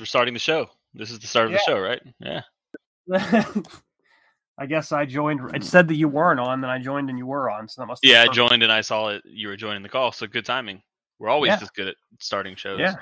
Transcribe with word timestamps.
We're 0.00 0.06
starting 0.06 0.32
the 0.32 0.40
show. 0.40 0.66
This 0.94 1.10
is 1.10 1.18
the 1.18 1.26
start 1.26 1.48
of 1.48 1.52
the 1.52 1.58
show, 1.58 1.78
right? 1.78 2.00
Yeah. 2.20 2.40
I 4.58 4.64
guess 4.66 4.92
I 4.92 5.04
joined. 5.04 5.54
It 5.54 5.62
said 5.62 5.88
that 5.88 5.94
you 5.96 6.08
weren't 6.08 6.40
on, 6.40 6.62
then 6.62 6.70
I 6.70 6.78
joined 6.78 7.10
and 7.10 7.18
you 7.18 7.26
were 7.26 7.50
on. 7.50 7.68
So 7.68 7.82
that 7.82 7.86
must. 7.86 8.00
Yeah, 8.02 8.22
I 8.22 8.32
joined 8.32 8.62
and 8.62 8.72
I 8.72 8.80
saw 8.80 9.08
it. 9.08 9.22
You 9.26 9.48
were 9.48 9.56
joining 9.56 9.82
the 9.82 9.90
call, 9.90 10.10
so 10.10 10.26
good 10.26 10.46
timing. 10.46 10.80
We're 11.18 11.28
always 11.28 11.50
Yeah. 11.50 11.58
just 11.58 11.74
good 11.74 11.88
at 11.88 11.96
starting 12.18 12.56
shows. 12.56 12.80
Yeah. 12.80 12.94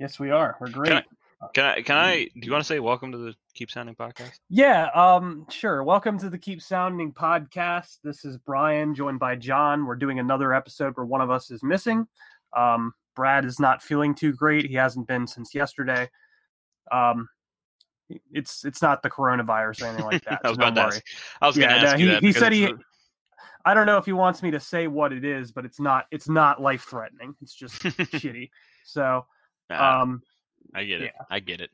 Yes, 0.00 0.18
we 0.18 0.30
are. 0.30 0.56
We're 0.58 0.70
great. 0.70 0.88
Can 0.88 0.96
I, 0.96 1.48
can 1.52 1.64
I? 1.64 1.82
Can 1.82 1.96
I? 1.96 2.24
Do 2.24 2.46
you 2.46 2.50
want 2.52 2.64
to 2.64 2.66
say 2.66 2.80
welcome 2.80 3.12
to 3.12 3.18
the 3.18 3.34
Keep 3.52 3.70
Sounding 3.70 3.94
podcast? 3.94 4.38
Yeah. 4.48 4.88
Um. 4.94 5.44
Sure. 5.50 5.84
Welcome 5.84 6.18
to 6.20 6.30
the 6.30 6.38
Keep 6.38 6.62
Sounding 6.62 7.12
podcast. 7.12 7.98
This 8.02 8.24
is 8.24 8.38
Brian, 8.38 8.94
joined 8.94 9.18
by 9.18 9.36
Jon. 9.36 9.84
We're 9.84 9.96
doing 9.96 10.18
another 10.18 10.54
episode 10.54 10.96
where 10.96 11.04
one 11.04 11.20
of 11.20 11.30
us 11.30 11.50
is 11.50 11.62
missing. 11.62 12.08
Um. 12.56 12.94
Brad 13.14 13.44
is 13.44 13.60
not 13.60 13.82
feeling 13.82 14.14
too 14.14 14.32
great. 14.32 14.64
He 14.64 14.74
hasn't 14.74 15.06
been 15.06 15.26
since 15.26 15.54
yesterday. 15.54 16.08
Um. 16.92 17.28
It's 18.30 18.64
it's 18.66 18.82
not 18.82 19.02
the 19.02 19.08
coronavirus 19.08 19.82
or 19.82 19.86
anything 19.86 20.04
like 20.04 20.24
that. 20.28 20.40
I 20.44 20.48
was 20.50 20.56
so 20.56 20.62
about 20.66 20.74
to 20.74 20.80
worry. 20.82 20.96
ask. 20.96 21.02
I 21.40 21.46
was 21.46 21.56
going 21.56 21.68
to 21.70 21.74
Yeah, 21.76 21.82
ask 21.82 21.92
no, 21.92 21.98
you 21.98 22.06
he- 22.08 22.12
that. 22.14 22.22
he 22.22 22.32
said 22.32 22.52
he- 22.52 22.74
I 23.64 23.72
don't 23.74 23.86
know 23.86 23.96
if 23.96 24.04
he 24.04 24.12
wants 24.12 24.42
me 24.42 24.50
to 24.50 24.60
say 24.60 24.86
what 24.86 25.12
it 25.14 25.24
is, 25.24 25.50
but 25.52 25.64
it's 25.64 25.80
not 25.80 26.06
it's 26.10 26.28
not 26.28 26.60
life 26.60 26.82
threatening. 26.82 27.34
It's 27.40 27.54
just 27.54 27.74
shitty. 27.82 28.50
So 28.84 29.24
Nah, 29.70 30.02
um 30.02 30.22
I 30.74 30.84
get 30.84 31.00
it. 31.00 31.12
I 31.30 31.40
get 31.40 31.60
it. 31.62 31.70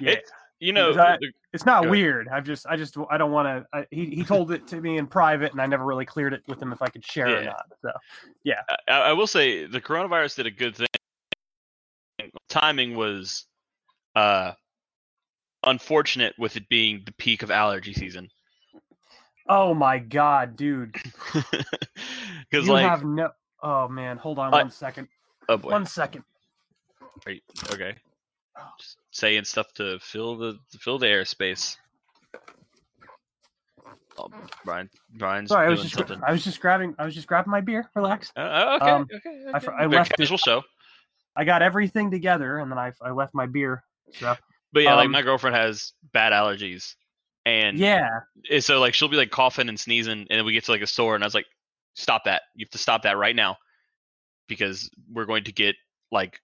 yeah. 0.00 0.12
It- 0.12 0.24
You 0.58 0.72
know, 0.72 0.92
I- 0.98 1.18
it's 1.52 1.66
not 1.66 1.88
weird. 1.88 2.26
I've 2.28 2.44
just 2.44 2.66
I 2.66 2.74
just 2.76 2.96
I 3.08 3.16
don't 3.16 3.30
want 3.30 3.64
to 3.72 3.86
he 3.92 4.06
he 4.06 4.24
told 4.24 4.50
it 4.50 4.66
to 4.68 4.80
me 4.80 4.98
in 4.98 5.06
private 5.06 5.52
and 5.52 5.60
I 5.60 5.66
never 5.66 5.84
really 5.84 6.06
cleared 6.06 6.32
it 6.32 6.42
with 6.48 6.60
him 6.60 6.72
if 6.72 6.82
I 6.82 6.88
could 6.88 7.04
share 7.04 7.28
or 7.40 7.44
not. 7.44 7.66
So 7.82 7.92
I, 8.88 8.92
I 9.10 9.12
will 9.12 9.28
say 9.28 9.66
the 9.66 9.80
coronavirus 9.80 10.36
did 10.36 10.46
a 10.46 10.50
good 10.50 10.74
thing. 10.74 10.88
Timing 12.48 12.96
was 12.96 13.46
uh 14.14 14.52
unfortunate 15.64 16.34
with 16.38 16.56
it 16.56 16.68
being 16.68 17.02
the 17.06 17.12
peak 17.12 17.42
of 17.42 17.50
allergy 17.50 17.92
season. 17.94 18.28
Oh 19.48 19.74
my 19.74 19.98
god, 19.98 20.56
dude. 20.56 20.96
Because 22.50 22.68
like, 22.68 22.86
have 22.88 23.04
no 23.04 23.30
Oh 23.62 23.88
man, 23.88 24.16
hold 24.18 24.38
on 24.38 24.52
I- 24.54 24.62
one 24.62 24.70
second. 24.70 25.08
oh 25.48 25.56
boy, 25.56 25.70
One 25.70 25.86
second. 25.86 26.22
You- 27.26 27.40
okay, 27.72 27.94
Just 28.78 28.98
saying 29.10 29.44
stuff 29.44 29.72
to 29.74 29.98
fill 30.00 30.36
the 30.36 30.58
fill 30.78 30.98
the 30.98 31.06
airspace. 31.06 31.76
Oh, 34.16 34.28
Brian, 34.64 34.88
Brian's 35.18 35.48
Sorry, 35.48 35.66
I 35.66 35.70
was 35.70 35.82
just 35.82 35.94
something. 35.96 36.20
I 36.24 36.30
was 36.30 36.44
just 36.44 36.60
grabbing 36.60 36.94
I 36.98 37.04
was 37.04 37.14
just 37.14 37.26
grabbing 37.26 37.50
my 37.50 37.60
beer. 37.60 37.90
Relax. 37.96 38.30
Uh, 38.36 38.40
oh, 38.40 38.76
okay, 38.76 38.90
um, 38.90 39.02
okay, 39.12 39.20
I 39.52 39.56
okay. 39.56 39.66
I 39.66 39.78
Very 39.78 39.88
left 39.88 40.10
it- 40.12 40.16
casual 40.18 40.38
show. 40.38 40.62
I 41.34 41.44
got 41.44 41.62
everything 41.62 42.10
together 42.12 42.58
and 42.58 42.70
then 42.70 42.78
I 42.78 42.92
I 43.02 43.10
left 43.10 43.34
my 43.34 43.46
beer. 43.46 43.82
So 44.12 44.36
But 44.72 44.82
yeah, 44.82 44.94
like 44.94 45.06
um, 45.06 45.12
my 45.12 45.22
girlfriend 45.22 45.56
has 45.56 45.92
bad 46.12 46.32
allergies, 46.32 46.94
and 47.46 47.78
yeah. 47.78 48.08
and 48.50 48.62
so 48.62 48.80
like 48.80 48.94
she'll 48.94 49.08
be 49.08 49.16
like 49.16 49.30
coughing 49.30 49.68
and 49.68 49.78
sneezing, 49.78 50.12
and 50.12 50.26
then 50.30 50.44
we 50.44 50.52
get 50.52 50.64
to 50.64 50.72
like 50.72 50.82
a 50.82 50.86
store, 50.86 51.14
and 51.14 51.24
I 51.24 51.26
was 51.26 51.34
like, 51.34 51.46
"Stop 51.94 52.24
that! 52.24 52.42
You 52.54 52.64
have 52.66 52.70
to 52.70 52.78
stop 52.78 53.02
that 53.02 53.16
right 53.16 53.34
now, 53.36 53.56
because 54.48 54.90
we're 55.12 55.24
going 55.26 55.44
to 55.44 55.52
get 55.52 55.74
like 56.12 56.40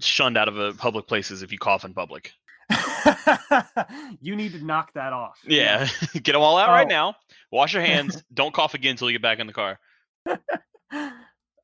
shunned 0.00 0.36
out 0.36 0.48
of 0.48 0.58
uh, 0.58 0.72
public 0.78 1.06
places 1.06 1.42
if 1.42 1.52
you 1.52 1.58
cough 1.58 1.84
in 1.84 1.94
public." 1.94 2.32
you 4.20 4.36
need 4.36 4.52
to 4.52 4.62
knock 4.64 4.92
that 4.94 5.12
off. 5.12 5.38
Yeah, 5.46 5.88
get 6.12 6.32
them 6.32 6.42
all 6.42 6.58
out 6.58 6.68
right 6.68 6.86
Oh. 6.86 6.90
now. 6.90 7.14
Wash 7.50 7.72
your 7.72 7.82
hands. 7.82 8.22
Don't 8.34 8.52
cough 8.52 8.74
again 8.74 8.90
until 8.92 9.08
you 9.10 9.14
get 9.18 9.22
back 9.22 9.38
in 9.38 9.46
the 9.46 9.52
car. 9.52 9.78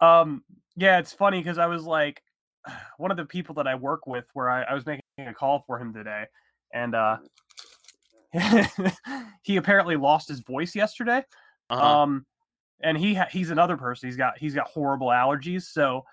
um 0.00 0.42
yeah 0.76 0.98
it's 0.98 1.12
funny 1.12 1.38
because 1.38 1.58
i 1.58 1.66
was 1.66 1.84
like 1.84 2.22
one 2.98 3.10
of 3.10 3.16
the 3.16 3.24
people 3.24 3.54
that 3.54 3.66
i 3.66 3.74
work 3.74 4.06
with 4.06 4.26
where 4.34 4.50
I, 4.50 4.62
I 4.62 4.74
was 4.74 4.84
making 4.86 5.02
a 5.18 5.34
call 5.34 5.60
for 5.66 5.78
him 5.78 5.92
today 5.92 6.24
and 6.72 6.94
uh 6.94 7.18
he 9.42 9.56
apparently 9.56 9.96
lost 9.96 10.28
his 10.28 10.40
voice 10.40 10.74
yesterday 10.74 11.24
Uh-huh. 11.70 12.00
um 12.02 12.26
and 12.82 12.98
he 12.98 13.14
ha- 13.14 13.28
he's 13.30 13.50
another 13.50 13.76
person 13.76 14.08
he's 14.08 14.16
got 14.16 14.36
he's 14.38 14.54
got 14.54 14.66
horrible 14.68 15.08
allergies 15.08 15.62
so 15.62 16.04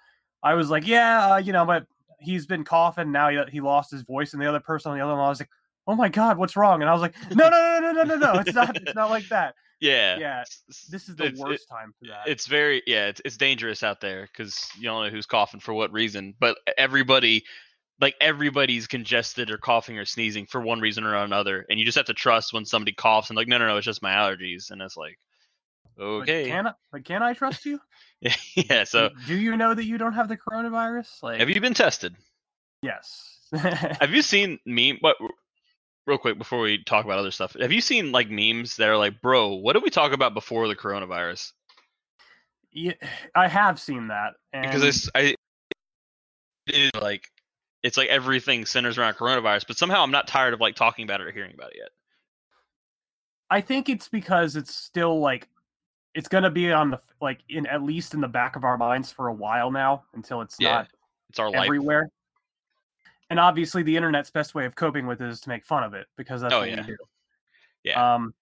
i 0.43 0.53
was 0.53 0.69
like 0.69 0.85
yeah 0.87 1.33
uh, 1.33 1.37
you 1.37 1.51
know 1.51 1.65
but 1.65 1.85
he's 2.19 2.45
been 2.45 2.63
coughing 2.63 3.11
now 3.11 3.29
he, 3.29 3.39
he 3.51 3.61
lost 3.61 3.89
his 3.89 4.03
voice 4.03 4.33
and 4.33 4.41
the 4.41 4.47
other 4.47 4.59
person 4.59 4.91
on 4.91 4.97
the 4.97 5.03
other 5.03 5.13
line 5.13 5.29
was 5.29 5.39
like 5.39 5.49
oh 5.87 5.95
my 5.95 6.09
god 6.09 6.37
what's 6.37 6.55
wrong 6.55 6.81
and 6.81 6.89
i 6.89 6.93
was 6.93 7.01
like 7.01 7.15
no 7.35 7.49
no 7.49 7.79
no 7.79 7.91
no 7.91 8.03
no 8.03 8.15
no 8.15 8.33
no 8.33 8.39
it's 8.39 8.53
not 8.53 8.75
it's 8.75 8.95
not 8.95 9.09
like 9.09 9.27
that 9.29 9.55
yeah. 9.79 10.19
yeah, 10.19 10.43
this 10.91 11.09
is 11.09 11.15
the 11.15 11.23
it's- 11.25 11.39
it- 11.39 11.43
worst 11.43 11.67
time 11.67 11.91
for 11.99 12.07
that 12.09 12.27
it's 12.27 12.45
very 12.45 12.83
yeah 12.85 13.07
it's, 13.07 13.19
it's 13.25 13.37
dangerous 13.37 13.81
out 13.81 13.99
there 13.99 14.27
because 14.31 14.67
you 14.77 14.83
don't 14.83 15.03
know 15.03 15.09
who's 15.09 15.25
coughing 15.25 15.59
for 15.59 15.73
what 15.73 15.91
reason 15.91 16.35
but 16.39 16.55
everybody 16.77 17.43
like 17.99 18.13
everybody's 18.21 18.85
congested 18.87 19.49
or 19.49 19.57
coughing 19.57 19.97
or 19.97 20.05
sneezing 20.05 20.45
for 20.45 20.61
one 20.61 20.79
reason 20.81 21.03
or 21.03 21.15
another 21.15 21.65
and 21.69 21.79
you 21.79 21.85
just 21.85 21.97
have 21.97 22.05
to 22.05 22.13
trust 22.13 22.53
when 22.53 22.63
somebody 22.65 22.93
coughs 22.93 23.29
and 23.31 23.37
like 23.37 23.47
no 23.47 23.57
no 23.57 23.65
no 23.67 23.77
it's 23.77 23.85
just 23.85 24.03
my 24.03 24.11
allergies 24.13 24.69
and 24.69 24.81
it's 24.83 24.97
like 24.97 25.17
But 25.97 26.03
okay 26.03 26.47
can 26.47 26.67
I, 26.67 26.73
but 26.91 27.03
can 27.03 27.23
I 27.23 27.33
trust 27.33 27.65
you? 27.65 27.79
yeah 28.55 28.83
so 28.83 29.09
do, 29.09 29.15
do 29.29 29.35
you 29.35 29.57
know 29.57 29.73
that 29.73 29.85
you 29.85 29.97
don't 29.97 30.13
have 30.13 30.27
the 30.29 30.37
coronavirus? 30.37 31.07
Like, 31.23 31.39
have 31.39 31.49
you 31.49 31.59
been 31.59 31.73
tested 31.73 32.15
Yes. 32.83 33.39
have 33.53 34.11
you 34.11 34.21
seen 34.21 34.59
meme 34.65 34.97
what 35.01 35.17
real 36.07 36.17
quick 36.17 36.37
before 36.37 36.59
we 36.59 36.83
talk 36.83 37.05
about 37.05 37.19
other 37.19 37.31
stuff 37.31 37.55
have 37.59 37.71
you 37.71 37.81
seen 37.81 38.11
like 38.11 38.29
memes 38.29 38.75
that 38.77 38.89
are 38.89 38.97
like 38.97 39.21
bro 39.21 39.55
what 39.55 39.73
did 39.73 39.83
we 39.83 39.89
talk 39.89 40.13
about 40.13 40.33
before 40.33 40.67
the 40.67 40.75
coronavirus 40.75 41.51
yeah, 42.71 42.93
I 43.35 43.47
have 43.47 43.79
seen 43.79 44.07
that, 44.07 44.33
and 44.53 44.63
because 44.63 44.83
it's 44.83 45.09
I 45.13 45.35
it 46.67 46.75
is 46.93 47.01
like 47.01 47.29
it's 47.83 47.97
like 47.97 48.09
everything 48.09 48.65
centers 48.65 48.97
around 48.97 49.15
coronavirus, 49.15 49.67
but 49.67 49.77
somehow 49.77 50.03
I'm 50.03 50.11
not 50.11 50.27
tired 50.27 50.53
of 50.53 50.61
like 50.61 50.75
talking 50.75 51.03
about 51.03 51.21
it 51.21 51.27
or 51.27 51.31
hearing 51.31 51.53
about 51.53 51.71
it 51.71 51.77
yet. 51.79 51.89
I 53.49 53.59
think 53.59 53.89
it's 53.89 54.07
because 54.07 54.55
it's 54.55 54.73
still 54.73 55.19
like 55.19 55.49
it's 56.15 56.29
gonna 56.29 56.49
be 56.49 56.71
on 56.71 56.91
the 56.91 56.99
like 57.19 57.39
in 57.49 57.65
at 57.65 57.83
least 57.83 58.13
in 58.13 58.21
the 58.21 58.27
back 58.29 58.55
of 58.55 58.63
our 58.63 58.77
minds 58.77 59.11
for 59.11 59.27
a 59.27 59.33
while 59.33 59.71
now 59.71 60.03
until 60.13 60.41
it's 60.41 60.55
Yeah, 60.57 60.71
not 60.71 60.87
It's 61.29 61.39
our 61.39 61.51
life. 61.51 61.69
And 63.31 63.39
obviously, 63.39 63.81
the 63.81 63.95
internet's 63.95 64.29
best 64.29 64.53
way 64.55 64.65
of 64.65 64.75
coping 64.75 65.07
with 65.07 65.21
it 65.21 65.29
is 65.29 65.39
to 65.41 65.49
make 65.49 65.63
fun 65.63 65.85
of 65.85 65.93
it 65.93 66.05
because 66.17 66.41
that's 66.41 66.53
Oh, 66.53 66.59
what 66.59 66.69
yeah. 66.69 66.81
we 66.81 66.87
do. 66.87 66.97
Yeah. 67.85 68.15
Um, 68.15 68.33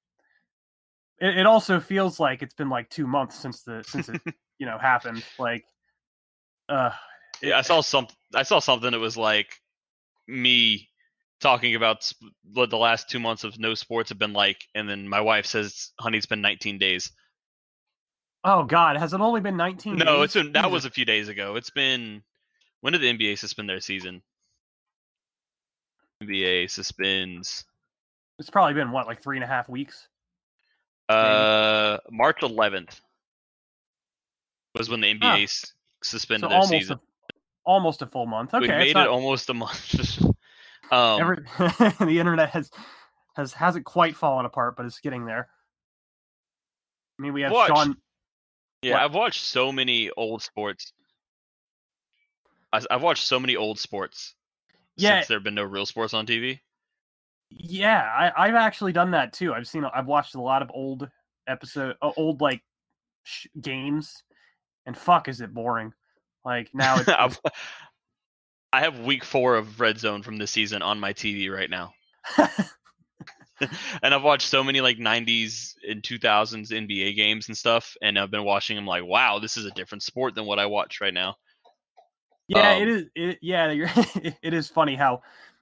it, 1.19 1.37
it 1.37 1.45
also 1.45 1.79
feels 1.79 2.19
like 2.19 2.41
it's 2.41 2.55
been 2.55 2.69
like 2.69 2.89
two 2.89 3.05
months 3.05 3.35
since 3.35 3.61
the 3.61 3.83
since 3.85 4.09
it 4.09 4.19
you 4.57 4.65
know 4.65 4.79
happened. 4.79 5.23
Like, 5.37 5.63
uh, 6.69 6.89
yeah, 7.39 7.59
I 7.59 7.61
saw 7.61 7.81
some 7.81 8.07
I 8.33 8.41
saw 8.41 8.57
something 8.57 8.89
that 8.89 8.99
was 8.99 9.15
like 9.15 9.53
me 10.27 10.89
talking 11.39 11.75
about 11.75 12.01
sp- 12.01 12.33
what 12.51 12.71
the 12.71 12.77
last 12.77 13.11
two 13.11 13.19
months 13.19 13.43
of 13.43 13.59
no 13.59 13.75
sports 13.75 14.09
have 14.09 14.17
been 14.17 14.33
like, 14.33 14.65
and 14.73 14.89
then 14.89 15.07
my 15.07 15.21
wife 15.21 15.45
says, 15.45 15.91
"Honey, 15.99 16.17
it's 16.17 16.25
been 16.25 16.41
19 16.41 16.79
days." 16.79 17.11
Oh 18.43 18.63
God, 18.63 18.97
has 18.97 19.13
it 19.13 19.21
only 19.21 19.41
been 19.41 19.55
19? 19.55 19.97
No, 19.97 20.05
days? 20.17 20.23
it's 20.23 20.33
been, 20.33 20.51
that 20.53 20.71
was 20.71 20.85
a 20.85 20.89
few 20.89 21.05
days 21.05 21.27
ago. 21.27 21.57
It's 21.57 21.69
been 21.69 22.23
when 22.81 22.93
did 22.93 23.03
the 23.03 23.13
NBA 23.13 23.37
suspend 23.37 23.69
their 23.69 23.81
season? 23.81 24.23
NBA 26.23 26.69
suspends 26.69 27.65
It's 28.37 28.49
probably 28.49 28.73
been 28.73 28.91
what, 28.91 29.07
like 29.07 29.21
three 29.21 29.37
and 29.37 29.43
a 29.43 29.47
half 29.47 29.69
weeks. 29.69 30.07
uh 31.07 31.97
March 32.11 32.39
11th 32.41 32.99
was 34.75 34.89
when 34.89 35.01
the 35.01 35.07
NBA 35.13 35.19
Ah. 35.23 35.37
s- 35.43 35.73
So 36.03 36.17
suspended 36.17 36.49
their 36.49 36.57
almost 36.57 36.71
season. 36.71 36.97
a, 36.97 37.33
almost 37.65 38.01
a 38.01 38.05
full 38.07 38.25
month. 38.25 38.53
Okay, 38.53 38.61
we 38.63 38.67
made 38.67 38.93
not- 38.95 39.07
it 39.07 39.09
almost 39.09 39.49
a 39.49 39.53
month. 39.53 40.21
um, 40.91 41.21
every, 41.21 41.35
the 41.57 42.17
internet 42.19 42.49
has 42.51 42.69
has 43.35 43.53
hasn't 43.53 43.85
quite 43.85 44.15
fallen 44.15 44.45
apart, 44.45 44.75
but 44.77 44.85
it's 44.85 44.99
getting 44.99 45.25
there. 45.25 45.47
I 47.17 47.21
mean, 47.21 47.33
we 47.33 47.41
have 47.41 47.51
Watch. 47.51 47.67
Sean. 47.69 47.97
Yeah, 48.81 48.93
What? 48.93 49.01
I've 49.03 49.13
watched 49.15 49.43
so 49.43 49.71
many 49.71 50.09
old 50.11 50.41
sports. 50.41 50.93
I've 52.71 53.01
watched 53.01 53.25
so 53.25 53.39
many 53.39 53.55
old 53.55 53.79
sports 53.79 54.35
Yeah. 54.99 55.19
since 55.19 55.27
there 55.27 55.37
have 55.37 55.43
been 55.43 55.55
no 55.55 55.63
real 55.63 55.85
sports 55.85 56.13
on 56.13 56.25
TV. 56.25 56.59
Yeah, 57.51 58.01
I, 58.01 58.47
I've 58.47 58.55
actually 58.55 58.93
done 58.93 59.11
that 59.11 59.33
too. 59.33 59.53
I've 59.53 59.67
seen, 59.67 59.83
I've 59.85 60.05
watched 60.05 60.35
a 60.35 60.41
lot 60.41 60.61
of 60.61 60.69
old 60.73 61.09
episode, 61.47 61.95
uh, 62.01 62.11
old 62.15 62.41
like 62.41 62.61
sh- 63.23 63.47
games, 63.59 64.23
and 64.85 64.95
fuck, 64.95 65.27
is 65.27 65.41
it 65.41 65.53
boring? 65.53 65.93
Like 66.45 66.69
now, 66.73 66.99
it's, 66.99 67.39
I 68.73 68.81
have 68.81 68.99
week 68.99 69.23
four 69.23 69.55
of 69.55 69.79
Red 69.79 69.97
Zone 69.97 70.21
from 70.21 70.37
this 70.37 70.51
season 70.51 70.81
on 70.81 70.99
my 70.99 71.13
TV 71.13 71.51
right 71.51 71.69
now, 71.69 71.93
and 74.03 74.13
I've 74.13 74.23
watched 74.23 74.47
so 74.47 74.63
many 74.63 74.79
like 74.79 74.97
'90s 74.97 75.73
and 75.87 76.03
2000s 76.03 76.71
NBA 76.71 77.15
games 77.15 77.47
and 77.47 77.57
stuff, 77.57 77.97
and 78.01 78.17
I've 78.17 78.31
been 78.31 78.43
watching 78.43 78.75
them 78.75 78.85
like, 78.85 79.03
wow, 79.03 79.39
this 79.39 79.57
is 79.57 79.65
a 79.65 79.71
different 79.71 80.03
sport 80.03 80.35
than 80.35 80.45
what 80.45 80.59
I 80.59 80.67
watch 80.67 81.01
right 81.01 81.13
now. 81.13 81.35
Yeah, 82.49 82.71
Um, 82.71 82.81
it 82.81 82.87
is. 82.87 83.05
It, 83.15 83.39
yeah, 83.41 83.71
you're, 83.71 83.89
it 84.41 84.53
is 84.53 84.67
funny 84.67 84.95
how 84.95 85.21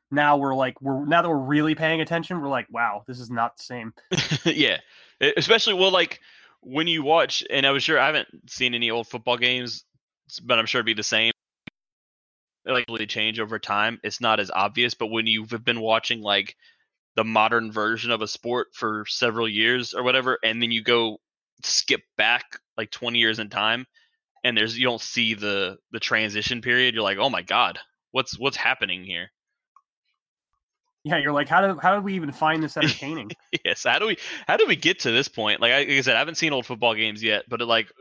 now 0.10 0.38
we're 0.38 0.56
like 0.56 0.82
we're 0.82 1.06
now 1.06 1.22
that 1.22 1.30
we're 1.30 1.38
really 1.38 1.76
paying 1.76 2.02
attention, 2.02 2.42
we're 2.42 2.50
like, 2.50 2.68
wow, 2.72 3.04
this 3.08 3.20
is 3.20 3.30
not 3.30 3.58
the 3.58 3.64
same. 3.64 3.94
yeah, 4.46 4.78
especially 5.36 5.74
well, 5.74 5.92
like 5.92 6.22
when 6.62 6.88
you 6.88 7.04
watch, 7.04 7.44
and 7.50 7.66
I 7.66 7.72
was 7.72 7.84
sure 7.84 8.00
I 8.00 8.06
haven't 8.08 8.28
seen 8.50 8.74
any 8.74 8.90
old 8.90 9.08
football 9.08 9.38
games, 9.38 9.84
but 10.44 10.58
I'm 10.58 10.66
sure 10.66 10.80
it'd 10.80 10.86
be 10.86 10.94
the 10.94 11.04
same. 11.04 11.32
They 12.66 12.72
like 12.72 12.86
really 12.90 13.08
change 13.08 13.40
over 13.40 13.60
time. 13.60 14.00
It's 14.04 14.22
not 14.22 14.40
as 14.40 14.52
obvious, 14.52 14.94
but 14.94 15.08
when 15.08 15.28
you've 15.28 15.64
been 15.64 15.82
watching 15.82 16.22
like 16.22 16.56
the 17.16 17.24
modern 17.24 17.72
version 17.72 18.12
of 18.12 18.22
a 18.22 18.28
sport 18.28 18.68
for 18.74 19.06
several 19.08 19.48
years 19.48 19.94
or 19.94 20.04
whatever, 20.04 20.38
and 20.44 20.62
then 20.62 20.72
you 20.72 20.84
go 20.84 21.20
skip 21.64 22.02
back 22.18 22.44
like 22.78 22.92
20 22.92 23.20
years 23.20 23.40
in 23.40 23.50
time, 23.50 23.86
and 24.44 24.58
there's 24.58 24.78
you 24.78 24.86
don't 24.86 25.02
see 25.02 25.34
the 25.34 25.78
the 25.92 26.00
transition 26.00 26.62
period, 26.62 26.94
you're 26.94 27.04
like, 27.04 27.18
oh 27.18 27.30
my 27.30 27.42
god, 27.42 27.80
what's 28.12 28.38
what's 28.38 28.58
happening 28.58 29.04
here? 29.04 29.30
Yeah, 31.04 31.18
you're 31.18 31.32
like, 31.32 31.48
how 31.48 31.62
did 31.62 31.80
how 31.82 31.96
did 31.96 32.04
we 32.04 32.16
even 32.16 32.32
find 32.32 32.62
this 32.62 32.78
entertaining? 32.78 33.32
yes. 33.64 33.84
How 33.84 34.00
do 34.00 34.08
we 34.08 34.18
how 34.48 34.58
do 34.58 34.68
we 34.68 34.76
get 34.76 35.00
to 35.02 35.12
this 35.12 35.28
point? 35.28 35.62
Like 35.62 35.72
I, 35.72 35.80
like 35.80 35.90
I 35.90 36.02
said, 36.02 36.16
I 36.16 36.20
haven't 36.20 36.36
seen 36.36 36.54
old 36.54 36.66
football 36.66 36.96
games 36.96 37.24
yet, 37.24 37.46
but 37.48 37.62
like 37.62 37.92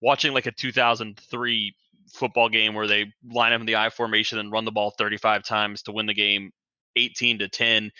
watching 0.00 0.32
like 0.32 0.46
a 0.46 0.52
2003 0.52 1.74
football 2.12 2.48
game 2.48 2.74
where 2.74 2.86
they 2.86 3.12
line 3.30 3.52
up 3.52 3.60
in 3.60 3.66
the 3.66 3.76
I 3.76 3.90
formation 3.90 4.38
and 4.38 4.52
run 4.52 4.64
the 4.64 4.72
ball 4.72 4.92
35 4.98 5.44
times 5.44 5.82
to 5.82 5.92
win 5.92 6.06
the 6.06 6.14
game 6.14 6.50
18 6.96 7.38
to 7.38 7.48
10 7.48 7.90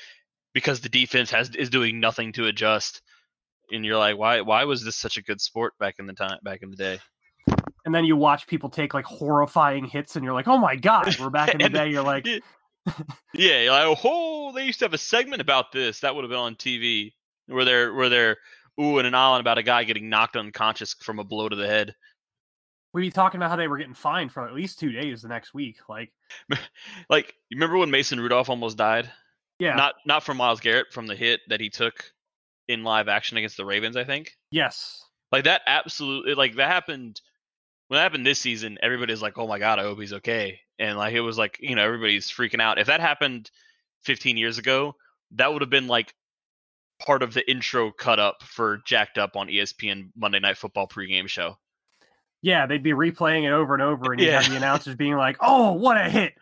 because 0.52 0.80
the 0.80 0.88
defense 0.88 1.30
has 1.30 1.50
is 1.50 1.70
doing 1.70 2.00
nothing 2.00 2.32
to 2.34 2.46
adjust. 2.46 3.00
And 3.70 3.84
you're 3.84 3.96
like, 3.96 4.18
why 4.18 4.40
why 4.42 4.64
was 4.64 4.84
this 4.84 4.96
such 4.96 5.16
a 5.16 5.22
good 5.22 5.40
sport 5.40 5.74
back 5.78 5.96
in 5.98 6.06
the 6.06 6.12
time 6.12 6.38
back 6.42 6.62
in 6.62 6.70
the 6.70 6.76
day? 6.76 6.98
And 7.84 7.94
then 7.94 8.04
you 8.04 8.16
watch 8.16 8.46
people 8.46 8.68
take 8.70 8.94
like 8.94 9.04
horrifying 9.04 9.84
hits, 9.84 10.14
and 10.16 10.24
you're 10.24 10.34
like, 10.34 10.48
oh 10.48 10.58
my 10.58 10.76
god, 10.76 11.16
we're 11.18 11.30
back 11.30 11.50
in 11.54 11.58
the 11.60 11.68
day. 11.80 11.88
You're 11.90 12.04
like, 12.04 12.26
Yeah. 12.26 12.38
Like, 13.34 13.98
oh, 14.04 14.52
they 14.52 14.64
used 14.66 14.78
to 14.80 14.84
have 14.84 14.94
a 14.94 14.98
segment 14.98 15.40
about 15.40 15.72
this. 15.72 16.00
That 16.00 16.14
would 16.14 16.22
have 16.24 16.30
been 16.30 16.38
on 16.38 16.54
TV 16.56 17.12
where 17.46 17.64
they're 17.64 17.92
where 17.94 18.08
they're 18.08 18.36
ooh 18.80 18.98
and 18.98 19.06
an 19.06 19.14
on 19.14 19.40
about 19.40 19.58
a 19.58 19.62
guy 19.62 19.84
getting 19.84 20.08
knocked 20.08 20.36
unconscious 20.36 20.94
from 20.94 21.18
a 21.18 21.24
blow 21.24 21.48
to 21.48 21.56
the 21.56 21.66
head. 21.66 21.94
we'd 22.94 23.02
be 23.02 23.10
talking 23.10 23.38
about 23.38 23.50
how 23.50 23.56
they 23.56 23.68
were 23.68 23.78
getting 23.78 23.94
fined 23.94 24.32
for 24.32 24.46
at 24.46 24.54
least 24.54 24.78
two 24.78 24.90
days 24.92 25.22
the 25.22 25.28
next 25.28 25.52
week. 25.54 25.78
Like, 25.88 26.12
Like, 27.10 27.34
you 27.50 27.56
remember 27.56 27.78
when 27.78 27.90
Mason 27.90 28.20
Rudolph 28.20 28.48
almost 28.50 28.76
died? 28.76 29.10
yeah, 29.58 29.74
Not 29.74 29.94
not 30.06 30.22
from 30.24 30.36
Myles 30.38 30.60
Garrett, 30.60 30.92
from 30.92 31.06
the 31.06 31.16
hit 31.16 31.40
that 31.48 31.60
he 31.60 31.68
took 31.70 32.12
in 32.68 32.82
live 32.84 33.08
action 33.08 33.36
against 33.36 33.56
the 33.56 33.64
Ravens, 33.64 33.96
I 33.96 34.04
think. 34.04 34.36
yes, 34.50 35.04
Like 35.30 35.44
that 35.44 35.62
absolutely 35.66 36.34
like 36.34 36.56
that 36.56 36.68
happened 36.70 37.20
when 37.92 37.98
that 37.98 38.04
happened 38.04 38.24
this 38.24 38.38
season, 38.38 38.78
everybody's 38.82 39.20
like, 39.20 39.36
Oh 39.36 39.46
my 39.46 39.58
god, 39.58 39.78
I 39.78 39.82
hope 39.82 40.00
he's 40.00 40.14
okay. 40.14 40.58
And 40.78 40.96
like 40.96 41.12
it 41.12 41.20
was 41.20 41.36
like, 41.36 41.58
you 41.60 41.76
know, 41.76 41.82
everybody's 41.84 42.30
freaking 42.30 42.58
out. 42.62 42.78
If 42.78 42.86
that 42.86 43.02
happened 43.02 43.50
fifteen 44.02 44.38
years 44.38 44.56
ago, 44.56 44.94
that 45.32 45.52
would 45.52 45.60
have 45.60 45.68
been 45.68 45.88
like 45.88 46.14
part 47.04 47.22
of 47.22 47.34
the 47.34 47.46
intro 47.50 47.92
cut 47.92 48.18
up 48.18 48.42
for 48.44 48.80
Jacked 48.86 49.18
Up 49.18 49.36
on 49.36 49.48
ESPN 49.48 50.08
Monday 50.16 50.40
Night 50.40 50.56
Football 50.56 50.88
pregame 50.88 51.28
show. 51.28 51.58
yeah, 52.40 52.64
they'd 52.64 52.82
be 52.82 52.92
replaying 52.92 53.44
it 53.44 53.52
over 53.52 53.74
and 53.74 53.82
over, 53.82 54.12
and 54.12 54.20
you 54.22 54.28
Yeah. 54.28 54.40
have 54.40 54.50
the 54.50 54.56
announcers 54.56 54.94
being 54.94 55.16
like, 55.16 55.36
oh, 55.40 55.72
what 55.72 55.98
a 55.98 56.08
hit! 56.08 56.32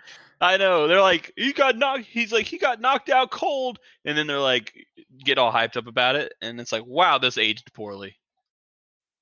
I 0.41 0.57
know. 0.57 0.87
They're 0.87 1.01
like, 1.03 1.33
he 1.37 1.53
got 1.53 1.77
knocked. 1.77 2.05
He's 2.05 2.31
like, 2.33 2.47
he 2.47 2.59
got 2.59 2.81
knocked 2.81 3.11
out 3.11 3.33
cold, 3.33 3.81
and 4.05 4.17
then 4.17 4.29
they're 4.29 4.39
like, 4.39 4.87
get 5.19 5.37
all 5.37 5.51
hyped 5.53 5.77
up 5.77 5.89
about 5.89 6.15
it, 6.15 6.33
and 6.41 6.61
it's 6.61 6.71
like, 6.71 6.87
wow, 6.87 7.19
this 7.19 7.39
aged 7.39 7.73
poorly. 7.75 8.20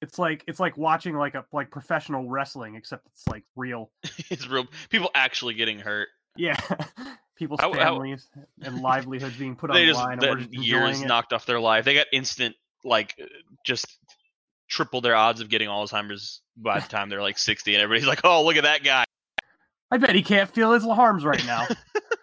It's 0.01 0.19
like 0.19 0.45
it's 0.47 0.61
like 0.61 0.77
watching 0.77 1.17
like 1.17 1.35
a 1.35 1.45
like 1.53 1.71
professional 1.71 2.29
wrestling, 2.29 2.77
except 2.77 3.07
it's 3.09 3.27
like 3.27 3.45
real. 3.57 3.91
it's 4.31 4.47
real. 4.47 4.67
People 4.91 5.11
actually 5.15 5.55
getting 5.55 5.79
hurt. 5.79 6.09
Yeah, 6.37 6.57
people's 7.37 7.61
How- 7.61 7.73
how- 7.73 7.79
families 7.79 8.29
and 8.63 8.81
livelihoods 8.81 9.37
being 9.37 9.57
put 9.57 9.71
on 9.71 9.75
they 9.77 9.87
the 9.87 9.93
just 9.93 10.01
line, 10.01 10.13
and 10.15 10.23
that 10.23 10.31
we're 10.31 10.41
just 10.41 10.53
years 10.55 11.03
knocked 11.03 11.33
off 11.33 11.47
their 11.47 11.61
life. 11.61 11.85
They 11.85 11.95
got 11.95 12.07
instant 12.13 12.55
like 12.85 13.17
uh, 13.21 13.27
just 13.65 13.87
triple 14.69 15.01
their 15.01 15.17
odds 15.17 15.41
of 15.41 15.49
getting 15.49 15.69
Alzheimer's 15.69 16.43
by 16.57 16.79
the 16.79 16.89
time 16.89 17.09
they're 17.09 17.23
like 17.23 17.39
sixty, 17.39 17.75
and 17.75 17.83
everybody's 17.83 18.07
like, 18.09 18.21
oh, 18.25 18.45
look 18.45 18.57
at 18.57 18.65
that 18.65 18.85
guy. 18.85 19.05
I 19.91 19.97
bet 19.97 20.15
he 20.15 20.23
can't 20.23 20.51
feel 20.51 20.73
his 20.73 20.87
arms 20.87 21.25
right 21.25 21.45
now. 21.47 21.67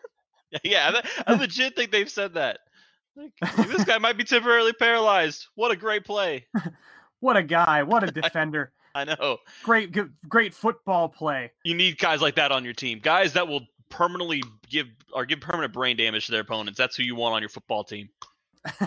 yeah, 0.63 1.01
I, 1.27 1.33
I 1.33 1.35
legit 1.35 1.75
think 1.75 1.91
they've 1.91 2.09
said 2.09 2.35
that. 2.35 2.59
Like, 3.17 3.31
this 3.67 3.85
guy 3.85 3.97
might 3.97 4.17
be 4.17 4.23
temporarily 4.23 4.73
paralyzed. 4.73 5.47
What 5.55 5.71
a 5.71 5.75
great 5.75 6.05
play. 6.05 6.45
What 7.25 7.35
a 7.37 7.43
guy! 7.43 7.83
What 7.83 8.03
a 8.03 8.11
defender! 8.21 8.71
I 8.93 9.03
know. 9.03 9.37
Great, 9.63 9.91
good, 9.91 10.13
great 10.29 10.53
football 10.53 11.09
play. 11.09 11.51
You 11.65 11.73
need 11.75 11.97
guys 11.97 12.21
like 12.21 12.35
that 12.35 12.51
on 12.53 12.63
your 12.63 12.73
team. 12.73 12.99
Guys 13.03 13.33
that 13.33 13.45
will 13.47 13.61
permanently 13.89 14.41
give 14.69 14.87
or 15.13 15.25
give 15.25 15.41
permanent 15.41 15.73
brain 15.73 15.97
damage 15.97 16.27
to 16.27 16.31
their 16.31 16.41
opponents. 16.41 16.77
That's 16.77 16.95
who 16.95 17.03
you 17.03 17.15
want 17.15 17.35
on 17.35 17.41
your 17.41 17.49
football 17.49 17.83
team. 17.83 18.07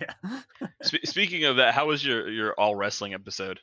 yeah. 0.00 0.12
Sp- 0.86 1.04
speaking 1.04 1.44
of 1.44 1.56
that, 1.56 1.74
how 1.74 1.86
was 1.86 2.04
your 2.04 2.28
your 2.30 2.52
all 2.54 2.74
wrestling 2.74 3.14
episode? 3.14 3.58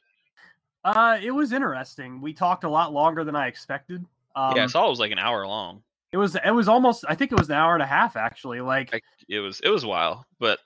Uh, 0.84 1.18
it 1.22 1.32
was 1.32 1.52
interesting. 1.54 2.22
We 2.22 2.34
talked 2.34 2.64
a 2.64 2.70
lot 2.70 2.92
longer 2.92 3.24
than 3.24 3.36
I 3.36 3.48
expected. 3.48 4.04
Um, 4.36 4.56
yeah, 4.56 4.64
I 4.64 4.68
saw 4.68 4.88
it 4.88 4.90
was 4.90 5.00
like 5.00 5.12
an 5.12 5.20
hour 5.20 5.46
long. 5.46 5.84
it 6.12 6.18
was. 6.18 6.36
It 6.44 6.52
was 6.52 6.68
almost. 6.68 7.06
I 7.08 7.16
think 7.16 7.32
it 7.32 7.38
was 7.38 7.50
an 7.50 7.56
hour 7.56 7.74
and 7.76 7.84
a 7.84 7.88
half 7.88 8.16
actually. 8.16 8.62
Like 8.62 8.94
I- 8.94 9.02
It 9.30 9.40
was 9.40 9.60
it 9.62 9.70
was 9.70 9.84
a 9.84 9.88
while, 9.88 10.26
but 10.40 10.60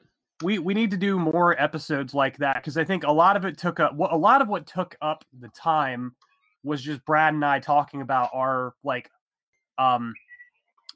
we 0.44 0.60
we 0.60 0.74
need 0.74 0.92
to 0.92 0.98
do 0.98 1.18
more 1.18 1.60
episodes 1.62 2.14
like 2.14 2.38
that 2.38 2.58
because 2.58 2.78
I 2.78 2.84
think 2.84 3.04
a 3.04 3.12
lot 3.12 3.38
of 3.38 3.46
it 3.46 3.58
took 3.58 3.80
up. 3.80 3.98
A 3.98 4.18
lot 4.18 4.42
of 4.42 4.48
what 4.48 4.68
took 4.68 4.96
up 5.02 5.24
the 5.40 5.50
time 5.50 6.16
was 6.64 6.82
just 6.82 7.06
Brad 7.06 7.34
and 7.34 7.46
I 7.46 7.60
talking 7.60 8.02
about 8.02 8.32
our 8.34 8.74
like, 8.84 9.10
um, 9.78 10.14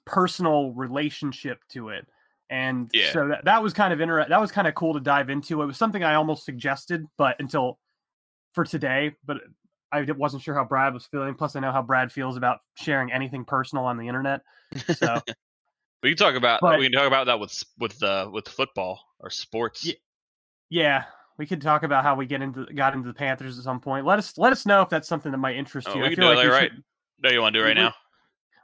personal 0.05 0.71
relationship 0.73 1.59
to 1.69 1.89
it. 1.89 2.07
And 2.49 2.89
Yeah. 2.93 3.13
so 3.13 3.27
that, 3.27 3.45
that 3.45 3.61
was 3.61 3.73
kind 3.73 3.93
of 3.93 4.01
inter- 4.01 4.27
that 4.27 4.41
was 4.41 4.51
kind 4.51 4.67
of 4.67 4.73
cool 4.73 4.93
to 4.95 4.99
dive 4.99 5.29
into. 5.29 5.61
It 5.61 5.65
was 5.65 5.77
something 5.77 6.03
I 6.03 6.15
almost 6.15 6.45
suggested, 6.45 7.05
but 7.17 7.35
until 7.39 7.77
for 8.53 8.63
today, 8.65 9.15
but 9.25 9.37
I 9.91 10.01
wasn't 10.11 10.43
sure 10.43 10.55
how 10.55 10.65
Brad 10.65 10.93
was 10.93 11.05
feeling. 11.05 11.35
Plus, 11.35 11.55
I 11.55 11.59
know 11.59 11.71
how 11.71 11.83
Brad 11.83 12.11
feels 12.11 12.37
about 12.37 12.59
sharing 12.75 13.11
anything 13.11 13.45
personal 13.45 13.85
on 13.85 13.97
the 13.97 14.07
internet. 14.07 14.41
So 14.95 15.21
we 16.03 16.09
can 16.11 16.17
talk 16.17 16.35
about 16.35 16.61
But- 16.61 16.79
we 16.79 16.85
can 16.85 16.91
talk 16.93 17.07
about 17.07 17.25
that 17.27 17.39
with 17.39 17.63
with 17.77 18.01
uh, 18.03 18.29
with 18.31 18.47
football 18.47 18.99
or 19.19 19.29
sports. 19.29 19.85
Ye- 19.85 19.97
yeah, 20.69 21.05
we 21.37 21.45
could 21.45 21.61
talk 21.61 21.83
about 21.83 22.03
how 22.03 22.15
we 22.15 22.25
get 22.25 22.41
into 22.41 22.65
got 22.67 22.93
into 22.93 23.07
the 23.07 23.13
Panthers 23.13 23.57
at 23.57 23.63
some 23.63 23.79
point. 23.79 24.05
Let 24.05 24.19
us 24.19 24.37
let 24.37 24.51
us 24.51 24.65
know 24.65 24.81
if 24.81 24.89
that's 24.89 25.07
something 25.07 25.31
that 25.31 25.37
might 25.37 25.55
interest 25.55 25.87
Oh, 25.89 25.95
you. 25.95 26.01
we 26.01 26.05
I 26.05 26.09
can 26.09 26.17
feel 26.17 26.29
do 26.31 26.35
like 26.35 26.45
we 26.45 26.51
right 26.51 26.71
should- 26.71 26.83
No, 27.23 27.29
you 27.31 27.41
want 27.41 27.53
to 27.53 27.59
do 27.59 27.63
it 27.65 27.67
right 27.69 27.77
We- 27.77 27.83
now? 27.83 27.93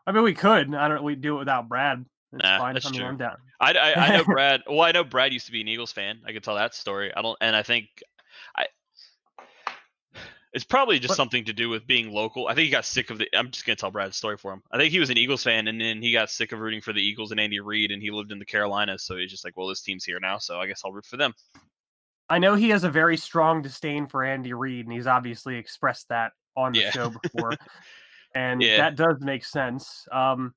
I 0.08 0.12
mean, 0.12 0.24
we 0.24 0.34
could. 0.36 0.74
I 0.76 0.88
don't. 0.88 1.04
We 1.04 1.16
do 1.16 1.36
it 1.36 1.40
without 1.40 1.68
Brad. 1.68 2.06
It's 2.34 2.44
Nah, 2.44 2.58
fine. 2.60 2.74
that's 2.74 2.86
I 2.86 2.92
true. 2.92 3.18
Down. 3.18 3.38
I, 3.60 3.74
I, 3.74 3.94
I 3.96 4.18
know 4.18 4.24
Brad. 4.26 4.62
Well, 4.68 4.82
I 4.82 4.92
know 4.92 5.04
Brad 5.04 5.34
used 5.34 5.46
to 5.48 5.52
be 5.52 5.62
an 5.62 5.68
Eagles 5.68 5.92
fan. 5.92 6.20
I 6.28 6.32
could 6.34 6.44
tell 6.44 6.56
that 6.56 6.76
story. 6.76 7.12
I 7.16 7.22
don't, 7.22 7.38
and 7.42 7.56
I 7.56 7.64
think. 7.64 7.88
It's 10.56 10.64
probably 10.64 11.00
just 11.00 11.16
something 11.16 11.44
to 11.46 11.54
do 11.54 11.68
with 11.68 11.86
being 11.86 12.12
local. 12.12 12.48
I 12.48 12.56
think 12.56 12.66
he 12.66 12.72
got 12.72 12.86
sick 12.86 13.10
of 13.10 13.18
the. 13.18 13.28
I'm 13.36 13.52
just 13.52 13.66
gonna 13.66 13.76
tell 13.76 13.92
Brad's 13.92 14.16
story 14.16 14.38
for 14.38 14.54
him. 14.54 14.64
I 14.72 14.78
think 14.78 14.92
he 14.92 15.00
was 15.00 15.10
an 15.10 15.18
Eagles 15.18 15.44
fan, 15.44 15.68
and 15.68 15.80
then 15.82 16.02
he 16.02 16.14
got 16.14 16.30
sick 16.30 16.54
of 16.54 16.60
rooting 16.60 16.80
for 16.80 16.94
the 16.94 17.02
Eagles 17.02 17.32
and 17.32 17.40
Andy 17.42 17.60
Reid, 17.60 17.92
and 17.92 18.02
he 18.02 18.10
lived 18.10 18.32
in 18.32 18.40
the 18.40 18.46
Carolinas, 18.46 19.04
so 19.04 19.18
he's 19.18 19.30
just 19.30 19.44
like, 19.44 19.58
well, 19.58 19.68
this 19.68 19.82
team's 19.82 20.06
here 20.06 20.20
now, 20.22 20.38
so 20.38 20.58
I 20.58 20.68
guess 20.68 20.82
I'll 20.86 20.94
root 20.94 21.06
for 21.06 21.18
them. 21.18 21.34
I 22.30 22.40
know 22.40 22.56
he 22.56 22.70
has 22.70 22.86
a 22.86 22.90
very 22.90 23.18
strong 23.18 23.62
disdain 23.62 24.08
for 24.08 24.24
Andy 24.24 24.54
Reid, 24.54 24.86
and 24.86 24.94
he's 24.94 25.08
obviously 25.08 25.58
expressed 25.58 26.08
that 26.08 26.32
on 26.56 26.72
the 26.72 26.80
Yeah. 26.80 26.92
show 26.92 27.10
before. 27.10 27.52
and 28.34 28.62
Yeah. 28.62 28.78
that 28.78 28.96
does 28.96 29.18
make 29.20 29.44
sense. 29.44 30.08
Um, 30.12 30.56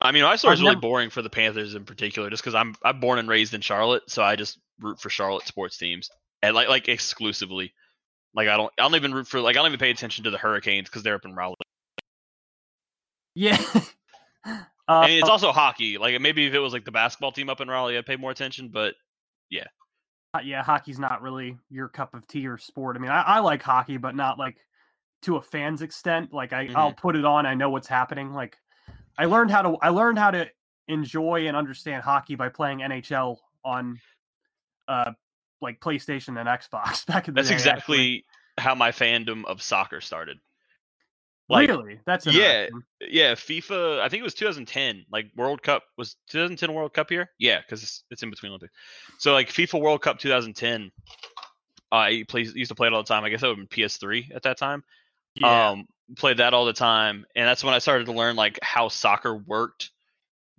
I 0.00 0.12
mean, 0.12 0.22
my 0.22 0.36
story's 0.36 0.60
I've 0.60 0.64
really 0.64 0.76
boring 0.76 1.10
for 1.10 1.22
the 1.22 1.30
Panthers 1.30 1.74
in 1.74 1.84
particular, 1.84 2.30
just 2.30 2.42
because 2.44 2.54
I'm 2.54 2.76
I'm 2.84 3.00
born 3.00 3.18
and 3.18 3.28
raised 3.28 3.54
in 3.54 3.60
Charlotte, 3.60 4.04
so 4.06 4.22
I 4.22 4.36
just 4.36 4.60
root 4.78 5.00
for 5.00 5.10
Charlotte 5.10 5.46
sports 5.48 5.76
teams, 5.76 6.08
and 6.42 6.54
like 6.54 6.68
like 6.68 6.88
exclusively. 6.88 7.74
Like 8.38 8.48
I 8.48 8.56
don't 8.56 8.72
I 8.78 8.82
don't 8.82 8.94
even 8.94 9.12
root 9.12 9.26
for 9.26 9.40
like 9.40 9.56
I 9.56 9.58
don't 9.58 9.66
even 9.66 9.80
pay 9.80 9.90
attention 9.90 10.22
to 10.24 10.30
the 10.30 10.38
Hurricanes 10.38 10.88
because 10.88 11.02
they're 11.02 11.16
up 11.16 11.24
in 11.24 11.34
Raleigh. 11.34 11.56
yeah. 13.34 13.60
uh, 14.46 14.54
I 14.86 15.08
mean, 15.08 15.18
it's 15.18 15.28
also 15.28 15.50
hockey. 15.50 15.98
Like 15.98 16.20
maybe 16.20 16.46
if 16.46 16.54
it 16.54 16.60
was 16.60 16.72
like 16.72 16.84
the 16.84 16.92
basketball 16.92 17.32
team 17.32 17.50
up 17.50 17.60
in 17.60 17.68
Raleigh, 17.68 17.98
I'd 17.98 18.06
pay 18.06 18.16
more 18.16 18.30
attention. 18.30 18.68
But 18.68 18.94
uh, 20.34 20.40
yeah, 20.44 20.62
hockey's 20.62 20.98
not 20.98 21.22
really 21.22 21.56
your 21.70 21.88
cup 21.88 22.14
of 22.14 22.26
tea 22.26 22.46
or 22.46 22.58
sport. 22.58 22.96
I 22.96 23.00
mean, 23.00 23.10
I, 23.10 23.22
I 23.22 23.38
like 23.40 23.62
hockey, 23.62 23.96
but 23.96 24.14
not 24.14 24.38
like 24.38 24.56
to 25.22 25.36
a 25.36 25.42
fan's 25.42 25.82
extent. 25.82 26.32
Like 26.32 26.52
I, 26.52 26.68
I'll 26.74 26.92
put 26.92 27.16
it 27.16 27.24
on. 27.24 27.46
I 27.46 27.54
know 27.54 27.70
what's 27.70 27.88
happening. 27.88 28.32
Like 28.32 28.56
I 29.16 29.24
learned 29.24 29.50
how 29.50 29.62
to. 29.62 29.76
I 29.80 29.88
learned 29.88 30.18
how 30.18 30.30
to 30.30 30.48
enjoy 30.86 31.46
and 31.46 31.56
understand 31.56 32.02
hockey 32.02 32.34
by 32.34 32.48
playing 32.50 32.80
NHL 32.80 33.36
on, 33.64 33.98
uh, 34.86 35.12
like 35.60 35.80
PlayStation 35.80 36.38
and 36.38 36.48
Xbox 36.48 37.06
back 37.06 37.28
in 37.28 37.34
the 37.34 37.42
that's 37.42 37.48
day. 37.48 37.54
actually. 37.54 37.72
exactly 37.72 38.24
how 38.58 38.74
my 38.74 38.90
fandom 38.90 39.44
of 39.44 39.62
soccer 39.62 40.00
started. 40.00 40.38
Like, 41.50 41.68
really. 41.68 41.98
That's 42.04 42.26
yeah, 42.26 42.66
yeah, 43.00 43.32
FIFA. 43.32 44.00
I 44.00 44.08
think 44.10 44.20
it 44.20 44.24
was 44.24 44.34
2010. 44.34 45.06
Like 45.10 45.30
World 45.34 45.62
Cup 45.62 45.84
was 45.96 46.16
2010 46.28 46.74
World 46.74 46.92
Cup 46.92 47.10
year. 47.10 47.30
Yeah, 47.38 47.60
because 47.60 47.82
it's, 47.82 48.04
it's 48.10 48.22
in 48.22 48.28
between 48.28 48.50
Olympics. 48.50 48.74
So 49.18 49.32
like 49.32 49.48
FIFA 49.48 49.80
World 49.80 50.02
Cup 50.02 50.18
2010. 50.18 50.90
I 51.90 52.26
play, 52.28 52.42
used 52.42 52.68
to 52.68 52.74
play 52.74 52.86
it 52.86 52.92
all 52.92 53.02
the 53.02 53.08
time. 53.08 53.24
I 53.24 53.30
guess 53.30 53.40
that 53.40 53.48
would 53.48 53.58
have 53.58 53.68
been 53.68 53.84
PS3 53.84 54.34
at 54.34 54.42
that 54.42 54.58
time. 54.58 54.84
Yeah. 55.36 55.70
Um, 55.70 55.86
played 56.16 56.36
that 56.36 56.52
all 56.52 56.66
the 56.66 56.74
time, 56.74 57.24
and 57.34 57.48
that's 57.48 57.64
when 57.64 57.72
I 57.72 57.78
started 57.78 58.06
to 58.06 58.12
learn 58.12 58.36
like 58.36 58.58
how 58.62 58.88
soccer 58.88 59.34
worked. 59.34 59.90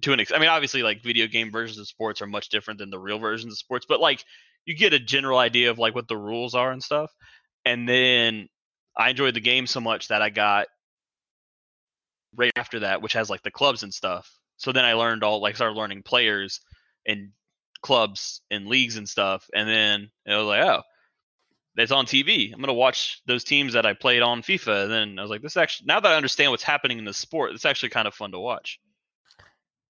To 0.03 0.13
an 0.13 0.21
ex- 0.21 0.31
I 0.31 0.39
mean, 0.39 0.49
obviously, 0.49 0.81
like 0.81 1.03
video 1.03 1.27
game 1.27 1.51
versions 1.51 1.77
of 1.77 1.87
sports 1.87 2.21
are 2.21 2.27
much 2.27 2.49
different 2.49 2.79
than 2.79 2.89
the 2.89 2.97
real 2.97 3.19
versions 3.19 3.53
of 3.53 3.57
sports, 3.59 3.85
but 3.87 3.99
like 3.99 4.23
you 4.69 4.75
get 4.75 4.93
a 4.93 4.99
general 4.99 5.39
idea 5.39 5.71
of 5.71 5.79
like 5.79 5.95
what 5.95 6.07
the 6.07 6.15
rules 6.15 6.53
are 6.53 6.71
and 6.71 6.83
stuff. 6.83 7.11
And 7.65 7.89
then 7.89 8.49
I 8.95 9.09
enjoyed 9.09 9.33
the 9.33 9.39
game 9.39 9.65
so 9.65 9.81
much 9.81 10.09
that 10.09 10.21
I 10.21 10.29
got 10.29 10.67
right 12.35 12.51
after 12.55 12.81
that, 12.81 13.01
which 13.01 13.13
has 13.13 13.31
like 13.31 13.41
the 13.41 13.49
clubs 13.49 13.81
and 13.81 13.91
stuff. 13.91 14.31
So 14.57 14.71
then 14.71 14.85
I 14.85 14.93
learned 14.93 15.23
all 15.23 15.41
like 15.41 15.55
started 15.55 15.75
learning 15.75 16.03
players 16.03 16.61
and 17.07 17.29
clubs 17.81 18.41
and 18.51 18.67
leagues 18.67 18.97
and 18.97 19.09
stuff, 19.09 19.49
and 19.55 19.67
then 19.67 20.11
I 20.27 20.37
was 20.37 20.45
like, 20.45 20.61
oh, 20.61 20.83
it's 21.75 21.91
on 21.91 22.05
TV. 22.05 22.53
I'm 22.53 22.59
gonna 22.59 22.73
watch 22.73 23.23
those 23.25 23.43
teams 23.43 23.73
that 23.73 23.87
I 23.87 23.93
played 23.93 24.21
on 24.21 24.43
FIFA. 24.43 24.83
And 24.83 24.91
then 24.91 25.17
I 25.17 25.23
was 25.23 25.31
like, 25.31 25.41
this 25.41 25.57
actually 25.57 25.87
now 25.87 25.99
that 25.99 26.11
I 26.11 26.15
understand 26.15 26.51
what's 26.51 26.61
happening 26.61 26.99
in 26.99 27.05
the 27.05 27.13
sport, 27.13 27.53
it's 27.53 27.65
actually 27.65 27.89
kind 27.89 28.07
of 28.07 28.13
fun 28.13 28.33
to 28.33 28.39
watch. 28.39 28.79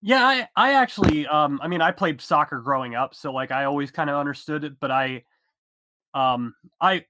Yeah, 0.02 0.26
I, 0.26 0.48
I 0.56 0.74
actually 0.74 1.28
um 1.28 1.60
I 1.62 1.68
mean 1.68 1.82
I 1.82 1.92
played 1.92 2.22
soccer 2.22 2.60
growing 2.60 2.96
up, 2.96 3.14
so 3.14 3.32
like 3.32 3.52
I 3.52 3.66
always 3.66 3.92
kind 3.92 4.10
of 4.10 4.16
understood 4.16 4.64
it, 4.64 4.80
but 4.80 4.92
I 4.92 5.24
um 6.14 6.56
I 6.80 7.06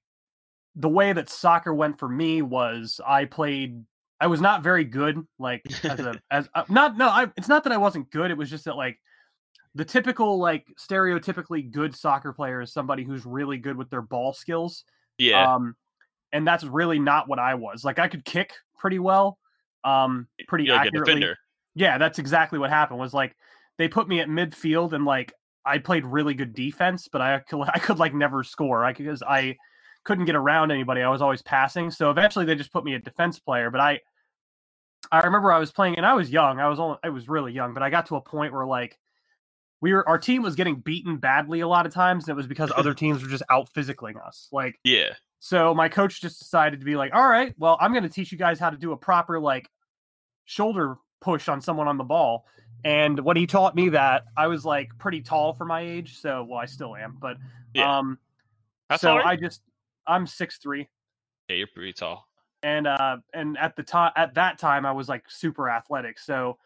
the 0.75 0.89
way 0.89 1.13
that 1.13 1.29
soccer 1.29 1.74
went 1.74 2.00
for 2.00 2.10
me 2.10 2.41
was 2.41 3.00
I 3.05 3.25
played 3.25 3.84
I 4.19 4.27
was 4.27 4.41
not 4.41 4.63
very 4.63 4.84
good 4.84 5.24
like 5.38 5.62
as 5.84 6.00
a 6.00 6.19
as 6.31 6.50
uh, 6.55 6.63
not 6.69 6.98
no 6.98 7.10
I 7.10 7.27
it's 7.38 7.48
not 7.48 7.63
that 7.65 7.74
I 7.74 7.77
wasn't 7.77 8.10
good, 8.10 8.31
it 8.31 8.38
was 8.38 8.50
just 8.50 8.65
that 8.65 8.75
like 8.75 8.98
the 9.75 9.86
typical 9.86 10.39
like 10.39 10.65
stereotypically 10.79 11.69
good 11.69 11.96
soccer 11.96 12.34
player 12.34 12.62
is 12.62 12.74
somebody 12.74 13.03
who's 13.03 13.25
really 13.25 13.58
good 13.58 13.77
with 13.77 13.89
their 13.91 14.01
ball 14.01 14.34
skills. 14.34 14.84
Yeah, 15.19 15.53
Um 15.53 15.75
and 16.31 16.48
that's 16.48 16.63
really 16.63 17.00
not 17.00 17.27
what 17.27 17.38
I 17.39 17.53
was. 17.53 17.84
Like 17.84 18.00
I 18.00 18.08
could 18.08 18.25
kick 18.25 18.53
pretty 18.79 18.98
well, 18.98 19.38
um 19.84 20.27
pretty 20.48 20.65
you're 20.65 20.75
a 20.75 20.79
accurately. 20.79 21.36
Yeah, 21.79 21.98
that's 21.98 22.19
exactly 22.19 22.59
what 22.59 22.69
happened. 22.69 23.00
Was 23.00 23.13
like 23.13 23.38
they 23.77 23.88
put 23.88 24.09
me 24.09 24.19
at 24.19 24.27
midfield 24.27 24.91
and 24.91 25.05
like 25.05 25.33
I 25.65 25.77
played 25.77 26.05
really 26.05 26.33
good 26.33 26.53
defense, 26.53 27.07
but 27.09 27.21
I 27.21 27.39
could, 27.39 27.62
I 27.74 27.79
could 27.79 28.00
like 28.00 28.13
never 28.13 28.43
score. 28.43 28.83
I 28.83 28.91
because 28.91 29.24
I 29.24 29.55
couldn't 30.03 30.25
get 30.25 30.36
around 30.36 30.71
anybody. 30.71 31.01
I 31.01 31.09
was 31.09 31.21
always 31.21 31.41
passing. 31.41 31.89
So 31.89 32.12
eventually 32.12 32.45
they 32.45 32.55
just 32.55 32.74
put 32.74 32.83
me 32.83 32.95
a 32.95 33.00
defense 33.00 33.39
player. 33.39 33.71
But 33.71 33.79
I 33.79 34.01
I 35.09 35.21
remember 35.21 35.53
I 35.53 35.59
was 35.59 35.71
playing 35.71 35.95
and 35.95 36.05
I 36.05 36.15
was 36.15 36.29
young. 36.29 36.59
I 36.59 36.67
was 36.67 36.79
only 36.79 36.98
I 37.01 37.09
was 37.09 37.29
really 37.29 37.53
young, 37.53 37.74
but 37.74 37.81
I 37.81 37.89
got 37.89 38.07
to 38.07 38.17
a 38.17 38.21
point 38.21 38.51
where 38.51 38.65
like 38.65 39.00
we 39.79 39.93
were 39.93 40.07
our 40.07 40.17
team 40.17 40.41
was 40.41 40.55
getting 40.55 40.75
beaten 40.75 41.15
badly 41.15 41.62
a 41.62 41.67
lot 41.67 41.86
of 41.86 41.93
times, 41.93 42.25
and 42.25 42.33
it 42.33 42.36
was 42.36 42.48
because 42.48 42.74
other 42.75 42.93
teams 42.95 43.24
were 43.24 43.29
just 43.29 43.43
out 43.50 43.69
physicaling 43.74 44.21
us. 44.21 44.50
Like 44.51 44.75
Yeah, 44.83 45.13
so 45.39 45.74
my 45.74 45.88
coach 45.88 46.19
just 46.19 46.39
decided 46.39 46.81
to 46.81 46.86
be 46.86 46.98
like, 46.98 47.13
all 47.13 47.27
right, 47.27 47.53
well, 47.57 47.77
I'm 47.79 47.91
going 47.91 48.03
to 48.03 48.09
teach 48.09 48.31
you 48.31 48.38
guys 48.38 48.59
how 48.59 48.69
to 48.69 48.77
do 48.77 48.91
a 48.91 48.98
proper 48.98 49.39
like 49.39 49.69
shoulder 50.43 50.98
push 51.22 51.48
on 51.50 51.62
someone 51.62 51.88
on 51.88 51.98
the 51.98 52.04
ball. 52.04 52.46
And 52.86 53.20
when 53.20 53.36
he 53.36 53.46
taught 53.46 53.76
me 53.76 53.90
that, 53.90 54.24
I 54.38 54.48
was 54.48 54.64
like 54.66 54.98
pretty 54.98 55.22
tall 55.22 55.54
for 55.54 55.66
my 55.66 55.82
age. 55.82 56.20
So, 56.20 56.46
well, 56.50 56.60
I 56.60 56.66
still 56.66 56.96
am, 56.96 57.18
but 57.20 57.38
Yeah. 57.74 57.98
um, 58.00 58.18
How 58.90 58.98
so? 58.98 59.18
I 59.18 59.36
just 59.36 59.62
I'm 60.08 60.26
six 60.26 60.58
three, 60.58 60.88
yeah, 61.50 61.58
you're 61.58 61.68
pretty 61.68 61.94
tall. 61.94 62.28
and 62.64 62.88
uh, 62.88 63.18
and 63.34 63.58
at 63.58 63.76
the 63.76 63.84
time 63.84 64.12
at 64.16 64.34
that 64.36 64.58
time 64.60 64.86
I 64.86 64.92
was 64.94 65.10
like 65.10 65.26
super 65.30 65.70
athletic. 65.70 66.20
So 66.20 66.58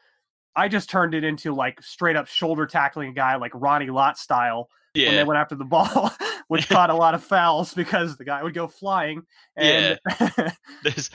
I 0.55 0.67
just 0.67 0.87
turned 0.89 1.15
it 1.15 1.23
into 1.23 1.51
like 1.53 1.81
straight 1.81 2.15
up 2.15 2.27
shoulder 2.27 2.67
tackling 2.67 3.09
a 3.09 3.13
guy 3.13 3.35
like 3.37 3.51
Ronnie 3.55 3.89
Lott 3.89 4.19
style 4.19 4.69
Yeah. 4.93 5.07
when 5.07 5.15
they 5.15 5.23
went 5.23 5.39
after 5.39 5.55
the 5.55 5.65
ball, 5.65 6.11
which 6.47 6.69
caught 6.69 6.91
a 6.91 6.95
lot 6.95 7.15
of 7.15 7.23
fouls 7.23 7.73
because 7.73 8.17
the 8.17 8.23
guy 8.23 8.43
would 8.43 8.53
go 8.53 8.67
flying. 8.67 9.23
And 9.57 9.99
There's, 10.83 11.09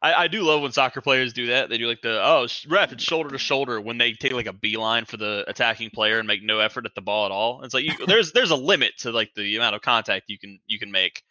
I, 0.00 0.14
I 0.14 0.28
do 0.28 0.42
love 0.42 0.62
when 0.62 0.72
soccer 0.72 1.00
players 1.00 1.32
do 1.32 1.46
that. 1.48 1.68
They 1.68 1.78
do 1.78 1.86
like 1.86 2.02
the 2.02 2.22
oh 2.22 2.46
ref, 2.68 2.92
it's 2.92 3.02
shoulder 3.02 3.30
to 3.30 3.38
shoulder 3.38 3.80
when 3.80 3.98
they 3.98 4.12
take 4.12 4.32
like 4.32 4.46
a 4.46 4.52
beeline 4.52 5.04
for 5.04 5.16
the 5.16 5.44
attacking 5.48 5.90
player 5.90 6.18
and 6.18 6.26
make 6.28 6.42
no 6.42 6.60
effort 6.60 6.86
at 6.86 6.94
the 6.94 7.00
ball 7.00 7.26
at 7.26 7.32
all. 7.32 7.62
It's 7.62 7.74
like 7.74 7.84
you, 7.84 7.92
there's 8.06 8.32
there's 8.32 8.50
a 8.50 8.56
limit 8.56 8.92
to 8.98 9.12
like 9.12 9.32
the 9.34 9.56
amount 9.56 9.74
of 9.74 9.82
contact 9.82 10.26
you 10.28 10.38
can 10.38 10.60
you 10.66 10.78
can 10.78 10.90
make. 10.90 11.22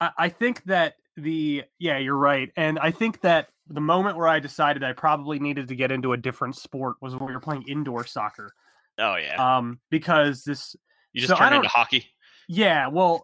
I, 0.00 0.10
I 0.18 0.28
think 0.28 0.64
that 0.64 0.94
the 1.16 1.64
yeah, 1.78 1.98
you're 1.98 2.16
right, 2.16 2.50
and 2.56 2.78
I 2.78 2.90
think 2.90 3.22
that 3.22 3.48
the 3.68 3.80
moment 3.80 4.16
where 4.16 4.28
I 4.28 4.38
decided 4.38 4.82
I 4.82 4.92
probably 4.92 5.38
needed 5.38 5.68
to 5.68 5.76
get 5.76 5.90
into 5.90 6.12
a 6.12 6.16
different 6.16 6.56
sport 6.56 6.96
was 7.00 7.14
when 7.14 7.26
we 7.26 7.34
were 7.34 7.40
playing 7.40 7.64
indoor 7.68 8.04
soccer. 8.06 8.52
Oh 8.98 9.16
yeah, 9.16 9.58
Um, 9.58 9.80
because 9.90 10.44
this 10.44 10.76
you 11.12 11.22
just 11.22 11.36
so 11.36 11.42
I 11.42 11.48
turn 11.48 11.56
into 11.56 11.68
hockey. 11.68 12.06
yeah, 12.48 12.88
well, 12.88 13.22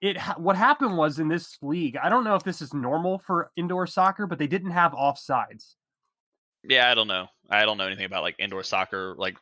it 0.00 0.18
what 0.36 0.56
happened 0.56 0.96
was 0.96 1.18
in 1.18 1.28
this 1.28 1.58
league. 1.62 1.96
I 1.96 2.08
don't 2.08 2.24
know 2.24 2.34
if 2.34 2.42
this 2.42 2.62
is 2.62 2.72
normal 2.72 3.18
for 3.18 3.50
indoor 3.56 3.86
soccer, 3.86 4.26
but 4.26 4.38
they 4.38 4.46
didn't 4.46 4.70
have 4.70 4.92
offsides. 4.92 5.74
Yeah, 6.64 6.90
I 6.90 6.94
don't 6.94 7.08
know. 7.08 7.26
I 7.50 7.64
don't 7.64 7.78
know 7.78 7.86
anything 7.86 8.06
about 8.06 8.22
like 8.22 8.36
indoor 8.38 8.62
soccer, 8.62 9.14
like 9.18 9.36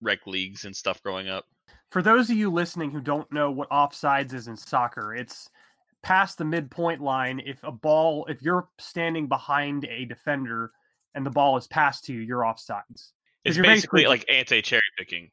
rec 0.00 0.26
leagues 0.26 0.64
and 0.64 0.74
stuff 0.74 1.02
growing 1.02 1.28
up. 1.28 1.44
For 1.90 2.02
those 2.02 2.30
of 2.30 2.36
you 2.36 2.50
listening 2.50 2.90
who 2.90 3.00
don't 3.00 3.30
know 3.32 3.50
what 3.50 3.70
offsides 3.70 4.32
is 4.32 4.48
in 4.48 4.56
soccer, 4.56 5.14
it's 5.14 5.48
past 6.02 6.38
the 6.38 6.44
midpoint 6.44 7.00
line. 7.00 7.40
If 7.44 7.62
a 7.64 7.72
ball, 7.72 8.26
if 8.26 8.42
you're 8.42 8.68
standing 8.78 9.26
behind 9.26 9.84
a 9.84 10.04
defender 10.04 10.70
and 11.14 11.26
the 11.26 11.30
ball 11.30 11.56
is 11.56 11.66
passed 11.66 12.04
to 12.04 12.12
you, 12.12 12.20
you're 12.20 12.42
offsides. 12.42 13.12
It's 13.44 13.56
basically, 13.56 13.62
basically- 13.62 14.06
like 14.06 14.24
anti 14.30 14.62
cherry 14.62 14.82
picking. 14.98 15.30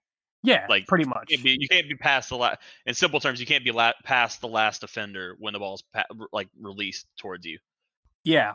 Yeah, 0.48 0.66
Like, 0.70 0.88
pretty 0.88 1.04
much. 1.06 1.26
You 1.30 1.38
can't 1.38 1.44
be, 1.44 1.58
you 1.60 1.68
can't 1.68 1.90
be 1.90 1.96
past 1.96 2.30
the 2.30 2.38
last. 2.38 2.60
In 2.86 2.94
simple 2.94 3.20
terms, 3.20 3.40
you 3.40 3.46
can't 3.46 3.64
be 3.66 3.72
la- 3.72 3.92
past 4.04 4.40
the 4.40 4.48
last 4.48 4.82
defender 4.82 5.36
when 5.40 5.52
the 5.54 5.60
ball's 5.60 5.82
pa- 5.94 6.06
like 6.32 6.48
released 6.60 7.08
towards 7.18 7.46
you. 7.46 7.60
Yeah. 8.24 8.54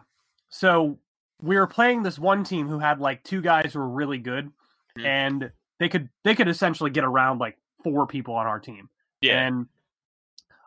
So 0.49 0.99
we 1.41 1.57
were 1.57 1.67
playing 1.67 2.03
this 2.03 2.19
one 2.19 2.45
team 2.45 2.67
who 2.69 2.79
had 2.79 2.99
like 2.99 3.23
two 3.25 3.43
guys 3.43 3.73
who 3.75 3.79
were 3.81 3.89
really 3.89 4.19
good, 4.19 4.51
Mhm. 4.99 5.05
and 5.05 5.53
they 5.79 5.89
could 5.89 6.09
they 6.25 6.35
could 6.35 6.49
essentially 6.49 6.91
get 6.91 7.05
around 7.05 7.39
like 7.39 7.59
four 7.85 8.07
people 8.07 8.35
on 8.35 8.47
our 8.47 8.59
team. 8.61 8.89
Yeah, 9.21 9.47
And 9.47 9.67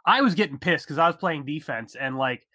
I 0.06 0.22
was 0.22 0.36
getting 0.36 0.60
pissed 0.60 0.86
because 0.86 0.98
I 1.00 1.08
was 1.08 1.16
playing 1.16 1.46
defense 1.46 1.96
and 1.96 2.18
like 2.18 2.46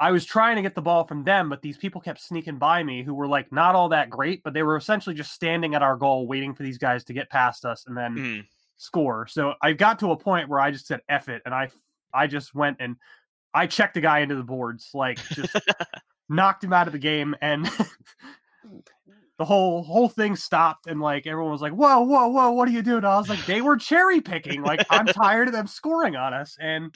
I 0.00 0.10
was 0.10 0.24
trying 0.24 0.56
to 0.56 0.62
get 0.62 0.74
the 0.74 0.80
ball 0.82 1.04
from 1.04 1.24
them, 1.24 1.50
but 1.50 1.60
these 1.60 1.76
people 1.76 2.00
kept 2.00 2.20
sneaking 2.20 2.56
by 2.56 2.82
me 2.82 3.02
who 3.02 3.12
were 3.14 3.28
like 3.28 3.52
not 3.52 3.74
all 3.74 3.90
that 3.90 4.08
great, 4.08 4.42
but 4.42 4.54
they 4.54 4.62
were 4.62 4.76
essentially 4.76 5.14
just 5.14 5.32
standing 5.32 5.74
at 5.74 5.82
our 5.82 5.94
goal 5.94 6.26
waiting 6.26 6.54
for 6.54 6.62
these 6.62 6.78
guys 6.78 7.04
to 7.04 7.12
get 7.12 7.28
past 7.28 7.66
us 7.66 7.84
and 7.86 7.94
then 7.96 8.16
Mhm. 8.16 8.46
score. 8.78 9.26
So 9.26 9.54
I 9.60 9.74
got 9.74 9.98
to 9.98 10.12
a 10.12 10.16
point 10.16 10.48
where 10.48 10.58
I 10.58 10.70
just 10.70 10.86
said 10.86 11.02
F 11.08 11.28
it 11.28 11.42
and 11.44 11.54
I 11.54 11.68
I 12.14 12.26
just 12.26 12.54
went 12.54 12.78
and 12.80 12.96
I 13.52 13.66
checked 13.66 13.94
the 13.94 14.00
guy 14.00 14.20
into 14.20 14.36
the 14.36 14.42
boards, 14.42 14.90
like 14.94 15.18
just 15.18 15.54
knocked 16.30 16.64
him 16.64 16.72
out 16.72 16.86
of 16.86 16.92
the 16.94 16.98
game 16.98 17.36
and 17.42 17.66
the 19.38 19.44
whole 19.44 19.82
whole 19.82 20.08
thing 20.08 20.36
stopped 20.36 20.86
and 20.86 21.00
like 21.00 21.26
everyone 21.26 21.52
was 21.52 21.62
like, 21.62 21.72
Whoa, 21.72 22.00
whoa, 22.00 22.28
whoa, 22.28 22.50
what 22.52 22.68
are 22.68 22.72
you 22.72 22.82
doing? 22.82 23.04
I 23.04 23.16
was 23.18 23.28
like, 23.28 23.44
they 23.46 23.60
were 23.60 23.76
cherry 23.76 24.20
picking. 24.20 24.62
Like 24.62 24.84
I'm 24.90 25.06
tired 25.22 25.48
of 25.48 25.52
them 25.54 25.66
scoring 25.66 26.16
on 26.16 26.32
us. 26.34 26.56
And 26.60 26.94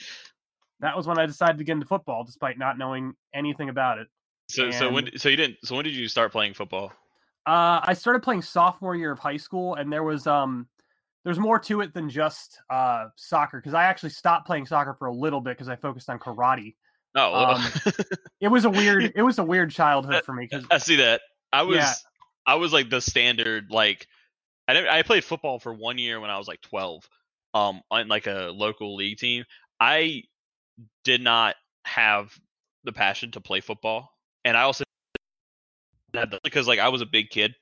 that 0.79 0.95
was 0.95 1.07
when 1.07 1.17
I 1.17 1.25
decided 1.25 1.57
to 1.57 1.63
get 1.63 1.73
into 1.73 1.85
football, 1.85 2.23
despite 2.23 2.57
not 2.57 2.77
knowing 2.77 3.13
anything 3.33 3.69
about 3.69 3.97
it. 3.97 4.07
So 4.49 4.71
so 4.71 4.91
when 4.91 5.17
so 5.17 5.29
you 5.29 5.37
didn't 5.37 5.57
so 5.63 5.75
when 5.75 5.85
did 5.85 5.95
you 5.95 6.07
start 6.07 6.31
playing 6.31 6.53
football? 6.53 6.91
Uh, 7.45 7.79
I 7.83 7.93
started 7.93 8.23
playing 8.23 8.41
sophomore 8.41 8.95
year 8.95 9.11
of 9.11 9.19
high 9.19 9.37
school, 9.37 9.75
and 9.75 9.91
there 9.91 10.03
was 10.03 10.27
um, 10.27 10.67
there's 11.23 11.39
more 11.39 11.59
to 11.59 11.81
it 11.81 11.93
than 11.93 12.09
just 12.09 12.59
uh 12.69 13.07
soccer 13.15 13.57
because 13.57 13.73
I 13.73 13.83
actually 13.83 14.11
stopped 14.11 14.45
playing 14.45 14.65
soccer 14.65 14.95
for 14.97 15.07
a 15.07 15.13
little 15.13 15.41
bit 15.41 15.51
because 15.51 15.69
I 15.69 15.75
focused 15.75 16.09
on 16.09 16.19
karate. 16.19 16.75
Oh. 17.15 17.55
Um, 17.55 17.63
It 18.41 18.49
was 18.49 18.65
a 18.65 18.69
weird, 18.69 19.13
it 19.15 19.21
was 19.21 19.39
a 19.39 19.43
weird 19.43 19.71
childhood 19.71 20.23
for 20.25 20.33
me 20.33 20.47
because 20.49 20.65
I 20.69 20.77
see 20.77 20.97
that. 20.97 21.21
I 21.51 21.63
was 21.63 21.77
Yeah. 21.77 21.93
I 22.45 22.55
was 22.55 22.73
like 22.73 22.89
the 22.89 23.01
standard 23.01 23.71
like 23.71 24.07
I 24.67 24.87
I 24.87 25.01
played 25.01 25.23
football 25.23 25.59
for 25.59 25.73
one 25.73 25.97
year 25.97 26.19
when 26.19 26.29
I 26.29 26.37
was 26.37 26.47
like 26.47 26.61
12 26.61 27.07
um 27.53 27.81
on 27.89 28.07
like 28.07 28.27
a 28.27 28.51
local 28.53 28.95
league 28.95 29.17
team. 29.17 29.45
I 29.79 30.23
did 31.03 31.21
not 31.21 31.55
have 31.85 32.33
the 32.83 32.91
passion 32.91 33.31
to 33.31 33.41
play 33.41 33.61
football 33.61 34.11
and 34.43 34.55
I 34.55 34.61
also 34.61 34.83
had 36.13 36.31
the, 36.31 36.39
because 36.43 36.67
like 36.67 36.79
I 36.79 36.89
was 36.89 37.01
a 37.01 37.05
big 37.05 37.29
kid 37.29 37.53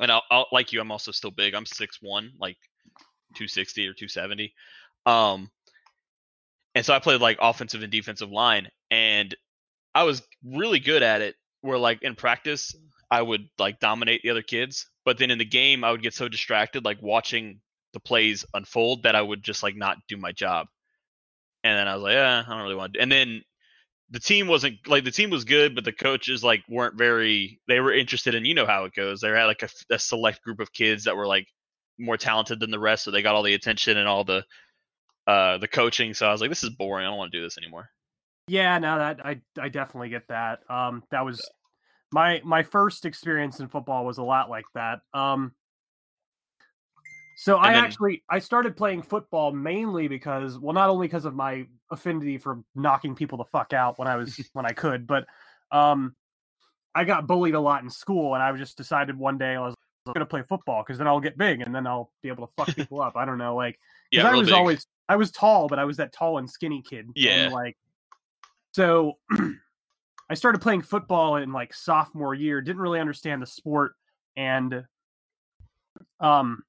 and 0.00 0.10
I'll, 0.10 0.22
I'll 0.30 0.46
like 0.52 0.72
you 0.72 0.80
I'm 0.80 0.90
also 0.90 1.12
still 1.12 1.30
big. 1.30 1.54
I'm 1.54 1.64
6'1 1.64 2.30
like 2.40 2.56
260 3.36 3.86
or 3.86 3.92
270. 3.92 4.52
Um 5.06 5.50
and 6.74 6.84
so 6.84 6.94
I 6.94 6.98
played 6.98 7.20
like 7.20 7.38
offensive 7.40 7.82
and 7.82 7.92
defensive 7.92 8.30
line 8.30 8.68
and 8.90 9.34
I 9.94 10.04
was 10.04 10.22
really 10.44 10.78
good 10.78 11.02
at 11.02 11.20
it 11.20 11.34
where 11.60 11.78
like 11.78 12.02
in 12.02 12.14
practice 12.14 12.74
I 13.10 13.22
would 13.22 13.48
like 13.58 13.80
dominate 13.80 14.22
the 14.22 14.30
other 14.30 14.42
kids, 14.42 14.88
but 15.04 15.18
then 15.18 15.30
in 15.30 15.38
the 15.38 15.44
game 15.44 15.84
I 15.84 15.90
would 15.90 16.02
get 16.02 16.14
so 16.14 16.28
distracted 16.28 16.84
like 16.84 17.02
watching 17.02 17.60
the 17.92 18.00
plays 18.00 18.44
unfold 18.54 19.02
that 19.02 19.16
I 19.16 19.22
would 19.22 19.42
just 19.42 19.62
like 19.62 19.76
not 19.76 19.98
do 20.08 20.16
my 20.16 20.32
job. 20.32 20.68
And 21.62 21.78
then 21.78 21.88
I 21.88 21.94
was 21.94 22.02
like, 22.02 22.14
yeah, 22.14 22.42
I 22.46 22.50
don't 22.50 22.62
really 22.62 22.74
want 22.74 22.94
to. 22.94 23.00
And 23.00 23.12
then 23.12 23.42
the 24.10 24.18
team 24.20 24.48
wasn't 24.48 24.76
like 24.86 25.04
the 25.04 25.10
team 25.10 25.30
was 25.30 25.44
good, 25.44 25.74
but 25.74 25.84
the 25.84 25.92
coaches 25.92 26.42
like 26.42 26.62
weren't 26.68 26.98
very. 26.98 27.60
They 27.68 27.80
were 27.80 27.92
interested 27.92 28.34
in 28.34 28.44
you 28.44 28.54
know 28.54 28.66
how 28.66 28.84
it 28.84 28.94
goes. 28.94 29.20
They 29.20 29.28
had 29.28 29.44
like 29.44 29.62
a, 29.62 29.68
a 29.94 29.98
select 29.98 30.42
group 30.42 30.60
of 30.60 30.72
kids 30.72 31.04
that 31.04 31.16
were 31.16 31.26
like 31.26 31.46
more 31.98 32.16
talented 32.16 32.60
than 32.60 32.70
the 32.70 32.78
rest, 32.78 33.04
so 33.04 33.10
they 33.10 33.22
got 33.22 33.34
all 33.34 33.42
the 33.42 33.54
attention 33.54 33.98
and 33.98 34.08
all 34.08 34.24
the 34.24 34.44
uh 35.26 35.58
the 35.58 35.68
coaching. 35.68 36.14
So 36.14 36.26
I 36.26 36.32
was 36.32 36.40
like, 36.40 36.50
this 36.50 36.64
is 36.64 36.70
boring. 36.70 37.06
I 37.06 37.10
don't 37.10 37.18
want 37.18 37.32
to 37.32 37.38
do 37.38 37.44
this 37.44 37.58
anymore. 37.58 37.88
yeah, 38.48 38.78
no, 38.78 38.98
that 38.98 39.24
I 39.24 39.40
I 39.60 39.68
definitely 39.68 40.08
get 40.08 40.26
that. 40.28 40.60
Um, 40.68 41.04
that 41.10 41.24
was 41.24 41.48
my 42.12 42.40
my 42.44 42.62
first 42.62 43.06
experience 43.06 43.60
in 43.60 43.68
football 43.68 44.04
was 44.04 44.18
a 44.18 44.24
lot 44.24 44.50
like 44.50 44.64
that. 44.74 45.00
Um, 45.14 45.52
so 47.42 47.56
I 47.56 47.72
then- 47.72 47.84
actually 47.84 48.22
I 48.28 48.38
started 48.38 48.76
playing 48.76 49.00
football 49.02 49.50
mainly 49.50 50.08
because 50.08 50.58
well, 50.58 50.74
not 50.74 50.90
only 50.90 51.06
because 51.06 51.24
of 51.24 51.34
my 51.34 51.66
affinity 51.90 52.36
for 52.36 52.58
knocking 52.74 53.14
people 53.14 53.38
the 53.38 53.44
fuck 53.44 53.72
out 53.72 53.98
when 53.98 54.06
I 54.08 54.16
was 54.20 54.38
when 54.52 54.66
I 54.66 54.72
could, 54.72 55.06
but 55.06 55.24
um, 55.72 56.14
I 56.94 57.04
got 57.04 57.26
bullied 57.26 57.54
a 57.54 57.60
lot 57.60 57.82
in 57.82 57.88
school, 57.88 58.34
and 58.34 58.42
I 58.42 58.54
just 58.56 58.76
decided 58.76 59.16
one 59.16 59.38
day 59.38 59.54
I 59.56 59.60
was 59.60 59.74
going 60.06 60.18
to 60.20 60.26
play 60.26 60.42
football 60.42 60.82
because 60.82 60.98
then 60.98 61.06
I'll 61.06 61.20
get 61.20 61.38
big 61.38 61.60
and 61.62 61.74
then 61.74 61.86
I'll 61.86 62.10
be 62.22 62.28
able 62.28 62.46
to 62.46 62.52
fuck 62.56 62.68
people 62.76 63.00
up. 63.00 63.16
I 63.16 63.24
don't 63.24 63.38
know, 63.38 63.56
like 63.56 63.78
Yeah, 64.10 64.28
I 64.28 64.34
was 64.34 64.48
big. 64.48 64.54
always 64.54 64.86
I 65.08 65.16
was 65.16 65.30
tall, 65.30 65.66
but 65.66 65.78
I 65.78 65.84
was 65.84 65.96
that 65.96 66.12
tall 66.12 66.36
and 66.38 66.48
skinny 66.50 66.82
kid. 66.82 67.06
and, 67.06 67.12
Yeah. 67.16 67.48
like 67.52 67.76
so 68.72 69.14
I 70.30 70.34
started 70.34 70.60
playing 70.60 70.82
football 70.82 71.36
in 71.36 71.52
like 71.52 71.72
sophomore 71.72 72.34
year, 72.34 72.60
didn't 72.60 72.82
really 72.82 73.00
understand 73.00 73.40
the 73.40 73.46
sport 73.46 73.94
and 74.36 74.84
um 76.20 76.62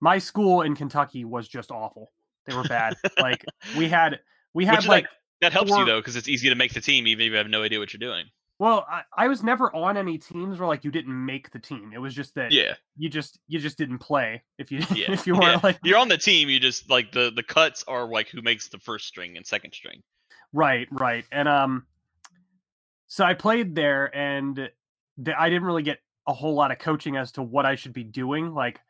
my 0.00 0.18
school 0.18 0.62
in 0.62 0.74
Kentucky 0.76 1.24
was 1.24 1.48
just 1.48 1.70
awful. 1.70 2.12
They 2.46 2.54
were 2.54 2.64
bad. 2.64 2.94
like 3.20 3.44
we 3.76 3.88
had 3.98 4.20
we 4.54 4.64
had 4.64 4.76
Which 4.78 4.86
like 4.88 5.04
like 5.04 5.10
that 5.40 5.52
helps 5.52 5.70
four- 5.70 5.80
you 5.80 5.84
though 5.86 6.00
because 6.00 6.16
it's 6.16 6.28
easy 6.28 6.48
to 6.48 6.54
make 6.54 6.72
the 6.74 6.80
team 6.80 7.06
even 7.06 7.26
if 7.26 7.30
you 7.32 7.36
have 7.36 7.48
no 7.48 7.62
idea 7.62 7.78
what 7.78 7.92
you're 7.92 7.98
doing. 7.98 8.26
well, 8.58 8.86
I, 8.90 9.02
I 9.16 9.28
was 9.28 9.42
never 9.44 9.74
on 9.76 9.96
any 9.96 10.18
teams 10.18 10.58
where 10.58 10.66
like 10.66 10.84
you 10.84 10.90
didn't 10.90 11.14
make 11.26 11.50
the 11.50 11.58
team. 11.58 11.92
It 11.94 11.98
was 11.98 12.14
just 12.14 12.34
that 12.36 12.50
Yeah, 12.52 12.74
you 12.96 13.08
just 13.08 13.38
you 13.48 13.58
just 13.58 13.76
didn't 13.78 13.98
play 13.98 14.42
if 14.58 14.72
you 14.72 14.78
yeah. 14.94 15.12
if 15.12 15.26
you 15.26 15.34
weren't 15.36 15.62
like 15.62 15.78
you're 15.84 15.98
on 15.98 16.08
the 16.08 16.18
team, 16.18 16.48
you 16.48 16.58
just 16.58 16.88
like 16.90 17.12
the 17.12 17.30
the 17.34 17.42
cuts 17.42 17.84
are 17.86 18.08
like 18.08 18.28
who 18.28 18.40
makes 18.42 18.68
the 18.68 18.78
first 18.78 19.06
string 19.06 19.36
and 19.36 19.46
second 19.46 19.72
string. 19.74 20.02
Right, 20.52 20.88
right. 20.90 21.24
And 21.30 21.46
um 21.48 21.86
so 23.06 23.24
I 23.24 23.34
played 23.34 23.74
there 23.74 24.14
and 24.16 24.56
th- 24.56 25.36
I 25.38 25.48
didn't 25.48 25.64
really 25.64 25.82
get 25.82 25.98
a 26.26 26.32
whole 26.32 26.54
lot 26.54 26.70
of 26.70 26.78
coaching 26.78 27.16
as 27.16 27.32
to 27.32 27.42
what 27.42 27.64
I 27.66 27.74
should 27.74 27.92
be 27.92 28.04
doing. 28.04 28.54
Like 28.54 28.80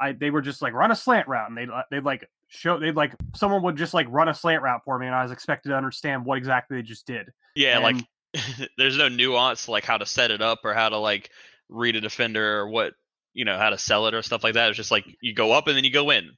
I 0.00 0.12
they 0.12 0.30
were 0.30 0.42
just 0.42 0.62
like 0.62 0.72
run 0.72 0.90
a 0.90 0.96
slant 0.96 1.28
route 1.28 1.48
and 1.48 1.56
they'd 1.56 1.68
they'd 1.90 2.04
like 2.04 2.28
show 2.48 2.78
they'd 2.78 2.96
like 2.96 3.14
someone 3.34 3.62
would 3.62 3.76
just 3.76 3.94
like 3.94 4.06
run 4.10 4.28
a 4.28 4.34
slant 4.34 4.62
route 4.62 4.82
for 4.84 4.98
me 4.98 5.06
and 5.06 5.14
I 5.14 5.22
was 5.22 5.32
expected 5.32 5.70
to 5.70 5.76
understand 5.76 6.24
what 6.24 6.38
exactly 6.38 6.76
they 6.76 6.82
just 6.82 7.06
did. 7.06 7.30
Yeah, 7.54 7.78
like 7.78 7.96
there's 8.78 8.96
no 8.96 9.08
nuance 9.08 9.68
like 9.68 9.84
how 9.84 9.98
to 9.98 10.06
set 10.06 10.30
it 10.30 10.42
up 10.42 10.60
or 10.64 10.74
how 10.74 10.88
to 10.88 10.98
like 10.98 11.30
read 11.68 11.96
a 11.96 12.00
defender 12.00 12.58
or 12.60 12.68
what 12.68 12.94
you 13.34 13.44
know 13.44 13.56
how 13.58 13.70
to 13.70 13.78
sell 13.78 14.06
it 14.06 14.14
or 14.14 14.22
stuff 14.22 14.44
like 14.44 14.54
that. 14.54 14.68
It's 14.68 14.76
just 14.76 14.90
like 14.90 15.04
you 15.20 15.34
go 15.34 15.52
up 15.52 15.66
and 15.68 15.76
then 15.76 15.84
you 15.84 15.90
go 15.90 16.10
in. 16.10 16.30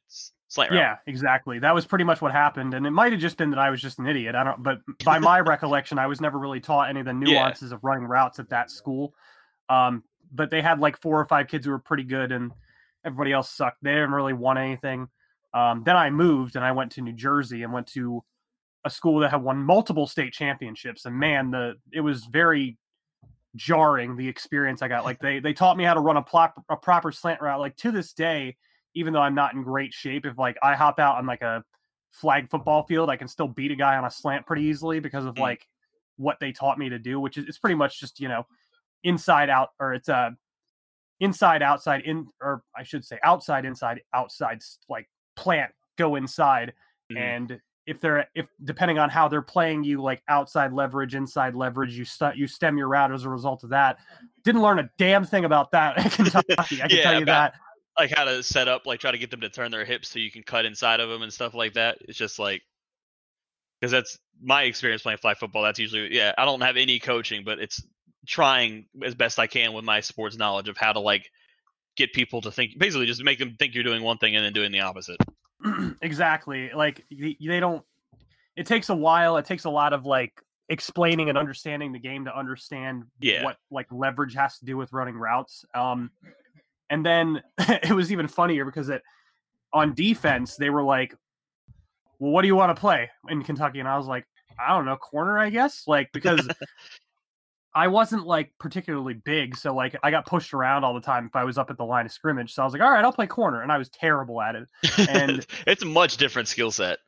Slant 0.49 0.71
route. 0.71 0.79
Yeah, 0.79 0.97
exactly. 1.09 1.59
That 1.59 1.75
was 1.75 1.85
pretty 1.85 2.05
much 2.05 2.21
what 2.21 2.31
happened, 2.31 2.75
and 2.75 2.87
it 2.87 2.91
might 2.91 3.11
have 3.11 3.21
just 3.21 3.37
been 3.37 3.51
that 3.51 3.59
I 3.59 3.71
was 3.71 3.81
just 3.81 3.99
an 3.99 4.07
idiot. 4.07 4.37
I 4.37 4.45
don't, 4.45 4.63
but 4.63 4.79
by 5.05 5.19
my 5.19 5.41
recollection, 5.41 5.99
I 5.99 6.07
was 6.07 6.21
never 6.21 6.39
really 6.39 6.61
taught 6.61 6.91
any 6.91 7.01
of 7.01 7.07
the 7.07 7.13
Yeah. 7.13 7.19
nuances 7.41 7.73
of 7.73 7.83
running 7.83 8.05
routes 8.05 8.39
at 8.39 8.51
that 8.51 8.71
school. 8.71 9.15
Um, 9.69 10.05
but 10.33 10.51
they 10.51 10.63
had 10.63 10.79
like 10.79 11.01
four 11.01 11.19
or 11.19 11.25
five 11.25 11.49
kids 11.49 11.65
who 11.67 11.73
were 11.73 11.81
pretty 11.81 12.05
good, 12.05 12.31
and 12.31 12.53
everybody 13.05 13.33
else 13.33 13.51
sucked. 13.51 13.79
They 13.83 13.93
didn't 13.93 14.13
really 14.13 14.33
want 14.33 14.59
anything. 14.59 15.09
Um, 15.53 15.83
then 15.85 15.97
I 15.97 16.11
moved, 16.11 16.57
and 16.57 16.65
I 16.65 16.73
went 16.73 16.93
to 16.93 17.01
New 17.01 17.13
Jersey 17.13 17.63
and 17.63 17.73
went 17.73 17.87
to 17.89 18.23
a 18.85 18.91
school 18.91 19.21
that 19.21 19.31
had 19.31 19.43
won 19.43 19.59
multiple 19.59 20.07
state 20.07 20.33
championships. 20.33 21.05
And 21.07 21.15
man, 21.17 21.51
the 21.51 21.75
it 21.93 22.01
was 22.01 22.25
very 22.25 22.77
jarring 23.57 24.17
the 24.17 24.27
experience 24.29 24.83
I 24.83 24.89
got. 24.89 25.05
Like 25.05 25.21
they 25.21 25.39
they 25.39 25.53
taught 25.53 25.77
me 25.77 25.85
how 25.85 25.95
to 25.95 26.01
run 26.01 26.17
a, 26.17 26.23
plop, 26.23 26.55
a 26.69 26.77
proper 26.77 27.13
slant 27.13 27.41
route. 27.41 27.61
Like 27.61 27.77
to 27.79 27.91
this 27.93 28.13
day, 28.13 28.57
even 28.95 29.13
though 29.13 29.21
I'm 29.21 29.35
not 29.35 29.55
in 29.55 29.63
great 29.63 29.93
shape, 29.93 30.27
if 30.27 30.39
like 30.39 30.57
I 30.63 30.75
hop 30.75 30.99
out 30.99 31.17
on 31.17 31.27
like 31.27 31.43
a 31.43 31.63
flag 32.11 32.51
football 32.51 32.85
field, 32.85 33.11
I 33.11 33.17
can 33.17 33.29
still 33.29 33.49
beat 33.49 33.71
a 33.71 33.77
guy 33.77 33.97
on 33.97 34.05
a 34.05 34.11
slant 34.11 34.47
pretty 34.47 34.65
easily 34.65 35.01
because 35.01 35.25
of 35.25 35.35
Mm. 35.37 35.41
like 35.41 35.67
what 36.17 36.39
they 36.41 36.53
taught 36.53 36.79
me 36.79 36.89
to 36.89 36.99
do, 36.99 37.19
which 37.21 37.37
is 37.39 37.47
it's 37.49 37.59
pretty 37.59 37.75
much 37.77 38.01
just 38.01 38.21
you 38.21 38.29
know 38.29 38.47
inside 39.05 39.51
out 39.51 39.71
or 39.79 39.95
it's 39.95 40.09
uh 40.09 40.31
inside 41.21 41.63
outside 41.63 42.03
in 42.03 42.27
or 42.41 42.63
I 42.77 42.83
should 42.83 43.05
say 43.05 43.19
outside 43.23 43.65
inside 43.65 44.01
outside 44.13 44.61
like 44.89 45.09
plant 45.37 45.73
go 45.97 46.17
inside 46.17 46.73
Mhm. 47.13 47.19
and 47.19 47.61
if 47.87 48.01
they're 48.01 48.27
if 48.35 48.47
depending 48.65 48.99
on 48.99 49.11
how 49.11 49.29
they're 49.29 49.43
playing 49.43 49.85
you 49.85 50.01
like 50.03 50.23
outside 50.29 50.73
leverage 50.73 51.15
inside 51.15 51.55
leverage 51.55 51.97
you 51.97 52.05
st- 52.05 52.37
you 52.37 52.47
stem 52.47 52.77
your 52.79 52.89
route 52.89 53.13
as 53.13 53.25
a 53.25 53.29
result 53.29 53.63
of 53.63 53.71
that 53.71 53.99
didn't 54.43 54.63
learn 54.63 54.79
a 54.79 54.89
damn 54.99 55.25
thing 55.25 55.45
about 55.45 55.71
that 55.71 55.99
at 56.05 56.13
Kentucky 56.13 56.55
I 56.59 56.63
can 56.65 56.91
Yeah, 56.91 57.03
tell 57.03 57.15
you 57.17 57.23
about- 57.23 57.53
that 57.53 57.61
like 57.97 58.11
how 58.11 58.25
to 58.25 58.43
set 58.43 58.67
up, 58.67 58.87
like 58.87 58.99
try 58.99 59.13
to 59.13 59.19
get 59.19 59.31
them 59.31 59.41
to 59.43 59.49
turn 59.49 59.71
their 59.71 59.85
hips 59.85 60.09
so 60.09 60.19
you 60.19 60.29
can 60.29 60.43
cut 60.43 60.65
inside 60.65 60.99
of 60.99 61.09
them 61.09 61.23
and 61.23 61.33
stuff 61.33 61.55
like 61.55 61.75
that. 61.75 61.97
It's 62.01 62.19
just 62.19 62.41
like 62.41 62.61
because 63.81 63.93
that's 63.93 64.19
my 64.43 64.65
experience 64.65 65.03
playing 65.03 65.19
flag 65.19 65.37
football. 65.37 65.63
That's 65.63 65.79
usually 65.79 66.13
yeah. 66.13 66.33
I 66.37 66.45
don't 66.45 66.61
have 66.61 66.77
any 66.77 66.99
coaching, 66.99 67.45
but 67.45 67.61
it's 67.61 67.81
trying 68.27 68.87
as 69.05 69.15
best 69.15 69.39
I 69.39 69.47
can 69.47 69.73
with 69.73 69.85
my 69.85 70.01
sports 70.01 70.37
knowledge 70.37 70.69
of 70.69 70.77
how 70.77 70.93
to 70.93 71.01
like 71.01 71.31
get 71.97 72.13
people 72.13 72.41
to 72.41 72.51
think 72.51 72.79
basically 72.79 73.07
just 73.07 73.23
make 73.23 73.39
them 73.39 73.55
think 73.59 73.75
you're 73.75 73.85
doing 73.85 74.03
one 74.03 74.19
thing 74.19 74.35
and 74.37 74.45
then 74.45 74.53
doing 74.53 74.73
the 74.73 74.81
opposite. 74.81 75.17
exactly 76.03 76.71
like 76.75 77.05
they 77.11 77.61
don't 77.61 77.83
it 78.57 78.67
takes 78.67 78.89
a 78.91 78.95
while 78.95 79.37
it 79.39 79.45
takes 79.47 79.65
a 79.65 79.71
lot 79.71 79.93
of 79.93 80.05
like 80.05 80.33
explaining 80.69 81.29
and 81.29 81.39
understanding 81.39 81.93
the 81.93 81.99
game 81.99 82.25
to 82.27 82.37
understand 82.37 83.05
Yeah. 83.21 83.45
what 83.45 83.57
like 83.71 83.87
leverage 83.91 84.35
has 84.35 84.59
to 84.59 84.65
do 84.65 84.77
with 84.77 84.93
running 84.93 85.15
routes 85.17 85.65
um 85.75 86.11
and 86.91 87.05
then 87.05 87.43
it 87.59 87.93
was 87.95 88.13
even 88.13 88.29
funnier 88.29 88.65
because 88.65 88.89
it 88.89 89.03
on 89.73 89.95
defense 89.95 90.57
they 90.57 90.71
were 90.71 90.83
like 90.83 91.15
well 92.19 92.31
what 92.33 92.43
do 92.43 92.49
you 92.49 92.57
want 92.57 92.75
to 92.75 92.81
play 92.81 93.11
in 93.29 93.43
kentucky 93.43 93.81
and 93.81 93.89
i 93.89 93.97
was 93.97 94.07
like 94.07 94.27
i 94.59 94.69
don't 94.75 94.85
know 94.85 94.97
corner 94.97 95.39
i 95.39 95.49
guess 95.51 95.85
like 95.87 96.11
because 96.13 96.47
i 97.75 97.89
wasn't 97.89 98.27
like 98.27 98.53
particularly 98.61 99.15
big 99.15 99.57
so 99.57 99.75
like 99.75 99.97
i 100.03 100.11
got 100.11 100.27
pushed 100.27 100.55
around 100.55 100.85
all 100.85 100.95
the 100.95 101.01
time 101.01 101.27
if 101.27 101.35
i 101.37 101.45
was 101.45 101.59
up 101.59 101.71
at 101.71 101.77
the 101.77 101.85
line 101.85 102.07
of 102.07 102.13
scrimmage 102.13 102.53
so 102.55 102.63
i 102.63 102.65
was 102.65 102.73
like 102.73 102.83
all 102.83 102.91
right 102.91 103.05
i'll 103.05 103.13
play 103.13 103.27
corner 103.27 103.63
and 103.63 103.73
i 103.73 103.79
was 103.79 103.89
terrible 103.89 104.41
at 104.43 104.55
it 104.55 104.69
And- 105.09 105.47
it's 105.67 105.83
a 105.83 105.87
much 105.87 106.17
different 106.17 106.49
skill 106.49 106.71
set 106.71 106.99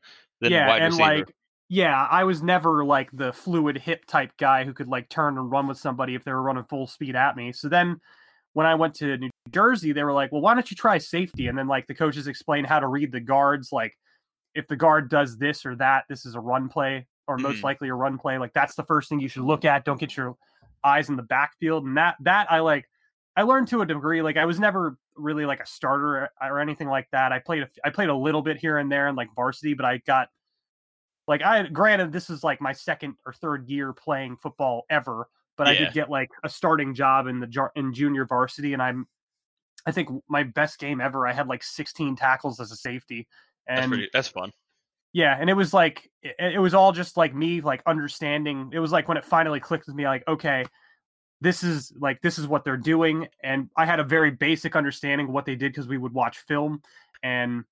than 0.41 0.53
yeah, 0.53 0.69
wide 0.69 0.83
and 0.83 0.93
receiver. 0.93 1.17
like 1.19 1.35
yeah, 1.69 2.07
I 2.09 2.23
was 2.23 2.45
never 2.45 2.85
like 2.85 3.11
the 3.13 3.33
fluid 3.33 3.77
hip 3.77 4.05
type 4.07 4.31
guy 4.39 4.63
who 4.65 4.73
could 4.73 4.87
like 4.87 5.09
turn 5.09 5.37
and 5.37 5.51
run 5.51 5.67
with 5.67 5.79
somebody 5.79 6.15
if 6.15 6.23
they 6.23 6.31
were 6.31 6.41
running 6.43 6.63
full 6.63 6.87
speed 6.87 7.17
at 7.17 7.35
me. 7.37 7.51
So 7.51 7.69
then 7.69 7.97
when 8.53 8.67
I 8.67 8.77
went 8.77 8.95
to 8.99 9.17
New 9.17 9.31
Jersey, 9.51 9.91
they 9.91 10.05
were 10.05 10.13
like, 10.13 10.31
"Well, 10.31 10.41
why 10.43 10.55
don't 10.55 10.71
you 10.71 10.77
try 10.77 10.99
safety?" 10.99 11.49
And 11.49 11.59
then 11.59 11.67
like 11.67 11.89
the 11.89 11.95
coaches 11.97 12.29
explained 12.29 12.69
how 12.69 12.79
to 12.79 12.87
read 12.87 13.11
the 13.11 13.19
guards 13.19 13.71
like 13.73 13.99
if 14.55 14.69
the 14.69 14.77
guard 14.77 15.11
does 15.11 15.39
this 15.39 15.67
or 15.67 15.75
that, 15.75 16.05
this 16.09 16.25
is 16.25 16.37
a 16.37 16.41
run 16.41 16.69
play 16.69 17.09
or 17.27 17.37
most 17.37 17.59
Mhm. 17.59 17.65
likely 17.65 17.89
a 17.89 17.95
run 17.95 18.17
play. 18.17 18.39
Like 18.39 18.53
that's 18.53 18.77
the 18.77 18.85
first 18.85 19.09
thing 19.09 19.19
you 19.19 19.27
should 19.29 19.43
look 19.43 19.65
at. 19.65 19.85
Don't 19.85 19.99
get 19.99 20.17
your 20.17 20.37
eyes 20.87 21.09
in 21.09 21.17
the 21.17 21.23
backfield. 21.23 21.85
And 21.85 21.97
that 21.97 22.17
that 22.21 22.51
I 22.51 22.61
like 22.61 22.89
I 23.37 23.43
learned 23.43 23.69
to 23.69 23.83
a 23.83 23.87
degree. 23.87 24.23
Like 24.23 24.37
I 24.37 24.45
was 24.47 24.59
never 24.59 24.97
really 25.17 25.45
like 25.45 25.61
a 25.61 25.67
starter 25.67 26.31
or 26.41 26.61
anything 26.61 26.89
like 26.89 27.09
that. 27.13 27.33
I 27.33 27.39
played 27.39 27.65
a, 27.65 27.69
I 27.85 27.91
played 27.91 28.09
a 28.09 28.17
little 28.17 28.43
bit 28.43 28.59
here 28.59 28.79
and 28.79 28.91
there 28.91 29.09
in 29.09 29.17
like 29.17 29.29
varsity, 29.35 29.75
but 29.75 29.85
I 29.85 29.99
got 30.07 30.29
like 31.29 31.43
I 31.43 31.65
granted 31.65 32.13
this 32.13 32.31
is 32.31 32.45
like 32.45 32.61
my 32.61 32.73
second 32.73 33.15
or 33.27 33.33
third 33.33 33.69
year 33.69 33.93
playing 33.93 34.37
football 34.37 34.85
ever, 34.89 35.29
but 35.57 35.67
I 35.67 35.75
did 35.75 35.93
get 35.93 36.09
like 36.11 36.31
a 36.45 36.49
starting 36.49 36.95
job 36.95 37.27
in 37.27 37.41
the 37.41 37.71
in 37.75 37.93
junior 37.93 38.25
varsity, 38.25 38.73
and 38.73 38.83
I'm 38.83 39.07
I 39.87 39.93
think 39.93 40.09
my 40.29 40.43
best 40.43 40.79
game 40.79 41.01
ever. 41.01 41.27
I 41.27 41.33
had 41.33 41.49
like 41.49 41.63
16 41.63 42.17
tackles 42.17 42.61
as 42.61 42.73
a 42.73 42.77
safety, 42.77 43.27
That's 43.67 43.83
and 43.83 43.91
pretty. 43.91 44.09
That's 44.13 44.29
fun. 44.29 44.53
Yeah, 45.17 45.35
and 45.41 45.49
it 45.49 45.55
was 45.55 45.73
like 45.73 46.11
it, 46.23 46.35
it 46.57 46.59
was 46.59 46.75
all 46.75 46.93
just 46.93 47.17
like 47.17 47.35
me 47.35 47.63
like 47.63 47.83
understanding. 47.87 48.69
It 48.75 48.81
was 48.81 48.93
like 48.93 49.09
when 49.09 49.17
it 49.17 49.25
finally 49.25 49.61
clicked 49.61 49.87
with 49.87 49.97
me, 49.97 50.05
like 50.05 50.23
okay, 50.29 50.67
this 51.41 51.63
is 51.63 51.91
like 51.99 52.21
this 52.21 52.39
is 52.39 52.47
what 52.47 52.65
they're 52.65 52.77
doing, 52.77 53.27
and 53.43 53.71
I 53.79 53.87
had 53.87 53.99
a 53.99 54.05
very 54.05 54.31
basic 54.31 54.77
understanding 54.77 55.29
of 55.29 55.33
what 55.33 55.47
they 55.47 55.55
did 55.55 55.73
because 55.73 55.89
we 55.89 55.97
would 55.97 56.13
watch 56.13 56.41
film, 56.41 56.83
and 57.23 57.65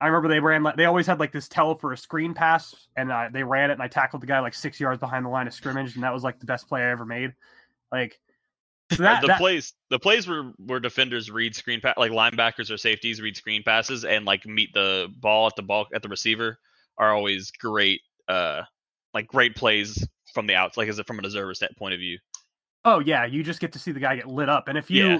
I 0.00 0.06
remember 0.06 0.28
they 0.28 0.40
ran 0.40 0.62
like 0.62 0.76
they 0.76 0.86
always 0.86 1.06
had 1.06 1.20
like 1.20 1.30
this 1.30 1.46
tell 1.46 1.74
for 1.74 1.92
a 1.92 1.96
screen 1.98 2.32
pass, 2.32 2.74
and 2.96 3.12
they 3.34 3.42
ran 3.42 3.68
it, 3.68 3.74
and 3.74 3.82
I 3.82 3.88
tackled 3.88 4.22
the 4.22 4.26
guy 4.26 4.40
like 4.40 4.54
six 4.54 4.80
yards 4.80 4.98
behind 4.98 5.26
the 5.26 5.30
line 5.30 5.46
of 5.46 5.52
scrimmage, 5.52 5.94
and 5.94 6.04
that 6.04 6.14
was 6.14 6.24
like 6.24 6.40
the 6.40 6.46
best 6.46 6.68
play 6.68 6.80
I 6.80 6.90
ever 6.90 7.04
made. 7.04 7.34
Like 7.92 8.18
that, 8.98 9.20
the 9.22 9.28
that- 9.28 9.38
plays, 9.38 9.72
the 9.90 9.98
plays 9.98 10.28
where 10.28 10.52
where 10.58 10.80
defenders 10.80 11.30
read 11.30 11.54
screen 11.54 11.80
pass, 11.80 11.94
like 11.96 12.12
linebackers 12.12 12.70
or 12.70 12.76
safeties 12.76 13.20
read 13.20 13.36
screen 13.36 13.62
passes 13.62 14.04
and 14.04 14.24
like 14.24 14.46
meet 14.46 14.72
the 14.74 15.08
ball 15.18 15.46
at 15.46 15.56
the 15.56 15.62
ball 15.62 15.86
at 15.94 16.02
the 16.02 16.08
receiver, 16.08 16.58
are 16.98 17.14
always 17.14 17.50
great. 17.50 18.00
Uh, 18.28 18.62
like 19.14 19.26
great 19.26 19.54
plays 19.54 20.06
from 20.32 20.46
the 20.46 20.54
outs, 20.54 20.76
like 20.76 20.88
as 20.88 20.98
a, 20.98 21.04
from 21.04 21.18
an 21.18 21.24
observer 21.26 21.52
stand 21.54 21.76
point 21.76 21.92
of 21.92 22.00
view. 22.00 22.18
Oh 22.84 23.00
yeah, 23.00 23.26
you 23.26 23.42
just 23.42 23.60
get 23.60 23.72
to 23.72 23.78
see 23.78 23.92
the 23.92 24.00
guy 24.00 24.16
get 24.16 24.26
lit 24.26 24.48
up, 24.48 24.68
and 24.68 24.78
if 24.78 24.90
you 24.90 25.06
Yeah. 25.06 25.18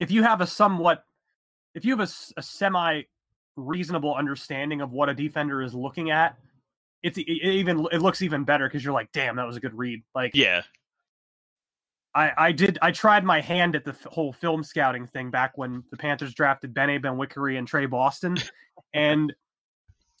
if 0.00 0.10
you 0.10 0.22
have 0.22 0.40
a 0.40 0.46
somewhat 0.46 1.04
if 1.74 1.84
you 1.84 1.96
have 1.96 2.08
a, 2.08 2.12
a 2.38 2.42
semi 2.42 3.02
reasonable 3.56 4.14
understanding 4.14 4.80
of 4.80 4.92
what 4.92 5.08
a 5.08 5.14
defender 5.14 5.62
is 5.62 5.74
looking 5.74 6.10
at, 6.10 6.36
it's 7.02 7.18
it 7.18 7.26
even 7.28 7.86
it 7.90 8.00
looks 8.00 8.22
even 8.22 8.44
better 8.44 8.68
because 8.68 8.84
you're 8.84 8.94
like, 8.94 9.10
damn, 9.12 9.36
that 9.36 9.46
was 9.46 9.56
a 9.56 9.60
good 9.60 9.74
read. 9.74 10.02
Like 10.14 10.32
Yeah, 10.34 10.62
I 12.14 12.32
I 12.36 12.52
did 12.52 12.78
I 12.82 12.90
tried 12.92 13.24
my 13.24 13.40
hand 13.40 13.74
at 13.76 13.84
the 13.84 13.92
f- 13.92 14.04
whole 14.04 14.32
film 14.32 14.62
scouting 14.62 15.06
thing 15.06 15.30
back 15.30 15.56
when 15.56 15.82
the 15.90 15.96
Panthers 15.96 16.34
drafted 16.34 16.74
Bené 16.74 17.00
Benwikere 17.00 17.58
and 17.58 17.66
Tre 17.66 17.86
Boston, 17.86 18.36
and 18.94 19.32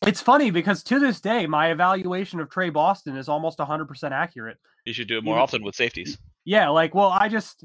it's 0.06 0.20
funny 0.20 0.50
because 0.50 0.82
to 0.84 0.98
this 0.98 1.20
day 1.20 1.46
my 1.46 1.70
evaluation 1.70 2.40
of 2.40 2.50
Tre 2.50 2.70
Boston 2.70 3.16
is 3.16 3.28
almost 3.28 3.58
100% 3.58 4.10
accurate. 4.10 4.58
you 4.84 4.92
should 4.92 5.06
do 5.06 5.18
it 5.18 5.24
more 5.24 5.34
Even- 5.34 5.42
often 5.42 5.62
with 5.62 5.74
safeties. 5.76 6.18
Yeah, 6.44 6.70
like, 6.70 6.92
well, 6.94 7.10
I 7.10 7.28
just 7.28 7.62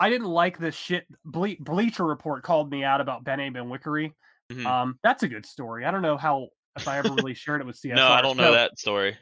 I 0.00 0.10
didn't 0.10 0.26
like 0.28 0.58
this 0.58 0.74
shit. 0.74 1.06
Ble- 1.24 1.54
Bleacher 1.60 2.04
Report 2.04 2.42
called 2.42 2.70
me 2.70 2.82
out 2.82 3.00
about 3.00 3.22
Benwikere. 3.24 4.12
Mhm. 4.50 4.66
Um, 4.66 4.98
that's 5.04 5.22
a 5.22 5.28
good 5.28 5.46
story. 5.46 5.84
I 5.84 5.90
don't 5.92 6.02
know 6.02 6.16
how 6.16 6.48
if 6.76 6.88
I 6.88 6.98
ever 6.98 7.12
really 7.12 7.34
shared 7.34 7.60
it 7.60 7.66
with 7.66 7.76
CSR. 7.80 7.94
no, 7.94 8.08
I 8.08 8.20
don't 8.22 8.36
know 8.36 8.52
that 8.52 8.78
story. 8.80 9.16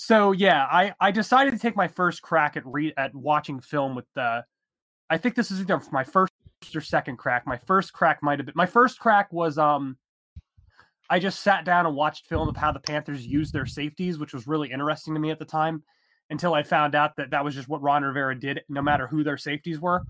So 0.00 0.30
yeah, 0.30 0.64
I 0.70 0.94
I 1.00 1.10
decided 1.10 1.52
to 1.54 1.58
take 1.58 1.74
my 1.74 1.88
first 1.88 2.22
crack 2.22 2.56
at 2.56 2.64
re- 2.64 2.94
at 2.96 3.12
watching 3.16 3.58
film 3.58 3.96
with 3.96 4.04
the. 4.14 4.44
I 5.10 5.18
think 5.18 5.34
this 5.34 5.50
is 5.50 5.60
either 5.60 5.82
my 5.90 6.04
first 6.04 6.32
or 6.72 6.80
second 6.80 7.16
crack. 7.16 7.48
My 7.48 7.56
first 7.56 7.92
crack 7.92 8.22
might 8.22 8.38
have 8.38 8.46
been 8.46 8.54
my 8.54 8.64
first 8.64 9.00
crack 9.00 9.32
was 9.32 9.58
um. 9.58 9.98
I 11.10 11.18
just 11.18 11.40
sat 11.40 11.64
down 11.64 11.84
and 11.84 11.96
watched 11.96 12.28
film 12.28 12.48
of 12.48 12.56
how 12.56 12.70
the 12.70 12.78
Panthers 12.78 13.26
used 13.26 13.52
their 13.52 13.66
safeties, 13.66 14.18
which 14.18 14.32
was 14.32 14.46
really 14.46 14.70
interesting 14.70 15.14
to 15.14 15.20
me 15.20 15.32
at 15.32 15.40
the 15.40 15.44
time. 15.44 15.82
Until 16.30 16.54
I 16.54 16.62
found 16.62 16.94
out 16.94 17.16
that 17.16 17.30
that 17.30 17.42
was 17.42 17.56
just 17.56 17.68
what 17.68 17.82
Ron 17.82 18.04
Rivera 18.04 18.38
did, 18.38 18.60
no 18.68 18.82
matter 18.82 19.08
who 19.08 19.24
their 19.24 19.36
safeties 19.36 19.80
were. 19.80 20.04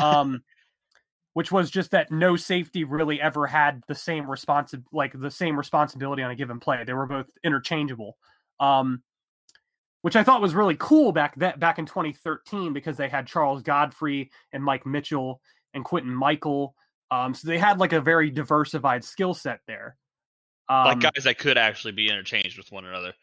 Um, 0.00 0.42
which 1.34 1.52
was 1.52 1.70
just 1.70 1.90
that 1.90 2.10
no 2.10 2.36
safety 2.36 2.84
really 2.84 3.20
ever 3.20 3.46
had 3.46 3.82
the 3.88 3.94
same 3.94 4.24
responsi- 4.24 4.84
like 4.90 5.12
the 5.12 5.30
same 5.30 5.58
responsibility 5.58 6.22
on 6.22 6.30
a 6.30 6.36
given 6.36 6.60
play. 6.60 6.82
They 6.82 6.94
were 6.94 7.06
both 7.06 7.26
interchangeable. 7.42 8.16
Um, 8.58 9.02
which 10.04 10.16
I 10.16 10.22
thought 10.22 10.42
was 10.42 10.54
really 10.54 10.76
cool 10.78 11.12
back 11.12 11.34
that 11.36 11.58
back 11.58 11.78
in 11.78 11.86
2013 11.86 12.74
because 12.74 12.98
they 12.98 13.08
had 13.08 13.26
Charles 13.26 13.62
Godfrey 13.62 14.30
and 14.52 14.62
Mike 14.62 14.84
Mitchell 14.84 15.40
and 15.72 15.82
Quintin 15.82 16.12
Mikell. 16.12 16.72
Um, 17.10 17.32
so 17.32 17.48
they 17.48 17.56
had 17.56 17.78
like 17.78 17.94
a 17.94 18.02
very 18.02 18.30
diversified 18.30 19.02
skill 19.02 19.32
set 19.32 19.60
there. 19.66 19.96
Um, 20.68 20.84
like 20.88 21.00
guys 21.00 21.24
that 21.24 21.38
could 21.38 21.56
actually 21.56 21.92
be 21.92 22.10
interchanged 22.10 22.58
with 22.58 22.70
one 22.70 22.84
another, 22.84 23.14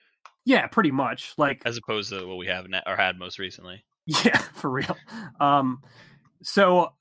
yeah, 0.44 0.66
pretty 0.66 0.90
much. 0.90 1.36
Like 1.38 1.62
as 1.66 1.78
opposed 1.78 2.10
to 2.14 2.26
what 2.26 2.38
we 2.38 2.48
have 2.48 2.66
or 2.88 2.96
had 2.96 3.20
most 3.20 3.38
recently. 3.38 3.84
Yeah, 4.26 4.40
for 4.40 4.72
real. 4.72 4.98
Um, 5.40 5.84
so 6.42 6.94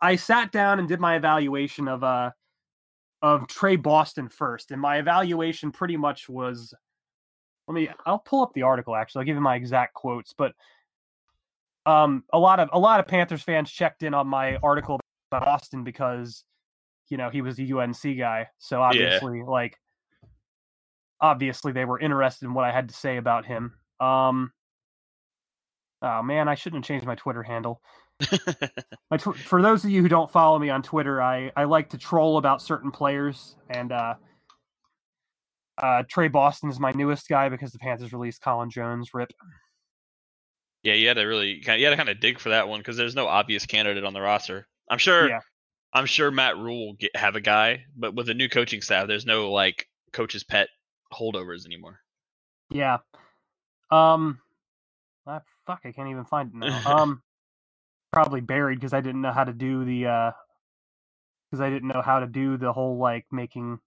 I 0.00 0.16
sat 0.16 0.52
down 0.52 0.78
and 0.78 0.88
did 0.88 1.00
my 1.00 1.16
evaluation 1.16 1.86
of 1.86 2.02
uh 2.02 2.30
of 3.20 3.46
Tre 3.46 3.76
Boston 3.76 4.30
first, 4.30 4.70
and 4.70 4.80
my 4.80 4.96
evaluation 4.96 5.70
pretty 5.70 5.98
much 5.98 6.30
was. 6.30 6.72
Let 7.68 7.74
me. 7.74 7.88
I'll 8.06 8.18
pull 8.18 8.42
up 8.42 8.54
the 8.54 8.62
article. 8.62 8.96
Actually, 8.96 9.20
I'll 9.20 9.26
give 9.26 9.36
you 9.36 9.42
my 9.42 9.54
exact 9.54 9.94
quotes. 9.94 10.32
But 10.32 10.54
um, 11.84 12.24
a 12.32 12.38
lot 12.38 12.60
of 12.60 12.70
a 12.72 12.78
lot 12.78 12.98
of 12.98 13.06
Panthers 13.06 13.42
fans 13.42 13.70
checked 13.70 14.02
in 14.02 14.14
on 14.14 14.26
my 14.26 14.56
article 14.56 14.98
about 15.30 15.46
Austin 15.46 15.84
because 15.84 16.44
you 17.10 17.18
know 17.18 17.28
he 17.28 17.42
was 17.42 17.60
a 17.60 17.78
UNC 17.78 18.18
guy. 18.18 18.48
So 18.58 18.80
obviously, 18.80 19.42
like 19.42 19.78
obviously 21.20 21.72
they 21.72 21.84
were 21.84 22.00
interested 22.00 22.46
in 22.46 22.54
what 22.54 22.64
I 22.64 22.72
had 22.72 22.88
to 22.88 22.94
say 22.94 23.18
about 23.18 23.44
him. 23.44 23.74
Um, 24.00 24.52
oh 26.02 26.22
man, 26.22 26.48
I 26.48 26.54
shouldn't 26.54 26.84
have 26.84 26.88
changed 26.88 27.06
my 27.06 27.14
Twitter 27.14 27.42
handle. 27.42 27.80
My 29.12 29.16
tw- 29.16 29.36
for 29.36 29.62
those 29.62 29.84
of 29.84 29.90
you 29.90 30.02
who 30.02 30.08
don't 30.08 30.28
follow 30.28 30.58
me 30.58 30.70
on 30.70 30.82
Twitter, 30.82 31.22
I 31.22 31.52
I 31.54 31.64
like 31.64 31.90
to 31.90 31.98
troll 31.98 32.36
about 32.36 32.60
certain 32.60 32.90
players, 32.90 33.54
and 33.70 33.92
uh, 33.92 34.14
uh, 35.82 36.02
Tre 36.08 36.28
Boston 36.28 36.70
is 36.70 36.78
my 36.80 36.92
newest 36.92 37.28
guy 37.28 37.48
because 37.48 37.72
the 37.72 37.78
Panthers 37.78 38.12
released 38.12 38.42
Colin 38.42 38.70
Jones. 38.70 39.10
Rip. 39.14 39.30
Yeah, 40.82 40.94
you 40.94 41.08
had 41.08 41.14
to 41.14 41.24
really, 41.24 41.54
you 41.54 41.62
had 41.84 41.90
to 41.90 41.96
kind 41.96 42.08
of 42.08 42.20
dig 42.20 42.38
for 42.38 42.50
that 42.50 42.68
one 42.68 42.80
because 42.80 42.96
there's 42.96 43.14
no 43.14 43.26
obvious 43.26 43.66
candidate 43.66 44.04
on 44.04 44.14
the 44.14 44.20
roster. 44.20 44.66
I'm 44.90 44.98
sure, 44.98 45.28
Yeah. 45.28 45.40
I'm 45.92 46.06
sure 46.06 46.30
Matt 46.30 46.56
Rhule 46.56 46.86
will 46.86 46.94
get, 46.94 47.16
have 47.16 47.34
a 47.34 47.40
guy, 47.40 47.84
but 47.96 48.14
with 48.14 48.28
a 48.28 48.34
new 48.34 48.48
coaching 48.48 48.80
staff, 48.80 49.08
there's 49.08 49.26
no 49.26 49.50
like 49.50 49.86
coach's 50.12 50.44
pet 50.44 50.68
holdovers 51.12 51.66
anymore. 51.66 52.00
Yeah. 52.70 52.98
Um. 53.90 54.40
Ah, 55.26 55.42
fuck, 55.66 55.80
I 55.84 55.92
can't 55.92 56.08
even 56.10 56.24
find 56.24 56.50
it 56.50 56.56
now. 56.56 56.82
Um. 56.86 57.22
probably 58.12 58.40
buried 58.40 58.76
because 58.76 58.92
I 58.92 59.00
didn't 59.00 59.20
know 59.22 59.32
how 59.32 59.44
to 59.44 59.52
do 59.52 59.84
the. 59.84 60.06
uh 60.06 60.32
Because 61.50 61.60
I 61.62 61.70
didn't 61.70 61.88
know 61.88 62.02
how 62.02 62.20
to 62.20 62.26
do 62.26 62.56
the 62.56 62.72
whole 62.72 62.98
like 62.98 63.24
making 63.32 63.78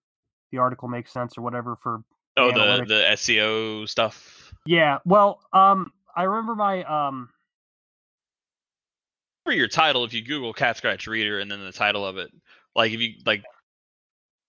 the 0.52 0.58
article 0.58 0.86
makes 0.88 1.10
sense 1.12 1.36
or 1.36 1.42
whatever 1.42 1.74
for 1.74 2.02
Oh, 2.36 2.50
Analytics. 2.52 2.88
the 2.88 2.94
the 2.94 3.02
SEO 3.16 3.88
stuff. 3.88 4.54
Yeah, 4.64 4.98
well, 5.04 5.40
um, 5.52 5.90
I 6.14 6.22
remember 6.22 6.54
my 6.54 6.84
um, 6.84 7.28
For 9.44 9.52
your 9.52 9.68
title, 9.68 10.04
if 10.04 10.14
you 10.14 10.22
Google 10.22 10.52
Cat 10.52 10.76
Scratch 10.76 11.06
Reader 11.06 11.40
and 11.40 11.50
then 11.50 11.64
the 11.64 11.72
title 11.72 12.06
of 12.06 12.16
it, 12.16 12.30
like 12.76 12.92
if 12.92 13.00
you 13.00 13.14
like, 13.26 13.42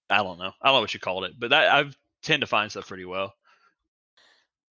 I 0.10 0.18
don't 0.18 0.38
know, 0.38 0.52
I 0.62 0.68
don't 0.68 0.76
know 0.76 0.82
what 0.82 0.94
you 0.94 1.00
called 1.00 1.24
it, 1.26 1.34
but 1.38 1.50
that 1.50 1.74
I 1.74 1.89
tend 2.22 2.42
to 2.42 2.48
find 2.48 2.70
stuff 2.72 2.88
pretty 2.88 3.06
well. 3.06 3.34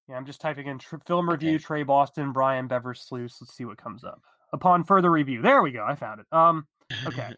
yeah, 0.09 0.17
I'm 0.17 0.25
just 0.27 0.41
typing 0.41 0.67
in 0.69 0.79
tr- 0.79 0.97
film 1.07 1.29
review 1.29 1.59
Tre 1.59 1.83
Boston, 1.83 2.33
Brian 2.33 2.67
Bever 2.69 2.95
Sluice. 2.95 3.39
Let's 3.41 3.55
see 3.57 3.65
what 3.65 3.77
comes 3.79 4.05
up. 4.05 4.23
Upon 4.55 4.85
further 4.85 5.11
review, 5.11 5.43
there 5.43 5.61
we 5.63 5.73
go. 5.73 5.85
I 5.85 5.97
found 5.97 6.21
it. 6.21 6.27
Um, 6.33 6.67
okay. 7.07 7.31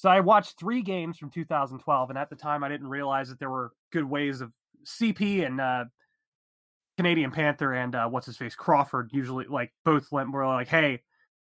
So 0.00 0.08
I 0.08 0.20
watched 0.20 0.58
three 0.58 0.80
games 0.80 1.18
from 1.18 1.28
2012, 1.28 2.08
and 2.08 2.18
at 2.18 2.30
the 2.30 2.34
time 2.34 2.64
I 2.64 2.70
didn't 2.70 2.88
realize 2.88 3.28
that 3.28 3.38
there 3.38 3.50
were 3.50 3.72
good 3.92 4.06
ways 4.06 4.40
of 4.40 4.50
CP 4.86 5.44
and 5.44 5.60
uh, 5.60 5.84
Canadian 6.96 7.30
Panther 7.30 7.74
and 7.74 7.94
uh, 7.94 8.08
what's 8.08 8.24
his 8.24 8.38
face 8.38 8.54
Crawford 8.54 9.10
usually 9.12 9.44
like 9.44 9.74
both 9.84 10.10
went 10.10 10.32
were 10.32 10.46
like, 10.46 10.68
hey, 10.68 11.02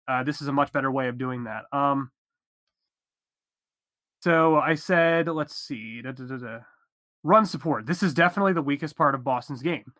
uh, 0.09 0.23
this 0.23 0.41
is 0.41 0.49
a 0.49 0.53
much 0.53 0.73
better 0.73 0.91
way 0.91 1.09
of 1.09 1.19
doing 1.19 1.45
that. 1.45 1.65
Um, 1.71 2.11
so 4.23 4.57
I 4.57 4.75
said, 4.75 5.29
let's 5.29 5.55
see, 5.55 6.01
da, 6.01 6.13
da, 6.13 6.25
da, 6.25 6.61
run 7.25 7.45
support. 7.45 7.85
This 7.85 8.03
is 8.03 8.15
definitely 8.15 8.55
the 8.55 8.63
weakest 8.63 8.97
part 8.97 9.15
of 9.15 9.23
Boston's 9.23 9.61
game. 9.61 9.93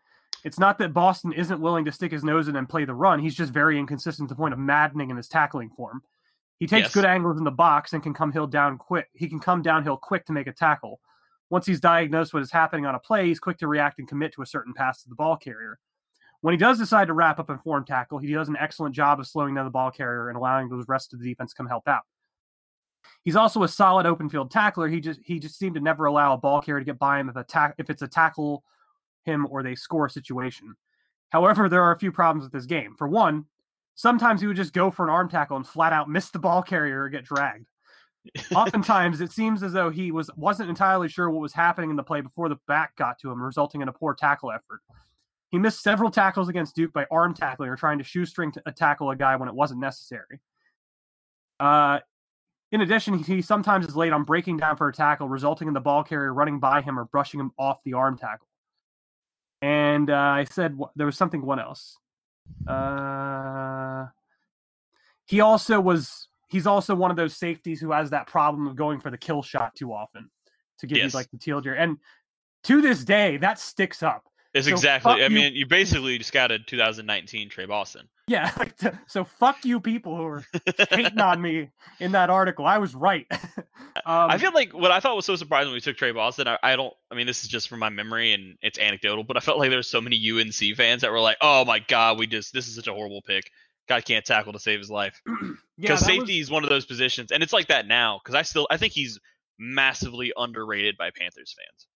It's 0.45 0.59
not 0.59 0.79
that 0.79 0.95
Boston 0.95 1.35
isn't 1.35 1.61
willing 1.61 1.85
to 1.85 1.93
stick 1.93 2.11
his 2.11 2.25
nose 2.25 2.49
in 2.49 2.57
and 2.57 2.67
play 2.67 2.87
the 2.87 2.95
run. 2.95 3.21
He's 3.21 3.35
just 3.35 3.53
very 3.53 3.79
inconsistent 3.79 4.31
to 4.31 4.35
the 4.35 4.39
point 4.39 4.55
of 4.55 4.59
maddening 4.59 5.11
in 5.11 5.19
his 5.19 5.29
tackling 5.29 5.69
form. 5.69 6.01
He 6.59 6.67
takes 6.67 6.87
Yes. 6.87 6.95
good 6.95 7.05
angles 7.05 7.39
in 7.39 7.45
the 7.45 7.51
box 7.51 7.93
and 7.93 8.03
can 8.03 8.15
come 8.15 8.33
hill 8.33 8.47
down 8.47 8.79
quick. 8.79 9.09
He 9.15 9.29
can 9.29 9.41
come 9.41 9.63
downhill 9.63 9.97
quick 9.97 10.25
to 10.27 10.33
make 10.33 10.47
a 10.47 10.53
tackle. 10.53 11.01
Once 11.51 11.67
he's 11.67 11.81
diagnosed 11.81 12.33
what 12.35 12.43
is 12.43 12.51
happening 12.51 12.87
on 12.87 12.95
a 12.95 12.99
play, 12.99 13.27
he's 13.27 13.39
quick 13.39 13.59
to 13.59 13.69
react 13.69 13.99
and 13.99 14.09
commit 14.09 14.33
to 14.33 14.43
a 14.43 14.47
certain 14.47 14.73
pass 14.75 15.03
to 15.03 15.09
the 15.09 15.15
ball 15.15 15.37
carrier. 15.37 15.79
When 16.41 16.53
he 16.53 16.59
does 16.59 16.79
decide 16.79 17.07
to 17.07 17.13
wrap 17.13 17.39
up 17.39 17.51
and 17.51 17.61
form 17.63 17.85
tackle, 17.85 18.19
he 18.19 18.33
does 18.33 18.49
an 18.49 18.57
excellent 18.59 18.95
job 18.95 19.21
of 19.21 19.27
slowing 19.27 19.55
down 19.55 19.65
the 19.65 19.71
ball 19.71 19.91
carrier 19.91 20.29
and 20.29 20.37
allowing 20.37 20.69
the 20.69 20.85
rest 20.89 21.13
of 21.13 21.21
the 21.21 21.29
defense 21.29 21.53
to 21.53 21.57
come 21.57 21.67
help 21.69 21.87
out. 21.89 22.03
He's 23.23 23.37
also 23.37 23.63
a 23.63 23.69
solid 23.69 24.07
open 24.07 24.29
field 24.29 24.51
tackler. 24.51 24.89
He 24.89 25.01
just 25.01 25.21
he 25.25 25.39
just 25.39 25.59
seemed 25.59 25.75
to 25.77 25.81
never 25.81 26.07
allow 26.07 26.33
a 26.35 26.39
ball 26.39 26.61
carrier 26.61 26.81
to 26.81 26.85
get 26.85 26.99
by 26.99 27.21
him 27.21 27.29
if 27.29 27.37
a 27.37 27.45
tack 27.45 27.75
if 27.79 27.91
it's 27.91 28.03
a 28.03 28.09
tackle 28.09 28.65
him 29.25 29.47
or 29.51 29.63
they 29.63 29.75
score 29.75 30.09
situation. 30.09 30.77
However, 31.31 31.69
there 31.69 31.83
are 31.83 31.93
a 31.93 31.99
few 31.99 32.13
problems 32.13 32.45
with 32.45 32.53
this 32.53 32.67
game. 32.67 32.95
For 32.97 33.09
one, 33.09 33.47
sometimes 33.97 34.41
he 34.41 34.47
would 34.47 34.57
just 34.57 34.73
go 34.73 34.91
for 34.91 35.05
an 35.05 35.11
arm 35.11 35.29
tackle 35.29 35.57
and 35.57 35.67
flat 35.67 35.93
out 35.93 36.09
miss 36.09 36.31
the 36.31 36.39
ball 36.39 36.63
carrier 36.63 37.03
or 37.03 37.09
get 37.09 37.25
dragged. 37.25 37.67
oftentimes 38.55 39.21
it 39.21 39.33
seems 39.33 39.63
as 39.63 39.73
though 39.73 39.91
he 39.91 40.11
was 40.11 40.31
wasn't 40.37 40.69
entirely 40.69 41.09
sure 41.09 41.31
what 41.31 41.41
was 41.41 41.53
happening 41.53 41.91
in 41.91 41.97
the 41.97 42.03
play 42.03 42.21
before 42.21 42.49
the 42.49 42.57
back 42.67 42.97
got 42.97 43.19
to 43.21 43.31
him, 43.31 43.43
resulting 43.43 43.81
in 43.81 43.89
a 43.89 43.93
poor 43.93 44.15
tackle 44.15 44.51
effort. 44.51 44.81
He 45.51 45.59
missed 45.59 45.83
several 45.83 46.11
tackles 46.11 46.49
against 46.49 46.75
Duke 46.75 46.93
by 46.93 47.07
arm 47.11 47.35
tackling 47.35 47.69
or 47.69 47.77
trying 47.77 47.99
to 47.99 48.05
shoestring 48.05 48.53
a 48.67 48.73
tackle 48.73 49.11
a 49.11 49.17
guy 49.17 49.37
when 49.37 49.49
it 49.49 49.55
wasn't 49.55 49.81
necessary. 49.81 50.41
Uh, 51.61 52.01
in 52.73 52.81
addition, 52.81 53.17
he 53.19 53.41
sometimes 53.43 53.87
is 53.87 53.97
late 53.97 54.13
on 54.13 54.25
breaking 54.25 54.57
down 54.57 54.77
for 54.77 54.89
a 54.89 54.93
tackle, 54.93 55.29
resulting 55.29 55.69
in 55.69 55.75
the 55.75 55.81
ball 55.81 56.03
carrier 56.03 56.35
running 56.35 56.59
by 56.59 56.83
him 56.83 56.99
or 56.99 57.05
brushing 57.05 57.39
him 57.39 57.53
off 57.59 57.79
the 57.85 57.93
arm 57.93 58.19
tackle. 58.19 58.49
And 59.63 60.11
uh, 60.11 60.15
I 60.15 60.45
said 60.51 60.77
there 60.97 61.07
was 61.07 61.17
something. 61.17 61.43
What 61.43 61.61
else? 61.61 61.97
Uh, 62.67 64.07
he 65.27 65.41
also 65.41 65.81
was. 65.81 66.29
He's 66.49 66.67
also 66.67 66.95
one 66.95 67.11
of 67.11 67.17
those 67.17 67.37
safeties 67.37 67.81
who 67.81 67.91
has 67.91 68.11
that 68.11 68.29
problem 68.29 68.69
of 68.69 68.77
going 68.77 69.01
for 69.01 69.11
the 69.11 69.19
kill 69.19 69.43
shot 69.43 69.75
too 69.75 69.93
often 69.93 70.31
to 70.79 70.87
give 70.87 70.99
Yes. 70.99 71.13
you 71.13 71.19
like 71.19 71.29
the 71.33 71.39
teal 71.39 71.61
deer. 71.61 71.75
And 71.75 71.99
to 72.65 72.81
this 72.81 73.05
day, 73.05 73.37
that 73.39 73.59
sticks 73.59 74.01
up. 74.03 74.29
It's 74.57 74.67
So 74.67 74.73
exactly. 74.73 75.25
I 75.25 75.29
mean, 75.29 75.55
you 75.55 75.67
basically 75.67 76.23
scouted 76.23 76.67
2019 76.67 77.49
Tre 77.51 77.67
Boston. 77.67 78.09
Yeah. 78.27 78.51
Like 78.59 78.75
so, 79.07 79.25
fuck 79.25 79.65
you, 79.65 79.81
people 79.81 80.17
who 80.17 80.25
are 80.25 80.45
hating 80.91 81.21
on 81.21 81.41
me 81.41 81.69
in 82.01 82.13
that 82.13 82.31
article. 82.31 82.65
I 82.67 82.79
was 82.79 82.95
right. 82.95 83.27
um, 83.31 84.31
I 84.31 84.39
feel 84.39 84.53
like 84.53 84.73
what 84.73 84.91
I 84.91 85.01
thought 85.01 85.15
was 85.15 85.27
so 85.27 85.37
surprising 85.37 85.69
when 85.69 85.75
we 85.75 85.81
took 85.81 85.97
Tre 85.97 86.13
Boston. 86.13 86.49
I, 86.49 86.59
I 86.63 86.77
don't. 86.77 86.93
I 87.11 87.15
mean, 87.15 87.27
this 87.27 87.43
is 87.43 87.49
just 87.49 87.69
from 87.69 87.79
my 87.81 87.89
memory 87.89 88.33
and 88.33 88.57
it's 88.63 88.79
anecdotal, 88.79 89.25
but 89.25 89.37
I 89.37 89.41
felt 89.41 89.59
like 89.59 89.69
there 89.71 89.77
was 89.79 89.89
so 89.89 90.01
many 90.01 90.17
UNC 90.31 90.77
fans 90.77 91.03
that 91.03 91.13
were 91.13 91.21
like, 91.21 91.37
"Oh 91.41 91.65
my 91.65 91.79
god, 91.81 92.19
we 92.19 92.27
just 92.27 92.53
this 92.53 92.67
is 92.67 92.75
such 92.75 92.87
a 92.89 92.93
horrible 92.93 93.23
pick. 93.23 93.51
Guy 93.89 94.01
can't 94.01 94.25
tackle 94.25 94.53
to 94.55 94.59
save 94.59 94.79
his 94.79 94.91
life." 94.91 95.21
Because 95.79 96.01
that 96.01 96.07
safety 96.07 96.39
was- 96.41 96.47
is 96.47 96.51
one 96.51 96.65
of 96.65 96.71
those 96.71 96.87
positions, 96.87 97.31
and 97.31 97.43
it's 97.43 97.53
like 97.53 97.67
that 97.69 97.87
now. 97.87 98.19
Because 98.23 98.35
I 98.35 98.43
still 98.43 98.67
I 98.71 98.79
think 98.79 98.95
he's 98.95 99.19
massively 99.59 100.33
underrated 100.37 100.97
by 100.97 101.11
Panthers 101.11 101.55
fans. 101.57 101.87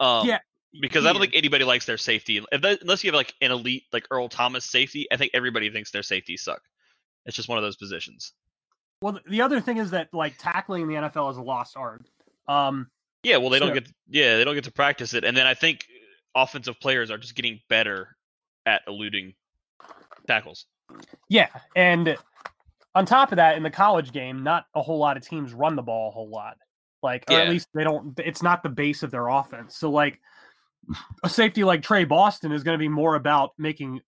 Um, 0.00 0.26
Yeah, 0.26 0.38
because 0.80 1.04
he 1.04 1.08
I 1.08 1.12
don't 1.12 1.20
think 1.20 1.34
anybody 1.34 1.64
likes 1.64 1.86
their 1.86 1.96
safety 1.98 2.40
that, 2.52 2.78
unless 2.82 3.02
you 3.04 3.10
have 3.10 3.16
like 3.16 3.34
an 3.40 3.50
elite 3.50 3.84
like 3.92 4.06
Earl 4.10 4.28
Thomas 4.28 4.64
safety. 4.64 5.06
I 5.12 5.16
think 5.16 5.30
everybody 5.34 5.70
thinks 5.70 5.90
their 5.90 6.02
safeties 6.02 6.42
suck. 6.42 6.60
It's 7.26 7.36
just 7.36 7.48
one 7.48 7.58
of 7.58 7.64
those 7.64 7.76
positions. 7.76 8.32
Well, 9.02 9.18
the 9.28 9.42
other 9.42 9.60
thing 9.60 9.76
is 9.78 9.90
that 9.92 10.12
like 10.12 10.34
tackling 10.38 10.82
in 10.82 10.88
the 10.88 10.94
NFL 10.94 11.30
is 11.30 11.36
a 11.36 11.42
lost 11.42 11.76
art. 11.76 12.04
Um, 12.48 12.90
Yeah, 13.22 13.36
well, 13.38 13.50
they 13.50 13.58
don't 13.58 13.68
So- 13.68 13.74
get 13.74 13.88
yeah 14.08 14.36
they 14.36 14.44
don't 14.44 14.54
get 14.54 14.64
to 14.64 14.72
practice 14.72 15.14
it, 15.14 15.24
and 15.24 15.36
then 15.36 15.46
I 15.46 15.54
think 15.54 15.86
offensive 16.34 16.78
players 16.80 17.10
are 17.10 17.18
just 17.18 17.34
getting 17.34 17.60
better 17.68 18.16
at 18.66 18.82
eluding 18.86 19.34
tackles. 20.26 20.66
yeah, 21.28 21.48
and 21.76 22.16
on 22.94 23.06
top 23.06 23.32
of 23.32 23.36
that, 23.36 23.56
in 23.56 23.62
the 23.62 23.70
college 23.70 24.12
game, 24.12 24.42
not 24.42 24.66
a 24.74 24.82
whole 24.82 24.98
lot 24.98 25.16
of 25.16 25.26
teams 25.26 25.52
run 25.52 25.76
the 25.76 25.82
ball 25.82 26.08
a 26.08 26.12
whole 26.12 26.28
lot. 26.30 26.56
Like, 27.02 27.24
or 27.30 27.38
at 27.38 27.48
least 27.48 27.68
they 27.74 27.84
don't. 27.84 28.18
It's 28.18 28.42
not 28.42 28.62
the 28.64 28.68
base 28.68 29.02
of 29.04 29.10
their 29.12 29.28
offense. 29.28 29.76
So, 29.76 29.88
like, 29.90 30.20
a 31.22 31.28
safety 31.28 31.64
like 31.64 31.82
Tre 31.82 32.04
Boston 32.04 32.52
is 32.52 32.62
going 32.62 32.74
to 32.74 32.78
be 32.78 32.88
more 32.88 33.14
about 33.14 33.50
making, 33.58 34.00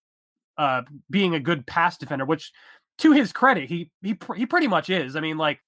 uh, 0.57 0.81
being 1.09 1.35
a 1.35 1.39
good 1.39 1.65
pass 1.65 1.97
defender. 1.97 2.25
Which, 2.25 2.51
to 2.99 3.11
his 3.11 3.31
credit, 3.31 3.69
he 3.69 3.91
he 4.01 4.13
pr- 4.13 4.35
he 4.35 4.45
pretty 4.45 4.67
much 4.67 4.89
is. 4.89 5.15
I 5.15 5.19
mean, 5.19 5.37
like, 5.37 5.59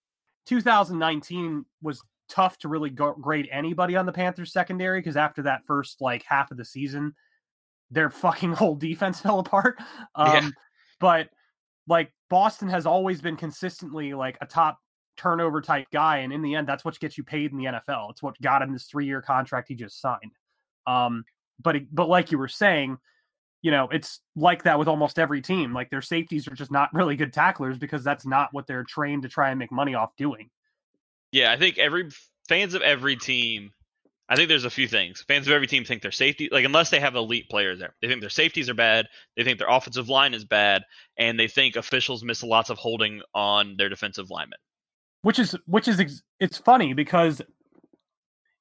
2019 0.47 1.65
was 1.81 2.01
tough 2.29 2.57
to 2.59 2.67
really 2.67 2.89
go- 2.89 3.13
grade 3.13 3.47
anybody 3.51 3.95
on 3.95 4.05
the 4.05 4.11
Panthers 4.11 4.51
secondary 4.51 4.99
because 4.99 5.17
after 5.17 5.43
that 5.43 5.65
first 5.65 6.01
like 6.01 6.23
half 6.23 6.51
of 6.51 6.57
the 6.57 6.65
season, 6.65 7.13
their 7.91 8.09
fucking 8.09 8.53
whole 8.53 8.75
defense 8.75 9.19
fell 9.19 9.39
apart. 9.39 9.77
Um, 10.15 10.33
Yeah. 10.33 10.49
But 10.99 11.29
like 11.87 12.13
Boston 12.29 12.69
has 12.69 12.85
always 12.85 13.21
been 13.21 13.35
consistently 13.35 14.13
like 14.13 14.37
a 14.41 14.45
top 14.45 14.79
turnover 15.17 15.61
type 15.61 15.87
guy, 15.91 16.19
and 16.19 16.31
in 16.31 16.41
the 16.41 16.55
end, 16.55 16.67
that's 16.67 16.85
what 16.85 16.99
gets 16.99 17.17
you 17.17 17.23
paid 17.23 17.51
in 17.51 17.57
the 17.57 17.65
NFL. 17.65 18.11
It's 18.11 18.23
what 18.23 18.39
got 18.41 18.61
him 18.61 18.71
this 18.73 18.85
three 18.85 19.05
year 19.05 19.21
contract 19.21 19.67
he 19.67 19.75
just 19.75 19.99
signed. 19.99 20.31
Um, 20.87 21.25
but 21.61 21.75
it- 21.77 21.95
but 21.95 22.09
like 22.09 22.31
you 22.31 22.37
were 22.37 22.47
saying, 22.47 22.97
you 23.61 23.71
know, 23.71 23.87
it's 23.89 24.19
like 24.35 24.63
that 24.63 24.77
with 24.77 24.87
almost 24.87 25.17
every 25.19 25.41
team. 25.41 25.73
Like 25.73 25.89
their 25.89 26.01
safeties 26.01 26.47
are 26.47 26.55
just 26.55 26.71
not 26.71 26.93
really 26.93 27.15
good 27.15 27.31
tacklers 27.31 27.77
because 27.77 28.03
that's 28.03 28.25
not 28.25 28.49
what 28.53 28.67
they're 28.67 28.83
trained 28.83 29.23
to 29.23 29.29
try 29.29 29.49
and 29.51 29.59
make 29.59 29.71
money 29.71 29.95
off 29.95 30.15
doing. 30.17 30.49
Yeah, 31.31 31.51
I 31.51 31.57
think 31.57 31.77
every 31.77 32.09
fans 32.49 32.73
of 32.73 32.81
every 32.81 33.15
team. 33.15 33.71
I 34.29 34.35
think 34.35 34.47
there's 34.49 34.63
a 34.65 34.69
few 34.69 34.87
things. 34.87 35.21
Fans 35.27 35.47
of 35.47 35.53
every 35.53 35.67
team 35.67 35.83
think 35.83 36.01
their 36.01 36.11
safety, 36.11 36.47
like 36.51 36.65
unless 36.65 36.89
they 36.89 36.99
have 36.99 37.15
elite 37.15 37.49
players 37.49 37.79
there, 37.79 37.93
they 38.01 38.07
think 38.07 38.21
their 38.21 38.29
safeties 38.29 38.69
are 38.69 38.73
bad. 38.73 39.07
They 39.35 39.43
think 39.43 39.59
their 39.59 39.67
offensive 39.69 40.07
line 40.09 40.33
is 40.33 40.45
bad, 40.45 40.83
and 41.17 41.37
they 41.39 41.47
think 41.47 41.75
officials 41.75 42.23
miss 42.23 42.41
lots 42.41 42.69
of 42.69 42.77
holding 42.77 43.21
on 43.35 43.75
their 43.77 43.89
defensive 43.89 44.29
linemen. 44.29 44.59
which 45.23 45.39
is 45.39 45.55
which 45.65 45.87
is 45.87 46.21
it's 46.39 46.57
funny 46.57 46.93
because 46.93 47.41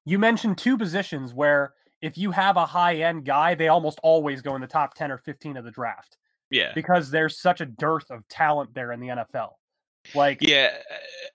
you 0.05 0.19
mentioned 0.19 0.57
two 0.57 0.77
positions 0.77 1.33
where 1.33 1.73
if 2.03 2.17
you 2.17 2.31
have 2.31 2.57
a 2.57 2.65
high 2.65 2.95
end 2.95 3.25
guy 3.25 3.55
they 3.55 3.69
almost 3.69 3.99
always 4.03 4.41
go 4.41 4.53
in 4.55 4.61
the 4.61 4.67
top 4.67 4.93
10 4.93 5.11
or 5.11 5.17
15 5.17 5.57
of 5.57 5.65
the 5.65 5.71
draft 5.71 6.17
Yeah, 6.51 6.71
because 6.75 7.09
there's 7.09 7.41
such 7.41 7.61
a 7.61 7.65
dearth 7.65 8.11
of 8.11 8.27
talent 8.27 8.73
there 8.75 8.91
in 8.91 8.99
the 8.99 9.07
NFL 9.07 9.53
like 10.13 10.39
Yeah, 10.41 10.71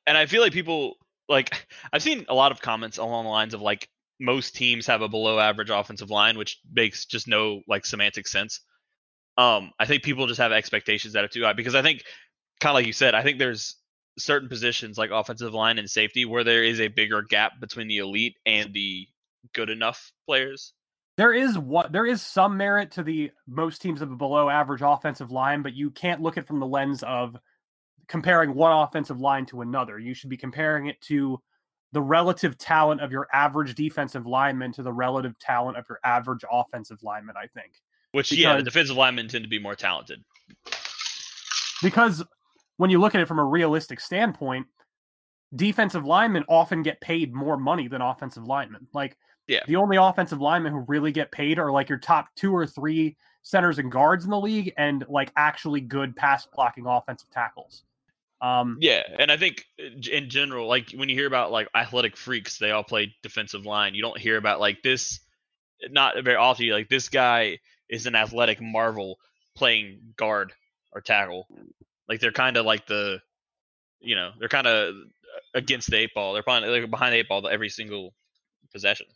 and 0.07 0.17
I 0.17 0.27
feel 0.27 0.43
like 0.43 0.53
people 0.53 0.95
like 1.29 1.67
I've 1.93 2.03
seen 2.03 2.27
a 2.29 2.35
lot 2.35 2.53
of 2.53 2.61
comments 2.61 2.99
along 2.99 3.25
the 3.25 3.31
lines 3.31 3.55
of 3.55 3.63
like 3.63 3.89
most 4.21 4.55
teams 4.55 4.87
have 4.87 5.03
a 5.03 5.09
below 5.09 5.39
average 5.39 5.71
offensive 5.71 6.11
line, 6.11 6.37
which 6.37 6.59
makes 6.73 7.07
just 7.07 7.29
no 7.29 7.63
like 7.69 7.87
semantic 7.87 8.27
sense. 8.27 8.61
Um, 9.37 9.71
I 9.79 9.87
think 9.87 10.03
people 10.03 10.27
just 10.27 10.41
have 10.41 10.51
expectations 10.53 11.15
that 11.15 11.25
are 11.25 11.29
too 11.29 11.45
high 11.45 11.53
because 11.53 11.77
I 11.77 11.83
think 11.83 12.03
kind 12.61 12.73
of 12.73 12.75
like 12.75 12.87
you 12.87 12.93
said, 12.93 13.15
I 13.15 13.23
think 13.23 13.39
there's 13.39 13.77
certain 14.19 14.49
positions 14.49 14.99
like 14.99 15.11
offensive 15.13 15.55
line 15.55 15.79
and 15.79 15.89
safety 15.89 16.25
where 16.25 16.43
there 16.43 16.65
is 16.65 16.81
a 16.81 16.89
bigger 16.89 17.23
gap 17.23 17.53
between 17.61 17.87
the 17.87 17.99
elite 17.99 18.35
and 18.45 18.75
the 18.75 19.07
good 19.55 19.71
enough 19.71 20.13
players. 20.27 20.73
there 21.17 21.33
is 21.33 21.59
what 21.59 21.93
there 21.93 22.07
is 22.07 22.23
some 22.23 22.57
merit 22.57 22.91
to 22.93 23.03
the 23.03 23.31
most 23.47 23.81
teams 23.83 24.03
of 24.03 24.11
a 24.11 24.17
below 24.17 24.49
average 24.49 24.83
offensive 24.85 25.31
line 25.31 25.63
but 25.63 25.75
you 25.75 25.91
can't 25.91 26.21
look 26.21 26.37
at 26.37 26.45
it 26.45 26.47
from 26.47 26.61
the 26.61 26.67
lens 26.67 27.03
of 27.03 27.37
comparing 28.09 28.55
one 28.55 28.73
offensive 28.73 29.21
line 29.21 29.45
to 29.47 29.61
another 29.61 29.99
you 29.99 30.15
should 30.15 30.31
be 30.31 30.37
comparing 30.37 30.87
it 30.87 31.01
to 31.01 31.41
the 31.93 32.03
relative 32.03 32.59
talent 32.59 33.01
of 33.01 33.11
your 33.11 33.27
average 33.33 33.75
defensive 33.75 34.27
lineman 34.27 34.73
to 34.73 34.83
the 34.83 34.93
relative 34.93 35.39
talent 35.39 35.77
of 35.77 35.85
your 35.89 35.99
average 36.05 36.45
offensive 36.51 37.03
lineman 37.03 37.35
i 37.37 37.47
think 37.47 37.73
Which 38.13 38.31
yeah, 38.33 38.57
the 38.57 38.63
defensive 38.63 38.97
linemen 38.97 39.29
tend 39.29 39.45
to 39.45 39.49
be 39.51 39.59
more 39.59 39.75
talented. 39.75 40.23
because 41.83 42.25
when 42.77 42.91
you 42.91 42.99
look 43.01 43.15
at 43.15 43.21
it 43.21 43.27
from 43.29 43.39
a 43.39 43.45
realistic 43.45 44.01
standpoint, 44.01 44.67
defensive 45.55 46.05
linemen 46.05 46.45
often 46.49 46.83
get 46.83 47.01
paid 47.01 47.33
more 47.33 47.57
money 47.57 47.89
than 47.89 48.03
offensive 48.03 48.45
linemen. 48.45 48.87
Like, 48.93 49.17
Yeah. 49.47 49.61
the 49.67 49.77
only 49.77 49.97
offensive 49.97 50.41
linemen 50.41 50.73
who 50.73 50.81
really 50.81 51.13
get 51.13 51.33
paid 51.33 51.59
are 51.59 51.71
like 51.71 51.89
your 51.89 51.99
top 51.99 52.29
two 52.35 52.55
or 52.55 52.67
three 52.67 53.17
centers 53.43 53.79
and 53.79 53.91
guards 53.91 54.25
in 54.25 54.31
the 54.31 54.39
league, 54.41 54.75
and 54.77 55.05
like 55.09 55.33
actually 55.37 55.81
good 55.81 56.15
pass 56.15 56.47
blocking 56.47 56.87
offensive 56.87 57.31
tackles. 57.31 57.83
Um, 58.41 58.77
Yeah, 58.81 59.03
and 59.19 59.33
I 59.33 59.37
think 59.37 59.65
uh, 59.81 59.89
in 60.13 60.29
general, 60.29 60.69
like 60.69 60.91
when 60.93 61.09
you 61.09 61.15
hear 61.17 61.27
about 61.27 61.51
like 61.51 61.69
athletic 61.75 62.17
freaks, 62.17 62.59
they 62.59 62.71
all 62.71 62.85
play 62.85 63.15
defensive 63.23 63.65
line. 63.65 63.95
You 63.95 64.03
don't 64.03 64.19
hear 64.19 64.37
about 64.37 64.61
like 64.61 64.83
this. 64.83 65.21
Not 65.91 66.23
very 66.23 66.37
often. 66.37 66.69
Like 66.71 66.89
this 66.89 67.09
guy 67.09 67.59
is 67.89 68.07
an 68.07 68.15
athletic 68.15 68.61
marvel 68.61 69.19
playing 69.57 70.01
guard 70.17 70.53
or 70.93 71.01
tackle. 71.01 71.47
Like 72.09 72.21
they're 72.21 72.33
kind 72.33 72.57
of 72.57 72.67
like 72.67 72.87
the, 72.87 73.21
you 74.01 74.15
know, 74.15 74.33
they're 74.39 74.49
kind 74.49 74.67
of 74.67 74.95
against 75.55 75.91
the 75.91 75.97
eight 75.97 76.11
ball. 76.15 76.33
They're 76.33 76.43
behind, 76.43 76.65
they're 76.65 76.87
behind 76.87 77.13
the 77.15 77.19
eight 77.19 77.29
ball 77.29 77.47
every 77.49 77.69
single 77.69 78.15
possession. 78.73 79.07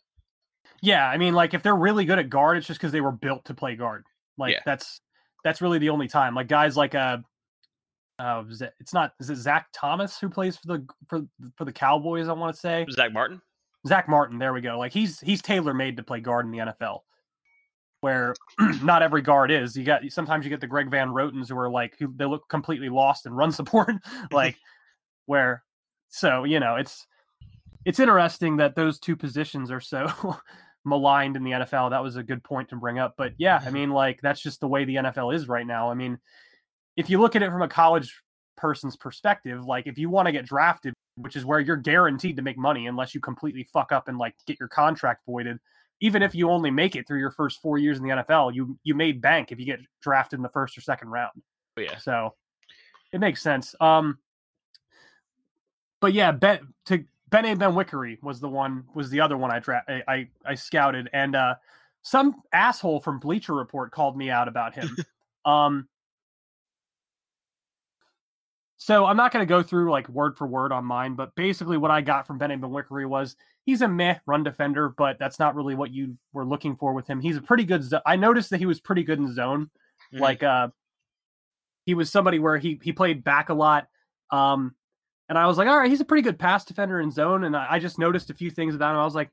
Yeah, 0.81 1.07
I 1.07 1.17
mean, 1.17 1.33
like 1.33 1.53
if 1.53 1.63
they're 1.63 1.75
really 1.75 2.05
good 2.05 2.19
at 2.19 2.29
guard, 2.29 2.57
it's 2.57 2.67
just 2.67 2.79
because 2.79 2.91
they 2.91 3.01
were 3.01 3.11
built 3.11 3.45
to 3.45 3.53
play 3.53 3.75
guard. 3.75 4.03
Like 4.37 4.53
Yeah. 4.53 4.59
that's 4.65 4.99
that's 5.43 5.61
really 5.61 5.77
the 5.77 5.89
only 5.89 6.07
time. 6.07 6.35
Like 6.35 6.47
guys 6.47 6.75
like 6.75 6.95
uh, 6.95 7.17
uh, 8.19 8.43
it's 8.79 8.93
not 8.93 9.13
is 9.19 9.29
it 9.29 9.37
Zach 9.37 9.67
Thomas 9.73 10.19
who 10.19 10.29
plays 10.29 10.57
for 10.57 10.67
the 10.67 10.87
for 11.07 11.21
for 11.57 11.65
the 11.65 11.71
Cowboys? 11.71 12.27
I 12.27 12.33
want 12.33 12.53
to 12.53 12.59
say 12.59 12.85
Zack 12.91 13.13
Martin. 13.13 13.41
Zack 13.87 14.07
Martin. 14.09 14.39
There 14.39 14.53
we 14.53 14.61
go. 14.61 14.77
Like 14.77 14.91
he's 14.93 15.19
he's 15.19 15.41
tailor 15.41 15.73
made 15.73 15.97
to 15.97 16.03
play 16.03 16.19
guard 16.19 16.45
in 16.45 16.51
the 16.51 16.57
NFL, 16.59 16.99
where 18.01 18.33
not 18.81 19.01
every 19.01 19.21
guard 19.21 19.51
is. 19.51 19.75
You 19.77 19.83
got 19.83 20.01
sometimes 20.09 20.45
you 20.45 20.49
get 20.49 20.61
the 20.61 20.67
Greg 20.67 20.89
Van 20.89 21.09
Rotens 21.09 21.49
who 21.49 21.57
are 21.57 21.69
like 21.69 21.95
who 21.99 22.13
they 22.15 22.25
look 22.25 22.47
completely 22.49 22.89
lost 22.89 23.25
in 23.25 23.33
run 23.33 23.51
support, 23.53 23.91
like 24.31 24.57
where. 25.27 25.63
So 26.13 26.43
you 26.43 26.59
know 26.59 26.75
it's 26.75 27.07
it's 27.85 27.99
interesting 27.99 28.57
that 28.57 28.75
those 28.75 28.99
two 28.99 29.15
positions 29.15 29.71
are 29.71 29.81
so 29.81 30.07
maligned 30.85 31.35
in 31.35 31.43
the 31.43 31.51
NFL. 31.51 31.89
That 31.89 32.03
was 32.03 32.15
a 32.15 32.23
good 32.23 32.43
point 32.43 32.69
to 32.69 32.75
bring 32.75 32.99
up. 32.99 33.15
But 33.17 33.33
yeah, 33.37 33.61
I 33.65 33.71
mean, 33.71 33.89
like 33.89 34.21
that's 34.21 34.39
just 34.39 34.59
the 34.59 34.67
way 34.67 34.85
the 34.85 34.95
NFL 34.95 35.33
is 35.33 35.47
right 35.47 35.65
now. 35.65 35.89
I 35.89 35.95
mean, 35.95 36.19
if 36.95 37.09
you 37.09 37.19
look 37.19 37.35
at 37.35 37.41
it 37.41 37.51
from 37.51 37.63
a 37.63 37.67
college 37.67 38.21
person's 38.57 38.95
perspective, 38.95 39.65
like 39.65 39.87
if 39.87 39.97
you 39.97 40.09
want 40.09 40.27
to 40.27 40.31
get 40.31 40.45
drafted, 40.45 40.93
which 41.15 41.35
is 41.35 41.45
where 41.45 41.59
you're 41.59 41.77
guaranteed 41.77 42.35
to 42.35 42.43
make 42.43 42.59
money 42.59 42.85
unless 42.85 43.15
you 43.15 43.19
completely 43.19 43.67
fuck 43.73 43.91
up 43.91 44.07
and 44.07 44.19
like 44.19 44.35
get 44.45 44.59
your 44.59 44.69
contract 44.69 45.23
voided. 45.25 45.57
Even 45.99 46.21
if 46.21 46.35
you 46.35 46.49
only 46.51 46.69
make 46.69 46.95
it 46.95 47.07
through 47.07 47.19
your 47.19 47.31
first 47.31 47.59
four 47.59 47.79
years 47.79 47.97
in 47.97 48.03
the 48.03 48.09
NFL, 48.11 48.53
you 48.53 48.77
you 48.83 48.93
made 48.93 49.19
bank 49.19 49.51
if 49.51 49.59
you 49.59 49.65
get 49.65 49.79
drafted 50.01 50.37
in 50.37 50.43
the 50.43 50.49
first 50.49 50.77
or 50.77 50.81
second 50.81 51.09
round. 51.09 51.41
But 51.75 51.85
yeah, 51.85 51.97
So 51.97 52.35
it 53.11 53.19
makes 53.19 53.41
sense. 53.41 53.73
Um, 53.81 54.19
but 56.03 56.11
yeah, 56.11 56.33
Ben 56.33 56.59
to 56.87 57.01
Ben 57.29 57.45
Benwikere 57.57 58.21
was 58.21 58.41
the 58.41 58.49
one 58.49 58.83
was 58.93 59.09
the 59.09 59.21
other 59.21 59.37
one 59.37 59.51
I 59.51 59.59
dra- 59.59 59.85
I, 59.87 60.03
I 60.05 60.27
I 60.45 60.55
scouted, 60.55 61.09
and 61.13 61.33
uh, 61.33 61.55
some 62.01 62.41
asshole 62.51 62.99
from 62.99 63.19
Bleacher 63.19 63.53
Report 63.53 63.89
called 63.89 64.17
me 64.17 64.29
out 64.29 64.49
about 64.49 64.73
him. 64.73 64.97
um, 65.45 65.87
so 68.75 69.05
I'm 69.05 69.15
not 69.15 69.31
going 69.31 69.43
to 69.43 69.49
go 69.49 69.63
through 69.63 69.91
like 69.91 70.09
word 70.09 70.37
for 70.37 70.45
word 70.45 70.73
on 70.73 70.83
mine, 70.83 71.13
but 71.15 71.33
basically 71.35 71.77
what 71.77 71.89
I 71.89 72.01
got 72.01 72.27
from 72.27 72.37
Ben 72.37 72.49
Benwikere 72.49 73.07
was 73.07 73.37
he's 73.65 73.81
a 73.81 73.87
meh 73.87 74.17
run 74.25 74.43
defender, 74.43 74.89
but 74.89 75.17
that's 75.19 75.39
not 75.39 75.55
really 75.55 75.73
what 75.73 75.93
you 75.93 76.17
were 76.33 76.45
looking 76.45 76.75
for 76.75 76.91
with 76.91 77.07
him. 77.07 77.21
He's 77.21 77.37
a 77.37 77.41
pretty 77.41 77.63
good. 77.63 77.81
Zo- 77.81 78.01
I 78.05 78.17
noticed 78.17 78.49
that 78.49 78.57
he 78.57 78.65
was 78.65 78.81
pretty 78.81 79.03
good 79.03 79.19
in 79.19 79.33
zone. 79.33 79.69
Mhm. 80.13 80.19
Like 80.19 80.43
uh, 80.43 80.67
he 81.85 81.93
was 81.93 82.11
somebody 82.11 82.39
where 82.39 82.57
he 82.57 82.77
he 82.83 82.91
played 82.91 83.23
back 83.23 83.47
a 83.47 83.53
lot. 83.53 83.87
Um, 84.31 84.75
and 85.29 85.37
I 85.37 85.47
was 85.47 85.57
like, 85.57 85.67
all 85.67 85.77
right, 85.77 85.89
he's 85.89 86.01
a 86.01 86.05
pretty 86.05 86.21
good 86.21 86.37
pass 86.39 86.65
defender 86.65 86.99
in 86.99 87.11
zone. 87.11 87.43
And 87.43 87.55
I, 87.55 87.67
I 87.71 87.79
just 87.79 87.97
noticed 87.97 88.29
a 88.29 88.33
few 88.33 88.49
things 88.49 88.75
about 88.75 88.93
him. 88.93 89.01
I 89.01 89.05
was 89.05 89.15
like, 89.15 89.29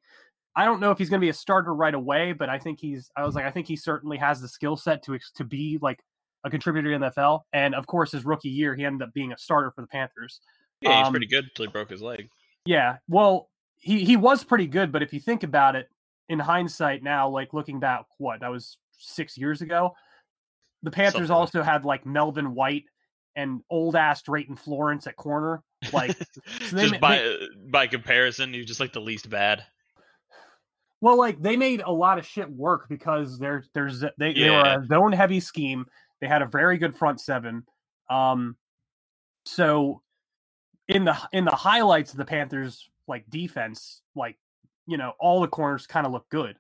I 0.57 0.65
don't 0.65 0.81
know 0.81 0.91
if 0.91 0.99
he's 0.99 1.09
going 1.09 1.21
to 1.21 1.25
be 1.25 1.31
a 1.31 1.35
starter 1.35 1.75
right 1.75 1.95
away, 1.95 2.33
but 2.33 2.49
I 2.49 2.59
think 2.59 2.81
he's. 2.81 3.11
I 3.17 3.25
was 3.25 3.35
like, 3.35 3.45
I 3.45 3.51
think 3.51 3.67
he 3.67 3.77
certainly 3.77 4.19
has 4.19 4.41
the 4.41 4.49
skill 4.49 4.77
set 4.77 5.03
to 5.05 5.19
to 5.37 5.45
be 5.45 5.79
like 5.81 6.01
a 6.45 6.51
contributor 6.51 6.93
in 6.93 7.01
the 7.01 7.11
NFL. 7.11 7.43
And 7.53 7.75
of 7.75 7.87
course, 7.87 8.13
his 8.13 8.25
rookie 8.25 8.49
year, 8.49 8.75
he 8.75 8.85
ended 8.85 9.07
up 9.07 9.15
being 9.15 9.33
a 9.33 9.39
starter 9.39 9.71
for 9.71 9.83
the 9.83 9.87
Panthers. 9.89 10.41
Yeah, 10.81 10.99
he's 10.99 11.07
Um, 11.07 11.13
pretty 11.13 11.27
good 11.27 11.45
until 11.45 11.67
he 11.67 11.71
broke 11.73 11.91
his 11.91 12.03
leg. 12.03 12.29
Yeah, 12.65 12.97
well, 13.09 13.49
he 13.79 14.05
he 14.05 14.17
was 14.17 14.45
pretty 14.45 14.67
good, 14.67 14.93
but 14.93 15.03
if 15.03 15.13
you 15.13 15.21
think 15.21 15.43
about 15.43 15.77
it 15.77 15.89
in 16.29 16.39
hindsight 16.39 17.03
now, 17.03 17.29
like 17.29 17.53
looking 17.55 17.81
back, 17.81 18.07
what 18.19 18.41
that 18.41 18.51
was 18.51 18.79
six 18.99 19.37
years 19.39 19.63
ago, 19.63 19.95
the 20.83 20.91
Panthers 20.91 21.29
Something 21.29 21.37
also 21.37 21.63
had 21.63 21.85
like 21.85 22.05
Melvin 22.07 22.55
White 22.55 22.85
and 23.37 23.63
old 23.71 23.97
ass 23.97 24.23
Drayton 24.23 24.57
Florence 24.57 25.07
at 25.07 25.17
corner. 25.17 25.63
Like, 25.93 26.17
so 26.69 26.77
they 26.77 26.89
just 26.89 27.01
by 27.01 27.19
they- 27.19 27.35
uh, 27.35 27.47
by 27.71 27.87
comparison, 27.87 28.53
he's 28.53 28.67
just 28.67 28.81
like 28.81 28.93
the 28.93 29.01
least 29.01 29.31
bad. 29.31 29.65
well, 31.01 31.17
like 31.19 31.41
they 31.41 31.57
made 31.57 31.81
a 31.81 31.91
lot 31.93 32.19
of 32.19 32.27
shit 32.27 32.51
work 32.51 32.89
because 32.89 33.39
they're 33.39 33.65
there's 33.73 34.01
they, 34.01 34.11
they 34.19 34.51
were 34.51 34.57
Yeah. 34.65 34.81
a 34.81 34.87
zone 34.87 35.13
heavy 35.13 35.41
scheme. 35.41 35.87
They 36.21 36.27
had 36.27 36.43
a 36.43 36.47
very 36.47 36.77
good 36.79 36.95
front 36.97 37.21
seven. 37.21 37.65
Um, 38.11 38.57
so 39.45 40.03
in 40.89 41.05
the 41.05 41.17
in 41.33 41.45
the 41.45 41.51
highlights 41.55 42.13
of 42.13 42.19
the 42.19 42.25
Panthers 42.25 42.91
like 43.07 43.29
defense, 43.31 44.03
like 44.15 44.37
you 44.87 44.97
know, 44.99 45.13
all 45.21 45.41
the 45.41 45.49
corners 45.49 45.87
kind 45.87 46.05
of 46.07 46.13
look 46.13 46.29
good. 46.29 46.57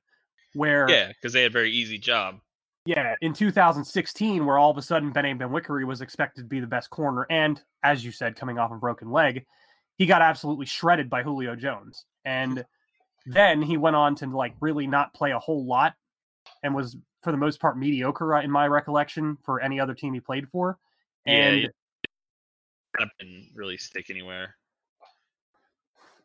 Where 0.54 0.88
Yeah, 0.88 1.08
because 1.08 1.32
they 1.32 1.42
had 1.42 1.50
a 1.50 1.52
very 1.52 1.70
easy 1.72 1.98
job. 1.98 2.40
Yeah, 2.86 3.14
in 3.20 3.34
2016, 3.34 4.46
where 4.46 4.56
all 4.56 4.70
of 4.70 4.78
a 4.78 4.82
sudden 4.82 5.12
Bené 5.12 5.38
Benwikere 5.38 5.86
was 5.86 6.00
expected 6.00 6.42
to 6.42 6.48
be 6.48 6.60
the 6.60 6.66
best 6.66 6.88
corner, 6.88 7.26
and 7.28 7.60
as 7.82 8.04
you 8.04 8.10
said, 8.10 8.36
coming 8.36 8.58
off 8.58 8.72
a 8.72 8.76
broken 8.76 9.10
leg, 9.10 9.44
he 9.96 10.06
got 10.06 10.22
absolutely 10.22 10.64
shredded 10.64 11.10
by 11.10 11.22
Julio 11.22 11.54
Jones, 11.54 12.06
and 12.24 12.64
then 13.26 13.60
he 13.60 13.76
went 13.76 13.96
on 13.96 14.14
to 14.16 14.26
like 14.34 14.54
really 14.60 14.86
not 14.86 15.12
play 15.12 15.32
a 15.32 15.38
whole 15.38 15.66
lot, 15.66 15.94
and 16.62 16.74
was 16.74 16.96
for 17.22 17.32
the 17.32 17.38
most 17.38 17.60
part 17.60 17.78
mediocre 17.78 18.34
uh, 18.34 18.42
in 18.42 18.50
my 18.50 18.66
recollection 18.66 19.36
for 19.44 19.60
any 19.60 19.78
other 19.78 19.94
team 19.94 20.14
he 20.14 20.20
played 20.20 20.48
for, 20.48 20.78
and 21.26 21.68
Kind 22.96 23.10
of 23.10 23.18
didn't 23.18 23.50
really 23.54 23.76
stick 23.76 24.08
anywhere. 24.08 24.56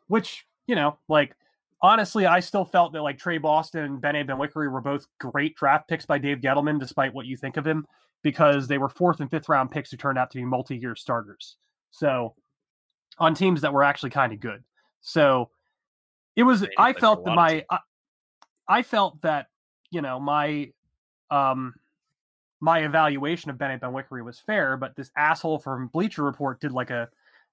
which 0.08 0.46
you 0.66 0.74
know, 0.74 0.98
like 1.08 1.36
honestly, 1.86 2.26
I 2.26 2.40
still 2.40 2.64
felt 2.64 2.92
that 2.92 3.02
like 3.02 3.16
Tre 3.16 3.38
Boston 3.38 3.84
and 3.84 4.00
Ben 4.00 4.14
Ben 4.26 4.36
Wickery 4.36 4.70
were 4.70 4.80
both 4.80 5.06
great 5.20 5.54
draft 5.54 5.88
picks 5.88 6.04
by 6.04 6.18
Dave 6.18 6.38
Gettleman, 6.38 6.80
despite 6.80 7.14
what 7.14 7.26
you 7.26 7.36
think 7.36 7.56
of 7.56 7.64
him, 7.64 7.86
because 8.22 8.66
they 8.66 8.76
were 8.76 8.88
fourth 8.88 9.20
and 9.20 9.30
fifth 9.30 9.48
round 9.48 9.70
picks 9.70 9.92
who 9.92 9.96
turned 9.96 10.18
out 10.18 10.32
to 10.32 10.38
be 10.38 10.44
multi-year 10.44 10.96
starters. 10.96 11.56
So 11.92 12.34
on 13.18 13.34
teams 13.34 13.60
that 13.60 13.72
were 13.72 13.84
actually 13.84 14.10
kind 14.10 14.32
of 14.32 14.40
good. 14.40 14.64
So 15.00 15.50
it 16.34 16.42
was. 16.42 16.66
I 16.76 16.92
felt 16.92 17.24
that 17.24 17.36
my. 17.36 17.64
I, 17.70 17.78
I 18.68 18.82
felt 18.82 19.22
that 19.22 19.46
you 19.90 20.02
know 20.02 20.18
my 20.18 20.72
um 21.30 21.72
my 22.58 22.80
evaluation 22.80 23.50
of 23.50 23.58
Bené 23.58 23.78
Benwikere 23.78 24.24
was 24.24 24.40
fair, 24.40 24.76
but 24.76 24.96
this 24.96 25.12
asshole 25.16 25.60
from 25.60 25.86
Bleacher 25.86 26.24
Report 26.24 26.60
did 26.60 26.72
like 26.72 26.90
a 26.90 27.08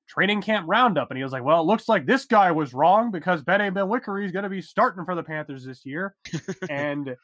training 0.07 0.41
camp 0.41 0.65
roundup, 0.67 1.09
and 1.11 1.17
he 1.17 1.23
was 1.23 1.31
like, 1.31 1.43
"Well, 1.43 1.61
it 1.61 1.65
looks 1.65 1.87
like 1.87 2.05
this 2.05 2.25
guy 2.25 2.51
was 2.51 2.73
wrong 2.73 3.11
because 3.11 3.43
Bené 3.43 3.71
Benwikere 3.71 4.25
is 4.25 4.31
going 4.31 4.43
to 4.43 4.49
be 4.49 4.61
starting 4.61 5.05
for 5.05 5.15
the 5.15 5.23
Panthers 5.23 5.65
this 5.65 5.85
year." 5.85 6.15
and 6.69 7.15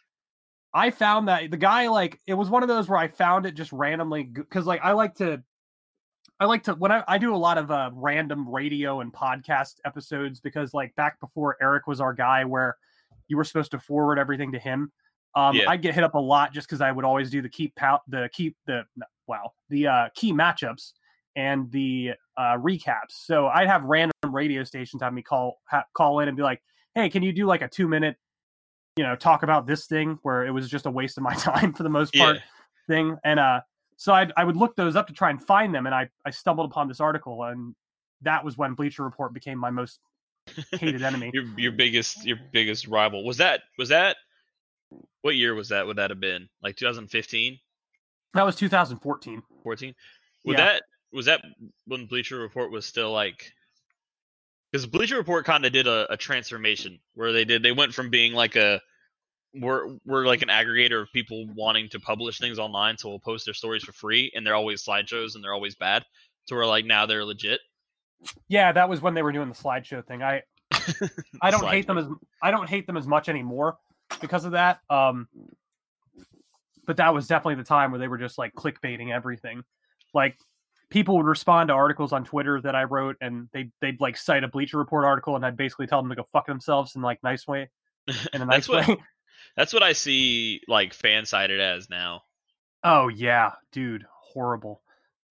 I 0.74 0.92
found 0.92 1.28
that 1.28 1.50
the 1.52 1.58
guy 1.58 1.88
like 1.88 2.20
it 2.28 2.34
was 2.34 2.50
one 2.50 2.63
of 2.63 2.70
those 2.70 2.88
where 2.88 3.00
I 3.00 3.08
found 3.08 3.46
it 3.46 3.56
just 3.56 3.72
randomly 3.72 4.24
because 4.24 4.65
like 4.65 4.82
I 4.84 4.94
like 4.94 5.15
to. 5.15 5.44
I 6.42 6.46
like 6.46 6.63
to 6.63 6.74
when 6.76 6.92
I, 6.92 7.04
I 7.06 7.18
do 7.18 7.36
a 7.36 7.38
lot 7.38 7.58
of 7.58 7.70
uh, 7.70 7.89
random 7.94 8.48
radio 8.48 9.02
and 9.02 9.12
podcast 9.12 9.76
episodes 9.86 10.39
because 10.39 10.74
like 10.74 10.96
back 10.96 11.20
before 11.20 11.58
Eric 11.62 11.86
was 11.86 12.00
our 12.00 12.13
guy 12.13 12.46
where 12.46 12.78
you 13.28 13.36
were 13.36 13.44
supposed 13.44 13.72
to 13.72 13.80
forward 13.80 14.18
everything 14.18 14.54
to 14.54 14.60
him. 14.60 14.89
Um, 15.36 15.56
Yeah. 15.56 15.70
I'd 15.70 15.82
get 15.82 15.96
hit 15.96 16.04
up 16.06 16.15
a 16.15 16.20
lot 16.20 16.54
just 16.54 16.68
because 16.68 16.80
I 16.80 16.94
would 16.94 17.04
always 17.04 17.30
do 17.30 17.42
the 17.42 17.50
keep 17.50 17.76
pow- 17.76 18.02
the 18.08 18.30
keep 18.32 18.56
the 18.68 18.86
wow 19.28 19.52
the 19.70 19.88
uh, 19.88 20.10
key 20.15 20.32
matchups 20.32 20.94
and 21.39 21.71
the 21.71 22.12
uh, 22.36 22.58
recaps. 22.58 23.12
So 23.12 23.47
I'd 23.47 23.67
have 23.67 23.86
random 23.86 24.12
radio 24.28 24.65
stations 24.65 25.02
have 25.02 25.13
me 25.13 25.21
call 25.21 25.62
ha- 25.69 25.86
call 25.93 26.19
in 26.19 26.28
and 26.28 26.36
be 26.36 26.43
like, 26.43 26.62
"Hey, 26.93 27.10
can 27.10 27.23
you 27.23 27.32
do 27.32 27.45
like 27.45 27.62
a 27.62 27.69
two 27.69 27.88
minute, 27.88 28.17
you 28.97 29.06
know, 29.06 29.15
talk 29.15 29.43
about 29.43 29.65
this 29.65 29.88
thing?" 29.88 30.19
Where 30.21 30.45
it 30.45 30.52
was 30.52 30.69
just 30.69 30.86
a 30.86 30.91
waste 30.91 31.17
of 31.17 31.23
my 31.23 31.34
time 31.36 31.73
for 31.73 31.84
the 31.84 31.89
most 31.89 32.13
part 32.13 32.36
Yeah, 32.36 32.41
thing. 32.88 33.17
And 33.23 33.39
uh, 33.39 33.62
so 33.95 34.13
I 34.13 34.28
I 34.36 34.43
would 34.43 34.58
look 34.58 34.75
those 34.75 34.97
up 34.97 35.08
to 35.08 35.13
try 35.13 35.30
and 35.30 35.41
find 35.41 35.73
them, 35.73 35.86
and 35.86 35.95
I 35.95 36.10
I 36.25 36.32
stumbled 36.32 36.69
upon 36.69 36.89
this 36.89 36.99
article, 36.99 37.43
and 37.43 37.73
that 38.21 38.43
was 38.43 38.58
when 38.58 38.73
Bleacher 38.73 39.04
Report 39.04 39.34
became 39.34 39.58
my 39.58 39.69
most 39.69 40.02
hated 40.73 41.02
enemy. 41.02 41.32
your 41.34 41.45
your 41.58 41.71
biggest 41.71 42.25
your 42.25 42.38
biggest 42.52 42.86
rival 42.88 43.23
was 43.23 43.38
that 43.38 43.62
was 43.78 43.89
that 43.89 44.17
what 45.21 45.36
year 45.38 45.56
was 45.56 45.69
that? 45.69 45.88
Would 45.88 45.97
that 45.97 46.10
have 46.10 46.19
been 46.19 46.49
like 46.62 46.75
2015, 46.75 47.60
That 48.34 48.43
was 48.43 48.56
2014. 48.56 49.41
14? 49.63 49.95
Would 50.45 50.58
Yeah. 50.58 50.65
that 50.65 50.84
was 51.12 51.26
that 51.26 51.41
when 51.86 52.06
Bleacher 52.06 52.38
Report 52.38 52.72
was 52.72 52.86
still 52.86 53.12
like 53.12 53.52
because 54.72 54.86
Bleacher 54.86 55.17
Report 55.17 55.45
kind 55.45 55.65
of 55.65 55.72
did 55.72 55.88
a, 55.88 56.12
a 56.12 56.17
transformation 56.17 57.00
where 57.15 57.32
they 57.32 57.45
did 57.45 57.63
they 57.63 57.72
went 57.72 57.93
from 57.93 58.10
being 58.10 58.34
like 58.34 58.56
a 58.56 58.82
we're 59.54 59.98
we're 60.06 60.28
like 60.28 60.41
an 60.41 60.50
aggregator 60.50 61.02
of 61.02 61.12
people 61.12 61.48
wanting 61.56 61.89
to 61.89 62.00
publish 62.00 62.38
things 62.38 62.60
online, 62.60 62.98
so 62.98 63.10
we'll 63.10 63.19
post 63.19 63.45
their 63.45 63.54
stories 63.54 63.84
for 63.84 63.93
free, 63.93 64.32
and 64.36 64.45
they're 64.45 64.56
always 64.56 64.84
slideshows 64.84 65.36
and 65.36 65.43
they're 65.43 65.54
always 65.54 65.76
bad. 65.76 66.06
So 66.45 66.56
we're 66.56 66.67
like 66.67 66.86
now 66.86 67.06
they're 67.06 67.26
legit. 67.26 67.60
Yeah, 68.48 68.72
that 68.72 68.89
was 68.89 69.02
when 69.02 69.13
they 69.13 69.22
were 69.22 69.32
doing 69.32 69.50
the 69.50 69.56
slideshow 69.56 70.06
thing. 70.06 70.22
I 70.22 70.43
I 71.41 71.52
don't 71.52 71.67
hate 71.67 71.88
them 71.88 71.98
as 71.98 72.06
I 72.43 72.52
don't 72.52 72.69
hate 72.69 72.86
them 72.86 72.98
as 72.98 73.08
much 73.08 73.30
anymore 73.30 73.78
because 74.22 74.45
of 74.45 74.52
that. 74.52 74.80
Um, 74.89 75.28
but 76.86 76.98
that 76.98 77.13
was 77.13 77.28
definitely 77.28 77.56
the 77.56 77.63
time 77.63 77.91
where 77.91 78.00
they 78.00 78.08
were 78.08 78.17
just 78.17 78.38
like 78.38 78.54
clickbaiting 78.54 79.12
everything. 79.12 79.63
Like 80.13 80.38
people 80.89 81.17
would 81.17 81.25
respond 81.25 81.67
to 81.69 81.73
articles 81.73 82.12
on 82.13 82.23
Twitter 82.25 82.60
that 82.62 82.75
I 82.75 82.84
wrote, 82.84 83.15
and 83.21 83.47
they 83.54 83.69
they'd 83.82 83.99
like 84.02 84.17
cite 84.17 84.43
a 84.43 84.47
Bleacher 84.47 84.78
Report 84.78 85.06
article, 85.06 85.36
and 85.36 85.45
I'd 85.45 85.58
basically 85.58 85.88
tell 85.88 86.02
them 86.02 86.10
to 86.10 86.15
go 86.15 86.23
fuck 86.32 86.47
themselves 86.47 86.95
in 86.95 87.02
like 87.02 87.21
nice 87.23 87.47
way, 87.47 87.69
in 88.34 88.41
a 88.41 88.45
nice 88.45 88.67
That's 88.67 88.69
what- 88.69 88.88
way. 88.88 88.97
That's 89.58 89.73
what 89.73 89.84
I 89.84 89.93
see 89.93 90.62
like 90.67 90.95
Fansided 90.95 91.60
as 91.60 91.89
now. 91.89 92.21
oh 92.84 93.08
yeah, 93.08 93.54
dude, 93.71 94.06
horrible. 94.12 94.82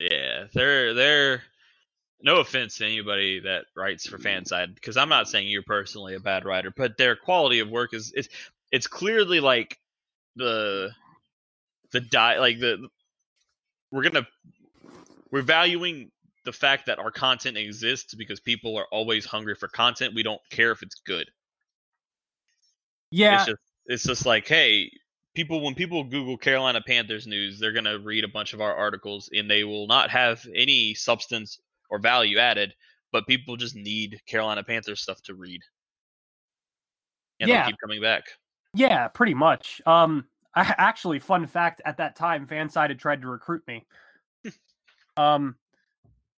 Yeah, 0.00 0.46
they're 0.52 0.92
they're 0.92 1.42
no 2.20 2.36
offense 2.40 2.76
to 2.78 2.84
anybody 2.84 3.40
that 3.40 3.66
writes 3.76 4.06
for 4.08 4.18
fanside 4.18 4.74
because 4.74 4.96
I'm 4.96 5.08
not 5.08 5.28
saying 5.28 5.46
you're 5.48 5.62
personally 5.62 6.14
a 6.14 6.20
bad 6.20 6.44
writer, 6.44 6.72
but 6.76 6.96
their 6.98 7.14
quality 7.16 7.60
of 7.60 7.70
work 7.70 7.94
is 7.94 8.12
it's 8.16 8.28
it's 8.72 8.86
clearly 8.88 9.40
like 9.40 9.78
the 10.36 10.90
the 11.92 12.00
die 12.00 12.38
like 12.38 12.58
the 12.58 12.88
we're 13.92 14.02
gonna 14.02 14.26
we're 15.30 15.42
valuing 15.42 16.10
the 16.44 16.52
fact 16.52 16.86
that 16.86 16.98
our 16.98 17.10
content 17.10 17.56
exists 17.56 18.14
because 18.14 18.40
people 18.40 18.76
are 18.76 18.86
always 18.90 19.24
hungry 19.26 19.54
for 19.54 19.68
content. 19.68 20.14
We 20.14 20.22
don't 20.22 20.40
care 20.50 20.70
if 20.72 20.82
it's 20.82 21.00
good. 21.06 21.28
Yeah, 23.10 23.36
It's 23.36 23.46
just 23.46 23.58
it's 23.86 24.04
just 24.04 24.26
like, 24.26 24.46
hey, 24.46 24.90
people 25.34 25.60
when 25.62 25.74
people 25.74 26.04
Google 26.04 26.36
Carolina 26.36 26.80
Panthers 26.86 27.26
news, 27.26 27.58
they're 27.58 27.72
gonna 27.72 27.98
read 27.98 28.24
a 28.24 28.28
bunch 28.28 28.52
of 28.52 28.60
our 28.60 28.74
articles 28.74 29.30
and 29.32 29.50
they 29.50 29.64
will 29.64 29.86
not 29.86 30.10
have 30.10 30.46
any 30.54 30.94
substance 30.94 31.58
or 31.90 31.98
value 31.98 32.38
added, 32.38 32.74
but 33.12 33.26
people 33.26 33.56
just 33.56 33.74
need 33.74 34.20
Carolina 34.26 34.62
Panthers 34.62 35.00
stuff 35.00 35.22
to 35.22 35.34
read. 35.34 35.60
And 37.40 37.48
Yeah. 37.48 37.66
keep 37.66 37.76
coming 37.80 38.00
back. 38.00 38.24
Yeah, 38.74 39.08
pretty 39.08 39.34
much. 39.34 39.80
Um, 39.86 40.28
I, 40.54 40.74
actually, 40.76 41.18
fun 41.18 41.46
fact: 41.46 41.80
at 41.84 41.96
that 41.98 42.16
time, 42.16 42.46
Fansided 42.46 42.98
tried 42.98 43.22
to 43.22 43.28
recruit 43.28 43.62
me. 43.66 43.86
Um, 45.18 45.56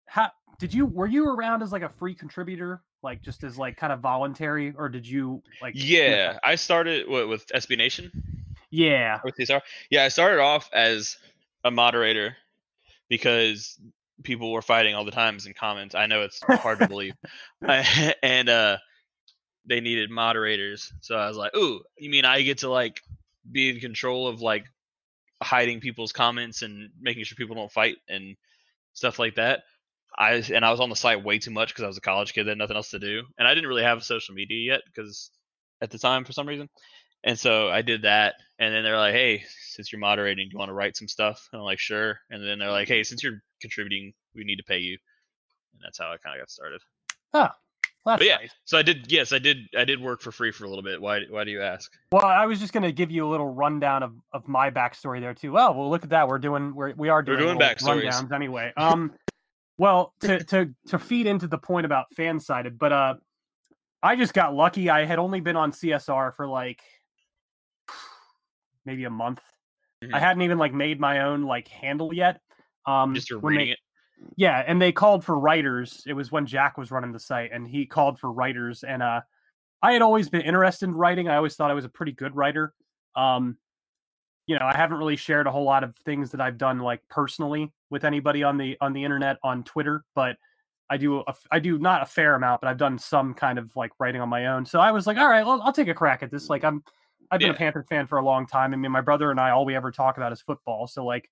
how 0.07 0.31
did 0.59 0.75
you? 0.75 0.87
Were 0.87 1.07
you 1.07 1.29
around 1.29 1.63
as 1.63 1.73
like 1.73 1.83
a 1.83 1.89
free 1.89 2.15
contributor, 2.15 2.83
like 3.03 3.23
just 3.23 3.45
as 3.45 3.59
like 3.59 3.77
kind 3.77 3.93
of 3.93 4.01
voluntary, 4.01 4.73
or 4.77 4.89
did 4.89 5.07
you 5.07 5.43
like? 5.63 5.75
Yeah, 5.77 6.39
I 6.45 6.55
started 6.55 7.09
what, 7.09 7.29
with 7.29 7.47
SB 7.49 7.77
Nation 7.77 8.11
yeah, 8.71 9.19
with 9.25 9.37
CSR. 9.37 9.61
Yeah, 9.91 10.05
I 10.05 10.09
started 10.09 10.41
off 10.41 10.71
as 10.73 11.17
a 11.65 11.71
moderator 11.71 12.37
because 13.09 13.79
people 14.23 14.53
were 14.53 14.63
fighting 14.63 14.95
all 14.95 15.05
the 15.05 15.11
times 15.11 15.47
in 15.47 15.55
comments. 15.55 15.95
I 15.95 16.07
know 16.07 16.23
it's 16.23 16.41
hard 16.43 16.79
to 16.79 16.89
believe, 16.89 17.15
I, 17.67 18.15
and 18.23 18.49
uh, 18.49 18.79
they 19.67 19.81
needed 19.81 20.11
moderators. 20.11 20.93
So 21.01 21.17
I 21.17 21.27
was 21.27 21.37
like, 21.37 21.55
"Ooh, 21.57 21.83
you 21.99 22.11
mean 22.11 22.25
I 22.25 22.43
get 22.43 22.59
to 22.59 22.71
like 22.71 23.01
be 23.51 23.71
in 23.71 23.81
control 23.81 24.29
of 24.29 24.41
like 24.41 24.65
hiding 25.43 25.81
people's 25.81 26.13
comments 26.13 26.63
and 26.63 26.91
making 27.01 27.25
sure 27.25 27.35
people 27.35 27.57
don't 27.57 27.73
fight 27.73 27.97
and 28.09 28.37
stuff 28.93 29.19
like 29.19 29.37
that?" 29.37 29.63
I 30.19 30.35
and 30.53 30.65
I 30.65 30.71
was 30.71 30.81
on 30.81 30.91
the 30.91 30.97
site 30.97 31.25
way 31.25 31.39
too 31.39 31.51
much 31.51 31.69
because 31.71 31.85
I 31.85 31.89
was 31.89 31.99
a 31.99 32.03
college 32.03 32.33
kid 32.35 32.45
that 32.45 32.51
had 32.51 32.59
nothing 32.59 32.77
else 32.77 32.91
to 32.91 32.99
do, 32.99 33.25
and 33.39 33.47
I 33.47 33.55
didn't 33.55 33.69
really 33.69 33.85
have 33.85 34.03
social 34.05 34.35
media 34.35 34.73
yet 34.73 34.83
because 34.87 35.31
at 35.81 35.91
the 35.91 35.99
time 35.99 36.25
for 36.25 36.33
some 36.33 36.49
reason. 36.49 36.69
And 37.23 37.39
so 37.39 37.69
I 37.69 37.83
did 37.83 38.03
that, 38.03 38.35
and 38.59 38.75
then 38.75 38.83
they're 38.83 38.99
like, 38.99 39.15
"Hey, 39.15 39.45
since 39.69 39.93
you're 39.93 40.01
moderating, 40.01 40.49
do 40.49 40.53
you 40.53 40.59
want 40.59 40.71
to 40.71 40.75
write 40.75 40.97
some 40.97 41.09
stuff?" 41.09 41.49
And 41.53 41.61
I'm 41.61 41.65
like, 41.65 41.79
"Sure." 41.79 42.19
And 42.31 42.43
then 42.47 42.59
they're 42.59 42.71
like, 42.71 42.89
"Hey, 42.89 43.03
since 43.03 43.23
you're 43.23 43.43
contributing, 43.61 44.15
we 44.35 44.45
need 44.45 44.57
to 44.57 44.65
pay 44.65 44.79
you." 44.79 44.99
And 45.75 45.83
that's 45.85 45.99
how 45.99 46.13
I 46.13 46.17
kind 46.17 46.35
of 46.35 46.43
got 46.43 46.51
started. 46.51 46.81
Oh, 47.35 47.49
well, 48.05 48.23
yeah, 48.23 48.37
nice. 48.37 48.51
so 48.65 48.79
I 48.79 48.83
did. 48.83 49.11
Yes, 49.11 49.33
I 49.33 49.39
did. 49.39 49.59
I 49.77 49.85
did 49.85 50.01
work 50.01 50.21
for 50.23 50.33
free 50.33 50.51
for 50.53 50.65
a 50.65 50.69
little 50.69 50.83
bit. 50.83 51.01
Why? 51.01 51.23
Why 51.29 51.45
do 51.45 51.51
you 51.51 51.61
ask? 51.63 51.93
Well, 52.13 52.25
I 52.25 52.47
was 52.47 52.59
just 52.61 52.73
going 52.73 52.83
to 52.85 52.93
give 52.93 53.11
you 53.11 53.27
a 53.27 53.31
little 53.31 53.49
rundown 53.53 54.03
of, 54.03 54.13
of 54.33 54.49
my 54.49 54.71
backstory 54.71 55.21
there 55.21 55.35
too. 55.35 55.53
Well, 55.53 55.75
well, 55.75 55.91
look 55.91 56.03
at 56.05 56.11
that. 56.11 56.27
We're 56.29 56.39
doing 56.39 56.75
we're, 56.75 56.95
we 56.95 57.09
are 57.09 57.23
doing, 57.23 57.39
doing 57.41 57.59
little 57.59 57.63
backstories. 57.75 58.05
rundowns 58.11 58.33
anyway. 58.33 58.73
Um, 58.77 59.13
well, 59.79 60.15
to 60.21 60.43
to 60.45 60.71
to 60.89 60.99
feed 60.99 61.27
into 61.27 61.47
the 61.47 61.59
point 61.59 61.87
about 61.87 62.07
Fansided, 62.17 62.79
but 62.79 62.93
uh, 62.93 63.15
I 64.03 64.17
just 64.17 64.33
got 64.35 64.55
lucky. 64.55 64.89
I 64.91 65.05
had 65.05 65.19
only 65.19 65.41
been 65.41 65.57
on 65.57 65.73
CSR 65.73 66.35
for 66.35 66.47
like 66.47 66.81
maybe 68.85 69.05
a 69.05 69.11
month. 69.11 69.41
I 70.03 70.07
Mhm. 70.07 70.19
hadn't 70.19 70.43
even 70.43 70.57
like 70.59 70.73
made 70.73 70.99
my 70.99 71.21
own 71.21 71.43
like 71.43 71.69
handle 71.69 72.15
yet. 72.15 72.41
Um, 72.87 73.15
Just 73.15 73.29
you're 73.29 73.41
they- 73.41 73.71
it. 73.73 73.79
Yeah, 74.37 74.63
and 74.67 74.81
they 74.81 74.93
called 74.93 75.25
for 75.25 75.39
writers. 75.39 76.03
It 76.07 76.13
was 76.13 76.31
when 76.33 76.47
Jack 76.47 76.79
was 76.79 76.91
running 76.91 77.13
the 77.13 77.19
site, 77.21 77.51
and 77.53 77.67
he 77.67 77.87
called 77.87 78.19
for 78.19 78.31
writers. 78.31 78.85
And 78.85 79.03
uh, 79.03 79.21
I 79.83 79.93
had 79.93 80.03
always 80.03 80.29
been 80.29 80.43
interested 80.43 80.89
in 80.89 80.95
writing. 80.95 81.29
I 81.29 81.37
always 81.37 81.57
thought 81.57 81.71
I 81.71 81.75
was 81.75 81.85
a 81.85 81.89
pretty 81.91 82.13
good 82.13 82.35
writer. 82.37 82.75
Um, 83.17 83.57
you 84.47 84.59
know, 84.59 84.67
I 84.67 84.77
haven't 84.77 84.99
really 84.99 85.17
shared 85.17 85.47
a 85.47 85.51
whole 85.51 85.65
lot 85.65 85.85
of 85.85 85.97
things 85.97 86.31
that 86.33 86.41
I've 86.41 86.59
done 86.59 86.79
like 86.81 87.01
personally 87.09 87.73
with 87.89 88.05
anybody 88.05 88.43
on 88.43 88.57
the 88.57 88.77
on 88.81 88.93
the 88.93 89.05
internet 89.05 89.39
on 89.43 89.63
Twitter, 89.65 90.05
but 90.15 90.37
I 90.91 90.97
do 90.97 91.21
a, 91.21 91.35
I 91.53 91.61
do 91.61 91.79
not 91.79 92.03
a 92.03 92.07
fair 92.07 92.35
amount, 92.35 92.61
but 92.61 92.69
I've 92.69 92.77
done 92.77 92.99
some 92.99 93.33
kind 93.33 93.59
of 93.59 93.75
like 93.77 93.93
writing 94.01 94.21
on 94.21 94.29
my 94.29 94.47
own. 94.47 94.67
So 94.67 94.81
I 94.81 94.91
was 94.91 95.07
like, 95.07 95.19
all 95.19 95.29
right, 95.29 95.47
well, 95.47 95.61
I'll 95.63 95.73
take 95.73 95.89
a 95.89 95.95
crack 95.95 96.23
at 96.23 96.31
this. 96.33 96.51
Like 96.51 96.65
I'm 96.65 96.83
I've 97.31 97.39
been 97.41 97.51
Yeah. 97.51 97.55
a 97.55 97.59
Panther 97.59 97.85
fan 97.89 98.07
for 98.09 98.19
a 98.19 98.25
long 98.25 98.47
time. 98.47 98.73
I 98.73 98.77
mean, 98.77 98.91
my 98.91 99.01
brother 99.01 99.31
and 99.31 99.39
I 99.39 99.51
all 99.51 99.65
we 99.65 99.77
ever 99.77 99.93
talk 99.93 100.17
about 100.17 100.33
is 100.33 100.41
football. 100.43 100.89
So 100.89 101.05
like, 101.05 101.31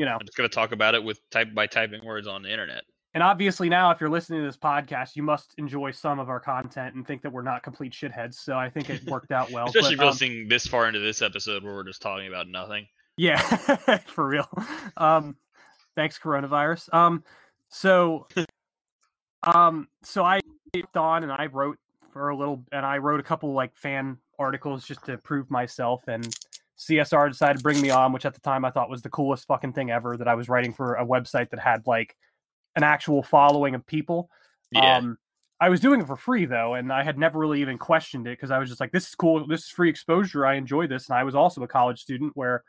you 0.00 0.06
know, 0.06 0.12
I'm 0.18 0.24
just 0.24 0.34
gonna 0.34 0.48
talk 0.48 0.72
about 0.72 0.94
it 0.94 1.04
with 1.04 1.20
type 1.28 1.52
by 1.54 1.66
typing 1.66 2.02
words 2.06 2.26
on 2.26 2.42
the 2.42 2.50
internet. 2.50 2.84
and 3.12 3.22
obviously 3.22 3.68
now 3.68 3.90
if 3.90 4.00
you're 4.00 4.08
listening 4.08 4.40
to 4.40 4.46
this 4.46 4.56
podcast 4.56 5.14
you 5.14 5.22
must 5.22 5.52
enjoy 5.58 5.90
some 5.90 6.18
of 6.18 6.30
our 6.30 6.40
content 6.40 6.94
and 6.94 7.06
think 7.06 7.20
that 7.20 7.30
we're 7.30 7.42
not 7.42 7.62
complete 7.62 7.92
shitheads 7.92 8.34
so 8.34 8.56
i 8.56 8.70
think 8.70 8.88
it 8.88 9.04
worked 9.10 9.30
out 9.32 9.50
well 9.50 9.66
Especially 9.68 9.94
if 9.94 9.98
but, 9.98 10.04
you're 10.04 10.08
um, 10.08 10.12
listening 10.12 10.48
this 10.48 10.66
far 10.66 10.86
into 10.88 11.00
this 11.00 11.20
episode 11.20 11.62
where 11.64 11.74
we're 11.74 11.84
just 11.84 12.00
talking 12.00 12.28
about 12.28 12.48
nothing. 12.48 12.86
yeah 13.18 13.36
for 14.06 14.26
real 14.26 14.48
um 14.96 15.36
thanks 15.96 16.18
coronavirus 16.18 16.94
um 16.94 17.22
so 17.68 18.26
um 19.42 19.86
so 20.02 20.24
i 20.24 20.40
on 20.94 21.24
and 21.24 21.32
i 21.32 21.46
wrote 21.46 21.78
for 22.12 22.30
a 22.30 22.36
little 22.36 22.64
and 22.72 22.86
i 22.86 22.96
wrote 22.96 23.20
a 23.20 23.24
couple 23.24 23.52
like 23.52 23.76
fan 23.76 24.16
articles 24.38 24.86
just 24.86 25.04
to 25.04 25.18
prove 25.18 25.50
myself 25.50 26.04
and 26.08 26.32
csr 26.88 27.28
decided 27.28 27.58
to 27.58 27.62
bring 27.62 27.80
me 27.80 27.90
on 27.90 28.12
which 28.12 28.24
at 28.24 28.34
the 28.34 28.40
time 28.40 28.64
i 28.64 28.70
thought 28.70 28.88
was 28.88 29.02
the 29.02 29.10
coolest 29.10 29.46
fucking 29.46 29.72
thing 29.72 29.90
ever 29.90 30.16
that 30.16 30.28
i 30.28 30.34
was 30.34 30.48
writing 30.48 30.72
for 30.72 30.94
a 30.94 31.06
website 31.06 31.50
that 31.50 31.60
had 31.60 31.86
like 31.86 32.16
an 32.76 32.82
actual 32.82 33.22
following 33.22 33.74
of 33.74 33.86
people 33.86 34.30
Yeah. 34.72 34.96
Um, 34.98 35.18
I 35.62 35.68
was 35.68 35.80
doing 35.80 36.00
it 36.00 36.06
for 36.06 36.16
free 36.16 36.46
though, 36.46 36.74
and 36.74 36.90
I 36.90 37.02
had 37.04 37.18
never 37.18 37.38
really 37.38 37.60
even 37.60 37.76
questioned 37.76 38.26
it 38.26 38.30
because 38.30 38.50
I 38.50 38.58
was 38.58 38.70
just 38.70 38.80
like, 38.80 38.92
"This 38.92 39.08
is 39.08 39.14
cool. 39.14 39.46
This 39.46 39.64
is 39.64 39.68
free 39.68 39.90
exposure. 39.90 40.46
I 40.46 40.54
enjoy 40.54 40.86
this." 40.86 41.08
And 41.08 41.18
I 41.18 41.24
was 41.24 41.34
also 41.34 41.62
a 41.62 41.68
college 41.68 42.00
student 42.00 42.32
where 42.34 42.64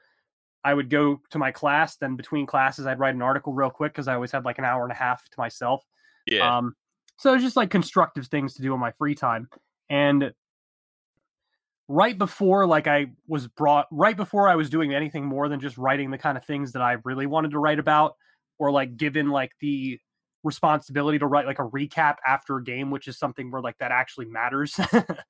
I 0.63 0.73
would 0.73 0.89
go 0.89 1.21
to 1.29 1.39
my 1.39 1.51
class, 1.51 1.95
then 1.95 2.15
between 2.17 2.45
classes, 2.45 2.85
I'd 2.85 2.99
write 2.99 3.15
an 3.15 3.21
article 3.21 3.53
real 3.53 3.69
quick 3.69 3.93
because 3.93 4.09
I 4.09 4.15
always 4.15 4.31
had 4.31 4.43
like 4.43 4.57
an 4.57 4.65
hour 4.65 4.83
and 4.83 4.91
a 4.91 4.95
half 4.95 5.23
to 5.29 5.39
myself. 5.39 5.85
yeah. 6.25 6.57
Um, 6.57 6.75
so 7.17 7.33
it's 7.33 7.43
just 7.43 7.55
like 7.55 7.69
constructive 7.69 8.27
things 8.27 8.55
to 8.55 8.61
do 8.61 8.73
in 8.73 8.79
my 8.79 8.91
free 8.91 9.15
time. 9.15 9.47
And 9.89 10.33
right 11.91 12.17
before, 12.17 12.65
like, 12.65 12.87
I 12.87 13.07
was 13.27 13.47
brought 13.47 13.87
right 13.91 14.15
before 14.15 14.47
I 14.47 14.55
was 14.55 14.69
doing 14.69 14.93
anything 14.93 15.25
more 15.25 15.49
than 15.49 15.59
just 15.59 15.77
writing 15.77 16.09
the 16.09 16.17
kind 16.17 16.37
of 16.37 16.45
things 16.45 16.71
that 16.71 16.81
I 16.81 16.97
really 17.03 17.25
wanted 17.25 17.51
to 17.51 17.59
write 17.59 17.79
about, 17.79 18.15
or 18.57 18.71
like 18.71 18.95
given 18.97 19.29
like 19.29 19.51
the 19.59 19.99
responsibility 20.43 21.19
to 21.19 21.27
write 21.27 21.45
like 21.45 21.59
a 21.59 21.67
recap 21.67 22.15
after 22.25 22.57
a 22.57 22.63
game, 22.63 22.91
which 22.91 23.07
is 23.07 23.19
something 23.19 23.51
where 23.51 23.61
like 23.61 23.77
that 23.79 23.91
actually 23.91 24.25
matters. 24.25 24.79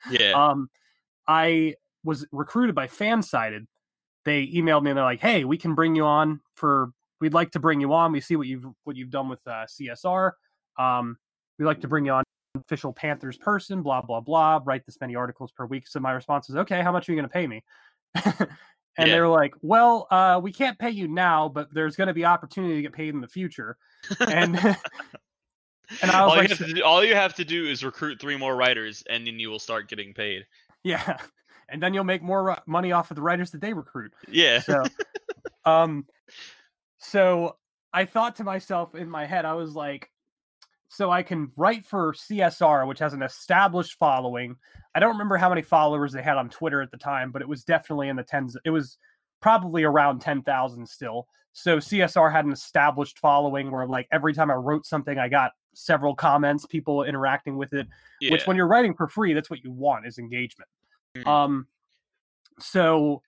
yeah. 0.10 0.32
um, 0.36 0.70
I 1.28 1.76
was 2.04 2.26
recruited 2.32 2.76
by 2.76 2.88
Fansided. 2.88 3.66
They 4.24 4.48
emailed 4.48 4.84
me 4.84 4.92
and 4.92 4.98
they're 4.98 5.04
like, 5.04 5.20
"Hey, 5.20 5.44
we 5.46 5.58
can 5.58 5.74
bring 5.74 5.96
you 5.96 6.06
on 6.06 6.42
for. 6.56 6.92
We'd 7.20 7.34
like 7.34 7.52
to 7.52 7.60
bring 7.60 7.82
you 7.82 7.94
on. 7.94 8.12
We 8.12 8.22
see 8.22 8.36
what 8.36 8.48
you've 8.48 8.66
what 8.84 8.96
you've 8.96 9.10
done 9.10 9.30
with 9.30 9.46
uh, 9.48 9.66
CSR. 9.66 10.32
Um, 10.78 11.18
we'd 11.58 11.66
like 11.66 11.82
to 11.82 11.88
bring 11.88 12.06
you 12.06 12.14
on 12.14 12.24
official 12.56 12.94
Panthers 12.94 13.38
person. 13.38 13.82
Blah 13.82 14.02
blah 14.02 14.20
blah. 14.20 14.60
Write 14.64 14.86
this 14.86 15.00
many 15.02 15.16
articles 15.16 15.52
per 15.52 15.66
week." 15.66 15.88
So 15.88 16.00
my 16.00 16.12
response 16.12 16.50
is, 16.50 16.56
"Okay, 16.56 16.82
how 16.82 16.92
much 16.92 17.08
are 17.08 17.12
you 17.14 17.18
going 17.18 17.30
to 17.30 17.34
pay 17.34 17.48
me?" 17.48 17.64
and 18.26 18.28
Yeah. 18.98 19.06
they 19.06 19.20
were 19.20 19.28
like, 19.28 19.54
"Well, 19.62 20.08
uh, 20.12 20.40
we 20.42 20.52
can't 20.52 20.78
pay 20.78 20.90
you 20.90 21.08
now, 21.08 21.50
but 21.50 21.74
there's 21.74 21.96
going 21.96 22.08
to 22.08 22.14
be 22.14 22.26
opportunity 22.26 22.76
to 22.76 22.82
get 22.82 22.94
paid 22.94 23.14
in 23.14 23.22
the 23.22 23.28
future." 23.28 23.78
And 24.20 24.56
and 26.02 26.10
I 26.12 26.24
was 26.24 26.32
all, 26.32 26.38
like, 26.38 26.50
you 26.50 26.56
have 26.56 26.68
to 26.68 26.74
do, 26.74 26.84
all 26.84 27.04
you 27.04 27.16
have 27.16 27.34
to 27.36 27.46
do 27.46 27.66
is 27.66 27.84
recruit 27.84 28.20
three 28.20 28.38
more 28.38 28.56
writers, 28.56 29.04
and 29.10 29.26
then 29.28 29.40
you 29.40 29.50
will 29.50 29.60
start 29.60 29.90
getting 29.90 30.14
paid. 30.14 30.46
"Yeah." 30.84 31.18
And 31.74 31.82
then 31.82 31.94
you'll 31.94 32.04
make 32.04 32.22
more 32.22 32.62
money 32.66 32.92
off 32.92 33.12
of 33.12 33.16
the 33.16 33.22
writers 33.22 33.52
that 33.52 33.62
they 33.62 33.72
recruit. 33.72 34.12
Yeah. 34.28 34.60
so 34.60 34.84
um 35.64 36.06
so 36.98 37.56
i 37.94 38.04
thought 38.04 38.36
to 38.38 38.44
myself 38.44 38.94
in 38.94 39.10
my 39.10 39.26
head 39.26 39.46
i 39.46 39.54
was 39.54 39.74
like 39.74 40.12
so 40.92 41.10
i 41.10 41.24
can 41.24 41.50
write 41.56 41.86
for 41.86 42.12
csr 42.14 42.86
which 42.86 43.00
has 43.00 43.14
an 43.14 43.24
established 43.24 43.98
following 43.98 44.56
i 44.94 45.00
don't 45.00 45.12
remember 45.14 45.38
how 45.38 45.48
many 45.50 45.62
followers 45.62 46.12
they 46.12 46.22
had 46.22 46.38
on 46.38 46.50
twitter 46.50 46.82
at 46.82 46.92
the 46.92 46.98
time 46.98 47.32
but 47.32 47.42
it 47.42 47.48
was 47.48 47.64
definitely 47.64 48.10
in 48.10 48.16
the 48.16 48.24
tens 48.24 48.58
it 48.66 48.70
was 48.70 48.98
probably 49.42 49.84
around 49.84 50.20
10,000 50.20 50.88
still 50.88 51.28
so 51.54 51.78
csr 51.78 52.32
had 52.32 52.46
an 52.46 52.52
established 52.52 53.18
following 53.20 53.72
where 53.72 53.88
like 53.88 54.08
every 54.12 54.34
time 54.34 54.52
i 54.52 54.54
wrote 54.54 54.86
something 54.86 55.18
i 55.18 55.30
got 55.30 55.52
several 55.74 56.14
comments 56.14 56.66
people 56.66 57.04
interacting 57.04 57.56
with 57.58 57.74
it 57.74 57.88
yeah. 58.20 58.32
which 58.32 58.46
when 58.46 58.58
you're 58.58 58.68
writing 58.68 58.94
for 58.94 59.08
free 59.08 59.34
that's 59.34 59.50
what 59.50 59.64
you 59.64 59.72
want 59.72 60.06
is 60.06 60.18
engagement 60.20 60.70
Mhm. 61.18 61.28
um 61.28 61.68
so 62.60 63.22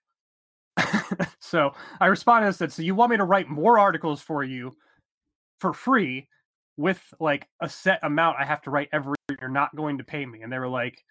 so 1.39 1.74
i 2.01 2.07
responded 2.07 2.47
and 2.47 2.55
said 2.55 2.72
so 2.72 2.82
you 2.82 2.95
want 2.95 3.11
me 3.11 3.18
to 3.18 3.24
write 3.24 3.47
more 3.47 3.78
articles 3.80 4.22
for 4.22 4.43
you 4.43 4.76
for 5.59 5.74
free 5.74 6.28
with 6.78 7.01
like 7.19 7.47
a 7.59 7.69
set 7.69 7.99
amount 8.03 8.36
i 8.39 8.43
have 8.45 8.61
to 8.61 8.69
write 8.71 8.89
every 8.91 9.15
you're 9.39 9.49
not 9.49 9.76
going 9.76 9.97
to 9.99 10.03
pay 10.03 10.26
me 10.26 10.41
and 10.41 10.51
they 10.51 10.57
were 10.59 10.67
like 10.67 11.03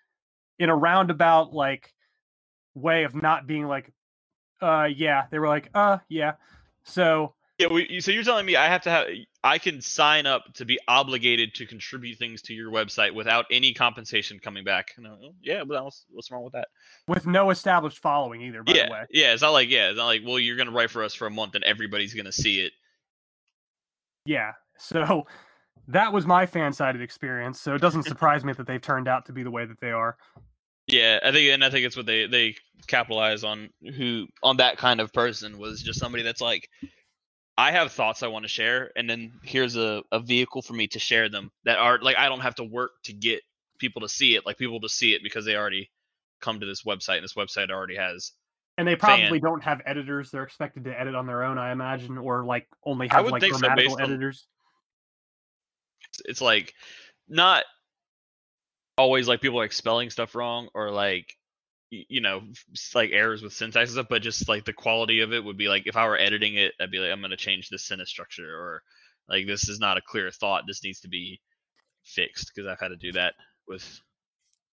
in 0.59 0.69
a 0.69 0.75
roundabout 0.77 1.53
like 1.53 1.93
way 2.75 3.05
of 3.05 3.15
not 3.15 3.47
being 3.47 3.67
like 3.67 3.93
uh 4.61 4.89
yeah 4.95 5.25
they 5.31 5.39
were 5.39 5.49
like 5.49 5.69
uh 5.75 5.99
yeah 6.09 6.33
so 6.85 7.35
Yeah, 7.59 7.69
we, 7.73 7.87
you- 7.89 8.01
so 8.01 8.11
you're 8.11 8.25
telling 8.25 8.47
me 8.47 8.57
I 8.57 8.67
have 8.67 8.83
to 8.83 8.91
have 8.91 9.07
I 9.45 9.59
can 9.59 9.81
sign 9.81 10.27
up 10.27 10.53
to 10.55 10.65
be 10.65 10.79
obligated 10.89 11.55
to 11.57 11.67
contribute 11.67 12.17
things 12.19 12.43
to 12.43 12.55
your 12.55 12.71
website 12.71 13.13
without 13.15 13.45
any 13.51 13.73
compensation 13.75 14.39
coming 14.39 14.63
back? 14.65 14.93
No, 14.99 15.35
yeah, 15.43 15.65
but 15.65 15.83
what's, 15.83 16.07
what's 16.11 16.31
wrong 16.31 16.45
with 16.45 16.53
that? 16.53 16.69
with 17.09 17.27
no 17.27 17.51
established 17.51 17.99
following 17.99 18.41
either 18.43 18.63
by 18.63 18.73
yeah, 18.73 18.87
the 18.87 18.93
way 18.93 19.05
yeah. 19.11 19.33
It's 19.33 19.43
not 19.43 19.51
like 19.51 19.69
yeah, 19.71 19.89
it's 19.91 19.99
not 19.99 20.07
like 20.07 20.23
well, 20.25 20.39
you're 20.39 20.57
gonna 20.57 20.71
write 20.73 20.91
for 20.91 21.03
us 21.05 21.15
for 21.15 21.27
a 21.27 21.31
month 21.31 21.55
and 21.57 21.65
everybody's 21.65 22.15
gonna 22.15 22.33
see 22.33 22.61
it. 22.61 22.73
yeah 24.25 24.53
so 24.79 25.27
that 25.89 26.13
was 26.13 26.27
my 26.27 26.47
Fansided 26.47 27.01
experience 27.01 27.61
so 27.61 27.75
it 27.75 27.81
doesn't 27.81 28.05
surprise 28.05 28.45
me 28.45 28.53
that 28.53 28.67
they've 28.67 28.81
turned 28.81 29.09
out 29.09 29.27
to 29.27 29.33
be 29.33 29.43
the 29.43 29.51
way 29.51 29.65
that 29.65 29.81
they 29.81 29.91
are 29.91 30.17
Yeah, 30.89 31.21
I 31.23 31.31
think, 31.33 31.51
and 31.53 31.65
I 31.65 31.71
think 31.71 31.87
it's 31.87 31.97
what 31.97 32.07
they 32.07 32.27
they 32.27 32.57
capitalize 32.89 33.45
on 33.45 33.71
who 33.97 34.27
on 34.43 34.57
that 34.57 34.77
kind 34.79 35.01
of 35.01 35.13
person 35.13 35.59
was 35.59 35.81
just 35.83 36.01
somebody 36.01 36.25
that's 36.25 36.41
like, 36.41 36.69
I 37.57 37.71
have 37.71 37.93
thoughts 37.93 38.23
I 38.23 38.27
want 38.27 38.45
to 38.45 38.49
share, 38.49 38.91
and 38.97 39.09
then 39.09 39.33
here's 39.45 39.77
a, 39.77 40.03
a 40.11 40.19
vehicle 40.19 40.61
for 40.63 40.73
me 40.73 40.89
to 40.89 40.99
share 40.99 41.29
them 41.29 41.51
that 41.65 41.79
are 41.79 42.01
like 42.01 42.17
I 42.17 42.29
don't 42.29 42.41
have 42.41 42.57
to 42.57 42.65
work 42.65 42.91
to 43.05 43.13
get 43.13 43.43
people 43.79 44.03
to 44.03 44.09
see 44.09 44.35
it, 44.35 44.45
like 44.45 44.59
people 44.59 44.81
to 44.81 44.89
see 44.89 45.15
it 45.15 45.23
because 45.23 45.45
they 45.45 45.55
already 45.55 45.89
come 46.41 46.59
to 46.59 46.67
this 46.67 46.83
website, 46.83 47.17
and 47.19 47.25
this 47.25 47.35
website 47.35 47.71
already 47.71 47.97
has. 47.97 48.33
and 48.77 48.89
they 48.89 48.97
probably 48.97 49.39
fan. 49.39 49.41
don't 49.41 49.63
have 49.63 49.81
editors 49.87 50.31
they're 50.31 50.43
expected 50.43 50.85
to 50.85 51.01
edit 51.01 51.15
on 51.15 51.27
their 51.27 51.45
own 51.45 51.59
i 51.59 51.71
imagine 51.73 52.17
or 52.19 52.45
like 52.45 52.67
only 52.85 53.07
have 53.09 53.29
like 53.29 53.43
so, 53.43 53.59
grammatical 53.59 53.95
on- 53.95 54.03
editors 54.03 54.49
It's, 56.25 56.41
like 56.41 56.75
not 57.29 57.65
always 58.99 59.29
like 59.29 59.41
people 59.41 59.59
like 59.59 59.73
spelling 59.73 60.11
stuff 60.11 60.35
wrong 60.35 60.69
or 60.75 60.91
like 60.91 61.35
you 61.91 62.21
know 62.21 62.43
like 62.95 63.11
errors 63.13 63.43
with 63.43 63.53
syntax 63.53 63.91
and 63.91 63.95
stuff 63.95 64.07
but 64.09 64.23
just 64.23 64.49
like 64.49 64.65
the 64.65 64.73
quality 64.73 65.21
of 65.21 65.33
it 65.33 65.45
would 65.45 65.57
be 65.57 65.69
like 65.69 65.87
if 65.87 65.97
i 65.97 66.07
were 66.07 66.19
editing 66.19 66.55
it 66.55 66.73
i'd 66.81 66.91
be 66.91 66.99
like 66.99 67.11
i'm 67.11 67.21
going 67.21 67.31
to 67.31 67.37
change 67.37 67.69
this 67.69 67.85
sentence 67.85 68.11
structure 68.11 68.49
or 68.49 68.83
Like 69.29 69.47
this 69.47 69.69
is 69.69 69.79
not 69.81 69.97
a 69.97 70.03
clear 70.03 70.31
thought. 70.31 70.65
This 70.67 70.83
needs 70.85 71.01
to 71.01 71.09
be 71.09 71.41
fixed 72.05 72.51
because 72.55 72.69
I've 72.69 72.81
had 72.81 72.89
to 72.89 72.97
do 72.97 73.13
that 73.13 73.35
with 73.69 74.01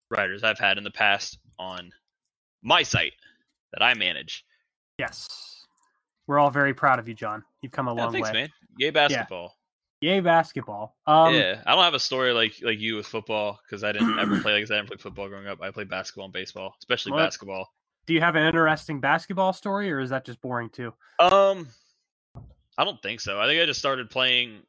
writers 0.09 0.43
I've 0.43 0.59
had 0.59 0.77
in 0.77 0.83
the 0.83 0.91
past 0.91 1.37
on 1.57 1.91
my 2.63 2.83
site 2.83 3.13
that 3.73 3.83
I 3.83 3.93
manage. 3.93 4.43
Yes. 4.97 5.65
We're 6.27 6.39
all 6.39 6.49
very 6.49 6.73
proud 6.73 6.99
of 6.99 7.07
you, 7.07 7.13
Jon. 7.13 7.43
You've 7.61 7.71
come 7.71 7.87
a 7.87 7.95
Yeah, 7.95 8.03
long 8.03 8.11
thanks, 8.13 8.29
way. 8.29 8.33
man. 8.33 8.49
Yay 8.77 8.89
basketball. 8.91 9.55
Yay, 10.01 10.21
basketball. 10.21 10.95
Um, 11.05 11.33
yeah, 11.33 11.61
I 11.65 11.75
don't 11.75 11.83
have 11.83 11.93
a 11.93 11.99
story 11.99 12.31
like 12.31 12.55
like 12.63 12.79
you 12.79 12.95
with 12.95 13.05
football 13.05 13.59
because 13.63 13.83
I 13.83 13.91
didn't 13.91 14.17
ever 14.17 14.39
play 14.41 14.53
like 14.53 14.71
I 14.71 14.75
didn't 14.75 14.87
play 14.87 14.97
football 14.97 15.27
growing 15.27 15.47
up. 15.47 15.61
I 15.61 15.71
played 15.71 15.89
basketball 15.89 16.25
and 16.25 16.33
baseball, 16.33 16.75
especially 16.79 17.11
What? 17.11 17.19
basketball. 17.19 17.73
Do 18.05 18.13
you 18.13 18.21
have 18.21 18.35
an 18.35 18.43
interesting 18.43 19.01
basketball 19.01 19.51
story, 19.51 19.91
or 19.91 19.99
is 19.99 20.09
that 20.09 20.25
just 20.25 20.41
boring 20.41 20.69
too? 20.69 20.93
Um, 21.19 21.67
I 22.77 22.85
don't 22.85 23.01
think 23.01 23.19
so. 23.19 23.39
I 23.39 23.45
think 23.45 23.61
I 23.61 23.65
just 23.65 23.79
started 23.79 24.09
playing. 24.09 24.61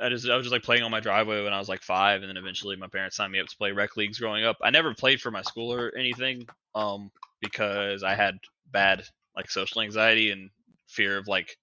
I 0.00 0.08
just 0.08 0.28
I 0.28 0.36
was 0.36 0.44
just 0.44 0.52
like 0.52 0.62
playing 0.62 0.84
on 0.84 0.90
my 0.90 1.00
driveway 1.00 1.42
when 1.42 1.52
I 1.52 1.58
was 1.58 1.68
like 1.68 1.82
five, 1.82 2.22
and 2.22 2.28
then 2.28 2.36
eventually 2.36 2.76
my 2.76 2.86
parents 2.86 3.16
signed 3.16 3.32
me 3.32 3.40
up 3.40 3.48
to 3.48 3.56
play 3.56 3.72
rec 3.72 3.96
leagues 3.96 4.20
growing 4.20 4.44
up. 4.44 4.56
I 4.62 4.70
never 4.70 4.94
played 4.94 5.20
for 5.20 5.32
my 5.32 5.42
school 5.42 5.72
or 5.72 5.92
anything, 5.98 6.46
um, 6.76 7.10
because 7.40 8.04
I 8.04 8.14
had 8.14 8.38
bad 8.70 9.04
like 9.36 9.50
social 9.50 9.82
anxiety 9.82 10.30
and 10.30 10.48
fear 10.86 11.18
of 11.18 11.26
like 11.26 11.56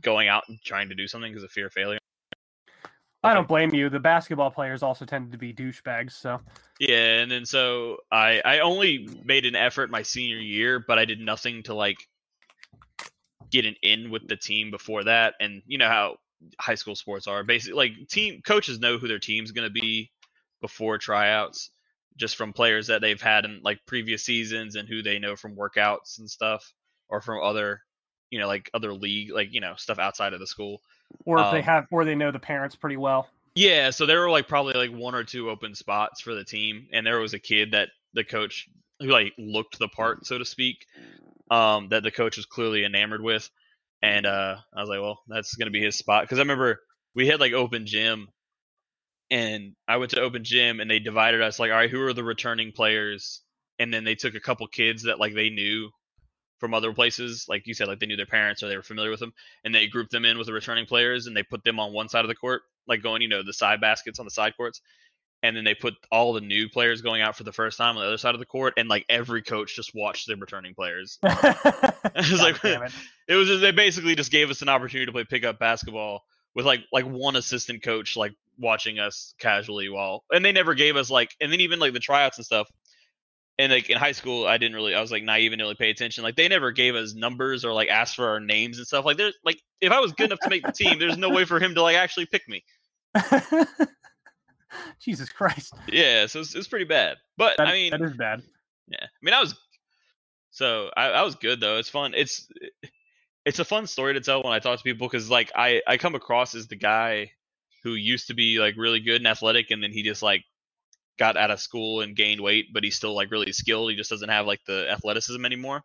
going 0.00 0.28
out 0.28 0.44
and 0.48 0.58
trying 0.64 0.88
to 0.88 0.94
do 0.94 1.06
something 1.06 1.30
because 1.30 1.44
of 1.44 1.50
fear 1.50 1.66
of 1.66 1.72
failure. 1.72 1.98
I 3.22 3.34
don't 3.34 3.48
blame 3.48 3.74
you. 3.74 3.90
The 3.90 4.00
basketball 4.00 4.50
players 4.50 4.82
also 4.82 5.04
tended 5.04 5.32
to 5.32 5.38
be 5.38 5.52
douchebags, 5.52 6.12
so 6.12 6.40
Yeah, 6.78 7.20
and 7.20 7.30
then 7.30 7.44
so 7.44 7.98
I 8.10 8.40
I 8.44 8.58
only 8.60 9.08
made 9.24 9.44
an 9.44 9.54
effort 9.54 9.90
my 9.90 10.02
senior 10.02 10.38
year, 10.38 10.82
but 10.86 10.98
I 10.98 11.04
did 11.04 11.20
nothing 11.20 11.62
to 11.64 11.74
like 11.74 11.98
get 13.50 13.66
an 13.66 13.76
in 13.82 14.10
with 14.10 14.26
the 14.26 14.36
team 14.36 14.70
before 14.70 15.04
that. 15.04 15.34
And 15.38 15.62
you 15.66 15.76
know 15.76 15.88
how 15.88 16.16
high 16.58 16.76
school 16.76 16.94
sports 16.94 17.26
are. 17.26 17.44
Basically 17.44 17.76
like 17.76 18.08
team 18.08 18.40
coaches 18.42 18.80
know 18.80 18.96
who 18.96 19.08
their 19.08 19.18
team's 19.18 19.52
gonna 19.52 19.68
be 19.68 20.10
before 20.62 20.96
tryouts, 20.96 21.70
just 22.16 22.36
from 22.36 22.54
players 22.54 22.86
that 22.86 23.02
they've 23.02 23.20
had 23.20 23.44
in 23.44 23.60
like 23.62 23.80
previous 23.86 24.24
seasons 24.24 24.76
and 24.76 24.88
who 24.88 25.02
they 25.02 25.18
know 25.18 25.36
from 25.36 25.56
workouts 25.56 26.18
and 26.20 26.30
stuff, 26.30 26.72
or 27.10 27.20
from 27.20 27.42
other 27.42 27.82
you 28.30 28.38
know, 28.38 28.46
like 28.46 28.70
other 28.74 28.92
league 28.94 29.32
like, 29.32 29.52
you 29.52 29.60
know, 29.60 29.74
stuff 29.76 29.98
outside 29.98 30.32
of 30.32 30.40
the 30.40 30.46
school. 30.46 30.80
or 31.24 31.42
if 31.42 31.50
they 31.50 31.60
Um, 31.60 31.62
have, 31.62 31.86
or 31.90 32.04
they 32.04 32.14
know 32.14 32.30
the 32.30 32.38
parents 32.38 32.76
pretty 32.76 32.96
well. 32.96 33.28
Yeah, 33.54 33.90
so 33.90 34.06
there 34.06 34.20
were 34.20 34.30
like 34.30 34.48
probably 34.48 34.74
like 34.74 34.90
one 34.90 35.14
or 35.14 35.24
two 35.24 35.50
open 35.50 35.74
spots 35.74 36.20
for 36.20 36.34
the 36.34 36.44
team, 36.44 36.88
and 36.92 37.06
there 37.06 37.18
was 37.18 37.34
a 37.34 37.38
kid 37.38 37.72
that 37.72 37.90
the 38.14 38.24
coach 38.24 38.68
who 39.00 39.06
like 39.08 39.32
looked 39.38 39.78
the 39.78 39.88
part, 39.88 40.24
so 40.26 40.38
to 40.38 40.44
speak, 40.44 40.86
um, 41.50 41.88
that 41.90 42.02
the 42.04 42.10
coach 42.12 42.36
was 42.36 42.46
clearly 42.46 42.84
enamored 42.84 43.22
with, 43.22 43.50
and 44.02 44.26
uh, 44.26 44.56
I 44.74 44.80
was 44.80 44.88
like, 44.88 45.00
well, 45.00 45.22
that's 45.28 45.56
gonna 45.56 45.70
be 45.72 45.82
his 45.82 45.96
spot 45.96 46.24
because 46.24 46.38
I 46.38 46.42
remember 46.42 46.80
we 47.14 47.26
had 47.28 47.40
like 47.40 47.52
open 47.52 47.86
gym, 47.86 48.28
and 49.30 49.74
I 49.86 49.96
went 49.98 50.10
to 50.12 50.20
open 50.20 50.44
gym, 50.44 50.80
and 50.80 50.90
they 50.90 50.98
divided 50.98 51.42
us 51.42 51.58
like, 51.58 51.70
all 51.70 51.76
right, 51.76 51.90
who 51.90 52.02
are 52.02 52.12
the 52.12 52.24
returning 52.24 52.72
players, 52.72 53.42
and 53.78 53.92
then 53.92 54.04
they 54.04 54.14
took 54.16 54.34
a 54.34 54.40
couple 54.40 54.66
kids 54.66 55.04
that 55.04 55.20
like 55.20 55.34
they 55.34 55.50
knew 55.50 55.90
from 56.60 56.74
other 56.74 56.92
places, 56.92 57.46
like 57.48 57.66
you 57.66 57.74
said, 57.74 57.88
like 57.88 57.98
they 57.98 58.06
knew 58.06 58.16
their 58.16 58.26
parents 58.26 58.62
or 58.62 58.68
they 58.68 58.76
were 58.76 58.82
familiar 58.82 59.10
with 59.10 59.20
them, 59.20 59.32
and 59.64 59.74
they 59.74 59.86
grouped 59.88 60.12
them 60.12 60.24
in 60.24 60.38
with 60.38 60.46
the 60.46 60.52
returning 60.52 60.86
players, 60.86 61.26
and 61.26 61.36
they 61.36 61.42
put 61.42 61.64
them 61.64 61.80
on 61.80 61.92
one 61.92 62.08
side 62.08 62.24
of 62.24 62.28
the 62.28 62.34
court, 62.34 62.62
like 62.86 63.02
going, 63.02 63.22
you 63.22 63.28
know, 63.28 63.42
the 63.42 63.52
side 63.52 63.80
baskets 63.80 64.18
on 64.18 64.26
the 64.26 64.30
side 64.30 64.56
courts, 64.56 64.80
and 65.42 65.56
then 65.56 65.64
they 65.64 65.74
put 65.74 65.94
all 66.12 66.34
the 66.34 66.40
new 66.42 66.68
players 66.68 67.00
going 67.00 67.22
out 67.22 67.34
for 67.34 67.44
the 67.44 67.52
first 67.52 67.78
time 67.78 67.96
on 67.96 68.02
the 68.02 68.06
other 68.06 68.18
side 68.18 68.34
of 68.34 68.40
the 68.40 68.46
court, 68.46 68.74
and 68.76 68.88
like 68.88 69.06
every 69.08 69.42
coach 69.42 69.74
just 69.74 69.94
watched 69.94 70.26
the 70.26 70.36
returning 70.36 70.74
players. 70.74 71.18
it 71.24 72.30
was 72.30 72.40
like- 72.40 72.62
It 73.28 73.34
was 73.36 73.48
just, 73.48 73.60
they 73.60 73.70
basically 73.70 74.14
just 74.16 74.30
gave 74.32 74.50
us 74.50 74.60
an 74.60 74.68
opportunity 74.68 75.06
to 75.06 75.12
play 75.12 75.24
pickup 75.24 75.58
basketball 75.58 76.24
with 76.54 76.66
like 76.66 76.80
like 76.92 77.04
one 77.06 77.36
assistant 77.36 77.80
coach 77.82 78.16
like 78.16 78.32
watching 78.58 78.98
us 78.98 79.34
casually 79.38 79.88
while, 79.88 80.24
and 80.32 80.44
they 80.44 80.52
never 80.52 80.74
gave 80.74 80.96
us 80.96 81.10
like, 81.10 81.30
and 81.40 81.50
then 81.52 81.60
even 81.60 81.78
like 81.78 81.92
the 81.92 82.00
tryouts 82.00 82.38
and 82.38 82.44
stuff. 82.44 82.68
And 83.60 83.70
like 83.70 83.90
in 83.90 83.98
high 83.98 84.12
school, 84.12 84.46
I 84.46 84.56
didn't 84.56 84.74
really, 84.74 84.94
I 84.94 85.02
was 85.02 85.12
like 85.12 85.22
naive 85.22 85.52
and 85.52 85.58
didn't 85.58 85.66
really 85.66 85.74
pay 85.74 85.90
attention. 85.90 86.24
Like 86.24 86.34
they 86.34 86.48
never 86.48 86.72
gave 86.72 86.94
us 86.94 87.12
numbers 87.12 87.62
or 87.62 87.74
like 87.74 87.90
asked 87.90 88.16
for 88.16 88.26
our 88.26 88.40
names 88.40 88.78
and 88.78 88.86
stuff. 88.86 89.04
Like 89.04 89.18
there's 89.18 89.36
like 89.44 89.60
if 89.82 89.92
I 89.92 90.00
was 90.00 90.12
good 90.12 90.26
enough 90.26 90.40
to 90.40 90.48
make 90.48 90.64
the 90.64 90.72
team, 90.72 90.98
there's 90.98 91.18
no 91.18 91.28
way 91.28 91.44
for 91.44 91.60
him 91.60 91.74
to 91.74 91.82
like 91.82 91.96
actually 91.96 92.24
pick 92.24 92.48
me. 92.48 92.64
Jesus 95.02 95.28
Christ, 95.28 95.74
Yeah, 95.88 96.24
so 96.26 96.40
it's, 96.40 96.54
it's 96.54 96.68
pretty 96.68 96.86
bad. 96.86 97.18
But 97.36 97.58
that, 97.58 97.68
I 97.68 97.72
mean, 97.72 97.90
that 97.90 98.00
is 98.00 98.16
bad. 98.16 98.42
yeah, 98.88 99.02
I 99.02 99.20
mean, 99.20 99.34
I 99.34 99.40
was 99.40 99.54
so 100.50 100.90
I, 100.96 101.08
I 101.10 101.22
was 101.22 101.34
good 101.34 101.60
though. 101.60 101.76
It's 101.76 101.90
fun. 101.90 102.14
It's 102.14 102.48
it's 103.44 103.58
a 103.58 103.64
fun 103.64 103.86
story 103.86 104.14
to 104.14 104.20
tell 104.20 104.42
when 104.42 104.54
I 104.54 104.58
talk 104.58 104.78
to 104.78 104.82
people 104.84 105.06
because 105.06 105.28
like 105.28 105.52
I 105.54 105.82
I 105.86 105.98
come 105.98 106.14
across 106.14 106.54
as 106.54 106.66
the 106.66 106.76
guy 106.76 107.32
who 107.82 107.92
used 107.92 108.28
to 108.28 108.34
be 108.34 108.58
like 108.58 108.76
really 108.78 109.00
good 109.00 109.16
and 109.16 109.26
athletic, 109.26 109.70
and 109.70 109.82
then 109.82 109.92
he 109.92 110.02
just 110.02 110.22
like 110.22 110.44
got 111.20 111.36
out 111.36 111.50
of 111.50 111.60
school 111.60 112.00
and 112.00 112.16
gained 112.16 112.40
weight, 112.40 112.72
but 112.72 112.82
he's 112.82 112.96
still 112.96 113.14
like 113.14 113.30
really 113.30 113.52
skilled. 113.52 113.90
He 113.90 113.96
just 113.96 114.08
doesn't 114.10 114.30
have 114.30 114.46
like 114.46 114.64
the 114.66 114.90
athleticism 114.90 115.44
anymore. 115.44 115.82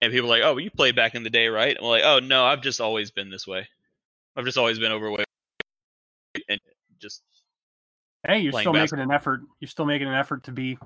And 0.00 0.12
people 0.12 0.28
are 0.32 0.38
like, 0.38 0.42
"Oh, 0.44 0.52
well, 0.54 0.60
you 0.60 0.70
played 0.70 0.94
back 0.94 1.16
in 1.16 1.24
the 1.24 1.30
day, 1.30 1.48
right?" 1.48 1.76
And 1.76 1.84
I'm 1.84 1.90
like, 1.90 2.04
"Oh 2.04 2.20
no, 2.20 2.44
I've 2.44 2.62
just 2.62 2.80
always 2.80 3.10
been 3.10 3.30
this 3.30 3.46
way. 3.48 3.68
I've 4.36 4.44
just 4.44 4.56
always 4.56 4.78
been 4.78 4.92
overweight 4.92 5.26
and 6.48 6.60
just 7.00 7.22
Hey, 8.26 8.38
you're 8.38 8.52
still 8.52 8.72
basketball. 8.72 8.98
making 8.98 9.10
an 9.10 9.10
effort. 9.10 9.40
You're 9.60 9.68
still 9.68 9.86
making 9.86 10.06
an 10.06 10.14
effort 10.14 10.44
to 10.44 10.52
be 10.52 10.78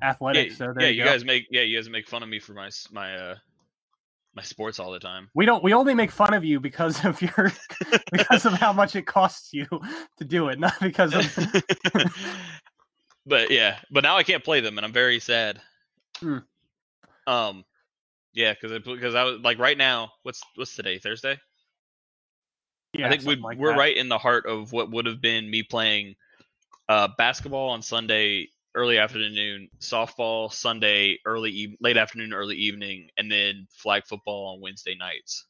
athletic. 0.00 0.50
yeah, 0.50 0.56
so 0.56 0.72
there 0.72 0.84
yeah, 0.84 0.90
you, 0.90 0.98
you 0.98 1.04
guys 1.04 1.24
make 1.24 1.46
yeah, 1.50 1.62
you 1.62 1.76
guys 1.76 1.88
make 1.88 2.06
fun 2.06 2.22
of 2.22 2.28
me 2.28 2.38
for 2.38 2.52
my 2.52 2.70
my 2.92 3.16
uh 3.16 3.34
my 4.36 4.42
sports 4.42 4.78
all 4.78 4.92
the 4.92 5.00
time. 5.00 5.30
we 5.34 5.46
don't. 5.46 5.64
We 5.64 5.72
only 5.72 5.94
make 5.94 6.10
fun 6.10 6.34
of 6.34 6.44
you 6.44 6.60
because 6.60 7.04
of 7.04 7.20
your 7.22 7.50
because 8.12 8.44
of 8.44 8.52
how 8.52 8.72
much 8.72 8.94
it 8.94 9.06
costs 9.06 9.52
you 9.52 9.66
to 10.18 10.24
do 10.24 10.48
it, 10.48 10.60
not 10.60 10.78
because 10.80 11.14
of. 11.14 11.64
but 13.26 13.50
yeah, 13.50 13.78
but 13.90 14.02
now 14.02 14.16
I 14.16 14.22
can't 14.22 14.44
play 14.44 14.60
them, 14.60 14.78
and 14.78 14.84
I'm 14.84 14.92
very 14.92 15.18
sad. 15.20 15.60
Hmm. 16.18 16.38
Um, 17.26 17.64
yeah, 18.32 18.54
because 18.54 18.82
because 18.84 19.14
I 19.14 19.24
was 19.24 19.40
like 19.40 19.58
right 19.58 19.76
now. 19.76 20.12
What's 20.22 20.42
what's 20.54 20.76
today? 20.76 20.98
Thursday. 20.98 21.38
Yeah, 22.92 23.06
I 23.06 23.10
think 23.10 23.24
we 23.24 23.36
like 23.36 23.58
we're 23.58 23.72
that. 23.72 23.78
right 23.78 23.96
in 23.96 24.08
the 24.08 24.18
heart 24.18 24.46
of 24.46 24.72
what 24.72 24.90
would 24.90 25.06
have 25.06 25.20
been 25.20 25.50
me 25.50 25.62
playing 25.62 26.14
uh, 26.88 27.08
basketball 27.18 27.70
on 27.70 27.82
Sunday 27.82 28.48
early 28.74 28.98
afternoon, 28.98 29.68
softball 29.80 30.52
Sunday 30.52 31.18
early 31.24 31.50
eve- 31.50 31.76
late 31.80 31.96
afternoon, 31.96 32.32
early 32.32 32.56
evening, 32.56 33.08
and 33.16 33.30
then 33.32 33.66
flag 33.70 34.04
football 34.06 34.54
on 34.54 34.60
Wednesday 34.60 34.94
nights. 34.94 35.46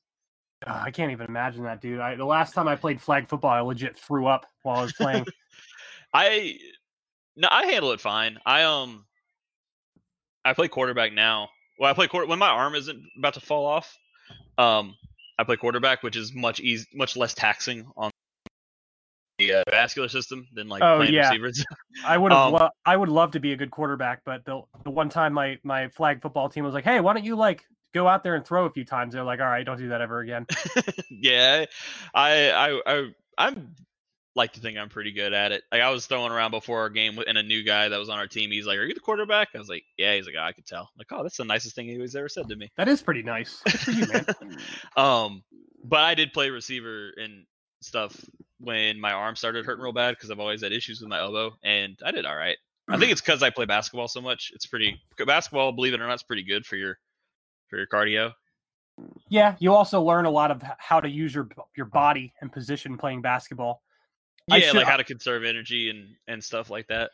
Ugh, 0.67 0.83
I 0.87 0.91
can't 0.91 1.13
even 1.13 1.27
imagine 1.27 1.65
that, 1.65 1.83
dude. 1.83 2.01
I, 2.01 2.15
the 2.15 2.25
last 2.25 2.55
time 2.55 2.69
I 2.69 2.77
played 2.77 3.01
flag 3.01 3.29
football, 3.29 3.51
I 3.51 3.61
legit 3.61 3.99
threw 3.99 4.27
up 4.27 4.47
while 4.63 4.79
I 4.79 4.83
was 4.83 4.93
playing. 4.93 5.27
I 6.15 6.59
no, 7.37 7.49
I 7.51 7.67
handle 7.67 7.93
it 7.93 8.01
fine. 8.01 8.39
I 8.45 8.63
um, 8.63 9.05
I 10.45 10.55
play 10.55 10.69
quarterback 10.69 11.13
now. 11.13 11.49
Well, 11.79 11.91
I 11.91 11.95
play 11.95 12.09
quarter 12.09 12.27
when 12.27 12.39
my 12.39 12.49
arm 12.49 12.75
isn't 12.75 13.03
about 13.19 13.35
to 13.35 13.41
fall 13.41 13.67
off. 13.67 13.99
Um, 14.59 14.97
I 15.39 15.45
play 15.45 15.57
quarterback, 15.57 16.03
which 16.03 16.17
is 16.17 16.35
much 16.35 16.61
easy, 16.61 16.87
much 16.95 17.17
less 17.17 17.35
taxing 17.35 17.87
on 17.97 18.11
the 19.39 19.55
uh, 19.55 19.63
vascular 19.71 20.09
system 20.09 20.47
than 20.55 20.69
like 20.69 20.83
Oh, 20.83 20.97
playing 20.97 21.13
yeah. 21.13 21.29
receivers. 21.29 21.65
I 22.07 22.17
would 22.17 22.33
have. 22.33 22.41
Um, 22.41 22.53
lo- 22.55 22.71
I 22.85 22.97
would 22.97 23.09
love 23.09 23.33
to 23.33 23.41
be 23.41 23.53
a 23.53 23.57
good 23.57 23.71
quarterback, 23.71 24.23
but 24.25 24.45
the 24.45 24.63
the 24.85 24.91
one 24.91 25.09
time 25.09 25.33
my 25.33 25.59
my 25.63 25.89
flag 25.89 26.23
football 26.23 26.49
team 26.49 26.65
was 26.65 26.75
like, 26.75 26.85
"Hey, 26.85 27.01
why 27.01 27.13
don't 27.13 27.25
you 27.25 27.37
like 27.37 27.65
go 27.93 28.09
out 28.09 28.23
there 28.23 28.35
and 28.35 28.45
throw 28.47 28.65
a 28.67 28.71
few 28.71 28.85
times?" 28.85 29.15
They're 29.15 29.25
like, 29.25 29.41
"All 29.41 29.47
right, 29.47 29.65
don't 29.65 29.79
do 29.79 29.89
that 29.91 30.01
ever 30.01 30.21
again." 30.21 30.47
yeah, 31.11 31.67
I 32.15 32.51
I 32.51 32.81
I 32.87 33.11
I'm 33.37 33.75
like 34.37 34.53
to 34.53 34.61
think 34.61 34.77
I'm 34.77 34.91
pretty 34.91 35.13
good 35.13 35.33
at 35.33 35.51
it. 35.51 35.65
Like 35.73 35.81
I 35.81 35.91
was 35.91 36.07
throwing 36.07 36.31
around 36.31 36.51
before 36.51 36.81
our 36.81 36.91
game, 36.91 37.19
and 37.27 37.39
a 37.39 37.43
new 37.43 37.65
guy 37.65 37.89
that 37.89 37.99
was 37.99 38.09
on 38.09 38.19
our 38.19 38.27
team, 38.27 38.51
he's 38.51 38.67
like, 38.67 38.79
"Are 38.79 38.85
you 38.85 38.95
the 38.95 39.01
quarterback?" 39.01 39.49
I 39.55 39.59
was 39.59 39.69
like, 39.69 39.85
"Yeah." 39.97 40.15
He's 40.15 40.27
like, 40.27 40.35
oh, 40.39 40.43
"I 40.43 40.53
could 40.53 40.67
tell." 40.67 40.83
I'm 40.83 40.99
like, 40.99 41.11
oh, 41.11 41.23
that's 41.23 41.39
the 41.39 41.45
nicest 41.45 41.75
thing 41.75 41.89
he's 41.89 42.15
ever 42.15 42.29
said 42.29 42.49
to 42.49 42.57
me. 42.57 42.71
That 42.77 42.87
is 42.87 43.03
pretty 43.03 43.23
nice. 43.23 43.63
You, 43.87 44.07
man. 44.07 44.27
um, 44.97 45.43
but 45.83 46.01
I 46.01 46.15
did 46.15 46.33
play 46.33 46.51
receiver 46.51 47.13
and 47.17 47.45
stuff 47.81 48.15
when 48.59 49.01
my 49.01 49.13
arm 49.13 49.37
started 49.37 49.65
hurting 49.65 49.83
real 49.83 49.93
bad 49.93 50.13
because 50.13 50.31
I've 50.31 50.41
always 50.41 50.63
had 50.63 50.73
issues 50.73 51.01
with 51.01 51.09
my 51.09 51.19
elbow, 51.19 51.53
and 51.65 51.99
I 52.05 52.11
did 52.11 52.27
all 52.27 52.37
right. 52.37 52.59
I 52.89 52.99
think 52.99 53.11
it's 53.13 53.21
because 53.25 53.43
I 53.43 53.51
play 53.51 53.65
basketball 53.65 54.09
so 54.09 54.21
much. 54.21 54.53
It's 54.55 54.67
pretty 54.67 55.01
basketball, 55.27 55.73
believe 55.73 55.95
it 55.95 56.01
or 56.01 56.07
not, 56.07 56.15
is 56.15 56.23
pretty 56.23 56.45
good 56.45 56.67
for 56.67 56.77
your 56.77 56.99
for 57.69 57.79
your 57.79 57.87
cardio. 57.87 58.33
yeah, 59.29 59.57
you 59.59 59.75
also 59.75 60.01
learn 60.03 60.25
a 60.25 60.31
lot 60.31 60.51
of 60.51 60.63
how 60.79 61.01
to 61.01 61.09
use 61.09 61.35
your 61.35 61.49
your 61.77 61.87
body 61.87 62.35
and 62.43 62.53
position 62.53 62.99
playing 62.99 63.23
basketball. 63.23 63.83
I 64.51 64.59
Yeah, 64.59 64.67
should- 64.69 64.77
like 64.77 64.87
how 64.87 64.97
to 64.97 65.05
conserve 65.05 65.45
energy 65.45 65.91
and 65.91 66.15
and 66.29 66.43
stuff 66.43 66.71
like 66.71 66.87
that. 66.89 67.11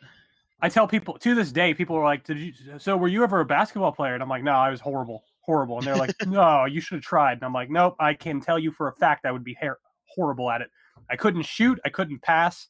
I 0.61 0.69
tell 0.69 0.87
people 0.87 1.19
to 1.19 1.35
this 1.35 1.51
day, 1.51 1.75
people 1.75 1.97
are 1.97 2.05
like, 2.05 2.25
"Did 2.25 2.39
you? 2.39 2.53
So 2.79 2.97
were 2.97 3.09
you 3.09 3.25
ever 3.25 3.41
a 3.41 3.45
basketball 3.45 3.93
player?" 3.93 4.15
And 4.15 4.23
I'm 4.23 4.29
like, 4.29 4.43
"No, 4.45 4.53
I 4.53 4.71
was 4.71 4.81
horrible, 4.81 5.25
horrible." 5.41 5.79
And 5.79 5.87
they're 5.87 5.97
like, 5.97 6.15
"No, 6.27 6.67
you 6.67 6.81
should 6.81 6.97
have 6.97 7.03
tried." 7.05 7.35
And 7.35 7.43
I'm 7.45 7.53
like, 7.53 7.71
"Nope, 7.71 7.97
I 7.99 8.15
can 8.15 8.41
tell 8.41 8.59
you 8.59 8.71
for 8.71 8.89
a 8.89 8.93
fact 8.93 9.25
I 9.27 9.33
would 9.33 9.45
be 9.45 9.55
her- 9.55 9.79
horrible 10.15 10.51
at 10.51 10.61
it. 10.61 10.71
I 11.11 11.17
couldn't 11.17 11.43
shoot, 11.43 11.81
I 11.85 11.89
couldn't 11.89 12.23
pass, 12.23 12.69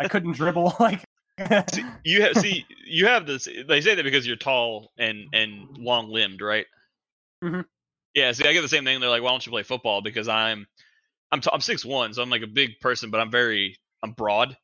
I 0.00 0.08
couldn't 0.08 0.32
dribble. 0.32 0.74
Like, 0.80 1.04
See, 1.72 1.84
you 2.04 2.22
have 2.22 2.36
see 2.38 2.66
you 2.86 3.06
have 3.06 3.26
this. 3.26 3.48
They 3.66 3.80
say 3.80 3.94
that 3.94 4.02
because 4.02 4.26
you're 4.26 4.36
tall 4.36 4.92
and 4.98 5.26
and 5.32 5.76
long 5.78 6.08
limbed, 6.10 6.40
right? 6.42 6.66
Mhm. 7.42 7.64
Yeah. 8.14 8.32
See, 8.32 8.46
I 8.46 8.52
get 8.52 8.60
the 8.62 8.68
same 8.68 8.84
thing. 8.84 9.00
They're 9.00 9.08
like, 9.08 9.22
"Why 9.22 9.30
don't 9.30 9.44
you 9.44 9.50
play 9.50 9.62
football?" 9.62 10.02
Because 10.02 10.28
I'm 10.28 10.66
I'm 11.30 11.40
t- 11.40 11.48
I'm 11.52 11.60
six 11.62 11.84
one, 11.84 12.12
so 12.14 12.22
I'm 12.22 12.28
like 12.30 12.42
a 12.42 12.46
big 12.46 12.78
person, 12.80 13.10
but 13.10 13.20
I'm 13.20 13.30
very 13.30 13.76
I'm 14.02 14.12
broad. 14.12 14.56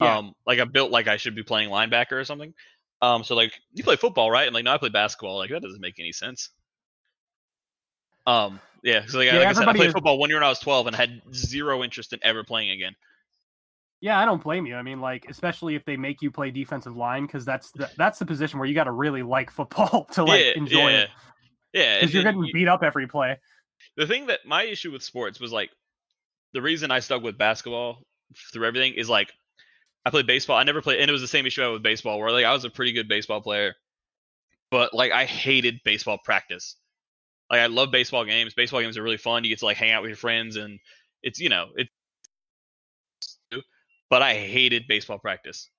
Yeah. 0.00 0.18
Um, 0.18 0.32
like 0.46 0.58
I'm 0.58 0.70
built 0.72 0.90
like 0.90 1.06
I 1.08 1.16
should 1.16 1.34
be 1.36 1.42
playing 1.42 1.70
linebacker 1.70 2.12
or 2.12 2.24
something. 2.24 2.52
Um, 3.00 3.22
so 3.24 3.34
like 3.34 3.52
you 3.72 3.84
play 3.84 3.96
football, 3.96 4.30
right? 4.30 4.46
And 4.46 4.54
like 4.54 4.64
no, 4.64 4.72
I 4.72 4.78
play 4.78 4.88
basketball. 4.88 5.36
Like 5.38 5.50
that 5.50 5.62
doesn't 5.62 5.80
make 5.80 5.98
any 5.98 6.12
sense. 6.12 6.50
Um, 8.26 8.60
yeah, 8.82 9.04
so 9.06 9.18
like, 9.18 9.26
Yeah, 9.26 9.38
like 9.38 9.48
I 9.48 9.52
said, 9.52 9.68
I 9.68 9.72
played 9.74 9.88
is- 9.88 9.92
football 9.92 10.18
one 10.18 10.30
year 10.30 10.38
when 10.38 10.44
I 10.44 10.48
was 10.48 10.58
12 10.58 10.86
and 10.88 10.96
had 10.96 11.20
zero 11.34 11.82
interest 11.84 12.12
in 12.12 12.20
ever 12.22 12.42
playing 12.44 12.70
again. 12.70 12.94
Yeah, 14.00 14.18
I 14.18 14.24
don't 14.26 14.42
blame 14.42 14.66
you. 14.66 14.76
I 14.76 14.82
mean, 14.82 15.00
like, 15.00 15.26
especially 15.30 15.74
if 15.76 15.84
they 15.86 15.96
make 15.96 16.20
you 16.20 16.30
play 16.30 16.50
defensive 16.50 16.94
line, 16.96 17.24
because 17.24 17.44
that's 17.46 17.70
the, 17.70 17.90
that's 17.96 18.18
the 18.18 18.26
position 18.26 18.58
where 18.58 18.68
you 18.68 18.74
got 18.74 18.84
to 18.84 18.92
really 18.92 19.22
like 19.22 19.50
football 19.50 20.04
to 20.12 20.24
like 20.24 20.40
yeah, 20.44 20.52
enjoy 20.56 20.88
yeah, 20.90 20.98
it. 21.00 21.10
Yeah, 21.72 22.00
Because 22.00 22.14
you're 22.14 22.22
getting 22.22 22.48
beat 22.52 22.68
up 22.68 22.82
every 22.82 23.06
play. 23.06 23.38
the 23.96 24.06
thing 24.06 24.26
that 24.26 24.40
my 24.46 24.64
issue 24.64 24.92
with 24.92 25.02
sports 25.02 25.40
was 25.40 25.52
like 25.52 25.70
the 26.52 26.60
reason 26.62 26.90
I 26.90 27.00
stuck 27.00 27.22
with 27.22 27.38
basketball 27.38 28.02
through 28.52 28.66
everything 28.66 28.94
is 28.94 29.08
like 29.08 29.32
I 30.04 30.10
played 30.10 30.26
baseball. 30.26 30.56
I 30.56 30.64
never 30.64 30.82
played, 30.82 31.00
and 31.00 31.08
it 31.08 31.12
was 31.12 31.22
the 31.22 31.28
same 31.28 31.46
issue 31.46 31.62
I 31.62 31.66
had 31.66 31.72
with 31.72 31.82
baseball, 31.82 32.18
where 32.18 32.30
like 32.30 32.44
I 32.44 32.52
was 32.52 32.64
a 32.64 32.70
pretty 32.70 32.92
good 32.92 33.08
baseball 33.08 33.40
player, 33.40 33.74
but 34.70 34.92
like 34.92 35.12
I 35.12 35.24
hated 35.24 35.80
baseball 35.84 36.18
practice. 36.22 36.76
Like 37.50 37.60
I 37.60 37.66
love 37.66 37.90
baseball 37.90 38.24
games. 38.24 38.54
Baseball 38.54 38.80
games 38.80 38.98
are 38.98 39.02
really 39.02 39.16
fun. 39.16 39.44
You 39.44 39.50
get 39.50 39.60
to 39.60 39.64
like 39.64 39.76
hang 39.76 39.92
out 39.92 40.02
with 40.02 40.10
your 40.10 40.16
friends, 40.16 40.56
and 40.56 40.78
it's 41.22 41.40
you 41.40 41.48
know 41.48 41.68
it's. 41.74 41.90
But 44.10 44.22
I 44.22 44.34
hated 44.34 44.84
baseball 44.86 45.18
practice. 45.18 45.70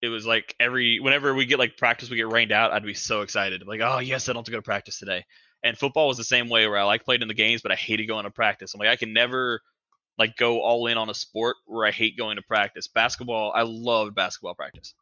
It 0.00 0.08
was 0.08 0.26
like 0.26 0.54
every 0.58 0.98
whenever 1.00 1.34
we 1.34 1.44
get 1.44 1.58
like 1.58 1.76
practice, 1.76 2.08
we 2.08 2.16
get 2.16 2.32
rained 2.32 2.52
out. 2.52 2.72
I'd 2.72 2.84
be 2.84 2.94
so 2.94 3.20
excited, 3.20 3.66
like 3.66 3.80
oh 3.82 3.98
yes, 3.98 4.28
I 4.28 4.32
don't 4.32 4.40
have 4.40 4.46
to 4.46 4.50
go 4.50 4.58
to 4.58 4.62
practice 4.62 4.98
today. 4.98 5.24
And 5.62 5.78
football 5.78 6.08
was 6.08 6.16
the 6.16 6.24
same 6.24 6.48
way, 6.48 6.66
where 6.66 6.78
I 6.78 6.84
like 6.84 7.04
played 7.04 7.22
in 7.22 7.28
the 7.28 7.34
games, 7.34 7.62
but 7.62 7.72
I 7.72 7.74
hated 7.74 8.06
going 8.06 8.24
to 8.24 8.30
practice. 8.30 8.74
I'm 8.74 8.78
like 8.78 8.88
I 8.88 8.96
can 8.96 9.12
never 9.12 9.60
like 10.18 10.36
go 10.36 10.60
all 10.60 10.86
in 10.86 10.98
on 10.98 11.10
a 11.10 11.14
sport 11.14 11.56
where 11.66 11.86
I 11.86 11.90
hate 11.90 12.16
going 12.16 12.36
to 12.36 12.42
practice. 12.42 12.88
Basketball, 12.88 13.52
I 13.54 13.62
loved 13.62 14.14
basketball 14.14 14.54
practice. 14.54 14.94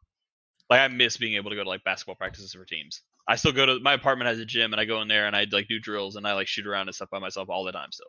Like 0.69 0.79
I 0.81 0.87
miss 0.87 1.17
being 1.17 1.35
able 1.35 1.49
to 1.51 1.55
go 1.55 1.63
to 1.63 1.69
like 1.69 1.83
basketball 1.83 2.15
practices 2.15 2.53
for 2.53 2.65
teams. 2.65 3.01
I 3.27 3.35
still 3.35 3.51
go 3.51 3.65
to 3.65 3.79
my 3.79 3.93
apartment 3.93 4.27
has 4.27 4.39
a 4.39 4.45
gym 4.45 4.73
and 4.73 4.79
I 4.79 4.85
go 4.85 5.01
in 5.01 5.07
there 5.07 5.27
and 5.27 5.35
I 5.35 5.45
like 5.51 5.67
do 5.67 5.79
drills 5.79 6.15
and 6.15 6.27
I 6.27 6.33
like 6.33 6.47
shoot 6.47 6.67
around 6.67 6.87
and 6.87 6.95
stuff 6.95 7.09
by 7.09 7.19
myself 7.19 7.49
all 7.49 7.63
the 7.63 7.71
time 7.71 7.91
still. 7.91 8.07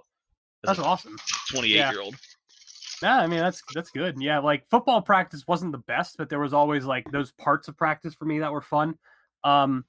As 0.64 0.68
That's 0.76 0.80
awesome. 0.80 1.16
28 1.50 1.76
Yeah. 1.76 1.90
year 1.90 2.00
old. 2.00 2.16
Yeah, 3.02 3.18
I 3.18 3.26
mean 3.26 3.40
that's 3.40 3.62
that's 3.74 3.90
good. 3.90 4.16
Yeah, 4.18 4.38
like 4.38 4.68
football 4.70 5.02
practice 5.02 5.44
wasn't 5.46 5.72
the 5.72 5.78
best, 5.78 6.16
but 6.16 6.30
there 6.30 6.40
was 6.40 6.54
always 6.54 6.84
like 6.84 7.04
those 7.12 7.32
parts 7.32 7.68
of 7.68 7.76
practice 7.76 8.14
for 8.14 8.24
me 8.24 8.38
that 8.38 8.50
were 8.50 8.62
fun. 8.62 8.94
Um 9.42 9.84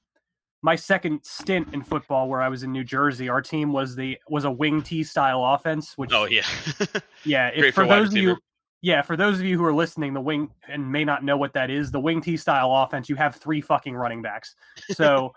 my 0.65 0.75
second 0.75 1.19
stint 1.23 1.71
in 1.75 1.83
football 1.83 2.27
where 2.27 2.41
I 2.41 2.49
was 2.49 2.63
in 2.63 2.71
New 2.71 2.83
Jersey, 2.83 3.29
our 3.29 3.39
team 3.39 3.71
was 3.71 3.95
the 3.95 4.17
was 4.27 4.45
a 4.45 4.51
wing 4.51 4.81
T 4.81 5.03
style 5.03 5.45
offense, 5.45 5.95
which 5.95 6.09
Oh 6.11 6.25
yeah. 6.25 6.41
yeah, 7.23 7.51
if, 7.53 7.75
for 7.75 7.83
for 7.83 7.87
those 7.87 8.07
of 8.07 8.17
you 8.17 8.35
yeah, 8.81 9.03
for 9.03 9.15
those 9.15 9.39
of 9.39 9.45
you 9.45 9.59
who 9.59 9.63
are 9.63 9.73
listening, 9.73 10.15
the 10.15 10.21
wing 10.21 10.49
and 10.67 10.91
may 10.91 11.05
not 11.05 11.23
know 11.23 11.37
what 11.37 11.53
that 11.53 11.69
is, 11.69 11.91
the 11.91 11.99
wing 11.99 12.19
T 12.19 12.35
style 12.35 12.71
offense, 12.73 13.07
you 13.07 13.15
have 13.15 13.35
three 13.35 13.61
fucking 13.61 13.95
running 13.95 14.23
backs. 14.23 14.55
So 14.91 15.33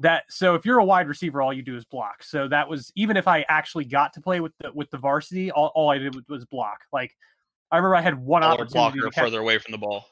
that 0.00 0.24
so 0.30 0.54
if 0.54 0.64
you're 0.64 0.78
a 0.78 0.84
wide 0.84 1.06
receiver, 1.06 1.42
all 1.42 1.52
you 1.52 1.62
do 1.62 1.76
is 1.76 1.84
block. 1.84 2.24
So 2.24 2.48
that 2.48 2.66
was 2.66 2.90
even 2.96 3.18
if 3.18 3.28
I 3.28 3.44
actually 3.50 3.84
got 3.84 4.14
to 4.14 4.22
play 4.22 4.40
with 4.40 4.52
the 4.58 4.72
with 4.72 4.90
the 4.90 4.96
varsity, 4.96 5.50
all, 5.50 5.70
all 5.74 5.90
I 5.90 5.98
did 5.98 6.14
was, 6.14 6.24
was 6.30 6.46
block. 6.46 6.80
Like 6.94 7.14
I 7.70 7.76
remember 7.76 7.96
I 7.96 8.00
had 8.00 8.18
one 8.18 8.42
opportunity 8.42 8.72
blocker 8.72 9.00
to 9.00 9.10
catch, 9.10 9.24
further 9.24 9.40
away 9.40 9.58
from 9.58 9.72
the 9.72 9.78
ball. 9.78 10.06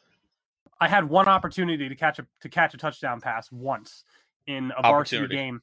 I 0.83 0.89
had 0.89 1.09
one 1.09 1.29
opportunity 1.29 1.89
to 1.89 1.95
catch 1.95 2.19
a 2.19 2.27
to 2.43 2.51
catch 2.51 2.75
a 2.75 2.77
touchdown 2.77 3.23
pass 3.23 3.51
once 3.51 4.05
in 4.51 4.73
a 4.77 4.83
varsity 4.83 5.27
game, 5.29 5.61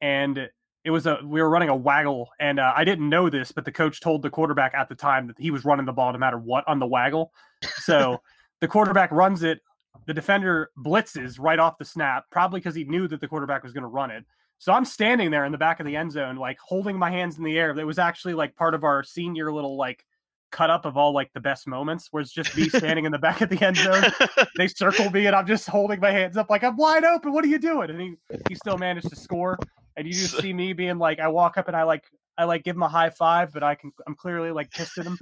and 0.00 0.48
it 0.84 0.90
was 0.90 1.06
a 1.06 1.20
we 1.22 1.42
were 1.42 1.50
running 1.50 1.68
a 1.68 1.76
waggle, 1.76 2.30
and 2.38 2.58
uh, 2.58 2.72
I 2.74 2.84
didn't 2.84 3.08
know 3.08 3.28
this, 3.28 3.52
but 3.52 3.64
the 3.64 3.72
coach 3.72 4.00
told 4.00 4.22
the 4.22 4.30
quarterback 4.30 4.74
at 4.74 4.88
the 4.88 4.94
time 4.94 5.26
that 5.26 5.38
he 5.38 5.50
was 5.50 5.64
running 5.64 5.86
the 5.86 5.92
ball 5.92 6.12
no 6.12 6.18
matter 6.18 6.38
what 6.38 6.66
on 6.66 6.78
the 6.78 6.86
waggle. 6.86 7.32
So 7.80 8.22
the 8.60 8.68
quarterback 8.68 9.10
runs 9.10 9.42
it, 9.42 9.60
the 10.06 10.14
defender 10.14 10.70
blitzes 10.78 11.36
right 11.38 11.58
off 11.58 11.78
the 11.78 11.84
snap, 11.84 12.24
probably 12.30 12.60
because 12.60 12.74
he 12.74 12.84
knew 12.84 13.08
that 13.08 13.20
the 13.20 13.28
quarterback 13.28 13.62
was 13.62 13.72
going 13.72 13.82
to 13.82 13.88
run 13.88 14.10
it. 14.10 14.24
So 14.58 14.72
I'm 14.72 14.84
standing 14.84 15.30
there 15.30 15.44
in 15.44 15.52
the 15.52 15.58
back 15.58 15.80
of 15.80 15.86
the 15.86 15.96
end 15.96 16.12
zone, 16.12 16.36
like 16.36 16.58
holding 16.58 16.98
my 16.98 17.10
hands 17.10 17.38
in 17.38 17.44
the 17.44 17.58
air. 17.58 17.74
That 17.74 17.86
was 17.86 17.98
actually 17.98 18.34
like 18.34 18.56
part 18.56 18.74
of 18.74 18.84
our 18.84 19.02
senior 19.02 19.52
little 19.52 19.76
like 19.76 20.04
cut 20.50 20.70
up 20.70 20.84
of 20.84 20.96
all 20.96 21.12
like 21.12 21.32
the 21.32 21.40
best 21.40 21.66
moments, 21.66 22.08
where 22.10 22.20
it's 22.20 22.32
just 22.32 22.56
me 22.56 22.68
standing 22.68 23.04
in 23.04 23.12
the 23.12 23.18
back 23.18 23.40
of 23.40 23.48
the 23.48 23.64
end 23.64 23.76
zone 23.76 24.04
they 24.56 24.68
circle 24.68 25.10
me 25.10 25.26
and 25.26 25.36
I'm 25.36 25.46
just 25.46 25.68
holding 25.68 26.00
my 26.00 26.10
hands 26.10 26.36
up 26.36 26.50
like 26.50 26.64
I'm 26.64 26.76
wide 26.76 27.04
open. 27.04 27.32
What 27.32 27.44
are 27.44 27.48
you 27.48 27.58
doing? 27.58 27.90
And 27.90 28.00
he 28.00 28.14
he 28.48 28.54
still 28.54 28.78
managed 28.78 29.08
to 29.10 29.16
score. 29.16 29.58
And 29.96 30.06
you 30.06 30.12
just 30.12 30.38
see 30.38 30.52
me 30.52 30.72
being 30.72 30.98
like 30.98 31.20
I 31.20 31.28
walk 31.28 31.58
up 31.58 31.68
and 31.68 31.76
I 31.76 31.82
like 31.84 32.04
I 32.38 32.44
like 32.44 32.64
give 32.64 32.76
him 32.76 32.82
a 32.82 32.88
high 32.88 33.10
five, 33.10 33.52
but 33.52 33.62
I 33.62 33.74
can 33.74 33.92
I'm 34.06 34.14
clearly 34.14 34.50
like 34.50 34.70
pissed 34.70 34.98
at 34.98 35.06
him. 35.06 35.18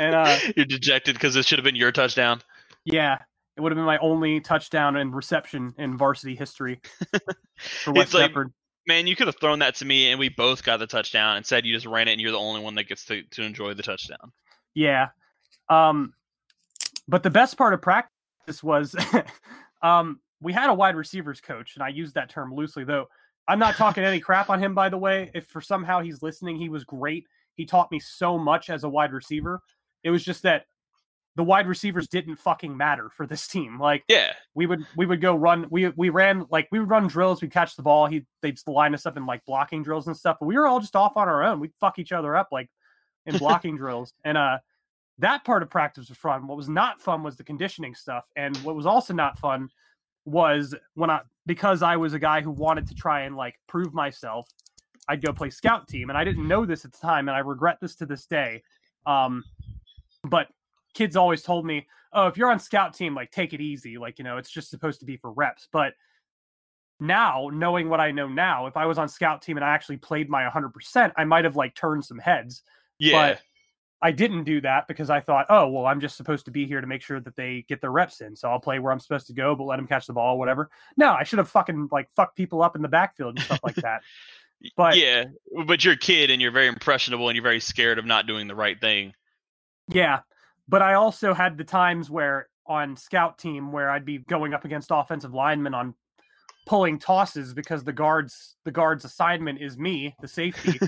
And 0.00 0.14
uh 0.14 0.38
You're 0.56 0.66
dejected 0.66 1.14
because 1.14 1.34
this 1.34 1.46
should 1.46 1.58
have 1.58 1.64
been 1.64 1.76
your 1.76 1.92
touchdown. 1.92 2.42
yeah, 2.84 3.18
it 3.56 3.60
would 3.60 3.72
have 3.72 3.76
been 3.76 3.84
my 3.84 3.98
only 3.98 4.40
touchdown 4.40 4.96
and 4.96 5.14
reception 5.14 5.74
in 5.78 5.96
varsity 5.96 6.34
history 6.34 6.80
for 7.58 7.92
West 7.92 8.14
like-. 8.14 8.32
Man, 8.88 9.06
you 9.06 9.14
could 9.14 9.28
have 9.28 9.38
thrown 9.38 9.60
that 9.60 9.76
to 9.76 9.84
me 9.84 10.10
and 10.10 10.18
we 10.18 10.28
both 10.28 10.64
got 10.64 10.78
the 10.78 10.88
touchdown 10.88 11.36
and 11.36 11.46
said 11.46 11.64
you 11.64 11.72
just 11.72 11.86
ran 11.86 12.08
it 12.08 12.12
and 12.12 12.20
you're 12.20 12.32
the 12.32 12.38
only 12.38 12.60
one 12.60 12.74
that 12.74 12.88
gets 12.88 13.04
to, 13.04 13.22
to 13.30 13.42
enjoy 13.42 13.74
the 13.74 13.82
touchdown. 13.82 14.32
Yeah. 14.74 15.08
Um, 15.68 16.14
but 17.08 17.22
the 17.22 17.30
best 17.30 17.56
part 17.56 17.74
of 17.74 17.82
practice 17.82 18.62
was 18.62 18.94
um, 19.82 20.20
we 20.40 20.52
had 20.52 20.70
a 20.70 20.74
wide 20.74 20.96
receivers 20.96 21.40
coach, 21.40 21.74
and 21.76 21.82
I 21.82 21.88
use 21.88 22.12
that 22.14 22.30
term 22.30 22.54
loosely, 22.54 22.84
though. 22.84 23.06
I'm 23.48 23.58
not 23.58 23.74
talking 23.76 24.04
any 24.04 24.20
crap 24.20 24.50
on 24.50 24.62
him, 24.62 24.74
by 24.74 24.88
the 24.88 24.98
way. 24.98 25.30
If 25.34 25.46
for 25.46 25.60
somehow 25.60 26.00
he's 26.00 26.22
listening, 26.22 26.56
he 26.56 26.68
was 26.68 26.84
great. 26.84 27.26
He 27.54 27.66
taught 27.66 27.90
me 27.90 27.98
so 27.98 28.38
much 28.38 28.70
as 28.70 28.84
a 28.84 28.88
wide 28.88 29.12
receiver. 29.12 29.60
It 30.04 30.10
was 30.10 30.24
just 30.24 30.42
that 30.44 30.66
the 31.34 31.42
wide 31.42 31.66
receivers 31.66 32.08
didn't 32.08 32.36
fucking 32.36 32.76
matter 32.76 33.08
for 33.10 33.26
this 33.26 33.48
team. 33.48 33.80
Like 33.80 34.04
Yeah. 34.08 34.32
we 34.54 34.66
would 34.66 34.86
we 34.96 35.06
would 35.06 35.20
go 35.20 35.34
run 35.34 35.66
we 35.70 35.88
we 35.96 36.10
ran 36.10 36.46
like 36.50 36.68
we 36.70 36.78
would 36.78 36.90
run 36.90 37.06
drills 37.08 37.40
we'd 37.40 37.50
catch 37.50 37.74
the 37.74 37.82
ball 37.82 38.06
he 38.06 38.26
they'd 38.42 38.58
line 38.66 38.92
us 38.94 39.06
up 39.06 39.16
in 39.16 39.24
like 39.24 39.42
blocking 39.46 39.82
drills 39.82 40.06
and 40.08 40.16
stuff 40.16 40.36
but 40.38 40.46
we 40.46 40.56
were 40.56 40.66
all 40.66 40.78
just 40.78 40.94
off 40.94 41.16
on 41.16 41.28
our 41.28 41.42
own 41.42 41.58
we'd 41.58 41.72
fuck 41.80 41.98
each 41.98 42.12
other 42.12 42.36
up 42.36 42.48
like 42.52 42.68
in 43.26 43.36
blocking 43.38 43.76
drills 43.76 44.12
and 44.24 44.36
uh 44.36 44.58
that 45.18 45.44
part 45.44 45.62
of 45.62 45.70
practice 45.70 46.08
was 46.08 46.18
fun 46.18 46.46
what 46.46 46.56
was 46.56 46.68
not 46.68 47.00
fun 47.00 47.22
was 47.22 47.36
the 47.36 47.44
conditioning 47.44 47.94
stuff 47.94 48.28
and 48.36 48.56
what 48.58 48.74
was 48.74 48.86
also 48.86 49.12
not 49.12 49.38
fun 49.38 49.68
was 50.24 50.74
when 50.94 51.10
i 51.10 51.20
because 51.46 51.82
i 51.82 51.96
was 51.96 52.14
a 52.14 52.18
guy 52.18 52.40
who 52.40 52.50
wanted 52.50 52.86
to 52.86 52.94
try 52.94 53.22
and 53.22 53.36
like 53.36 53.54
prove 53.66 53.92
myself 53.92 54.48
i'd 55.08 55.22
go 55.22 55.32
play 55.32 55.50
scout 55.50 55.88
team 55.88 56.10
and 56.10 56.18
i 56.18 56.24
didn't 56.24 56.46
know 56.46 56.64
this 56.64 56.84
at 56.84 56.92
the 56.92 56.98
time 56.98 57.28
and 57.28 57.36
i 57.36 57.40
regret 57.40 57.78
this 57.80 57.94
to 57.94 58.06
this 58.06 58.26
day 58.26 58.62
um 59.06 59.42
but 60.24 60.48
kids 60.94 61.16
always 61.16 61.42
told 61.42 61.66
me 61.66 61.86
oh, 62.12 62.26
if 62.26 62.36
you're 62.36 62.50
on 62.50 62.58
scout 62.58 62.94
team, 62.94 63.14
like 63.14 63.30
take 63.30 63.52
it 63.52 63.60
easy. 63.60 63.98
Like, 63.98 64.18
you 64.18 64.24
know, 64.24 64.36
it's 64.36 64.50
just 64.50 64.70
supposed 64.70 65.00
to 65.00 65.06
be 65.06 65.16
for 65.16 65.32
reps. 65.32 65.68
But 65.72 65.94
now, 67.00 67.50
knowing 67.52 67.88
what 67.88 68.00
I 68.00 68.10
know 68.10 68.28
now, 68.28 68.66
if 68.66 68.76
I 68.76 68.86
was 68.86 68.98
on 68.98 69.08
scout 69.08 69.42
team 69.42 69.56
and 69.56 69.64
I 69.64 69.70
actually 69.70 69.96
played 69.96 70.28
my 70.28 70.48
100%, 70.48 71.12
I 71.16 71.24
might 71.24 71.44
have 71.44 71.56
like 71.56 71.74
turned 71.74 72.04
some 72.04 72.18
heads. 72.18 72.62
Yeah. 73.02 73.30
But 73.30 73.40
I 74.00 74.12
didn't 74.12 74.44
do 74.44 74.60
that 74.60 74.86
because 74.86 75.10
I 75.10 75.20
thought, 75.20 75.46
oh, 75.48 75.68
well, 75.68 75.86
I'm 75.86 76.00
just 76.00 76.16
supposed 76.16 76.44
to 76.44 76.50
be 76.50 76.66
here 76.66 76.80
to 76.80 76.86
make 76.86 77.02
sure 77.02 77.20
that 77.20 77.36
they 77.36 77.64
get 77.68 77.80
their 77.80 77.90
reps 77.90 78.20
in. 78.20 78.36
So 78.36 78.48
I'll 78.48 78.60
play 78.60 78.78
where 78.78 78.92
I'm 78.92 79.00
supposed 79.00 79.26
to 79.26 79.32
go, 79.32 79.54
but 79.54 79.64
let 79.64 79.76
them 79.76 79.86
catch 79.86 80.06
the 80.06 80.12
ball, 80.12 80.38
whatever. 80.38 80.70
No, 80.96 81.12
I 81.12 81.24
should 81.24 81.38
have 81.38 81.48
fucking 81.48 81.88
like 81.90 82.08
fucked 82.14 82.36
people 82.36 82.62
up 82.62 82.76
in 82.76 82.82
the 82.82 82.88
backfield 82.88 83.36
and 83.36 83.44
stuff 83.44 83.60
like 83.62 83.76
that. 83.76 84.02
But 84.76 84.96
yeah, 84.96 85.24
but 85.66 85.84
you're 85.84 85.94
a 85.94 85.98
kid 85.98 86.30
and 86.30 86.40
you're 86.40 86.52
very 86.52 86.68
impressionable 86.68 87.28
and 87.28 87.34
you're 87.34 87.42
very 87.42 87.58
scared 87.58 87.98
of 87.98 88.04
not 88.04 88.28
doing 88.28 88.46
the 88.46 88.54
right 88.54 88.80
thing. 88.80 89.12
Yeah, 89.88 90.20
but 90.68 90.82
I 90.82 90.94
also 90.94 91.34
had 91.34 91.58
the 91.58 91.64
times 91.64 92.08
where 92.08 92.48
on 92.64 92.96
scout 92.96 93.38
team 93.38 93.72
where 93.72 93.90
I'd 93.90 94.04
be 94.04 94.18
going 94.18 94.54
up 94.54 94.64
against 94.64 94.92
offensive 94.92 95.34
linemen 95.34 95.74
on 95.74 95.96
pulling 96.66 96.98
tosses 96.98 97.52
because 97.54 97.82
the 97.84 97.92
guards 97.92 98.56
the 98.64 98.70
guard's 98.70 99.04
assignment 99.04 99.60
is 99.60 99.76
me, 99.76 100.14
the 100.20 100.28
safety. 100.28 100.78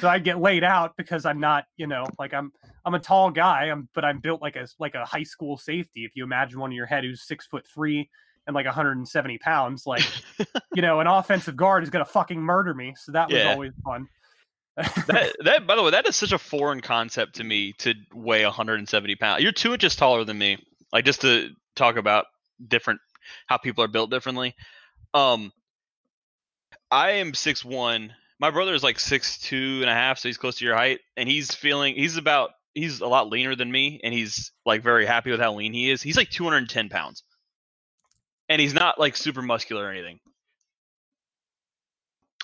so 0.00 0.08
I'd 0.08 0.24
get 0.24 0.40
laid 0.40 0.64
out 0.64 0.96
because 0.96 1.24
I'm 1.24 1.38
not, 1.40 1.64
you 1.76 1.86
know, 1.86 2.04
like 2.18 2.34
I'm 2.34 2.52
I'm 2.84 2.94
a 2.94 2.98
tall 2.98 3.30
guy, 3.30 3.66
I'm 3.70 3.88
but 3.94 4.04
I'm 4.04 4.18
built 4.18 4.42
like 4.42 4.56
a 4.56 4.66
like 4.78 4.94
a 4.94 5.04
high 5.04 5.22
school 5.22 5.56
safety. 5.56 6.04
If 6.04 6.12
you 6.16 6.24
imagine 6.24 6.58
one 6.60 6.70
in 6.70 6.76
your 6.76 6.86
head 6.86 7.04
who's 7.04 7.26
six 7.26 7.46
foot 7.46 7.64
three 7.72 8.08
and 8.46 8.54
like 8.54 8.66
170 8.66 9.38
pounds, 9.38 9.86
like 9.86 10.02
you 10.74 10.82
know, 10.82 11.00
an 11.00 11.06
offensive 11.06 11.56
guard 11.56 11.82
is 11.84 11.90
gonna 11.90 12.04
fucking 12.04 12.40
murder 12.40 12.74
me. 12.74 12.94
So 12.96 13.12
that 13.12 13.30
was 13.30 13.38
Yeah. 13.38 13.50
always 13.52 13.72
fun. 13.84 14.08
that 14.76 15.34
that 15.44 15.66
by 15.66 15.76
the 15.76 15.82
way, 15.82 15.90
that 15.90 16.08
is 16.08 16.16
such 16.16 16.32
a 16.32 16.38
foreign 16.38 16.80
concept 16.80 17.36
to 17.36 17.44
me 17.44 17.72
to 17.78 17.94
weigh 18.14 18.44
170 18.44 19.14
pounds. 19.16 19.42
You're 19.42 19.52
two 19.52 19.72
inches 19.72 19.94
taller 19.96 20.24
than 20.24 20.38
me. 20.38 20.58
Like 20.92 21.04
just 21.04 21.20
to 21.20 21.50
talk 21.76 21.96
about 21.96 22.26
different 22.66 23.00
how 23.46 23.58
people 23.58 23.84
are 23.84 23.88
built 23.88 24.10
differently. 24.10 24.54
Um, 25.14 25.52
I 26.90 27.10
am 27.12 27.34
six 27.34 27.64
one. 27.64 28.14
My 28.38 28.50
brother 28.50 28.74
is 28.74 28.82
like 28.82 28.98
six 28.98 29.38
two 29.38 29.78
and 29.80 29.90
a 29.90 29.94
half, 29.94 30.18
so 30.18 30.28
he's 30.28 30.38
close 30.38 30.56
to 30.56 30.64
your 30.64 30.76
height, 30.76 31.00
and 31.16 31.28
he's 31.28 31.54
feeling 31.54 31.94
he's 31.94 32.16
about 32.16 32.50
he's 32.74 33.00
a 33.00 33.06
lot 33.06 33.28
leaner 33.28 33.54
than 33.54 33.70
me, 33.70 34.00
and 34.02 34.14
he's 34.14 34.52
like 34.64 34.82
very 34.82 35.06
happy 35.06 35.30
with 35.30 35.40
how 35.40 35.54
lean 35.54 35.72
he 35.72 35.90
is. 35.90 36.02
He's 36.02 36.16
like 36.16 36.30
210 36.30 36.88
pounds, 36.88 37.22
and 38.48 38.60
he's 38.60 38.74
not 38.74 38.98
like 38.98 39.16
super 39.16 39.42
muscular 39.42 39.84
or 39.84 39.90
anything. 39.90 40.20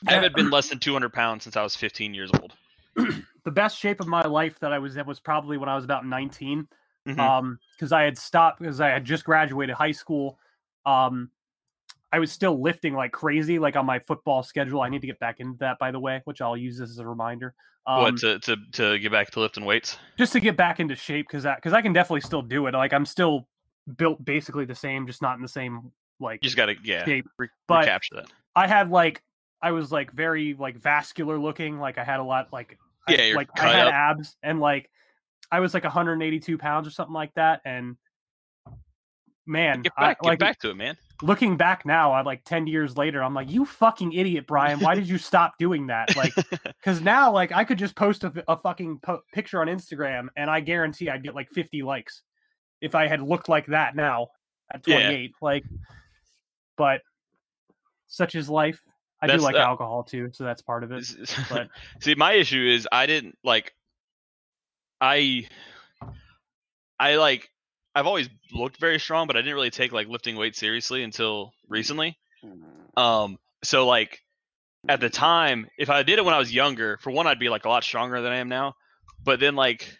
I 0.07 0.13
haven't 0.13 0.35
been 0.35 0.51
less 0.51 0.69
than 0.69 0.79
200 0.79 1.13
pounds 1.13 1.45
since 1.45 1.57
I 1.57 1.63
was 1.63 1.75
15 1.75 2.13
years 2.13 2.31
old. 2.39 2.53
the 3.45 3.51
best 3.51 3.79
shape 3.79 4.01
of 4.01 4.07
my 4.07 4.23
life 4.23 4.59
that 4.59 4.73
I 4.73 4.79
was 4.79 4.97
in 4.97 5.07
was 5.07 5.21
probably 5.21 5.57
when 5.57 5.69
I 5.69 5.75
was 5.75 5.85
about 5.85 6.05
19. 6.05 6.69
Mhm. 7.09 7.19
Um, 7.19 7.59
because 7.73 7.93
I 7.93 8.03
had 8.03 8.19
stopped 8.19 8.59
because 8.59 8.81
I 8.81 8.89
had 8.89 9.05
just 9.05 9.25
graduated 9.25 9.75
high 9.75 9.93
school. 9.93 10.39
Um, 10.85 11.31
I 12.13 12.19
was 12.19 12.31
still 12.33 12.61
lifting 12.61 12.95
like 12.95 13.13
crazy, 13.13 13.59
like 13.59 13.77
on 13.77 13.85
my 13.87 13.99
football 13.99 14.43
schedule. 14.43 14.81
I 14.81 14.89
need 14.89 15.01
to 15.01 15.07
get 15.07 15.19
back 15.19 15.41
into 15.41 15.59
that, 15.59 15.79
by 15.79 15.91
the 15.91 15.99
way, 16.01 16.21
which 16.25 16.41
I'll 16.41 16.57
use 16.57 16.79
this 16.79 16.91
as 16.91 16.99
a 16.99 17.07
reminder. 17.07 17.55
Um, 17.87 18.03
what 18.03 18.17
to, 18.19 18.39
to 18.41 18.57
to 18.73 18.99
get 18.99 19.13
back 19.13 19.31
to 19.33 19.41
lifting 19.41 19.65
weights? 19.65 19.99
just 20.19 20.33
to 20.33 20.41
get 20.41 20.57
back 20.57 20.81
into 20.81 20.95
shape 20.97 21.27
because 21.29 21.45
because 21.45 21.73
I 21.73 21.83
can 21.83 21.93
definitely 21.93 22.23
still 22.23 22.43
do 22.43 22.67
it. 22.67 22.75
Like 22.75 22.93
I'm 22.93 23.05
still 23.07 23.47
built 23.97 24.25
basically 24.25 24.65
the 24.65 24.75
same, 24.75 25.07
just 25.07 25.23
not 25.23 25.37
in 25.37 25.43
the 25.43 25.49
same 25.49 25.93
like 26.19 26.41
You 26.43 26.47
just 26.49 26.57
gotta 26.57 26.75
yeah 26.83 27.05
shape. 27.05 27.27
re- 27.39 27.49
But 27.69 27.81
recapture 27.81 28.17
that. 28.17 28.27
I 28.55 28.67
had 28.67 28.91
like 28.91 29.23
I 29.63 29.71
was 29.73 29.93
like 29.93 30.13
very 30.13 30.55
like 30.59 30.77
vascular 30.79 31.39
looking. 31.39 31.79
Like 31.79 31.99
I 31.99 32.05
had 32.05 32.19
a 32.21 32.25
lot 32.25 32.53
like 32.53 32.79
I- 33.09 33.13
Yeah, 33.15 33.23
you're 33.25 33.37
like 33.37 33.49
I 33.59 33.69
had 33.69 33.87
up. 33.89 33.95
abs 33.95 34.37
and 34.43 34.59
like 34.61 34.91
I 35.53 35.61
was 35.61 35.73
like 35.75 35.85
182 35.85 36.59
pounds 36.59 36.89
or 36.89 36.91
something 36.91 37.15
like 37.15 37.35
that. 37.35 37.61
And 37.65 37.97
man, 39.47 39.83
Get 39.83 39.93
I- 39.97 40.01
back, 40.09 40.21
get 40.23 40.29
like 40.29 40.39
back 40.39 40.59
to 40.61 40.71
it, 40.71 40.77
man. 40.77 40.97
looking 41.23 41.57
back 41.57 41.87
now, 41.87 42.13
I 42.13 42.23
like 42.23 42.45
10 42.45 42.67
years 42.67 42.97
later, 42.97 43.23
I'm 43.23 43.35
like, 43.35 43.51
you 43.51 43.65
fucking 43.65 44.13
idiot, 44.13 44.47
Brian. 44.47 44.81
Why 44.81 44.95
did 44.95 45.09
you 45.09 45.19
stop 45.19 45.57
doing 45.59 45.87
that? 45.89 46.15
Like, 46.17 46.35
because 46.63 47.01
now 47.01 47.33
like 47.33 47.53
I 47.53 47.65
could 47.65 47.79
just 47.79 47.95
post 47.97 48.25
a, 48.25 48.33
a 48.49 48.57
fucking 48.57 48.99
po- 49.01 49.23
picture 49.33 49.61
on 49.61 49.67
Instagram 49.69 50.29
and 50.37 50.51
I 50.51 50.61
guarantee 50.61 51.09
I'd 51.09 51.23
get 51.23 51.35
like 51.35 51.51
50 51.51 51.83
likes 51.83 52.23
if 52.81 52.95
I 52.95 53.07
had 53.07 53.23
looked 53.23 53.49
like 53.49 53.67
that 53.67 53.97
now 53.97 54.29
at 54.73 54.87
Yeah. 54.87 55.07
28. 55.07 55.35
Like, 55.41 55.65
but 56.77 57.01
such 58.09 58.35
is 58.35 58.49
life. 58.51 58.83
I 59.23 59.29
do 59.29 59.39
like 59.39 59.55
uh, 59.57 59.61
alcohol 59.61 60.03
too, 60.05 60.31
so 60.35 60.45
that's 60.45 60.61
part 60.61 60.85
of 60.85 60.93
it. 60.93 61.07
but- 61.49 61.69
See, 62.01 62.15
my 62.15 62.33
issue 62.35 62.63
is 62.63 62.87
I 62.93 63.07
didn't 63.07 63.39
like. 63.43 63.75
I, 65.01 65.47
I 66.99 67.17
like. 67.17 67.51
I've 67.97 68.07
always 68.07 68.29
looked 68.53 68.77
very 68.77 69.01
strong, 69.01 69.27
but 69.27 69.37
I 69.37 69.41
didn't 69.41 69.55
really 69.55 69.71
take 69.71 69.91
like 69.91 70.07
lifting 70.07 70.37
weights 70.37 70.59
seriously 70.59 71.03
until 71.03 71.55
recently. 71.67 72.19
Um, 72.95 73.39
so 73.65 73.87
like 73.87 74.21
at 74.87 75.01
the 75.01 75.09
time, 75.09 75.67
if 75.79 75.89
I 75.89 76.03
did 76.03 76.19
it 76.19 76.25
when 76.25 76.35
I 76.35 76.39
was 76.39 76.53
younger, 76.53 76.99
for 77.01 77.11
one, 77.11 77.27
I'd 77.27 77.39
be 77.39 77.49
like 77.49 77.65
a 77.65 77.71
lot 77.71 77.85
stronger 77.85 78.21
than 78.21 78.33
I 78.33 78.37
am 78.37 78.51
now. 78.51 78.75
But 79.25 79.41
then 79.41 79.57
like 79.57 79.97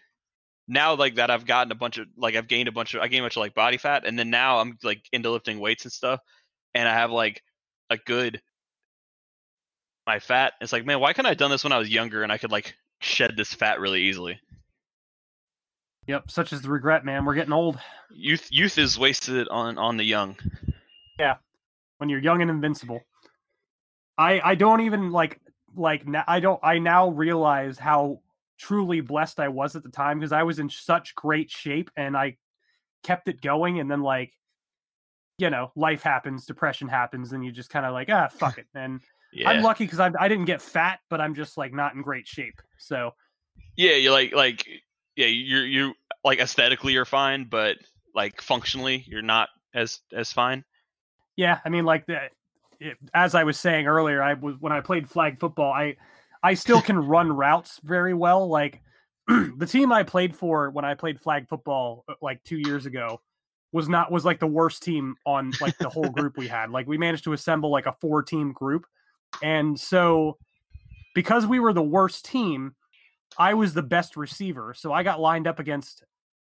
now, 0.67 0.93
like 0.93 1.15
that, 1.15 1.31
I've 1.31 1.47
gotten 1.47 1.71
a 1.71 1.75
bunch 1.75 1.97
of 1.97 2.05
like 2.15 2.35
I've 2.35 2.47
gained 2.47 2.67
a 2.67 2.71
bunch 2.71 2.93
of 2.93 3.01
I 3.01 3.07
gained 3.07 3.21
a 3.21 3.23
bunch 3.23 3.35
of 3.35 3.41
like 3.41 3.55
body 3.55 3.77
fat, 3.77 4.05
and 4.05 4.17
then 4.17 4.29
now 4.29 4.59
I'm 4.59 4.77
like 4.83 5.01
into 5.11 5.31
lifting 5.31 5.59
weights 5.59 5.83
and 5.83 5.91
stuff, 5.91 6.19
and 6.75 6.87
I 6.87 6.93
have 6.93 7.09
like 7.09 7.41
a 7.89 7.97
good 7.97 8.39
my 10.05 10.19
fat. 10.19 10.53
It's 10.61 10.71
like, 10.71 10.85
man, 10.85 10.99
why 10.99 11.13
couldn't 11.13 11.25
I 11.25 11.29
have 11.29 11.39
done 11.39 11.51
this 11.51 11.63
when 11.63 11.73
I 11.73 11.79
was 11.79 11.89
younger 11.89 12.21
and 12.21 12.31
I 12.31 12.37
could 12.37 12.51
like 12.51 12.75
shed 13.01 13.35
this 13.35 13.55
fat 13.55 13.79
really 13.79 14.03
easily? 14.03 14.39
Yep, 16.07 16.31
such 16.31 16.53
is 16.53 16.61
the 16.61 16.69
regret, 16.69 17.03
man. 17.03 17.25
We're 17.25 17.35
getting 17.35 17.53
old. 17.53 17.77
Youth, 18.09 18.47
youth 18.49 18.77
is 18.77 18.97
wasted 18.97 19.47
on 19.49 19.77
on 19.77 19.97
the 19.97 20.03
young. 20.03 20.37
Yeah. 21.19 21.35
When 21.97 22.09
you're 22.09 22.19
young 22.19 22.41
and 22.41 22.49
invincible. 22.49 23.01
I 24.17 24.39
I 24.43 24.55
don't 24.55 24.81
even 24.81 25.11
like 25.11 25.39
like 25.75 26.05
I 26.27 26.39
don't 26.39 26.59
I 26.63 26.79
now 26.79 27.09
realize 27.09 27.77
how 27.77 28.21
truly 28.57 29.01
blessed 29.01 29.39
I 29.39 29.49
was 29.49 29.75
at 29.75 29.83
the 29.83 29.89
time 29.89 30.19
because 30.19 30.31
I 30.31 30.43
was 30.43 30.59
in 30.59 30.69
such 30.69 31.13
great 31.13 31.51
shape 31.51 31.91
and 31.95 32.17
I 32.17 32.37
kept 33.03 33.27
it 33.27 33.41
going 33.41 33.79
and 33.79 33.91
then 33.91 34.01
like 34.01 34.31
you 35.37 35.51
know 35.51 35.71
life 35.75 36.01
happens 36.01 36.47
depression 36.47 36.87
happens 36.87 37.33
and 37.33 37.45
you 37.45 37.51
just 37.51 37.69
kind 37.69 37.85
of 37.85 37.93
like 37.93 38.09
ah 38.09 38.27
fuck 38.27 38.57
it 38.57 38.65
and 38.73 39.01
Yeah, 39.33 39.49
I'm 39.49 39.61
lucky 39.61 39.83
because 39.83 39.99
I 39.99 40.09
I 40.17 40.29
didn't 40.29 40.45
get 40.45 40.61
fat 40.61 40.99
but 41.09 41.19
I'm 41.19 41.35
just 41.35 41.57
like 41.57 41.73
not 41.73 41.93
in 41.93 42.01
great 42.01 42.25
shape 42.25 42.59
so 42.79 43.11
yeah. 43.75 43.93
You're 43.93 44.11
like 44.11 44.33
like 44.33 44.65
yeah. 45.17 45.25
You're 45.25 45.65
you 45.65 45.93
like 46.23 46.39
aesthetically 46.39 46.93
you're 46.93 47.05
fine, 47.05 47.45
but 47.49 47.77
like 48.15 48.41
functionally 48.41 49.03
you're 49.07 49.21
not 49.21 49.49
as 49.73 49.99
as 50.13 50.31
fine. 50.31 50.63
Yeah, 51.35 51.59
I 51.65 51.69
mean, 51.69 51.85
like 51.85 52.05
the, 52.07 52.29
it, 52.79 52.97
as 53.13 53.35
I 53.35 53.43
was 53.43 53.59
saying 53.59 53.87
earlier, 53.87 54.21
I 54.23 54.33
was 54.33 54.55
when 54.59 54.71
I 54.71 54.81
played 54.81 55.09
flag 55.09 55.39
football, 55.39 55.73
I 55.73 55.97
I 56.43 56.53
still 56.53 56.81
can 56.81 56.97
run 57.07 57.31
routes 57.31 57.79
very 57.83 58.13
well. 58.13 58.47
Like 58.47 58.81
the 59.27 59.67
team 59.67 59.91
I 59.91 60.03
played 60.03 60.35
for 60.35 60.69
when 60.69 60.85
I 60.85 60.93
played 60.93 61.19
flag 61.19 61.47
football 61.49 62.05
uh, 62.07 62.13
like 62.21 62.43
two 62.43 62.57
years 62.57 62.85
ago 62.85 63.21
was 63.73 63.89
not 63.89 64.11
was 64.11 64.25
like 64.25 64.39
the 64.39 64.47
worst 64.47 64.83
team 64.83 65.15
on 65.25 65.51
like 65.59 65.77
the 65.77 65.89
whole 65.89 66.09
group 66.09 66.37
we 66.37 66.47
had. 66.47 66.71
Like 66.71 66.87
we 66.87 66.97
managed 66.97 67.25
to 67.25 67.33
assemble 67.33 67.71
like 67.71 67.85
a 67.85 67.95
four 67.99 68.23
team 68.23 68.53
group, 68.53 68.85
and 69.43 69.79
so 69.79 70.37
because 71.13 71.45
we 71.45 71.59
were 71.59 71.73
the 71.73 71.83
worst 71.83 72.25
team, 72.25 72.75
I 73.37 73.53
was 73.53 73.73
the 73.73 73.83
best 73.83 74.17
receiver. 74.17 74.73
So 74.73 74.91
I 74.91 75.03
got 75.03 75.19
lined 75.19 75.47
up 75.47 75.59
against 75.59 76.03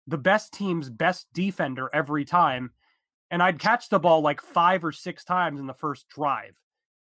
the 0.07 0.17
best 0.17 0.53
team's 0.53 0.89
best 0.89 1.27
defender 1.33 1.89
every 1.93 2.25
time 2.25 2.71
and 3.31 3.41
I'd 3.41 3.57
catch 3.57 3.87
the 3.89 3.97
ball 3.97 4.21
like 4.21 4.41
five 4.41 4.83
or 4.83 4.91
six 4.91 5.23
times 5.23 5.59
in 5.59 5.65
the 5.65 5.73
first 5.73 6.07
drive. 6.09 6.53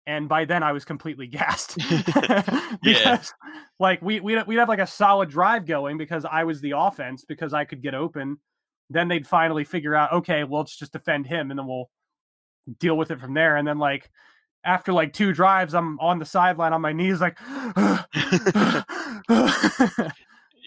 And 0.07 0.29
by 0.29 0.45
then 0.45 0.63
I 0.63 0.73
was 0.73 0.85
completely 0.85 1.27
gassed. 1.29 1.79
because 2.83 3.33
like 3.79 4.03
we 4.03 4.21
we'd, 4.21 4.45
we'd 4.47 4.59
have 4.59 4.69
like 4.69 4.81
a 4.81 4.87
solid 4.87 5.31
drive 5.31 5.65
going 5.65 5.97
because 5.97 6.27
I 6.31 6.45
was 6.45 6.61
the 6.61 6.75
offense 6.77 7.25
because 7.25 7.55
I 7.55 7.65
could 7.65 7.83
get 7.83 7.95
open. 7.95 8.39
Then 8.91 9.07
they'd 9.07 9.27
finally 9.27 9.65
figure 9.65 9.95
out, 9.95 10.13
okay, 10.13 10.45
well, 10.45 10.61
let's 10.61 10.77
just 10.77 10.93
defend 10.93 11.27
him 11.27 11.51
and 11.51 11.59
then 11.59 11.67
we'll 11.67 11.91
deal 12.81 12.97
with 12.97 13.11
it 13.11 13.21
from 13.21 13.35
there. 13.35 13.57
And 13.57 13.69
then 13.69 13.79
like 13.79 14.11
after 14.69 14.93
like 14.93 15.13
two 15.13 15.33
drives, 15.33 15.75
I'm 15.75 15.99
on 16.01 16.19
the 16.19 16.25
sideline 16.25 16.73
on 16.73 16.81
my 16.81 16.93
knees, 16.93 17.21
like 17.21 17.39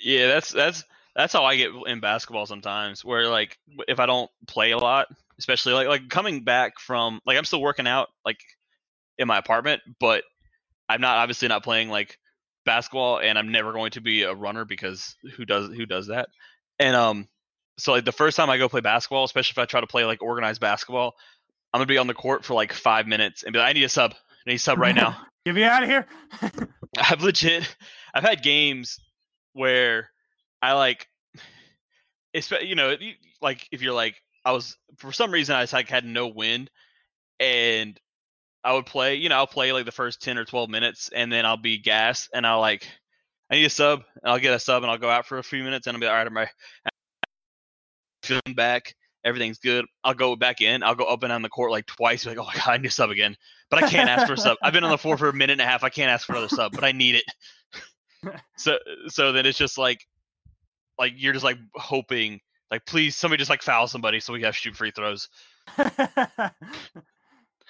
Yeah, 0.04 0.28
that's 0.28 0.52
that's 0.52 0.84
that's 1.16 1.34
how 1.34 1.46
I 1.46 1.56
get 1.56 1.72
in 1.86 2.00
basketball 2.00 2.46
sometimes. 2.46 3.06
Where 3.06 3.28
like 3.28 3.58
if 3.88 4.00
I 4.00 4.06
don't 4.06 4.30
play 4.48 4.72
a 4.72 4.78
lot, 4.78 5.08
especially 5.38 5.74
like 5.74 5.88
like 5.88 6.10
coming 6.10 6.44
back 6.44 6.80
from 6.80 7.20
like 7.26 7.38
I'm 7.38 7.46
still 7.46 7.62
working 7.62 7.88
out 7.88 8.10
like 8.26 8.40
in 9.18 9.28
my 9.28 9.38
apartment, 9.38 9.82
but 10.00 10.24
I'm 10.90 11.02
not 11.02 11.18
obviously 11.18 11.48
not 11.48 11.64
playing 11.64 11.90
like 11.90 12.18
basketball, 12.66 13.20
and 13.20 13.38
I'm 13.38 13.52
never 13.52 13.74
going 13.74 13.92
to 13.92 14.02
be 14.02 14.24
a 14.24 14.34
runner 14.34 14.66
because 14.66 15.16
who 15.36 15.46
does 15.46 15.70
who 15.76 15.86
does 15.86 16.08
that? 16.08 16.30
And 16.80 16.96
um, 16.96 17.28
so 17.78 17.92
like 17.92 18.06
the 18.06 18.12
first 18.12 18.38
time 18.38 18.50
I 18.50 18.58
go 18.58 18.70
play 18.70 18.82
basketball, 18.82 19.24
especially 19.24 19.54
if 19.54 19.64
I 19.64 19.66
try 19.66 19.82
to 19.82 19.88
play 19.88 20.06
like 20.06 20.24
organized 20.24 20.62
basketball, 20.62 21.14
I'm 21.74 21.80
gonna 21.80 21.88
be 21.88 21.98
on 21.98 22.08
the 22.08 22.14
court 22.14 22.46
for 22.46 22.54
like 22.54 22.74
five 22.74 23.08
minutes 23.08 23.44
and 23.44 23.54
be 23.54 23.60
like, 23.60 23.70
I 23.70 23.74
need 23.74 23.84
a 23.84 23.90
sub, 23.90 24.14
I 24.14 24.50
need 24.50 24.56
a 24.56 24.60
sub 24.60 24.78
right 24.78 24.96
now. 24.96 25.18
Get 25.46 25.56
me 25.56 25.64
out 25.64 25.84
of 25.84 25.90
here. 25.90 26.08
I've 26.98 27.24
legit 27.24 27.76
I've 28.14 28.24
had 28.24 28.44
games 28.44 29.00
where 29.54 30.10
I 30.62 30.74
like 30.74 31.08
it's 32.34 32.52
you 32.52 32.76
know 32.76 32.96
like 33.42 33.68
if 33.72 33.82
you're 33.82 33.94
like 33.94 34.16
I 34.46 34.52
was 34.52 34.78
for 34.98 35.12
some 35.12 35.32
reason 35.32 35.56
I 35.56 35.64
just 35.64 35.74
like 35.74 35.90
had 35.90 36.06
no 36.06 36.28
wind 36.28 36.70
and 37.40 38.00
I 38.64 38.74
would 38.74 38.86
play 38.86 39.16
you 39.16 39.30
know 39.30 39.36
I'll 39.36 39.48
play 39.48 39.72
like 39.72 39.86
the 39.86 39.92
first 39.92 40.22
10 40.22 40.38
or 40.38 40.46
12 40.46 40.70
minutes 40.70 41.10
and 41.14 41.32
then 41.32 41.46
I'll 41.46 41.58
be 41.58 41.78
gas 41.78 42.30
and 42.34 42.46
I'll 42.46 42.60
like 42.60 42.88
I 43.50 43.56
need 43.56 43.66
a 43.66 43.70
sub 43.70 44.04
and 44.22 44.32
I'll 44.32 44.40
get 44.40 44.54
a 44.54 44.60
sub 44.60 44.84
and 44.84 44.92
I'll 44.92 44.98
go 44.98 45.10
out 45.10 45.26
for 45.26 45.38
a 45.38 45.44
few 45.44 45.64
minutes 45.64 45.88
and 45.88 45.96
I'll 45.96 46.02
be 46.02 46.08
all 46.08 46.14
right 46.14 46.28
I'm 46.28 46.36
right 46.36 46.50
feeling 48.24 48.56
back 48.56 48.96
everything's 49.24 49.60
good 49.60 49.86
I'll 50.04 50.14
go 50.14 50.36
back 50.36 50.62
in 50.62 50.84
I'll 50.84 50.96
go 50.96 51.06
up 51.06 51.24
and 51.24 51.30
down 51.30 51.42
the 51.42 51.50
court 51.50 51.72
like 51.72 51.86
twice 51.86 52.26
like 52.26 52.38
oh 52.38 52.46
my 52.46 52.54
god 52.54 52.68
I 52.68 52.78
need 52.78 52.88
a 52.88 52.92
sub 52.92 53.10
again. 53.10 53.36
But 53.70 53.84
I 53.84 53.90
can't 53.90 54.10
ask 54.10 54.28
for 54.28 54.34
a 54.34 54.38
sub. 54.38 54.58
I've 54.62 54.74
been 54.74 54.84
on 54.84 54.92
the 54.92 54.98
floor 54.98 55.18
for 55.18 55.30
a 55.30 55.34
minute 55.34 55.54
and 55.54 55.62
a 55.62 55.66
half 55.66 55.84
I 55.84 55.90
can't 55.90 56.10
ask 56.10 56.26
for 56.26 56.34
another 56.34 56.50
sub 56.50 56.74
but 56.74 56.84
I 56.84 56.92
need 56.92 57.16
it. 57.16 57.24
So 58.56 58.78
so 59.08 59.32
then 59.32 59.48
it's 59.48 59.58
just 59.58 59.80
like 59.80 60.06
like 61.00 61.14
you're 61.16 61.34
just 61.34 61.44
like 61.44 61.58
hoping 61.74 62.40
like 62.70 62.86
please 62.86 63.16
somebody 63.16 63.42
just 63.42 63.50
like 63.50 63.64
foul 63.64 63.88
somebody 63.88 64.20
so 64.20 64.32
we 64.32 64.44
have 64.44 64.54
to 64.54 64.60
shoot 64.60 64.76
free 64.76 64.92
throws. 64.92 65.28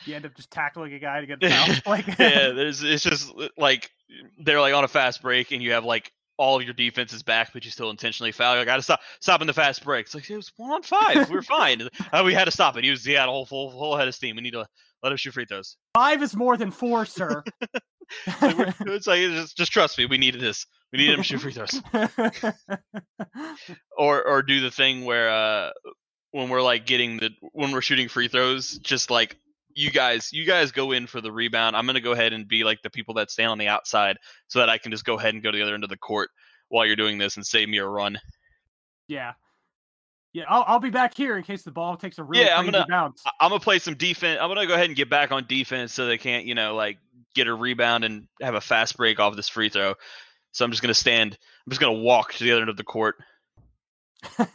You 0.06 0.16
end 0.16 0.26
up 0.26 0.36
just 0.36 0.52
tackling 0.52 0.94
a 0.94 1.00
guy 1.00 1.22
to 1.22 1.28
get 1.28 1.44
fouled. 1.52 1.82
Like 1.86 2.08
yeah 2.20 2.52
there's 2.52 2.84
it's 2.84 3.04
just 3.04 3.32
like 3.58 3.92
they're 4.40 4.62
like 4.62 4.74
on 4.74 4.84
a 4.84 4.88
fast 4.88 5.22
break 5.22 5.52
and 5.52 5.62
you 5.62 5.74
have 5.74 5.86
like 5.86 6.12
all 6.42 6.58
of 6.58 6.64
your 6.64 6.74
defense 6.74 7.14
is 7.14 7.22
back 7.22 7.52
but 7.54 7.64
you 7.64 7.70
still 7.70 7.92
intentionally 7.92 8.32
foul. 8.32 8.58
You 8.58 8.66
gotta 8.66 8.82
stop 8.82 9.00
stopping 9.20 9.46
the 9.46 9.54
fast 9.54 9.84
breaks. 9.84 10.16
like 10.16 10.28
it 10.30 10.36
was 10.36 10.52
one 10.58 10.72
on 10.72 10.82
five. 10.82 11.30
We 11.30 11.38
are 11.38 11.44
fine. 11.44 11.88
Uh, 12.12 12.24
we 12.26 12.34
had 12.34 12.46
to 12.46 12.52
stop 12.52 12.76
it. 12.78 12.84
He 12.84 12.90
was 12.90 13.06
he 13.06 13.14
had 13.14 13.30
a 13.30 13.32
whole 13.32 13.46
full 13.46 13.70
whole 13.70 13.96
head 13.96 14.08
of 14.08 14.16
steam. 14.16 14.36
We 14.36 14.42
need 14.42 14.52
to 14.52 14.66
let 15.04 15.12
him 15.12 15.18
shoot 15.18 15.34
free 15.34 15.46
throws. 15.46 15.78
Five 15.94 16.22
is 16.24 16.36
more 16.36 16.58
than 16.58 16.72
four, 16.72 17.06
sir. 17.06 17.44
Like, 18.42 18.76
it's 18.82 19.08
like 19.08 19.22
just, 19.22 19.56
just 19.56 19.72
trust 19.72 19.98
me. 19.98 20.06
We 20.06 20.18
needed 20.18 20.42
this. 20.42 20.66
We 20.92 20.98
needed 21.00 21.14
him 21.14 21.20
to 21.20 21.24
shoot 21.24 21.40
free 21.40 21.54
throws. 21.54 21.82
Or 23.98 24.22
or 24.28 24.42
do 24.42 24.60
the 24.60 24.72
thing 24.72 25.06
where 25.06 25.30
uh 25.30 25.70
when 26.32 26.50
we're 26.50 26.62
like 26.62 26.86
getting 26.86 27.18
the 27.18 27.30
when 27.54 27.72
we're 27.72 27.82
shooting 27.82 28.10
free 28.10 28.28
throws 28.28 28.78
just 28.80 29.10
like 29.10 29.38
you 29.76 29.90
guys 29.92 30.30
you 30.32 30.46
guys 30.46 30.72
go 30.72 30.92
in 30.92 31.08
for 31.08 31.22
the 31.22 31.32
rebound 31.32 31.76
i'm 31.76 31.86
going 31.86 31.96
to 31.96 32.02
go 32.02 32.12
ahead 32.12 32.34
and 32.34 32.48
be 32.48 32.64
like 32.64 32.82
the 32.82 32.90
people 32.90 33.14
that 33.16 33.30
stand 33.32 33.50
on 33.50 33.58
the 33.58 33.68
outside 33.68 34.18
so 34.48 34.60
that 34.60 34.70
i 34.70 34.78
can 34.78 34.92
just 34.92 35.06
go 35.06 35.18
ahead 35.18 35.34
and 35.34 35.44
go 35.44 35.52
to 35.52 35.58
the 35.58 35.64
other 35.64 35.74
end 35.74 35.84
of 35.84 35.90
the 35.90 35.98
court 35.98 36.30
while 36.70 36.86
you're 36.86 36.96
doing 36.96 37.18
this 37.18 37.36
and 37.38 37.46
save 37.46 37.68
me 37.70 37.78
a 37.78 37.86
run 37.88 38.18
yeah. 39.08 39.34
Yeah, 40.34 40.46
I'll, 40.48 40.64
I'll 40.66 40.80
be 40.80 40.90
back 40.92 41.14
here 41.18 41.36
in 41.36 41.44
case 41.44 41.64
the 41.64 41.72
ball 41.72 41.98
takes 41.98 42.18
a 42.18 42.24
really 42.24 42.46
Yeah, 42.46 42.54
I'm 42.58 42.64
crazy 42.64 42.72
gonna- 42.72 42.86
bounce. 42.88 43.22
I'm 43.42 43.50
going 43.50 43.60
to 43.60 43.64
play 43.64 43.80
some 43.80 43.96
defense 43.96 44.40
i'm 44.42 44.48
going 44.48 44.62
to 44.62 44.68
go 44.68 44.74
ahead 44.76 44.86
and 44.86 44.96
get 44.96 45.10
back 45.10 45.32
on 45.34 45.46
defense 45.48 45.92
so 45.94 46.06
they 46.06 46.18
can't 46.18 46.46
you 46.46 46.56
know 46.56 46.76
like 46.76 46.98
get 47.36 47.48
a 47.48 47.54
rebound 47.54 48.06
and 48.06 48.28
have 48.42 48.56
a 48.56 48.62
fast 48.62 48.96
break 48.96 49.20
off 49.20 49.36
this 49.36 49.50
free 49.50 49.68
throw 49.70 49.94
So 50.54 50.64
I'm 50.66 50.72
just 50.72 50.82
gonna 50.82 50.94
stand. 50.94 51.38
I'm 51.66 51.70
just 51.72 51.80
gonna 51.82 51.94
walk 52.00 52.34
to 52.36 52.44
the 52.44 52.52
other 52.54 52.62
end 52.62 52.70
of 52.70 52.78
the 52.78 52.84
court, 52.84 53.16
and 54.38 54.48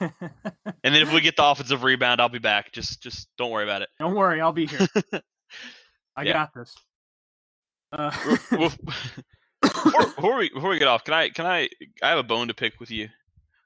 then 0.83 1.03
if 1.03 1.13
we 1.13 1.21
get 1.21 1.37
the 1.37 1.45
offensive 1.45 1.83
rebound, 1.83 2.21
I'll 2.21 2.29
be 2.29 2.39
back. 2.39 2.73
Just 2.73 3.03
just 3.03 3.29
don't 3.37 3.51
worry 3.51 3.65
about 3.65 3.83
it. 3.83 3.89
Don't 3.99 4.15
worry, 4.15 4.41
I'll 4.41 4.53
be 4.53 4.67
here. 4.67 4.87
I 6.17 6.23
Yeah. 6.23 6.33
got 6.33 6.55
this. 6.55 6.75
Uh, 7.93 8.11
before, 8.51 8.71
before 9.63 10.37
we 10.37 10.51
before 10.51 10.71
we 10.71 10.79
get 10.79 10.89
off, 10.89 11.05
can 11.05 11.15
I 11.15 11.29
can 11.31 11.47
I 11.47 11.69
I 12.03 12.11
have 12.11 12.19
a 12.19 12.23
bone 12.23 12.49
to 12.49 12.55
pick 12.55 12.79
with 12.81 12.91
you. 12.91 13.09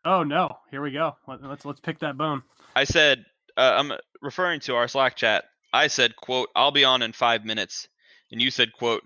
oh 0.04 0.22
no, 0.22 0.56
here 0.70 0.82
we 0.82 0.90
go. 0.92 1.16
Let, 1.26 1.42
let's 1.42 1.64
let's 1.64 1.80
pick 1.80 1.98
that 2.00 2.16
bone. 2.16 2.42
I 2.76 2.84
said 2.84 3.24
uh, 3.56 3.74
I'm 3.78 3.92
referring 4.22 4.60
to 4.60 4.74
our 4.76 4.88
Slack 4.88 5.16
chat. 5.16 5.44
I 5.72 5.86
said, 5.88 6.16
"quote 6.16 6.48
I'll 6.56 6.70
be 6.72 6.84
on 6.84 7.02
in 7.02 7.12
five 7.12 7.44
minutes," 7.44 7.88
and 8.32 8.40
you 8.40 8.50
said, 8.50 8.72
"quote 8.72 9.02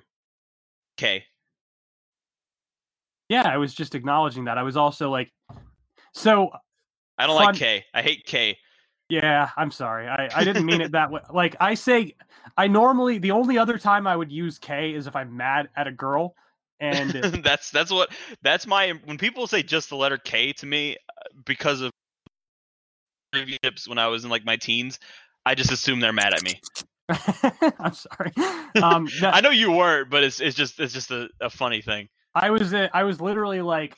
Okay." 0.98 1.24
Yeah, 3.28 3.42
I 3.48 3.56
was 3.56 3.74
just 3.74 3.94
acknowledging 3.94 4.44
that. 4.44 4.58
I 4.58 4.62
was 4.62 4.76
also 4.76 5.10
like, 5.10 5.32
so 6.12 6.50
I 7.18 7.26
don't 7.26 7.36
Fun- 7.36 7.46
like 7.46 7.56
K. 7.56 7.84
I 7.94 8.02
hate 8.02 8.24
K. 8.26 8.58
Yeah, 9.08 9.50
I'm 9.56 9.70
sorry. 9.70 10.08
I, 10.08 10.30
I 10.34 10.44
didn't 10.44 10.64
mean 10.64 10.80
it 10.80 10.92
that 10.92 11.10
way. 11.10 11.20
Like 11.32 11.56
I 11.60 11.74
say, 11.74 12.14
I 12.56 12.66
normally 12.66 13.18
the 13.18 13.30
only 13.30 13.58
other 13.58 13.78
time 13.78 14.06
I 14.06 14.16
would 14.16 14.32
use 14.32 14.58
K 14.58 14.94
is 14.94 15.06
if 15.06 15.14
I'm 15.14 15.36
mad 15.36 15.68
at 15.76 15.86
a 15.86 15.92
girl, 15.92 16.34
and 16.80 17.10
that's 17.44 17.70
that's 17.70 17.90
what 17.90 18.12
that's 18.42 18.66
my 18.66 18.92
when 19.04 19.18
people 19.18 19.46
say 19.46 19.62
just 19.62 19.90
the 19.90 19.96
letter 19.96 20.16
K 20.16 20.52
to 20.54 20.66
me 20.66 20.96
uh, 20.96 21.22
because 21.44 21.82
of 21.82 21.90
relationships 23.34 23.86
when 23.88 23.98
I 23.98 24.06
was 24.08 24.24
in 24.24 24.30
like 24.30 24.44
my 24.44 24.56
teens, 24.56 24.98
I 25.44 25.54
just 25.54 25.72
assume 25.72 26.00
they're 26.00 26.12
mad 26.12 26.34
at 26.34 26.42
me. 26.42 26.60
I'm 27.78 27.92
sorry. 27.92 28.32
Um, 28.82 29.08
that- 29.20 29.34
I 29.34 29.40
know 29.40 29.50
you 29.50 29.70
weren't, 29.72 30.10
but 30.10 30.24
it's 30.24 30.40
it's 30.40 30.56
just 30.56 30.80
it's 30.80 30.94
just 30.94 31.10
a, 31.10 31.28
a 31.40 31.50
funny 31.50 31.82
thing. 31.82 32.08
I 32.34 32.50
was 32.50 32.72
uh, 32.72 32.88
I 32.92 33.04
was 33.04 33.20
literally 33.20 33.60
like, 33.60 33.96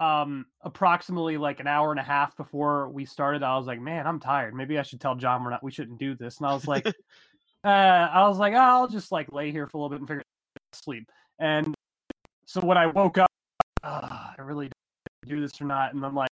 um, 0.00 0.46
approximately 0.62 1.36
like 1.36 1.60
an 1.60 1.66
hour 1.66 1.90
and 1.90 2.00
a 2.00 2.02
half 2.02 2.34
before 2.36 2.88
we 2.88 3.04
started. 3.04 3.42
I 3.42 3.56
was 3.58 3.66
like, 3.66 3.80
man, 3.80 4.06
I'm 4.06 4.18
tired. 4.18 4.54
Maybe 4.54 4.78
I 4.78 4.82
should 4.82 5.00
tell 5.00 5.14
John 5.14 5.44
we're 5.44 5.50
not 5.50 5.62
we 5.62 5.70
shouldn't 5.70 5.98
do 5.98 6.16
this. 6.16 6.38
And 6.38 6.46
I 6.46 6.54
was 6.54 6.66
like, 6.66 6.86
uh, 7.64 7.68
I 7.68 8.26
was 8.26 8.38
like, 8.38 8.54
oh, 8.54 8.58
I'll 8.58 8.88
just 8.88 9.12
like 9.12 9.30
lay 9.32 9.52
here 9.52 9.66
for 9.66 9.76
a 9.76 9.80
little 9.82 9.90
bit 9.90 10.00
and 10.00 10.08
figure 10.08 10.20
out 10.20 10.78
sleep. 10.78 11.06
And 11.38 11.74
so 12.46 12.60
when 12.62 12.78
I 12.78 12.86
woke 12.86 13.18
up, 13.18 13.30
uh, 13.84 14.32
I 14.38 14.42
really 14.42 14.70
do 15.26 15.40
this 15.40 15.60
or 15.60 15.66
not, 15.66 15.94
and 15.94 16.04
I'm 16.04 16.14
like, 16.14 16.30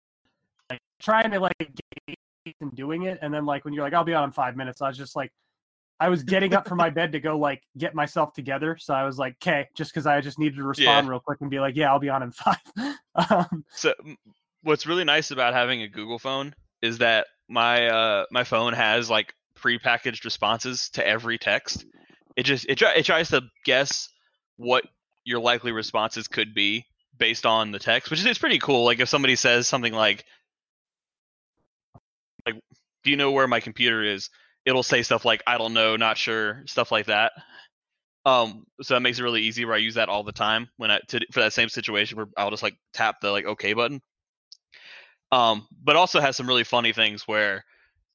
like 0.69 0.79
trying 0.99 1.31
to 1.31 1.39
like 1.39 1.57
gauge 1.59 2.55
and 2.61 2.73
doing 2.73 3.03
it, 3.03 3.19
and 3.21 3.33
then 3.33 3.45
like 3.45 3.65
when 3.65 3.73
you're 3.73 3.83
like, 3.83 3.93
I'll 3.93 4.03
be 4.05 4.13
on 4.13 4.23
in 4.23 4.31
five 4.31 4.55
minutes, 4.55 4.81
I 4.81 4.87
was 4.87 4.97
just 4.97 5.15
like. 5.15 5.29
I 5.99 6.09
was 6.09 6.23
getting 6.23 6.53
up 6.53 6.67
from 6.67 6.77
my 6.77 6.89
bed 6.89 7.11
to 7.13 7.19
go 7.19 7.37
like 7.39 7.63
get 7.77 7.95
myself 7.95 8.33
together, 8.33 8.77
so 8.79 8.93
I 8.93 9.03
was 9.03 9.17
like, 9.17 9.35
"Okay," 9.41 9.67
just 9.75 9.91
because 9.91 10.05
I 10.05 10.21
just 10.21 10.37
needed 10.37 10.57
to 10.57 10.63
respond 10.63 11.07
Yeah. 11.07 11.11
real 11.11 11.19
quick 11.19 11.41
and 11.41 11.49
be 11.49 11.59
like, 11.59 11.75
"Yeah, 11.75 11.91
I'll 11.91 11.99
be 11.99 12.09
on 12.09 12.21
in 12.23 12.31
five. 12.33 12.57
um, 13.15 13.65
So 13.71 13.93
what's 14.63 14.85
really 14.85 15.03
nice 15.03 15.31
about 15.31 15.53
having 15.53 15.81
a 15.81 15.87
Google 15.87 16.19
phone 16.19 16.53
is 16.81 16.99
that 16.99 17.27
my 17.49 17.87
uh 17.87 18.25
my 18.31 18.43
phone 18.43 18.73
has 18.73 19.09
like 19.09 19.33
prepackaged 19.57 20.23
responses 20.23 20.89
to 20.91 21.07
every 21.07 21.37
text. 21.37 21.85
It 22.35 22.43
just 22.43 22.65
it, 22.69 22.79
it 22.81 23.05
tries 23.05 23.29
to 23.29 23.41
guess 23.65 24.09
what 24.57 24.85
your 25.23 25.39
likely 25.39 25.71
responses 25.71 26.27
could 26.27 26.53
be 26.53 26.85
based 27.17 27.45
on 27.45 27.71
the 27.71 27.79
text, 27.79 28.11
which 28.11 28.19
is 28.19 28.25
it's 28.25 28.37
pretty 28.37 28.59
cool. 28.59 28.85
Like 28.85 28.99
if 28.99 29.09
somebody 29.09 29.35
says 29.35 29.67
something 29.67 29.93
like 29.93 30.25
like 32.45 32.55
do 33.03 33.09
you 33.09 33.17
know 33.17 33.31
where 33.31 33.47
my 33.47 33.59
computer 33.59 34.03
is? 34.03 34.29
It'll 34.67 34.83
say 34.83 35.01
stuff 35.01 35.23
like 35.23 35.41
I 35.47 35.57
don't 35.57 35.73
know, 35.73 35.95
not 35.95 36.17
sure, 36.17 36.61
stuff 36.65 36.91
like 36.91 37.05
that. 37.05 37.31
Um, 38.25 38.65
so 38.81 38.93
that 38.93 38.99
makes 38.99 39.17
it 39.17 39.23
really 39.23 39.43
easy. 39.43 39.63
Where 39.63 39.75
I 39.75 39.77
use 39.77 39.95
that 39.95 40.09
all 40.09 40.23
the 40.23 40.33
time 40.33 40.67
when 40.75 40.91
I 40.91 40.99
to, 41.07 41.21
for 41.31 41.39
that 41.39 41.53
same 41.53 41.69
situation 41.69 42.17
where 42.17 42.27
I'll 42.35 42.49
just 42.49 42.63
like 42.63 42.75
tap 42.93 43.21
the 43.21 43.31
like 43.31 43.45
OK 43.45 43.71
button. 43.71 44.01
Um, 45.31 45.65
but 45.81 45.95
also 45.95 46.19
has 46.19 46.35
some 46.35 46.47
really 46.47 46.65
funny 46.65 46.91
things 46.91 47.25
where 47.25 47.63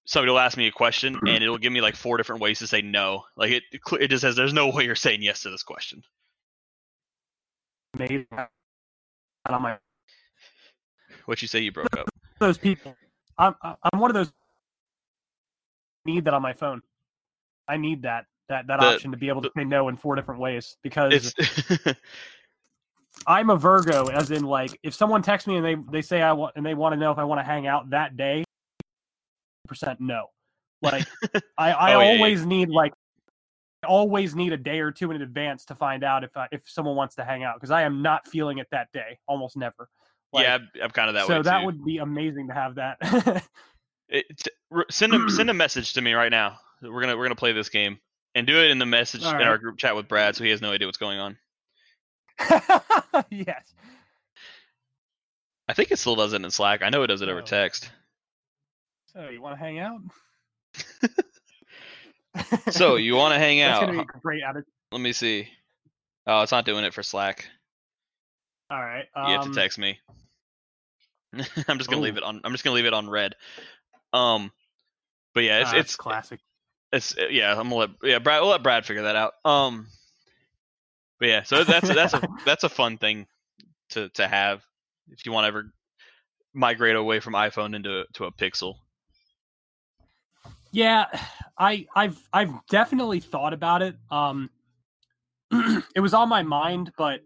somebody 0.04 0.30
will 0.30 0.38
ask 0.38 0.58
me 0.58 0.66
a 0.66 0.72
question 0.72 1.18
and 1.26 1.42
it'll 1.42 1.56
give 1.56 1.72
me 1.72 1.80
like 1.80 1.96
four 1.96 2.18
different 2.18 2.42
ways 2.42 2.58
to 2.58 2.66
say 2.66 2.82
no. 2.82 3.24
Like 3.34 3.50
it, 3.52 3.62
it 3.98 4.08
just 4.08 4.20
says 4.20 4.36
there's 4.36 4.52
no 4.52 4.68
way 4.68 4.84
you're 4.84 4.94
saying 4.94 5.22
yes 5.22 5.40
to 5.42 5.50
this 5.50 5.62
question. 5.62 6.02
amazing. 9.54 9.78
What 11.24 11.40
you 11.40 11.48
say 11.48 11.60
you 11.60 11.72
broke 11.72 11.96
up? 11.96 12.08
those 12.38 12.58
people. 12.58 12.94
I'm 13.38 13.54
I'm 13.62 13.98
one 13.98 14.10
of 14.10 14.14
those 14.14 14.32
need 16.04 16.24
that 16.24 16.34
on 16.34 16.42
my 16.42 16.52
phone. 16.52 16.82
I 17.68 17.76
need 17.76 18.02
that 18.02 18.26
that 18.48 18.66
that 18.66 18.80
The- 18.80 18.86
option 18.86 19.10
to 19.12 19.16
be 19.16 19.28
able 19.28 19.42
to 19.42 19.50
say 19.56 19.64
no 19.64 19.88
in 19.88 19.96
four 19.96 20.16
different 20.16 20.40
ways 20.40 20.76
because 20.82 21.32
I'm 23.26 23.50
a 23.50 23.56
Virgo, 23.56 24.06
as 24.08 24.30
in 24.30 24.44
like 24.44 24.78
if 24.82 24.94
someone 24.94 25.22
texts 25.22 25.46
me 25.46 25.56
and 25.56 25.64
they 25.64 25.76
they 25.90 26.02
say 26.02 26.22
I 26.22 26.32
want 26.32 26.54
and 26.56 26.66
they 26.66 26.74
want 26.74 26.92
to 26.94 26.96
know 26.98 27.12
if 27.12 27.18
I 27.18 27.24
want 27.24 27.38
to 27.40 27.44
hang 27.44 27.66
out 27.66 27.90
that 27.90 28.16
day, 28.16 28.44
percent 29.68 30.00
no. 30.00 30.26
Like 30.80 31.06
I 31.58 31.70
I 31.72 31.94
Oh, 31.94 32.00
yeah, 32.00 32.12
yeah. 32.12 32.16
always 32.18 32.44
need 32.44 32.68
like 32.68 32.92
I 33.84 33.88
always 33.88 34.34
need 34.34 34.52
a 34.52 34.56
day 34.56 34.80
or 34.80 34.90
two 34.92 35.10
in 35.12 35.20
advance 35.22 35.64
to 35.66 35.74
find 35.74 36.04
out 36.04 36.24
if 36.24 36.36
I, 36.36 36.46
if 36.52 36.62
someone 36.68 36.94
wants 36.96 37.16
to 37.16 37.24
hang 37.24 37.42
out 37.44 37.56
because 37.56 37.70
I 37.70 37.82
am 37.82 38.00
not 38.02 38.26
feeling 38.26 38.58
it 38.58 38.68
that 38.70 38.88
day, 38.92 39.18
almost 39.26 39.56
never. 39.56 39.88
Like, 40.32 40.44
yeah, 40.44 40.54
I'm, 40.54 40.68
I'm 40.84 40.90
kind 40.90 41.08
of 41.08 41.14
that 41.14 41.26
so 41.26 41.36
way 41.38 41.42
that 41.42 41.60
too. 41.60 41.66
would 41.66 41.84
be 41.84 41.98
amazing 41.98 42.48
to 42.48 42.54
have 42.54 42.76
that. 42.76 42.96
It, 44.12 44.26
t- 44.36 44.50
send 44.90 45.14
a 45.14 45.30
send 45.30 45.50
a 45.50 45.54
message 45.54 45.94
to 45.94 46.00
me 46.02 46.12
right 46.12 46.30
now. 46.30 46.58
We're 46.82 47.00
gonna 47.00 47.16
we're 47.16 47.24
gonna 47.24 47.34
play 47.34 47.52
this 47.52 47.68
game 47.70 47.98
and 48.34 48.46
do 48.46 48.58
it 48.58 48.70
in 48.70 48.78
the 48.78 48.86
message 48.86 49.24
All 49.24 49.34
in 49.34 49.42
our 49.42 49.58
group 49.58 49.78
chat 49.78 49.96
with 49.96 50.06
Brad, 50.06 50.36
so 50.36 50.44
he 50.44 50.50
has 50.50 50.60
no 50.60 50.70
idea 50.72 50.86
what's 50.86 50.98
going 50.98 51.18
on. 51.18 51.38
yes. 53.30 53.72
I 55.68 55.74
think 55.74 55.90
it 55.90 55.98
still 55.98 56.16
does 56.16 56.32
it 56.34 56.44
in 56.44 56.50
Slack. 56.50 56.82
I 56.82 56.90
know 56.90 57.02
it 57.02 57.06
does 57.06 57.22
it 57.22 57.28
over 57.28 57.40
Oh. 57.40 57.44
text. 57.44 57.90
So 59.12 59.28
you 59.28 59.40
want 59.40 59.58
to 59.58 59.64
hang 59.64 59.78
out? 59.78 60.00
So 62.70 62.96
you 62.96 63.14
want 63.14 63.34
to 63.34 63.38
hang 63.38 63.58
That's 63.60 63.82
out? 63.82 63.86
gonna 63.86 64.04
be 64.04 64.08
great 64.22 64.42
attitude. 64.42 64.72
Let 64.90 65.00
me 65.00 65.12
see. 65.12 65.48
Oh, 66.26 66.40
it's 66.42 66.52
not 66.52 66.64
doing 66.64 66.84
it 66.84 66.94
for 66.94 67.02
Slack. 67.02 67.46
All 68.70 68.80
right. 68.80 69.04
You 69.14 69.32
have 69.32 69.42
um, 69.42 69.52
to 69.52 69.60
text 69.60 69.78
me. 69.78 69.98
I'm 71.68 71.78
just 71.78 71.90
gonna 71.90 72.00
leave 72.02 72.16
it 72.16 72.22
on. 72.22 72.40
I'm 72.44 72.52
just 72.52 72.64
gonna 72.64 72.74
leave 72.76 72.86
it 72.86 72.94
on 72.94 73.08
red. 73.08 73.34
Um, 74.12 74.52
but 75.34 75.44
yeah, 75.44 75.60
it's 75.60 75.70
that's 75.70 75.80
it's 75.80 75.96
classic. 75.96 76.40
it's 76.92 77.16
uh, 77.16 77.28
yeah. 77.30 77.52
I'm 77.52 77.68
gonna 77.68 77.74
let 77.74 77.90
yeah 78.02 78.18
Brad. 78.18 78.40
We'll 78.40 78.50
let 78.50 78.62
Brad 78.62 78.84
figure 78.84 79.02
that 79.02 79.16
out. 79.16 79.32
Um, 79.44 79.86
but 81.18 81.28
yeah, 81.28 81.42
so 81.42 81.64
that's 81.64 81.88
that's 81.88 82.14
a 82.14 82.22
that's 82.44 82.64
a 82.64 82.68
fun 82.68 82.98
thing 82.98 83.26
to 83.90 84.08
to 84.10 84.26
have 84.26 84.62
if 85.10 85.24
you 85.24 85.32
want 85.32 85.44
to 85.44 85.48
ever 85.48 85.72
migrate 86.52 86.96
away 86.96 87.20
from 87.20 87.34
iPhone 87.34 87.74
into 87.74 88.04
to 88.14 88.24
a 88.24 88.32
Pixel. 88.32 88.74
Yeah, 90.72 91.06
I 91.58 91.86
I've 91.94 92.18
I've 92.32 92.54
definitely 92.68 93.20
thought 93.20 93.52
about 93.52 93.82
it. 93.82 93.96
Um 94.10 94.50
it 95.94 96.00
was 96.00 96.14
on 96.14 96.28
my 96.28 96.42
mind, 96.42 96.92
but 96.96 97.20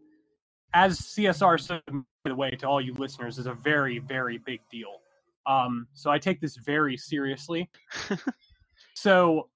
as 0.74 1.00
CSR 1.00 1.60
said 1.60 1.82
by 1.88 2.30
the 2.30 2.34
way 2.34 2.50
to 2.50 2.66
all 2.66 2.80
you 2.80 2.92
listeners 2.94 3.38
is 3.38 3.46
a 3.46 3.54
very 3.54 3.98
very 3.98 4.38
big 4.38 4.60
deal. 4.70 5.00
Um 5.46 5.86
so 5.92 6.10
I 6.10 6.18
take 6.18 6.40
this 6.40 6.56
very 6.56 6.96
seriously. 6.96 7.70
so 8.94 9.48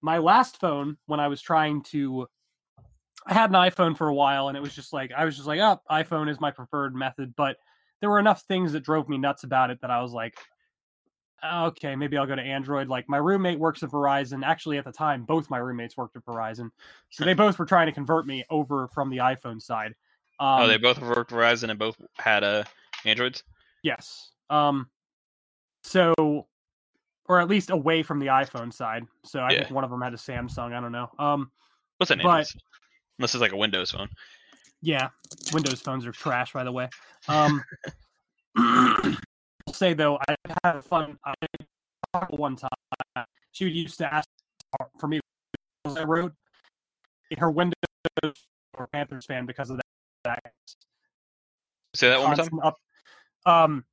my 0.00 0.18
last 0.18 0.58
phone 0.58 0.96
when 1.06 1.20
I 1.20 1.28
was 1.28 1.40
trying 1.40 1.82
to 1.84 2.26
I 3.26 3.34
had 3.34 3.50
an 3.50 3.56
iPhone 3.56 3.96
for 3.96 4.08
a 4.08 4.14
while 4.14 4.48
and 4.48 4.56
it 4.56 4.60
was 4.60 4.74
just 4.74 4.92
like 4.92 5.12
I 5.16 5.24
was 5.24 5.36
just 5.36 5.46
like, 5.46 5.60
"Oh, 5.60 5.80
iPhone 5.90 6.28
is 6.28 6.40
my 6.40 6.50
preferred 6.50 6.94
method," 6.94 7.34
but 7.36 7.56
there 8.00 8.10
were 8.10 8.18
enough 8.18 8.42
things 8.42 8.72
that 8.72 8.80
drove 8.80 9.08
me 9.08 9.16
nuts 9.16 9.44
about 9.44 9.70
it 9.70 9.80
that 9.80 9.90
I 9.90 10.02
was 10.02 10.12
like, 10.12 10.36
okay, 11.44 11.96
maybe 11.96 12.16
I'll 12.16 12.26
go 12.26 12.36
to 12.36 12.42
Android. 12.42 12.88
Like 12.88 13.08
my 13.08 13.16
roommate 13.16 13.58
works 13.58 13.82
at 13.82 13.90
Verizon. 13.90 14.44
Actually, 14.44 14.78
at 14.78 14.84
the 14.84 14.92
time, 14.92 15.24
both 15.24 15.50
my 15.50 15.58
roommates 15.58 15.96
worked 15.96 16.16
at 16.16 16.24
Verizon, 16.24 16.70
so 17.10 17.24
they 17.24 17.34
both 17.34 17.58
were 17.58 17.64
trying 17.64 17.86
to 17.86 17.92
convert 17.92 18.26
me 18.26 18.44
over 18.50 18.88
from 18.88 19.10
the 19.10 19.18
iPhone 19.18 19.60
side. 19.60 19.94
Um, 20.40 20.62
oh, 20.62 20.66
they 20.66 20.78
both 20.78 21.00
worked 21.00 21.30
Verizon 21.30 21.70
and 21.70 21.78
both 21.78 21.96
had 22.18 22.44
uh, 22.44 22.64
Androids. 23.04 23.44
yes. 23.82 24.30
Um, 24.50 24.88
so, 25.82 26.46
or 27.26 27.40
at 27.40 27.48
least 27.48 27.70
away 27.70 28.02
from 28.02 28.18
the 28.18 28.26
iPhone 28.26 28.72
side. 28.72 29.06
So 29.24 29.40
I 29.40 29.50
think 29.58 29.70
one 29.70 29.84
of 29.84 29.90
them 29.90 30.00
had 30.00 30.12
a 30.14 30.16
Samsung. 30.16 30.72
I 30.72 30.80
don't 30.80 30.92
know. 30.92 31.10
Um, 31.18 31.50
What's 31.98 32.10
an 32.10 32.18
But- 32.18 32.28
Android? 32.28 32.46
Unless 33.18 33.34
it's 33.34 33.40
like 33.40 33.52
a 33.52 33.56
Windows 33.56 33.90
phone. 33.92 34.08
Yeah, 34.80 35.10
Windows 35.52 35.80
phones 35.80 36.06
are 36.06 36.12
trash, 36.12 36.52
by 36.52 36.64
the 36.64 36.72
way. 36.72 36.88
Um, 37.28 37.62
I'll 38.56 39.14
say 39.72 39.94
though, 39.94 40.18
I 40.28 40.34
had 40.64 40.84
fun. 40.84 41.18
I 41.24 41.34
one 42.30 42.56
time. 42.56 43.24
She 43.52 43.64
would 43.64 43.74
used 43.74 43.98
to 43.98 44.12
ask 44.12 44.28
for 44.98 45.06
me. 45.06 45.20
I 45.86 46.04
wrote 46.04 46.32
her 47.38 47.50
Windows 47.50 47.74
or 48.74 48.86
Panthers 48.92 49.26
fan 49.26 49.46
because 49.46 49.70
of 49.70 49.80
that. 50.24 50.38
Say 51.94 52.08
that 52.08 52.18
one 52.20 52.28
more 52.28 52.36
time. 52.36 52.60
Up. 52.60 52.76
Um, 53.46 53.84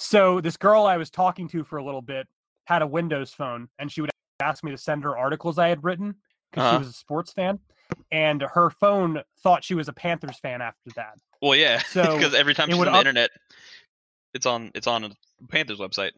so 0.00 0.40
this 0.40 0.56
girl 0.56 0.84
I 0.86 0.96
was 0.96 1.10
talking 1.10 1.46
to 1.48 1.62
for 1.62 1.76
a 1.76 1.84
little 1.84 2.02
bit 2.02 2.26
had 2.64 2.82
a 2.82 2.86
Windows 2.86 3.32
phone, 3.32 3.68
and 3.78 3.92
she 3.92 4.00
would 4.00 4.10
ask 4.40 4.64
me 4.64 4.70
to 4.70 4.78
send 4.78 5.04
her 5.04 5.16
articles 5.18 5.58
I 5.58 5.68
had 5.68 5.84
written 5.84 6.14
because 6.50 6.64
Uh-huh. 6.66 6.76
she 6.76 6.78
was 6.78 6.88
a 6.88 6.92
sports 6.92 7.32
fan, 7.32 7.58
and 8.10 8.42
her 8.42 8.70
phone 8.70 9.22
thought 9.42 9.62
she 9.62 9.74
was 9.74 9.88
a 9.88 9.92
Panthers 9.92 10.38
fan 10.38 10.62
after 10.62 10.90
that. 10.96 11.14
Well, 11.42 11.54
yeah, 11.54 11.78
So, 11.90 12.16
because 12.16 12.34
every 12.34 12.54
time 12.54 12.68
she's 12.68 12.78
on 12.78 12.84
the 12.86 12.90
up- 12.92 12.98
internet, 12.98 13.30
it's 14.34 14.46
on 14.46 14.70
it's 14.74 14.86
on 14.86 15.04
a 15.04 15.10
Panthers 15.48 15.78
website. 15.78 16.12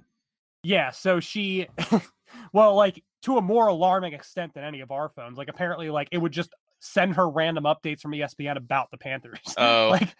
Yeah, 0.63 0.91
so 0.91 1.19
she 1.19 1.67
well, 2.53 2.75
like 2.77 3.03
to 3.23 3.37
a 3.39 3.43
more 3.43 3.67
alarming 3.69 4.13
extent 4.13 4.55
than 4.55 4.63
any 4.65 4.81
of 4.81 4.91
our 4.91 5.09
phones. 5.09 5.37
Like 5.39 5.49
apparently 5.49 5.91
like 5.91 6.09
it 6.13 6.19
would 6.19 6.33
just 6.33 6.55
send 6.81 7.15
her 7.15 7.29
random 7.29 7.65
updates 7.65 8.01
from 8.01 8.13
ESPN 8.13 8.57
about 8.57 8.91
the 8.91 8.99
Panthers. 8.99 9.39
Oh. 9.59 9.89
like 9.91 10.15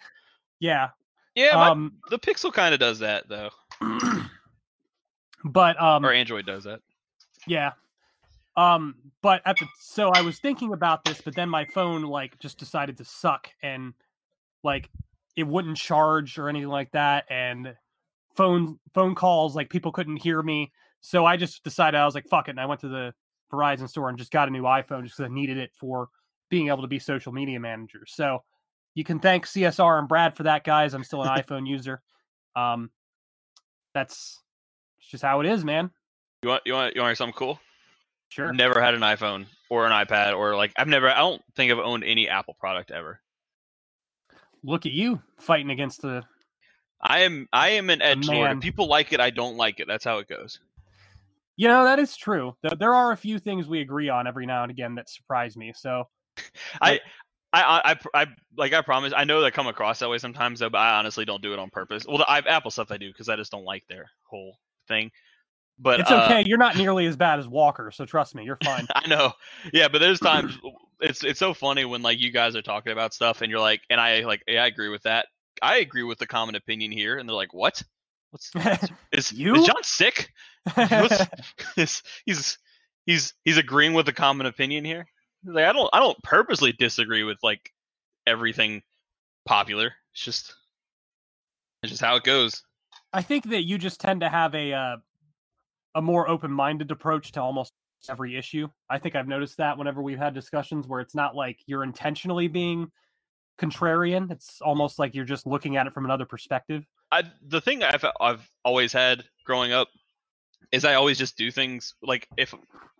yeah. 0.59 0.89
Yeah, 1.35 1.55
my- 1.55 1.69
Um 1.69 1.93
the 2.09 2.19
Pixel 2.19 2.53
kind 2.53 2.73
of 2.73 2.79
does 2.79 2.99
that 2.99 3.27
though, 3.27 3.49
but 5.43 5.81
um 5.81 6.05
or 6.05 6.11
Android 6.11 6.45
does 6.45 6.63
that. 6.65 6.81
yeah. 7.47 7.71
Um 8.55 8.95
but 9.21 9.41
at 9.45 9.57
the 9.57 9.65
so 9.79 10.09
I 10.09 10.21
was 10.21 10.39
thinking 10.39 10.73
about 10.73 11.03
this 11.05 11.21
but 11.21 11.35
then 11.35 11.49
my 11.49 11.65
phone 11.65 12.03
like 12.03 12.37
just 12.39 12.57
decided 12.59 12.97
to 12.97 13.05
suck 13.05 13.49
and 13.63 13.93
like 14.63 14.89
it 15.35 15.47
wouldn't 15.47 15.77
charge 15.77 16.37
or 16.37 16.49
anything 16.49 16.69
like 16.69 16.91
that 16.91 17.25
and 17.29 17.75
phone 18.35 18.79
phone 18.93 19.15
calls 19.15 19.55
like 19.55 19.69
people 19.69 19.91
couldn't 19.91 20.17
hear 20.17 20.41
me 20.41 20.71
so 21.01 21.23
i 21.25 21.35
just 21.37 21.63
decided 21.63 21.97
i 21.99 22.05
was 22.05 22.15
like 22.15 22.27
fuck 22.27 22.47
it 22.47 22.51
and 22.51 22.59
i 22.59 22.65
went 22.65 22.79
to 22.81 22.87
the 22.87 23.13
verizon 23.51 23.87
store 23.89 24.09
and 24.09 24.17
just 24.17 24.31
got 24.31 24.47
a 24.47 24.51
new 24.51 24.63
iphone 24.63 25.03
just 25.03 25.17
because 25.17 25.29
i 25.29 25.33
needed 25.33 25.57
it 25.57 25.71
for 25.75 26.09
being 26.49 26.67
able 26.69 26.81
to 26.81 26.87
be 26.87 26.97
social 26.97 27.31
media 27.31 27.59
manager 27.59 28.03
so 28.07 28.43
you 28.95 29.03
can 29.03 29.19
thank 29.19 29.45
csr 29.45 29.99
and 29.99 30.07
brad 30.07 30.35
for 30.35 30.43
that 30.43 30.63
guys 30.63 30.93
i'm 30.93 31.03
still 31.03 31.23
an 31.23 31.29
iphone 31.41 31.67
user 31.67 32.01
um 32.55 32.89
that's 33.93 34.41
it's 34.99 35.09
just 35.09 35.23
how 35.23 35.39
it 35.41 35.45
is 35.47 35.63
man 35.65 35.89
You 36.43 36.49
want 36.49 36.63
you 36.65 36.73
want 36.73 36.95
you 36.95 37.01
want 37.01 37.17
something 37.17 37.33
cool? 37.33 37.59
sure 38.29 38.53
Never 38.53 38.81
had 38.81 38.93
an 38.95 39.01
iPhone 39.01 39.45
or 39.69 39.85
an 39.85 39.91
iPad 39.91 40.37
or 40.37 40.55
like 40.55 40.73
I've 40.77 40.87
never 40.87 41.09
I 41.09 41.17
don't 41.19 41.41
think 41.55 41.71
I've 41.71 41.79
owned 41.79 42.03
any 42.03 42.27
Apple 42.29 42.55
product 42.59 42.91
ever. 42.91 43.19
look 44.63 44.85
at 44.85 44.91
you 44.91 45.21
fighting 45.39 45.71
against 45.71 46.01
the 46.01 46.23
I 47.01 47.19
am 47.21 47.47
I 47.53 47.69
am 47.69 47.89
an 47.89 48.01
edge 48.01 48.27
lord. 48.27 48.61
People 48.61 48.87
like 48.87 49.13
it, 49.13 49.19
I 49.19 49.29
don't 49.29 49.57
like 49.57 49.79
it. 49.79 49.87
That's 49.87 50.05
how 50.05 50.19
it 50.19 50.27
goes. 50.29 50.59
you 51.57 51.67
know 51.67 51.83
that 51.83 51.99
is 51.99 52.15
true 52.17 52.55
there 52.79 52.93
are 52.93 53.11
a 53.11 53.17
few 53.17 53.39
things 53.39 53.67
we 53.67 53.81
agree 53.81 54.09
on 54.09 54.25
every 54.27 54.45
now 54.45 54.63
and 54.63 54.71
again 54.71 54.95
that 54.95 55.09
surprise 55.09 55.55
me 55.57 55.71
so 55.75 56.05
I, 56.81 56.99
I, 57.53 57.93
I, 58.13 58.21
I, 58.21 58.27
like 58.57 58.73
I 58.73 58.81
promise. 58.81 59.13
I 59.15 59.25
know 59.25 59.43
I 59.43 59.51
come 59.51 59.67
across 59.67 59.99
that 59.99 60.09
way 60.09 60.17
sometimes, 60.17 60.59
though, 60.59 60.71
but 60.71 60.79
I 60.79 60.97
honestly 60.97 61.23
don't 61.23 61.41
do 61.41 61.53
it 61.53 61.59
on 61.59 61.69
purpose. 61.69 62.05
Well, 62.07 62.17
the 62.17 62.29
I, 62.29 62.39
Apple 62.39 62.71
stuff 62.71 62.89
I 62.89 62.97
do 62.97 63.09
because 63.09 63.29
I 63.29 63.35
just 63.35 63.51
don't 63.51 63.63
like 63.63 63.83
their 63.87 64.09
whole 64.23 64.57
thing. 64.87 65.11
But 65.79 66.01
it's 66.01 66.11
uh, 66.11 66.25
okay 66.25 66.43
you're 66.45 66.59
not 66.59 66.77
nearly 66.77 67.07
as 67.07 67.15
bad 67.15 67.39
as 67.39 67.47
walker 67.47 67.89
so 67.89 68.05
trust 68.05 68.35
me 68.35 68.43
you're 68.43 68.59
fine 68.63 68.85
I 68.95 69.07
know. 69.07 69.33
Yeah, 69.73 69.87
but 69.87 69.99
there's 69.99 70.19
times 70.19 70.55
it's 71.03 71.23
it's 71.23 71.39
so 71.39 71.53
funny 71.53 71.85
when 71.85 72.01
like 72.01 72.19
you 72.19 72.31
guys 72.31 72.55
are 72.55 72.61
talking 72.61 72.91
about 72.91 73.13
stuff 73.13 73.41
and 73.41 73.51
you're 73.51 73.59
like, 73.59 73.81
and 73.89 73.99
I 73.99 74.21
like, 74.21 74.43
yeah, 74.47 74.63
I 74.63 74.67
agree 74.67 74.89
with 74.89 75.03
that. 75.03 75.27
I 75.61 75.77
agree 75.77 76.03
with 76.03 76.17
the 76.17 76.25
common 76.25 76.55
opinion 76.55 76.91
here, 76.91 77.17
and 77.17 77.27
they're 77.27 77.35
like, 77.35 77.53
what? 77.53 77.83
What's 78.31 78.51
is 79.11 79.31
You? 79.31 79.55
is 79.55 79.67
Jon 79.67 79.83
sick? 79.83 80.31
Is, 81.75 82.01
he's 82.25 82.57
he's 83.05 83.33
he's 83.43 83.57
agreeing 83.57 83.93
with 83.93 84.05
the 84.05 84.13
common 84.13 84.47
opinion 84.47 84.85
here. 84.85 85.05
Like 85.45 85.65
I 85.65 85.73
don't 85.73 85.89
I 85.93 85.99
don't 85.99 86.21
purposely 86.23 86.71
disagree 86.71 87.23
with 87.23 87.37
like 87.43 87.71
everything 88.25 88.81
popular. 89.45 89.93
It's 90.13 90.23
just 90.23 90.55
it's 91.81 91.91
just 91.91 92.01
how 92.01 92.15
it 92.15 92.23
goes. 92.23 92.63
I 93.11 93.21
think 93.21 93.49
that 93.49 93.63
you 93.63 93.77
just 93.77 93.99
tend 93.99 94.21
to 94.21 94.29
have 94.29 94.55
a 94.55 94.73
uh, 94.73 94.97
a 95.95 96.01
more 96.01 96.27
open-minded 96.27 96.89
approach 96.91 97.31
to 97.33 97.41
almost 97.41 97.73
every 98.09 98.35
issue. 98.35 98.67
I 98.89 98.99
think 98.99 99.15
I've 99.15 99.27
noticed 99.27 99.57
that 99.57 99.77
whenever 99.77 100.01
we've 100.01 100.17
had 100.17 100.33
discussions 100.33 100.87
where 100.87 100.99
it's 100.99 101.15
not 101.15 101.35
like 101.35 101.59
you're 101.67 101.83
intentionally 101.83 102.47
being 102.47 102.91
contrarian. 103.59 104.31
It's 104.31 104.61
almost 104.61 104.99
like 104.99 105.13
you're 105.13 105.25
just 105.25 105.45
looking 105.45 105.77
at 105.77 105.87
it 105.87 105.93
from 105.93 106.05
another 106.05 106.25
perspective. 106.25 106.85
I 107.11 107.23
the 107.47 107.61
thing 107.61 107.83
I've 107.83 108.05
I've 108.19 108.49
always 108.63 108.91
had 108.93 109.23
growing 109.45 109.71
up 109.71 109.89
is 110.71 110.85
I 110.85 110.95
always 110.95 111.17
just 111.17 111.37
do 111.37 111.51
things 111.51 111.93
like 112.01 112.27
if 112.37 112.53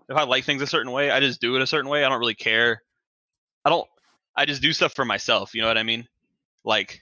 if 0.09 0.17
I 0.17 0.23
like 0.23 0.43
things 0.43 0.61
a 0.61 0.67
certain 0.67 0.91
way, 0.91 1.11
I 1.11 1.19
just 1.19 1.41
do 1.41 1.55
it 1.55 1.61
a 1.61 1.67
certain 1.67 1.89
way. 1.89 2.03
I 2.03 2.09
don't 2.09 2.19
really 2.19 2.35
care. 2.35 2.81
I 3.65 3.69
don't. 3.69 3.87
I 4.35 4.45
just 4.45 4.61
do 4.61 4.73
stuff 4.73 4.93
for 4.95 5.05
myself. 5.05 5.53
You 5.53 5.61
know 5.61 5.67
what 5.67 5.77
I 5.77 5.83
mean? 5.83 6.07
Like, 6.63 7.01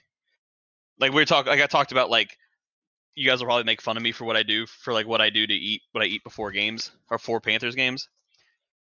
like 0.98 1.12
we 1.12 1.22
are 1.22 1.26
talking. 1.26 1.50
Like 1.50 1.62
I 1.62 1.66
talked 1.66 1.92
about. 1.92 2.10
Like, 2.10 2.36
you 3.14 3.28
guys 3.28 3.40
will 3.40 3.46
probably 3.46 3.64
make 3.64 3.82
fun 3.82 3.96
of 3.96 4.02
me 4.02 4.12
for 4.12 4.24
what 4.24 4.36
I 4.36 4.42
do 4.42 4.66
for 4.66 4.92
like 4.92 5.06
what 5.06 5.20
I 5.20 5.30
do 5.30 5.46
to 5.46 5.54
eat 5.54 5.82
what 5.92 6.02
I 6.02 6.06
eat 6.06 6.24
before 6.24 6.50
games 6.50 6.92
or 7.10 7.18
for 7.18 7.40
Panthers 7.40 7.74
games 7.74 8.08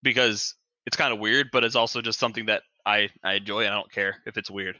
because 0.01 0.55
it's 0.85 0.97
kind 0.97 1.13
of 1.13 1.19
weird, 1.19 1.49
but 1.51 1.63
it's 1.63 1.75
also 1.75 2.01
just 2.01 2.19
something 2.19 2.45
that 2.45 2.63
I 2.85 3.09
I 3.23 3.33
enjoy 3.33 3.61
and 3.61 3.73
I 3.73 3.75
don't 3.75 3.91
care 3.91 4.17
if 4.25 4.37
it's 4.37 4.49
weird. 4.49 4.79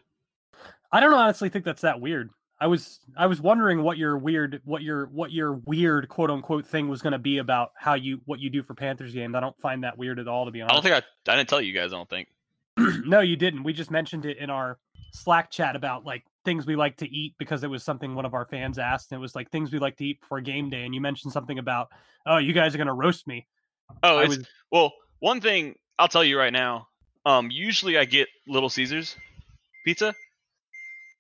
I 0.92 1.00
don't 1.00 1.14
honestly 1.14 1.50
think 1.50 1.66
that's 1.66 1.82
that 1.82 2.00
weird. 2.00 2.30
I 2.60 2.68
was 2.68 3.00
I 3.18 3.28
was 3.28 3.42
wondering 3.42 3.84
what 3.84 3.98
your 3.98 4.18
weird 4.18 4.62
what 4.64 4.82
your 4.82 5.08
what 5.08 5.32
your 5.32 5.54
weird 5.54 6.08
quote 6.08 6.32
unquote 6.32 6.66
thing 6.66 6.88
was 6.88 7.02
going 7.02 7.14
to 7.14 7.20
be 7.20 7.40
about 7.40 7.72
how 7.78 7.96
you 7.96 8.22
what 8.26 8.40
you 8.40 8.50
do 8.50 8.64
for 8.64 8.74
Panthers 8.74 9.14
games. 9.14 9.36
I 9.36 9.42
don't 9.42 9.60
find 9.60 9.84
that 9.84 9.98
weird 9.98 10.20
at 10.20 10.28
all 10.28 10.46
to 10.46 10.52
be 10.52 10.62
honest. 10.62 10.72
I 10.72 10.76
don't 10.76 10.84
think 10.84 11.06
I 11.28 11.32
I 11.32 11.36
didn't 11.36 11.50
tell 11.50 11.62
you 11.62 11.74
guys. 11.74 11.92
I 11.92 11.98
don't 11.98 12.10
think. 12.10 12.30
no, 12.78 13.20
you 13.20 13.36
didn't. 13.36 13.64
We 13.64 13.74
just 13.74 13.92
mentioned 13.92 14.26
it 14.26 14.38
in 14.38 14.50
our 14.50 14.80
Slack 15.12 15.50
chat 15.52 15.76
about 15.76 16.06
like 16.06 16.24
things 16.46 16.66
we 16.66 16.76
like 16.76 16.98
to 16.98 17.10
eat 17.10 17.34
because 17.38 17.64
it 17.64 17.70
was 17.70 17.84
something 17.84 18.16
one 18.16 18.26
of 18.26 18.34
our 18.34 18.46
fans 18.46 18.78
asked. 18.78 19.12
And 19.12 19.20
it 19.20 19.22
was 19.22 19.36
like 19.36 19.50
things 19.50 19.72
we 19.72 19.80
like 19.80 19.98
to 19.98 20.06
eat 20.06 20.22
before 20.22 20.40
game 20.42 20.70
day. 20.70 20.86
And 20.86 20.94
you 20.94 21.02
mentioned 21.02 21.34
something 21.34 21.58
about, 21.60 21.90
oh, 22.26 22.38
you 22.38 22.54
guys 22.54 22.76
are 22.76 22.78
going 22.78 22.88
to 22.88 22.94
roast 22.94 23.28
me. 23.28 23.48
Oh, 24.04 24.20
I 24.20 24.24
it's, 24.24 24.38
was, 24.38 24.48
well, 24.72 24.94
one 25.20 25.42
thing 25.42 25.76
I'll 25.98 26.08
tell 26.08 26.24
you 26.24 26.38
right 26.38 26.54
now. 26.54 26.88
Um, 27.26 27.50
usually 27.50 27.98
I 27.98 28.06
get 28.06 28.28
Little 28.48 28.70
Caesars 28.70 29.16
pizza, 29.84 30.14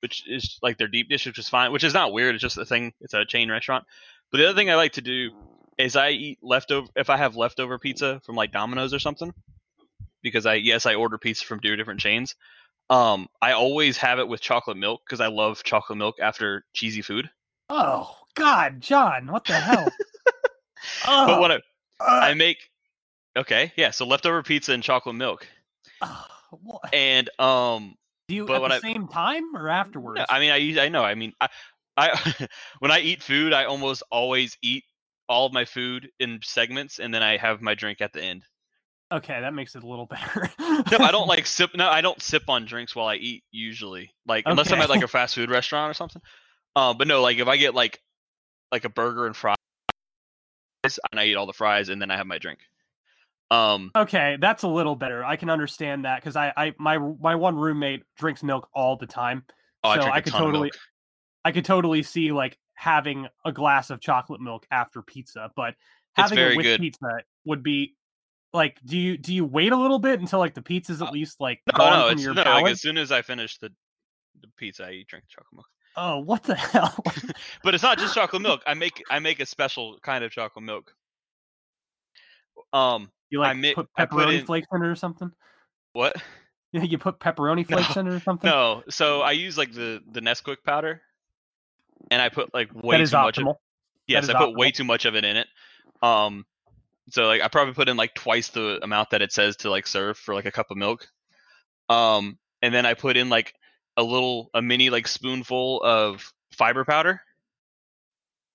which 0.05 0.23
is 0.27 0.59
like 0.61 0.77
their 0.77 0.87
deep 0.87 1.09
dish, 1.09 1.25
which 1.25 1.39
is 1.39 1.49
fine. 1.49 1.71
Which 1.71 1.83
is 1.83 1.95
not 1.95 2.13
weird. 2.13 2.35
It's 2.35 2.41
just 2.43 2.59
a 2.59 2.65
thing. 2.65 2.93
It's 3.01 3.15
a 3.15 3.25
chain 3.25 3.49
restaurant. 3.49 3.85
But 4.31 4.37
the 4.37 4.45
other 4.47 4.55
thing 4.55 4.69
I 4.69 4.75
like 4.75 4.93
to 4.93 5.01
do 5.01 5.31
is 5.79 5.95
I 5.95 6.11
eat 6.11 6.37
leftover 6.43 6.87
if 6.95 7.09
I 7.09 7.17
have 7.17 7.35
leftover 7.35 7.79
pizza 7.79 8.21
from 8.23 8.35
like 8.35 8.51
Domino's 8.51 8.93
or 8.93 8.99
something. 8.99 9.33
Because 10.21 10.45
I 10.45 10.55
yes 10.55 10.85
I 10.85 10.93
order 10.93 11.17
pizza 11.17 11.43
from 11.43 11.59
two 11.59 11.75
different 11.75 12.01
chains. 12.01 12.35
Um, 12.91 13.27
I 13.41 13.53
always 13.53 13.97
have 13.97 14.19
it 14.19 14.27
with 14.27 14.41
chocolate 14.41 14.77
milk 14.77 15.01
because 15.03 15.21
I 15.21 15.27
love 15.27 15.63
chocolate 15.63 15.97
milk 15.97 16.17
after 16.21 16.63
cheesy 16.73 17.01
food. 17.01 17.27
oh, 17.71 18.15
God, 18.35 18.79
Jon, 18.79 19.31
what 19.31 19.45
the 19.45 19.53
hell? 19.53 19.87
oh, 21.07 21.25
But 21.25 21.39
what 21.39 21.51
I, 21.51 21.59
I 21.99 22.31
uh, 22.33 22.35
make, 22.35 22.57
okay, 23.35 23.71
yeah. 23.75 23.89
So 23.89 24.05
leftover 24.05 24.43
pizza 24.43 24.71
and 24.71 24.83
chocolate 24.83 25.15
milk, 25.15 25.47
oh, 26.03 26.27
what? 26.61 26.93
and 26.93 27.27
um, 27.39 27.95
Do 28.27 28.35
you 28.35 28.45
but 28.45 28.63
at 28.63 28.81
the 28.81 28.87
I- 28.87 28.93
same 28.93 29.07
time 29.07 29.55
or 29.55 29.69
afterwards? 29.69 30.19
No, 30.19 30.25
I 30.29 30.39
mean, 30.39 30.51
I 30.79 30.85
I 30.85 30.89
know. 30.89 31.03
I 31.03 31.15
mean, 31.15 31.33
I, 31.39 31.49
I 31.97 32.47
when 32.79 32.91
I 32.91 32.99
eat 32.99 33.21
food, 33.21 33.53
I 33.53 33.65
almost 33.65 34.03
always 34.11 34.57
eat 34.61 34.83
all 35.29 35.45
of 35.45 35.53
my 35.53 35.65
food 35.65 36.09
in 36.19 36.39
segments, 36.43 36.99
and 36.99 37.13
then 37.13 37.23
I 37.23 37.37
have 37.37 37.61
my 37.61 37.75
drink 37.75 38.01
at 38.01 38.13
the 38.13 38.21
end. 38.23 38.43
okay, 39.11 39.39
that 39.41 39.53
makes 39.53 39.75
it 39.75 39.83
a 39.83 39.87
little 39.87 40.05
better. 40.15 40.49
No, 40.59 40.97
I 40.99 41.11
don't 41.11 41.27
like 41.35 41.45
sip. 41.45 41.71
No, 41.75 41.87
I 41.89 42.01
don't 42.01 42.21
sip 42.21 42.49
on 42.49 42.65
drinks 42.65 42.95
while 42.95 43.07
I 43.07 43.15
eat 43.15 43.43
usually. 43.51 44.11
Like 44.27 44.43
unless 44.47 44.71
I'm 44.71 44.81
at 44.81 44.89
like 44.89 45.03
a 45.03 45.07
fast 45.07 45.35
food 45.35 45.49
restaurant 45.51 45.91
or 45.91 45.93
something. 45.93 46.21
Um, 46.75 46.97
but 46.97 47.07
no, 47.07 47.21
like 47.21 47.37
if 47.37 47.47
I 47.47 47.57
get 47.57 47.75
like 47.75 48.01
like 48.71 48.85
a 48.85 48.89
burger 48.89 49.27
and 49.27 49.35
fries, 49.35 49.55
and 50.83 51.19
I 51.19 51.25
eat 51.25 51.35
all 51.35 51.45
the 51.45 51.53
fries, 51.53 51.89
and 51.89 52.01
then 52.01 52.11
I 52.11 52.17
have 52.17 52.27
my 52.27 52.37
drink. 52.39 52.59
Um, 53.51 53.91
Okay, 53.95 54.37
that's 54.41 54.63
a 54.63 54.67
little 54.67 54.95
better. 54.95 55.23
I 55.23 55.35
can 55.35 55.49
understand 55.49 56.05
that 56.05 56.19
because 56.19 56.35
I, 56.35 56.51
I, 56.57 56.73
my, 56.79 56.97
my 56.97 57.35
one 57.35 57.55
roommate 57.55 58.03
drinks 58.17 58.43
milk 58.43 58.67
all 58.73 58.97
the 58.97 59.05
time. 59.05 59.45
oh, 59.83 59.89
I 59.89 59.95
so 59.95 60.01
I 60.09 60.17
a 60.17 60.21
could 60.21 60.33
totally. 60.33 60.71
I 61.45 61.51
could 61.51 61.65
totally 61.65 62.01
see 62.03 62.31
like 62.31 62.57
having 62.73 63.27
a 63.45 63.51
glass 63.51 63.89
of 63.91 64.01
chocolate 64.01 64.41
milk 64.41 64.65
after 64.71 65.01
pizza, 65.01 65.51
but 65.55 65.75
having 66.15 66.39
it 66.39 66.57
with 66.57 66.65
good. 66.65 66.79
pizza 66.79 67.19
would 67.45 67.61
be 67.61 67.95
like, 68.51 68.79
do 68.83 68.97
you 68.97 69.17
do 69.17 69.33
you 69.33 69.45
wait 69.45 69.71
a 69.71 69.77
little 69.77 69.99
bit 69.99 70.19
until 70.19 70.39
like 70.39 70.55
the 70.55 70.61
pizza's 70.61 71.01
at 71.01 71.09
Uh, 71.09 71.11
least 71.11 71.39
like 71.39 71.61
No, 71.67 71.77
gone 71.77 71.99
no, 72.01 72.09
from 72.09 72.19
your 72.19 72.33
no. 72.33 72.43
palate? 72.43 72.63
Like, 72.63 72.71
as 72.73 72.81
soon 72.81 72.97
as 72.97 73.11
I 73.11 73.21
finish 73.21 73.57
the 73.59 73.71
the 74.41 74.47
pizza, 74.57 74.85
I 74.87 74.91
eat 74.91 75.07
drink 75.07 75.25
chocolate 75.29 75.53
milk. 75.53 75.67
Oh, 75.97 76.19
what 76.19 76.43
the 76.43 76.55
hell? 76.55 76.95
But 77.63 77.73
it's 77.73 77.83
not 77.83 77.97
just 77.97 78.15
chocolate 78.15 78.41
milk. 78.41 78.61
I 78.67 78.73
make 78.73 79.01
I 79.09 79.19
make 79.19 79.39
a 79.39 79.45
special 79.45 79.97
kind 80.01 80.23
of 80.23 80.31
chocolate 80.31 80.65
milk. 80.65 80.93
Um, 82.73 83.11
you 83.29 83.39
like 83.39 83.57
mi- 83.57 83.73
put 83.73 83.87
I 83.97 84.05
put 84.05 84.19
pepperoni 84.19 84.39
in- 84.39 84.45
flakes 84.45 84.67
in 84.71 84.83
it 84.83 84.87
or 84.87 84.95
something? 84.95 85.31
what? 85.93 86.15
You 86.71 86.81
you 86.81 86.97
put 86.97 87.19
pepperoni 87.19 87.65
flakes 87.67 87.95
in 87.95 88.07
it 88.07 88.13
or 88.13 88.19
something? 88.19 88.49
No, 88.49 88.83
so 88.89 89.21
I 89.21 89.31
use 89.31 89.57
like 89.57 89.73
the 89.73 90.01
the 90.11 90.19
Nesquik 90.21 90.57
powder, 90.63 91.01
and 92.11 92.21
I 92.21 92.29
put 92.29 92.53
like 92.53 92.69
way 92.73 93.03
too 93.03 93.17
much. 93.17 93.37
Of, 93.37 93.55
yes, 94.07 94.25
is 94.25 94.29
I 94.29 94.37
put 94.37 94.57
way 94.57 94.71
too 94.71 94.83
much 94.83 95.05
of 95.05 95.15
it 95.15 95.23
in 95.25 95.37
it. 95.37 95.47
Um, 96.01 96.45
so 97.09 97.27
like 97.27 97.41
I 97.41 97.47
probably 97.47 97.73
put 97.73 97.87
in 97.89 97.97
like 97.97 98.13
twice 98.13 98.49
the 98.49 98.79
amount 98.83 99.11
that 99.11 99.21
it 99.21 99.31
says 99.31 99.57
to 99.57 99.69
like 99.69 99.87
serve 99.87 100.17
for 100.17 100.33
like 100.33 100.45
a 100.45 100.51
cup 100.51 100.71
of 100.71 100.77
milk. 100.77 101.07
Um, 101.87 102.37
and 102.61 102.73
then 102.73 102.85
I 102.85 102.93
put 102.95 103.15
in 103.15 103.29
like 103.29 103.53
a 103.95 104.03
little 104.03 104.49
a 104.53 104.61
mini 104.61 104.89
like 104.89 105.07
spoonful 105.07 105.81
of 105.83 106.33
fiber 106.51 106.83
powder, 106.83 107.21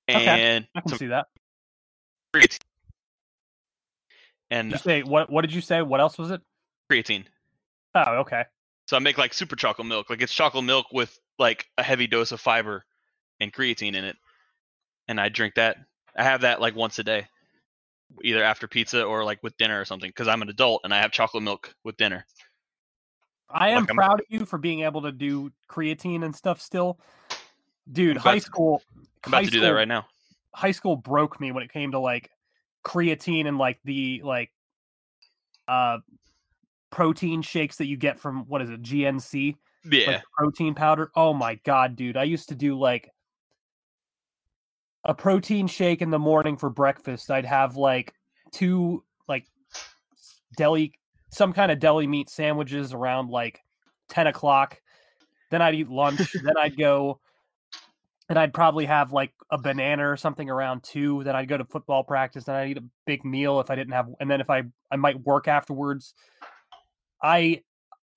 Okay. 0.09 0.57
I 0.75 0.81
can 0.81 0.89
some 0.89 0.99
see 0.99 1.07
that. 1.07 1.27
And 4.51 4.73
You 4.73 4.79
say 4.79 5.03
what? 5.03 5.31
What 5.31 5.43
did 5.43 5.53
you 5.53 5.61
say? 5.61 5.83
What 5.83 6.01
else 6.01 6.19
was 6.19 6.31
it? 6.31 6.41
creatine. 6.91 7.25
Oh, 7.95 8.15
okay. 8.19 8.45
So 8.89 8.97
I 8.97 9.01
make 9.01 9.17
like 9.17 9.33
super 9.33 9.55
chocolate 9.55 9.87
milk. 9.87 10.11
Like 10.11 10.21
it's 10.23 10.33
chocolate 10.35 10.65
milk 10.65 10.87
with 10.93 11.17
like 11.39 11.67
a 11.79 11.83
heavy 11.85 12.09
dose 12.09 12.33
of 12.33 12.41
fiber 12.41 12.85
and 13.39 13.53
creatine 13.53 13.95
in 13.95 14.05
it. 14.05 14.17
And 15.07 15.21
I 15.21 15.29
drink 15.29 15.55
that. 15.55 15.77
I 16.17 16.25
have 16.25 16.41
that 16.41 16.61
like 16.61 16.75
once 16.75 16.99
a 16.99 17.05
day, 17.05 17.29
either 18.25 18.43
after 18.43 18.67
pizza 18.67 19.05
or 19.05 19.25
like 19.25 19.41
with 19.45 19.57
dinner 19.57 19.81
or 19.81 19.85
something. 19.85 20.09
Because 20.09 20.27
I'm 20.27 20.43
an 20.43 20.49
adult 20.49 20.81
and 20.83 20.93
I 20.93 20.99
have 21.01 21.13
chocolate 21.13 21.45
milk 21.45 21.73
with 21.85 21.97
dinner. 21.97 22.27
I 23.49 23.69
am 23.71 23.85
Like, 23.85 23.95
proud 23.95 24.21
of 24.21 24.27
you 24.29 24.45
for 24.47 24.59
being 24.59 24.81
able 24.81 25.03
to 25.03 25.13
do 25.13 25.51
creatine 25.69 26.25
and 26.25 26.35
stuff 26.35 26.61
still. 26.61 26.99
Dude, 27.93 28.17
high 28.17 28.39
school 28.39 28.83
I'm 29.25 29.31
about 29.31 29.37
high 29.39 29.45
to 29.45 29.51
do 29.51 29.61
that 29.61 29.67
school- 29.67 29.77
right 29.77 29.89
now. 29.89 30.07
high 30.55 30.71
school 30.73 30.97
broke 30.97 31.41
me 31.41 31.53
when 31.53 31.63
it 31.63 31.73
came 31.73 31.93
to 31.93 31.99
like 32.01 32.31
creatine 32.85 33.47
and 33.47 33.59
like 33.59 33.79
the 33.85 34.21
like 34.25 34.51
uh 35.69 35.99
protein 36.91 37.43
shakes 37.43 37.77
that 37.77 37.87
you 37.87 37.97
get 37.97 38.19
from 38.19 38.47
what 38.49 38.63
is 38.63 38.71
it 38.71 38.83
GNC 38.83 39.55
Yeah. 39.85 40.07
like 40.11 40.23
protein 40.37 40.75
powder? 40.75 41.11
Oh 41.15 41.33
my 41.33 41.57
god 41.65 41.97
dude 41.97 42.17
I 42.17 42.25
used 42.25 42.49
to 42.49 42.55
do 42.55 42.79
like 42.79 43.11
a 45.05 45.15
protein 45.15 45.67
shake 45.67 46.03
in 46.03 46.11
the 46.11 46.19
morning 46.19 46.57
for 46.57 46.69
breakfast. 46.69 47.31
I'd 47.31 47.47
have 47.47 47.77
like 47.77 48.13
two 48.53 49.03
like 49.29 49.47
deli 50.57 50.93
some 51.31 51.53
kind 51.53 51.71
of 51.73 51.79
deli 51.79 52.07
meat 52.07 52.29
sandwiches 52.29 52.93
around 52.93 53.31
like 53.31 53.61
10 54.09 54.27
o'clock. 54.27 54.81
Then 55.51 55.63
I'd 55.63 55.75
eat 55.75 55.89
lunch. 55.89 56.33
Then 56.43 56.55
I'd 56.59 56.77
go 56.79 57.21
and 58.31 58.39
I'd 58.39 58.55
probably 58.55 58.87
have 58.87 59.13
like 59.13 59.33
a 59.51 59.59
banana 59.59 60.09
or 60.09 60.17
something 60.17 60.49
around 60.49 60.85
two. 60.85 61.25
Then 61.25 61.35
I'd 61.35 61.49
go 61.49 61.59
to 61.59 61.65
football 61.65 62.05
practice. 62.05 62.45
Then 62.45 62.55
I'd 62.55 62.71
eat 62.71 62.79
a 62.79 62.85
big 63.05 63.25
meal 63.25 63.59
if 63.59 63.71
I 63.71 63.75
didn't 63.75 63.93
have, 63.93 64.07
and 64.21 64.31
then 64.31 64.41
if 64.41 64.49
I 64.49 64.63
I 64.91 64.97
might 64.97 65.21
work 65.27 65.49
afterwards. 65.49 66.15
I 67.21 67.63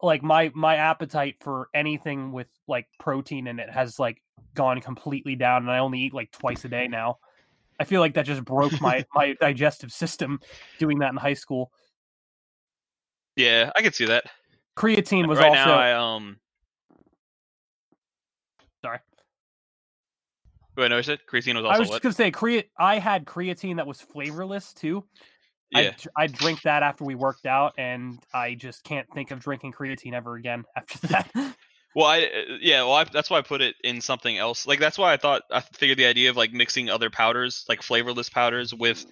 like 0.04 0.22
my 0.22 0.52
my 0.54 0.76
appetite 0.76 1.38
for 1.42 1.68
anything 1.74 2.32
with 2.32 2.48
like 2.68 2.88
protein 3.00 3.48
in 3.48 3.60
it 3.60 3.72
has 3.72 3.98
like 3.98 4.22
gone 4.54 4.80
completely 4.82 5.36
down, 5.36 5.64
and 5.64 5.72
I 5.72 5.80
only 5.80 6.00
eat 6.00 6.14
like 6.14 6.32
twice 6.32 6.64
a 6.64 6.70
day 6.70 6.88
now. 6.88 7.18
I 7.80 7.86
feel 7.86 8.00
like 8.00 8.14
that 8.14 8.28
just 8.28 8.46
broke 8.46 8.80
my 8.80 9.04
my 9.16 9.36
digestive 9.42 9.92
system 9.92 10.40
doing 10.78 11.00
that 11.00 11.10
in 11.10 11.18
high 11.18 11.34
school. 11.34 11.72
Yeah, 13.36 13.72
I 13.76 13.82
can 13.82 13.94
see 13.94 14.06
that. 14.06 14.26
Creatine 14.78 15.28
was 15.28 15.40
right 15.40 15.50
also 15.50 15.66
now 15.66 15.76
I 15.76 15.92
um 15.94 16.38
sorry. 18.84 19.00
Wait, 20.76 20.90
no, 20.90 20.98
I 20.98 21.02
said 21.02 21.20
creatine 21.32 21.56
was 21.56 21.66
also. 21.66 21.76
I 21.76 21.80
was 21.80 21.90
what? 21.90 21.96
just 21.96 22.04
gonna 22.04 22.14
say 22.14 22.32
create. 22.32 22.70
I 22.78 23.00
had 23.00 23.26
creatine 23.26 23.78
that 23.78 23.88
was 23.88 24.02
flavorless 24.02 24.74
too. 24.74 25.04
Yeah. 25.72 25.92
I, 26.18 26.24
I 26.24 26.28
drink 26.28 26.62
that 26.64 26.84
after 26.84 27.04
we 27.04 27.16
worked 27.16 27.46
out, 27.46 27.74
and 27.78 28.20
I 28.34 28.54
just 28.56 28.84
can't 28.84 29.08
think 29.14 29.32
of 29.32 29.40
drinking 29.40 29.74
creatine 29.74 30.14
ever 30.14 30.36
again 30.36 30.66
after 30.76 31.08
that. 31.08 31.32
Well, 31.96 32.08
I 32.08 32.24
uh, 32.24 32.58
yeah, 32.62 32.84
well, 32.84 32.94
I, 32.94 33.04
that's 33.04 33.30
why 33.30 33.38
I 33.38 33.42
put 33.42 33.62
it 33.62 33.76
in 33.84 34.02
something 34.02 34.38
else. 34.38 34.66
Like 34.66 34.80
that's 34.80 34.98
why 34.98 35.14
I 35.14 35.18
thought 35.18 35.44
I 35.52 35.62
figured 35.62 35.98
the 35.98 36.06
idea 36.06 36.30
of 36.30 36.38
like 36.38 36.54
mixing 36.54 36.90
other 36.90 37.10
powders, 37.10 37.66
like 37.70 37.82
flavorless 37.82 38.30
powders, 38.30 38.74
with 38.74 39.06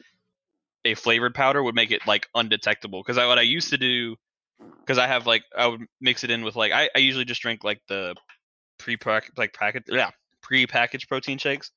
a 0.84 0.96
flavored 0.96 1.36
powder 1.36 1.62
would 1.62 1.76
make 1.76 1.92
it 1.92 2.02
like 2.08 2.28
undetectable. 2.34 3.02
Because 3.02 3.18
I, 3.18 3.28
what 3.28 3.38
I 3.38 3.44
used 3.44 3.70
to 3.70 3.78
do, 3.78 4.16
because 4.80 4.98
I 4.98 5.08
have 5.08 5.28
like 5.28 5.44
I 5.56 5.68
would 5.68 5.82
mix 6.00 6.24
it 6.24 6.32
in 6.32 6.44
with 6.44 6.56
like 6.56 6.72
I, 6.72 6.90
I 6.96 7.00
usually 7.00 7.26
just 7.26 7.42
drink 7.42 7.64
like 7.64 7.82
the 7.88 8.16
pre 8.80 8.98
pack 8.98 9.32
like 9.38 9.54
packet 9.54 9.84
yeah 9.88 10.10
pre 10.52 10.68
packaged 10.68 11.08
protein 11.08 11.38
shakes, 11.38 11.72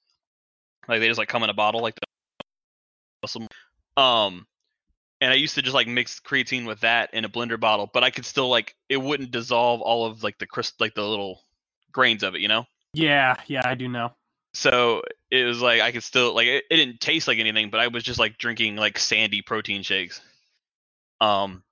like 0.89 0.99
they 0.99 1.07
just 1.07 1.19
like 1.19 1.29
come 1.29 1.45
in 1.45 1.51
a 1.51 1.55
bottle 1.55 1.81
like 1.81 1.95
the 3.23 3.49
um 3.97 4.47
and 5.21 5.33
I 5.33 5.37
used 5.37 5.55
to 5.55 5.63
just 5.63 5.75
like 5.75 5.87
mix 5.87 6.19
creatine 6.19 6.67
with 6.67 6.81
that 6.81 7.15
in 7.15 7.25
a 7.25 7.29
blender 7.29 7.59
bottle, 7.59 7.89
but 7.95 8.03
I 8.03 8.11
could 8.11 8.27
still 8.27 8.49
like 8.49 8.75
it 8.89 8.97
wouldn't 8.97 9.31
dissolve 9.31 9.81
all 9.81 10.07
of 10.07 10.25
like 10.25 10.39
the 10.39 10.47
crisp, 10.47 10.81
like 10.81 10.95
the 10.95 11.05
little 11.05 11.41
grains 11.93 12.25
of 12.25 12.35
it, 12.35 12.41
you 12.41 12.49
know. 12.49 12.67
yeah, 12.95 13.37
yeah, 13.47 13.63
I 13.65 13.77
do 13.77 13.89
know. 13.89 14.13
So 14.55 15.03
it 15.31 15.45
was 15.45 15.63
like 15.63 15.81
I 15.81 15.93
could 15.93 16.03
still 16.03 16.35
like 16.35 16.49
it, 16.49 16.65
it 16.69 16.77
didn't 16.77 16.99
taste 16.99 17.29
like 17.29 17.39
anything, 17.39 17.71
but 17.71 17.79
I 17.79 17.87
was 17.87 18.03
just 18.03 18.19
like 18.19 18.39
drinking 18.39 18.75
like 18.75 18.99
sandy 18.99 19.41
protein 19.41 19.85
shakes. 19.85 20.21
Um, 21.21 21.63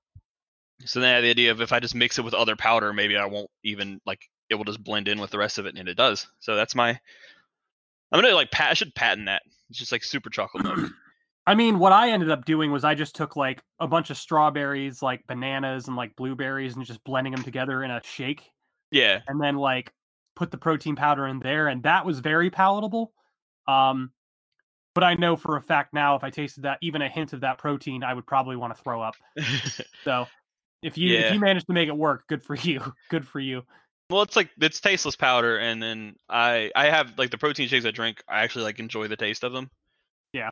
so 0.84 1.00
then 1.00 1.10
I 1.10 1.14
had 1.16 1.24
the 1.24 1.30
idea 1.30 1.50
of 1.50 1.60
if 1.60 1.72
I 1.72 1.80
just 1.80 1.96
mix 1.96 2.20
it 2.20 2.24
with 2.24 2.34
other 2.34 2.54
powder, 2.54 2.92
maybe 2.92 3.16
I 3.16 3.26
won't 3.26 3.50
even 3.64 4.00
like 4.06 4.20
it 4.52 4.56
will 4.56 4.64
just 4.64 4.84
blend 4.84 5.08
in 5.08 5.18
with 5.18 5.30
the 5.30 5.38
rest 5.38 5.58
of 5.58 5.66
it, 5.66 5.76
and 5.76 5.88
it 5.88 5.96
does. 5.96 6.28
So 6.38 6.54
that's 6.54 6.74
my. 6.74 6.90
I'm 8.10 8.20
gonna 8.20 8.34
like 8.34 8.50
pat. 8.50 8.70
I 8.70 8.74
should 8.74 8.94
patent 8.94 9.26
that. 9.26 9.42
It's 9.70 9.78
just 9.78 9.90
like 9.90 10.04
super 10.04 10.30
chocolate 10.30 10.64
milk. 10.64 10.90
I 11.46 11.56
mean, 11.56 11.80
what 11.80 11.92
I 11.92 12.10
ended 12.10 12.30
up 12.30 12.44
doing 12.44 12.70
was 12.70 12.84
I 12.84 12.94
just 12.94 13.16
took 13.16 13.34
like 13.34 13.62
a 13.80 13.88
bunch 13.88 14.10
of 14.10 14.16
strawberries, 14.16 15.02
like 15.02 15.26
bananas 15.26 15.88
and 15.88 15.96
like 15.96 16.14
blueberries, 16.14 16.76
and 16.76 16.84
just 16.84 17.02
blending 17.02 17.32
them 17.32 17.42
together 17.42 17.82
in 17.82 17.90
a 17.90 18.00
shake, 18.04 18.50
yeah, 18.90 19.20
and 19.26 19.40
then 19.40 19.56
like 19.56 19.92
put 20.36 20.50
the 20.50 20.58
protein 20.58 20.94
powder 20.94 21.26
in 21.26 21.40
there, 21.40 21.68
and 21.68 21.82
that 21.84 22.06
was 22.06 22.20
very 22.20 22.50
palatable. 22.50 23.12
Um, 23.66 24.12
but 24.94 25.04
I 25.04 25.14
know 25.14 25.36
for 25.36 25.56
a 25.56 25.62
fact 25.62 25.94
now, 25.94 26.16
if 26.16 26.22
I 26.22 26.30
tasted 26.30 26.62
that, 26.62 26.78
even 26.82 27.00
a 27.02 27.08
hint 27.08 27.32
of 27.32 27.40
that 27.40 27.58
protein, 27.58 28.04
I 28.04 28.12
would 28.12 28.26
probably 28.26 28.56
want 28.56 28.76
to 28.76 28.82
throw 28.82 29.00
up. 29.00 29.14
So, 30.04 30.26
if 30.82 30.98
you 30.98 31.16
if 31.16 31.32
you 31.32 31.38
managed 31.38 31.66
to 31.68 31.72
make 31.72 31.88
it 31.88 31.96
work, 31.96 32.26
good 32.28 32.42
for 32.42 32.54
you. 32.62 32.92
Good 33.08 33.26
for 33.26 33.40
you. 33.40 33.62
Well, 34.12 34.22
it's 34.22 34.36
like 34.36 34.50
it's 34.60 34.80
tasteless 34.80 35.16
powder, 35.16 35.58
and 35.58 35.82
then 35.82 36.16
I 36.28 36.70
I 36.76 36.86
have 36.86 37.18
like 37.18 37.30
the 37.30 37.38
protein 37.38 37.68
shakes 37.68 37.86
I 37.86 37.90
drink. 37.90 38.22
I 38.28 38.42
actually 38.42 38.64
like 38.64 38.78
enjoy 38.78 39.08
the 39.08 39.16
taste 39.16 39.42
of 39.42 39.52
them. 39.52 39.70
Yeah. 40.32 40.50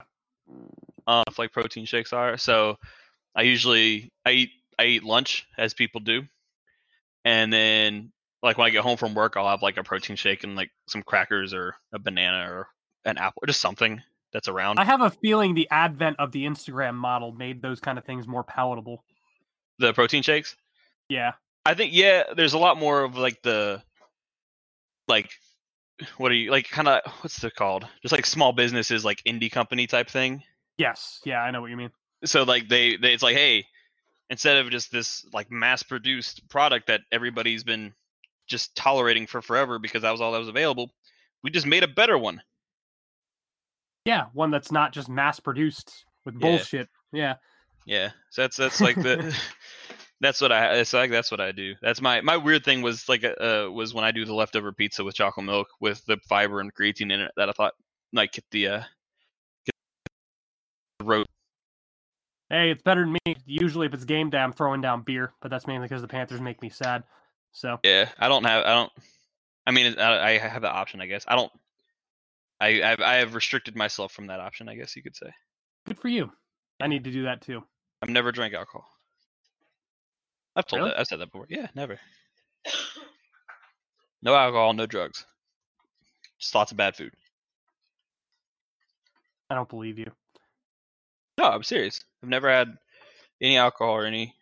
Uh, 1.06 1.24
if 1.28 1.38
like 1.38 1.52
protein 1.52 1.84
shakes 1.84 2.12
are. 2.12 2.36
So 2.38 2.76
I 3.36 3.42
usually 3.42 4.10
I 4.24 4.30
eat 4.30 4.50
I 4.78 4.84
eat 4.86 5.04
lunch 5.04 5.46
as 5.58 5.74
people 5.74 6.00
do, 6.00 6.22
and 7.24 7.52
then 7.52 8.12
like 8.42 8.56
when 8.56 8.66
I 8.66 8.70
get 8.70 8.82
home 8.82 8.96
from 8.96 9.14
work, 9.14 9.36
I'll 9.36 9.48
have 9.48 9.62
like 9.62 9.76
a 9.76 9.84
protein 9.84 10.16
shake 10.16 10.42
and 10.42 10.56
like 10.56 10.70
some 10.88 11.02
crackers 11.02 11.52
or 11.52 11.76
a 11.92 11.98
banana 11.98 12.50
or 12.50 12.68
an 13.04 13.18
apple 13.18 13.42
or 13.42 13.46
just 13.46 13.60
something 13.60 14.02
that's 14.32 14.48
around. 14.48 14.78
I 14.78 14.84
have 14.84 15.02
a 15.02 15.10
feeling 15.10 15.54
the 15.54 15.68
advent 15.70 16.16
of 16.18 16.32
the 16.32 16.44
Instagram 16.46 16.94
model 16.94 17.32
made 17.32 17.60
those 17.60 17.80
kind 17.80 17.98
of 17.98 18.04
things 18.04 18.26
more 18.26 18.44
palatable. 18.44 19.04
the 19.78 19.92
protein 19.92 20.22
shakes. 20.22 20.56
Yeah. 21.08 21.32
I 21.64 21.74
think 21.74 21.92
yeah, 21.94 22.24
there's 22.34 22.54
a 22.54 22.58
lot 22.58 22.78
more 22.78 23.02
of 23.02 23.16
like 23.16 23.42
the 23.42 23.82
like 25.08 25.30
what 26.16 26.32
are 26.32 26.34
you 26.34 26.50
like 26.50 26.68
kind 26.68 26.88
of 26.88 27.00
what's 27.20 27.42
it 27.44 27.54
called? 27.54 27.86
Just 28.02 28.12
like 28.12 28.26
small 28.26 28.52
businesses 28.52 29.04
like 29.04 29.22
indie 29.24 29.52
company 29.52 29.86
type 29.86 30.08
thing. 30.08 30.42
Yes. 30.78 31.20
Yeah, 31.24 31.42
I 31.42 31.50
know 31.50 31.60
what 31.60 31.70
you 31.70 31.76
mean. 31.76 31.90
So 32.24 32.44
like 32.44 32.68
they, 32.68 32.96
they 32.96 33.12
it's 33.12 33.22
like 33.22 33.36
hey, 33.36 33.66
instead 34.30 34.56
of 34.56 34.70
just 34.70 34.90
this 34.90 35.26
like 35.32 35.50
mass 35.50 35.82
produced 35.82 36.48
product 36.48 36.86
that 36.86 37.02
everybody's 37.12 37.64
been 37.64 37.92
just 38.46 38.74
tolerating 38.74 39.26
for 39.26 39.42
forever 39.42 39.78
because 39.78 40.02
that 40.02 40.10
was 40.10 40.20
all 40.20 40.32
that 40.32 40.38
was 40.38 40.48
available, 40.48 40.90
we 41.42 41.50
just 41.50 41.66
made 41.66 41.82
a 41.82 41.88
better 41.88 42.16
one. 42.16 42.40
Yeah, 44.06 44.26
one 44.32 44.50
that's 44.50 44.72
not 44.72 44.92
just 44.92 45.08
mass 45.08 45.38
produced 45.40 46.04
with 46.24 46.34
Yeah. 46.34 46.40
bullshit. 46.40 46.88
Yeah. 47.12 47.34
Yeah. 47.84 48.10
So 48.30 48.42
that's 48.42 48.56
that's 48.56 48.80
like 48.80 48.96
the 48.96 49.36
that's 50.20 50.40
what 50.40 50.52
I 50.52 50.74
it's 50.76 50.92
like 50.92 51.10
that's 51.10 51.30
what 51.30 51.40
I 51.40 51.52
do. 51.52 51.74
That's 51.80 52.00
my 52.00 52.20
my 52.20 52.36
weird 52.36 52.64
thing 52.64 52.82
was 52.82 53.08
like 53.08 53.24
uh 53.24 53.68
was 53.72 53.94
when 53.94 54.04
I 54.04 54.10
do 54.10 54.24
the 54.24 54.34
leftover 54.34 54.72
pizza 54.72 55.02
with 55.02 55.14
chocolate 55.14 55.46
milk 55.46 55.68
with 55.80 56.04
the 56.06 56.18
fiber 56.28 56.60
and 56.60 56.74
creatine 56.74 57.12
in 57.12 57.20
it 57.20 57.32
that 57.36 57.48
I 57.48 57.52
thought 57.52 57.72
like 58.12 58.32
get 58.32 58.44
the 58.50 58.68
uh 58.68 58.82
get 59.64 59.74
the 60.98 61.04
road. 61.04 61.26
Hey, 62.50 62.70
it's 62.70 62.82
better 62.82 63.02
than 63.02 63.16
me. 63.24 63.36
Usually, 63.46 63.86
if 63.86 63.94
it's 63.94 64.04
game 64.04 64.28
day, 64.28 64.38
I'm 64.38 64.52
throwing 64.52 64.80
down 64.80 65.02
beer, 65.02 65.32
but 65.40 65.50
that's 65.50 65.68
mainly 65.68 65.86
because 65.86 66.02
the 66.02 66.08
Panthers 66.08 66.40
make 66.40 66.60
me 66.60 66.68
sad. 66.68 67.04
So 67.52 67.78
Yeah, 67.82 68.08
I 68.18 68.28
don't 68.28 68.44
have 68.44 68.64
I 68.66 68.74
don't 68.74 68.92
I 69.66 69.70
mean 69.70 69.98
I, 69.98 70.32
I 70.32 70.38
have 70.38 70.62
the 70.62 70.70
option 70.70 71.00
I 71.00 71.06
guess. 71.06 71.24
I 71.26 71.36
don't 71.36 71.52
I 72.60 72.82
I've, 72.82 73.00
I 73.00 73.14
have 73.16 73.34
restricted 73.34 73.74
myself 73.74 74.12
from 74.12 74.26
that 74.26 74.40
option 74.40 74.68
I 74.68 74.74
guess 74.74 74.94
you 74.96 75.02
could 75.02 75.16
say. 75.16 75.32
good 75.86 75.98
for 75.98 76.08
you. 76.08 76.30
I 76.78 76.88
need 76.88 77.04
to 77.04 77.10
do 77.10 77.24
that 77.24 77.40
too. 77.40 77.62
I've 78.02 78.08
never 78.10 78.32
drank 78.32 78.54
alcohol. 78.54 78.86
I've 80.56 80.66
told 80.66 80.80
Really? 80.80 80.90
that 80.92 81.00
I've 81.00 81.06
said 81.06 81.20
that 81.20 81.26
before. 81.32 81.46
Yeah, 81.48 81.68
never. 81.74 81.98
No 84.22 84.34
alcohol, 84.34 84.72
no 84.74 84.86
drugs. 84.86 85.24
Just 86.38 86.54
lots 86.54 86.70
of 86.72 86.76
bad 86.76 86.96
food. 86.96 87.12
I 89.48 89.54
don't 89.54 89.68
believe 89.68 89.98
you. 89.98 90.10
No, 91.38 91.44
I'm 91.44 91.62
serious. 91.62 92.00
I've 92.22 92.28
never 92.28 92.50
had 92.50 92.68
any 93.40 93.56
alcohol 93.56 93.94
or 93.94 94.04
any 94.04 94.34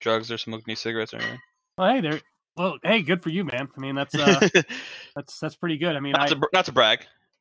drugs 0.00 0.32
or 0.32 0.38
smoked 0.38 0.64
any 0.66 0.74
cigarettes 0.74 1.12
or 1.14 1.18
anything. 1.18 1.38
Well, 1.76 1.92
hey, 1.94 2.00
there. 2.00 2.20
Well, 2.56 2.78
hey, 2.82 3.02
good 3.02 3.22
for 3.22 3.28
you, 3.30 3.44
man. 3.44 3.68
I 3.76 3.80
mean, 3.80 3.94
that's 3.94 4.14
uh, 4.14 4.40
that's 5.16 5.38
that's 5.38 5.56
pretty 5.56 5.78
good. 5.78 5.94
I 5.96 6.00
mean, 6.00 6.12
not, 6.12 6.22
I 6.22 6.26
to, 6.28 6.36
br- 6.36 6.46
not 6.52 6.64
to 6.66 6.72
brag. 6.72 7.00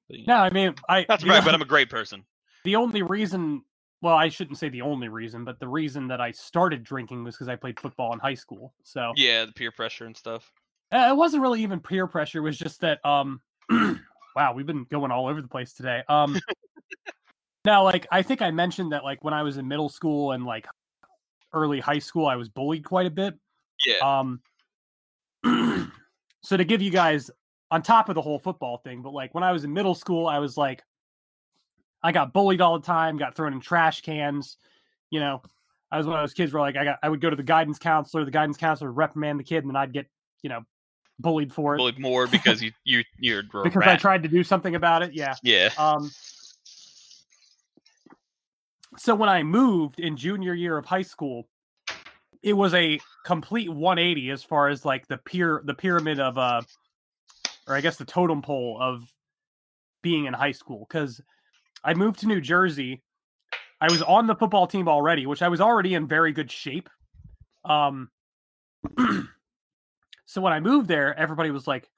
But, 0.09 0.19
you 0.19 0.25
know, 0.27 0.35
no, 0.35 0.39
I 0.41 0.49
mean, 0.51 0.75
I 0.87 1.05
not 1.09 1.19
to 1.21 1.25
brag, 1.25 1.43
but 1.45 1.53
I'm 1.55 1.61
a 1.61 1.65
great 1.65 1.89
person. 1.89 2.23
the 2.63 2.75
only 2.75 3.01
reason. 3.01 3.63
Well, 4.01 4.15
I 4.15 4.29
shouldn't 4.29 4.57
say 4.57 4.69
the 4.69 4.81
only 4.81 5.09
reason, 5.09 5.43
but 5.43 5.59
the 5.59 5.67
reason 5.67 6.07
that 6.07 6.21
I 6.21 6.31
started 6.31 6.83
drinking 6.83 7.23
was 7.23 7.35
because 7.35 7.49
I 7.49 7.55
played 7.55 7.79
football 7.79 8.13
in 8.13 8.19
high 8.19 8.33
school. 8.33 8.73
So 8.83 9.11
Yeah, 9.15 9.45
the 9.45 9.51
peer 9.51 9.71
pressure 9.71 10.05
and 10.05 10.15
stuff. 10.15 10.51
Uh, 10.91 11.09
it 11.09 11.15
wasn't 11.15 11.41
really 11.41 11.61
even 11.61 11.79
peer 11.79 12.07
pressure. 12.07 12.39
It 12.39 12.43
was 12.43 12.57
just 12.57 12.81
that 12.81 13.03
um 13.05 13.41
wow, 13.69 14.53
we've 14.55 14.65
been 14.65 14.85
going 14.85 15.11
all 15.11 15.27
over 15.27 15.41
the 15.41 15.47
place 15.47 15.73
today. 15.73 16.03
Um 16.07 16.39
now 17.65 17.83
like 17.83 18.07
I 18.11 18.21
think 18.21 18.41
I 18.41 18.51
mentioned 18.51 18.93
that 18.93 19.03
like 19.03 19.23
when 19.23 19.33
I 19.33 19.43
was 19.43 19.57
in 19.57 19.67
middle 19.67 19.89
school 19.89 20.31
and 20.31 20.45
like 20.45 20.65
early 21.53 21.79
high 21.79 21.99
school 21.99 22.25
I 22.25 22.37
was 22.37 22.47
bullied 22.47 22.85
quite 22.85 23.05
a 23.05 23.11
bit. 23.11 23.35
Yeah. 23.85 24.19
Um 24.19 24.41
so 26.41 26.55
to 26.55 26.63
give 26.63 26.81
you 26.81 26.89
guys 26.91 27.29
on 27.71 27.81
top 27.81 28.09
of 28.09 28.15
the 28.15 28.21
whole 28.21 28.39
football 28.39 28.77
thing, 28.77 29.01
but 29.01 29.13
like 29.13 29.35
when 29.35 29.43
I 29.43 29.51
was 29.51 29.63
in 29.63 29.73
middle 29.73 29.93
school, 29.93 30.27
I 30.27 30.39
was 30.39 30.57
like, 30.57 30.83
I 32.01 32.11
got 32.11 32.33
bullied 32.33 32.61
all 32.61 32.79
the 32.79 32.85
time, 32.85 33.17
got 33.17 33.35
thrown 33.35 33.53
in 33.53 33.59
trash 33.59 34.01
cans. 34.01 34.57
You 35.09 35.19
know, 35.19 35.41
I 35.91 35.97
was 35.97 36.07
one 36.07 36.17
of 36.17 36.23
those 36.23 36.33
kids 36.33 36.53
where 36.53 36.61
like 36.61 36.77
I 36.77 36.83
got 36.83 36.99
I 37.03 37.09
would 37.09 37.21
go 37.21 37.29
to 37.29 37.35
the 37.35 37.43
guidance 37.43 37.79
counselor, 37.79 38.25
the 38.25 38.31
guidance 38.31 38.57
counselor 38.57 38.91
would 38.91 38.97
reprimand 38.97 39.39
the 39.39 39.43
kid, 39.43 39.63
and 39.63 39.69
then 39.69 39.75
I'd 39.75 39.93
get 39.93 40.07
you 40.41 40.49
know 40.49 40.63
bullied 41.19 41.53
for 41.53 41.75
it 41.75 41.77
Bullied 41.79 41.99
more 41.99 42.27
because 42.27 42.61
you 42.61 42.71
you 42.85 43.03
you're 43.19 43.41
a 43.41 43.63
because 43.63 43.83
I 43.83 43.97
tried 43.97 44.23
to 44.23 44.29
do 44.29 44.43
something 44.43 44.75
about 44.75 45.03
it. 45.03 45.13
Yeah. 45.13 45.35
Yeah. 45.43 45.69
Um. 45.77 46.11
So 48.97 49.15
when 49.15 49.29
I 49.29 49.43
moved 49.43 49.99
in 49.99 50.17
junior 50.17 50.53
year 50.53 50.77
of 50.77 50.85
high 50.85 51.03
school, 51.03 51.47
it 52.43 52.53
was 52.53 52.73
a 52.73 52.99
complete 53.25 53.69
180 53.69 54.31
as 54.31 54.43
far 54.43 54.69
as 54.69 54.85
like 54.85 55.07
the 55.07 55.17
peer 55.17 55.61
the 55.65 55.73
pyramid 55.73 56.19
of 56.19 56.37
uh, 56.37 56.61
or 57.67 57.75
I 57.75 57.81
guess 57.81 57.97
the 57.97 58.05
totem 58.05 58.41
pole 58.41 58.77
of 58.79 59.11
being 60.01 60.25
in 60.25 60.33
high 60.33 60.53
school 60.53 60.85
because 60.87 61.21
I 61.83 61.93
moved 61.93 62.19
to 62.19 62.27
New 62.27 62.41
Jersey. 62.41 63.01
I 63.81 63.89
was 63.89 64.01
on 64.01 64.27
the 64.27 64.35
football 64.35 64.67
team 64.67 64.87
already, 64.87 65.25
which 65.25 65.41
I 65.41 65.47
was 65.47 65.61
already 65.61 65.93
in 65.93 66.07
very 66.07 66.31
good 66.31 66.51
shape. 66.51 66.89
Um. 67.65 68.09
so 70.25 70.41
when 70.41 70.53
I 70.53 70.59
moved 70.59 70.87
there, 70.87 71.17
everybody 71.17 71.51
was 71.51 71.67
like, 71.67 71.89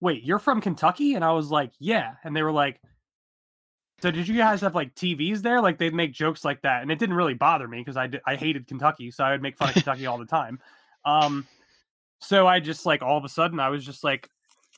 wait, 0.00 0.22
you're 0.24 0.38
from 0.38 0.60
Kentucky? 0.60 1.14
And 1.14 1.24
I 1.24 1.32
was 1.32 1.50
like, 1.50 1.72
yeah. 1.78 2.14
And 2.24 2.34
they 2.34 2.42
were 2.42 2.52
like, 2.52 2.80
so 4.02 4.10
did 4.10 4.28
you 4.28 4.36
guys 4.36 4.60
have 4.60 4.74
like 4.74 4.94
TVs 4.94 5.40
there? 5.40 5.60
Like 5.60 5.78
they'd 5.78 5.94
make 5.94 6.12
jokes 6.12 6.44
like 6.44 6.62
that. 6.62 6.82
And 6.82 6.90
it 6.90 6.98
didn't 6.98 7.16
really 7.16 7.34
bother 7.34 7.66
me 7.66 7.78
because 7.78 7.96
I, 7.96 8.10
I 8.26 8.36
hated 8.36 8.66
Kentucky. 8.66 9.10
So 9.10 9.24
I 9.24 9.30
would 9.30 9.42
make 9.42 9.56
fun 9.56 9.68
of 9.68 9.74
Kentucky 9.74 10.06
all 10.06 10.18
the 10.18 10.26
time. 10.26 10.58
Um, 11.04 11.46
so 12.20 12.46
I 12.46 12.60
just 12.60 12.84
like 12.84 13.02
all 13.02 13.16
of 13.16 13.24
a 13.24 13.28
sudden 13.28 13.58
I 13.58 13.70
was 13.70 13.84
just 13.84 14.04
like 14.04 14.28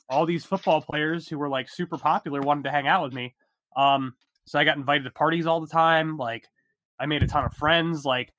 all 0.09 0.25
these 0.25 0.45
football 0.45 0.81
players 0.81 1.27
who 1.27 1.37
were 1.37 1.49
like 1.49 1.69
super 1.69 1.97
popular 1.97 2.41
wanted 2.41 2.63
to 2.63 2.71
hang 2.71 2.87
out 2.87 3.03
with 3.03 3.13
me. 3.13 3.35
Um, 3.75 4.15
so 4.49 4.57
I 4.57 4.63
got 4.63 4.77
invited 4.77 5.03
to 5.03 5.11
parties 5.11 5.45
all 5.45 5.61
the 5.61 5.67
time. 5.67 6.17
Like 6.17 6.47
I 6.99 7.05
made 7.05 7.21
a 7.21 7.27
ton 7.27 7.45
of 7.45 7.53
friends. 7.53 8.03
Like 8.03 8.33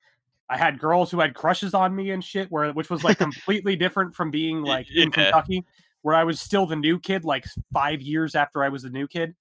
I 0.49 0.57
had 0.57 0.77
girls 0.77 1.09
who 1.09 1.21
had 1.21 1.33
crushes 1.33 1.73
on 1.73 1.95
me 1.95 2.11
and 2.11 2.21
shit, 2.21 2.51
where 2.51 2.73
which 2.73 2.89
was 2.89 3.01
like 3.05 3.17
completely 3.17 3.77
different 3.77 4.13
from 4.13 4.29
being 4.29 4.61
like 4.61 4.87
in 4.93 5.09
Kentucky, 5.09 5.63
where 6.01 6.13
I 6.13 6.25
was 6.25 6.41
still 6.41 6.65
the 6.65 6.75
new 6.75 6.99
kid, 6.99 7.23
like 7.23 7.45
five 7.71 8.01
years 8.01 8.35
after 8.35 8.61
I 8.61 8.67
was 8.67 8.83
the 8.83 8.89
new 8.89 9.07
kid. 9.07 9.35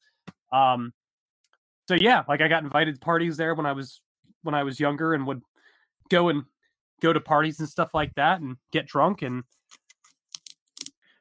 Um, 0.52 0.92
so 1.88 1.94
yeah, 1.94 2.22
like 2.28 2.40
I 2.40 2.46
got 2.46 2.62
invited 2.62 2.94
to 2.94 3.00
parties 3.00 3.36
there 3.36 3.56
when 3.56 3.66
I 3.66 3.72
was 3.72 4.00
when 4.44 4.54
I 4.54 4.62
was 4.62 4.78
younger, 4.78 5.12
and 5.12 5.26
would 5.26 5.42
go 6.08 6.28
and 6.28 6.44
go 7.02 7.12
to 7.12 7.18
parties 7.18 7.58
and 7.58 7.68
stuff 7.68 7.94
like 7.94 8.14
that, 8.14 8.42
and 8.42 8.58
get 8.70 8.86
drunk, 8.86 9.22
and 9.22 9.42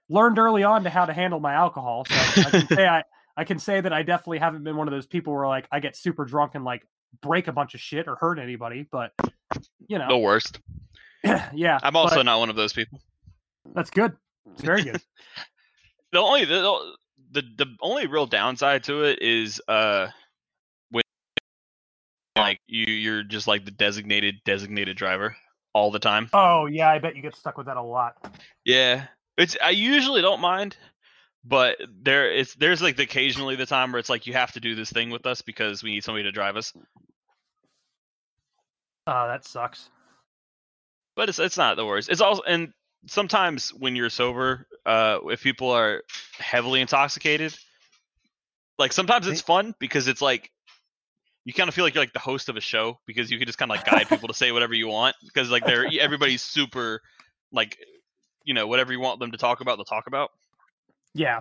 learned 0.10 0.38
early 0.38 0.64
on 0.64 0.84
to 0.84 0.92
how 0.92 1.06
to 1.06 1.14
handle 1.14 1.40
my 1.40 1.56
alcohol. 1.56 2.06
So 2.06 2.42
I 2.42 2.50
can 2.52 2.68
say 2.68 2.88
I 2.88 3.04
I 3.40 3.45
can 3.45 3.57
say 3.57 3.80
that 3.80 3.94
I 3.94 4.03
definitely 4.03 4.40
haven't 4.40 4.66
been 4.66 4.76
one 4.76 4.90
of 4.90 4.91
those 4.91 5.06
people 5.06 5.34
where 5.34 5.48
like 5.48 5.66
I 5.72 5.80
get 5.80 5.95
super 5.95 6.26
drunk 6.26 6.56
and 6.56 6.66
like 6.66 6.86
break 7.22 7.48
a 7.48 7.53
bunch 7.53 7.74
of 7.74 7.80
shit 7.80 8.06
or 8.10 8.16
hurt 8.16 8.38
anybody, 8.38 8.86
but 8.91 9.14
you 9.88 9.98
know, 9.98 10.10
The 10.10 10.18
worst. 10.18 10.60
yeah. 11.24 11.80
I'm 11.82 11.95
also 11.95 12.18
but 12.18 12.24
not 12.24 12.40
one 12.40 12.49
of 12.49 12.57
those 12.57 12.74
people. 12.74 12.99
that's 13.74 13.91
good. 13.91 14.11
It's 14.52 14.61
very 14.61 14.84
good. 14.84 15.02
The 16.11 16.20
only 16.20 16.44
the, 16.44 16.95
the 17.32 17.44
the 17.56 17.76
only 17.82 18.07
real 18.07 18.26
downside 18.26 18.84
to 18.86 19.03
it 19.03 19.22
is 19.22 19.61
uh 19.68 20.07
when 20.90 21.03
like 22.36 22.60
you 22.66 22.91
you're 22.91 23.22
just 23.22 23.45
like 23.48 23.64
the 23.64 23.70
designated 23.72 24.38
designated 24.44 24.98
driver 24.98 25.38
all 25.74 25.91
the 25.91 25.99
time. 25.99 26.28
oh 26.34 26.66
yeah, 26.66 26.90
I 26.90 26.98
bet 26.98 27.16
you 27.16 27.22
get 27.22 27.36
stuck 27.36 27.57
with 27.57 27.68
that 27.68 27.78
a 27.78 27.84
lot. 27.84 28.16
Yeah. 28.66 29.06
It's 29.38 29.56
I 29.64 29.70
usually 29.70 30.22
don't 30.24 30.41
mind, 30.41 30.76
but 31.50 31.78
there 32.04 32.32
it's 32.32 32.54
there's 32.56 32.82
like 32.82 33.00
occasionally 33.00 33.56
the 33.56 33.66
time 33.66 33.92
where 33.92 34.00
it's 34.00 34.10
like 34.10 34.28
you 34.28 34.34
have 34.34 34.52
to 34.52 34.60
do 34.60 34.76
this 34.76 34.92
thing 34.92 35.10
with 35.10 35.26
us 35.26 35.42
because 35.42 35.82
we 35.82 35.90
need 35.90 36.04
somebody 36.04 36.24
to 36.24 36.32
drive 36.32 36.56
us. 36.56 36.74
Oh, 39.08 39.28
that 39.28 39.46
sucks. 39.46 39.90
But 41.16 41.30
it's 41.30 41.40
it's 41.40 41.58
not 41.58 41.76
the 41.76 41.86
worst. 41.86 42.10
It's 42.10 42.22
also 42.22 42.44
and 42.44 42.72
sometimes 43.08 43.74
when 43.74 43.96
you're 43.96 44.12
sober, 44.12 44.68
uh 44.86 45.20
if 45.26 45.42
people 45.42 45.72
are 45.72 46.04
heavily 46.38 46.82
intoxicated, 46.82 47.58
like 48.78 48.94
sometimes 48.94 49.28
it's 49.28 49.42
fun 49.42 49.74
because 49.80 50.08
it's 50.08 50.22
like 50.22 50.52
you 51.46 51.54
kind 51.54 51.68
of 51.68 51.74
feel 51.74 51.84
like 51.84 51.96
you're 51.96 52.04
like 52.04 52.14
the 52.14 52.20
host 52.20 52.50
of 52.50 52.58
a 52.58 52.62
show 52.62 53.00
because 53.08 53.32
you 53.32 53.40
can 53.40 53.48
just 53.48 53.58
kind 53.58 53.72
of 53.72 53.78
like 53.78 53.86
guide 53.86 54.08
people 54.08 54.28
to 54.28 54.36
say 54.36 54.52
whatever 54.52 54.76
you 54.76 54.88
want 54.88 55.16
because 55.26 55.50
like 55.50 55.66
they're 55.66 55.90
everybody's 56.00 56.44
super 56.44 57.02
like 57.52 57.76
you 58.44 58.54
know 58.54 58.68
whatever 58.68 58.94
you 58.94 59.00
want 59.00 59.20
them 59.20 59.32
to 59.32 59.38
talk 59.38 59.62
about 59.62 59.78
they'll 59.78 59.86
talk 59.86 60.06
about 60.06 60.30
Yeah. 61.14 61.40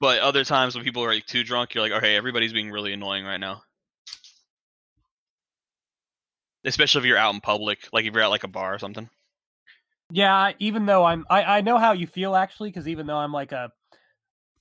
But 0.00 0.20
other 0.20 0.44
times 0.44 0.74
when 0.74 0.84
people 0.84 1.04
are 1.04 1.12
like 1.14 1.26
too 1.26 1.44
drunk, 1.44 1.74
you're 1.74 1.82
like, 1.82 1.92
okay, 1.92 2.16
everybody's 2.16 2.52
being 2.52 2.70
really 2.70 2.92
annoying 2.92 3.24
right 3.24 3.38
now. 3.38 3.62
Especially 6.64 7.00
if 7.00 7.04
you're 7.06 7.18
out 7.18 7.34
in 7.34 7.40
public, 7.40 7.78
like 7.92 8.04
if 8.04 8.14
you're 8.14 8.22
at 8.22 8.28
like 8.28 8.44
a 8.44 8.48
bar 8.48 8.74
or 8.74 8.78
something. 8.78 9.08
Yeah, 10.10 10.52
even 10.58 10.86
though 10.86 11.04
I'm 11.04 11.24
I, 11.30 11.42
I 11.58 11.60
know 11.62 11.78
how 11.78 11.92
you 11.92 12.06
feel 12.06 12.36
actually, 12.36 12.70
because 12.70 12.86
even 12.86 13.06
though 13.06 13.16
I'm 13.16 13.32
like 13.32 13.52
a 13.52 13.70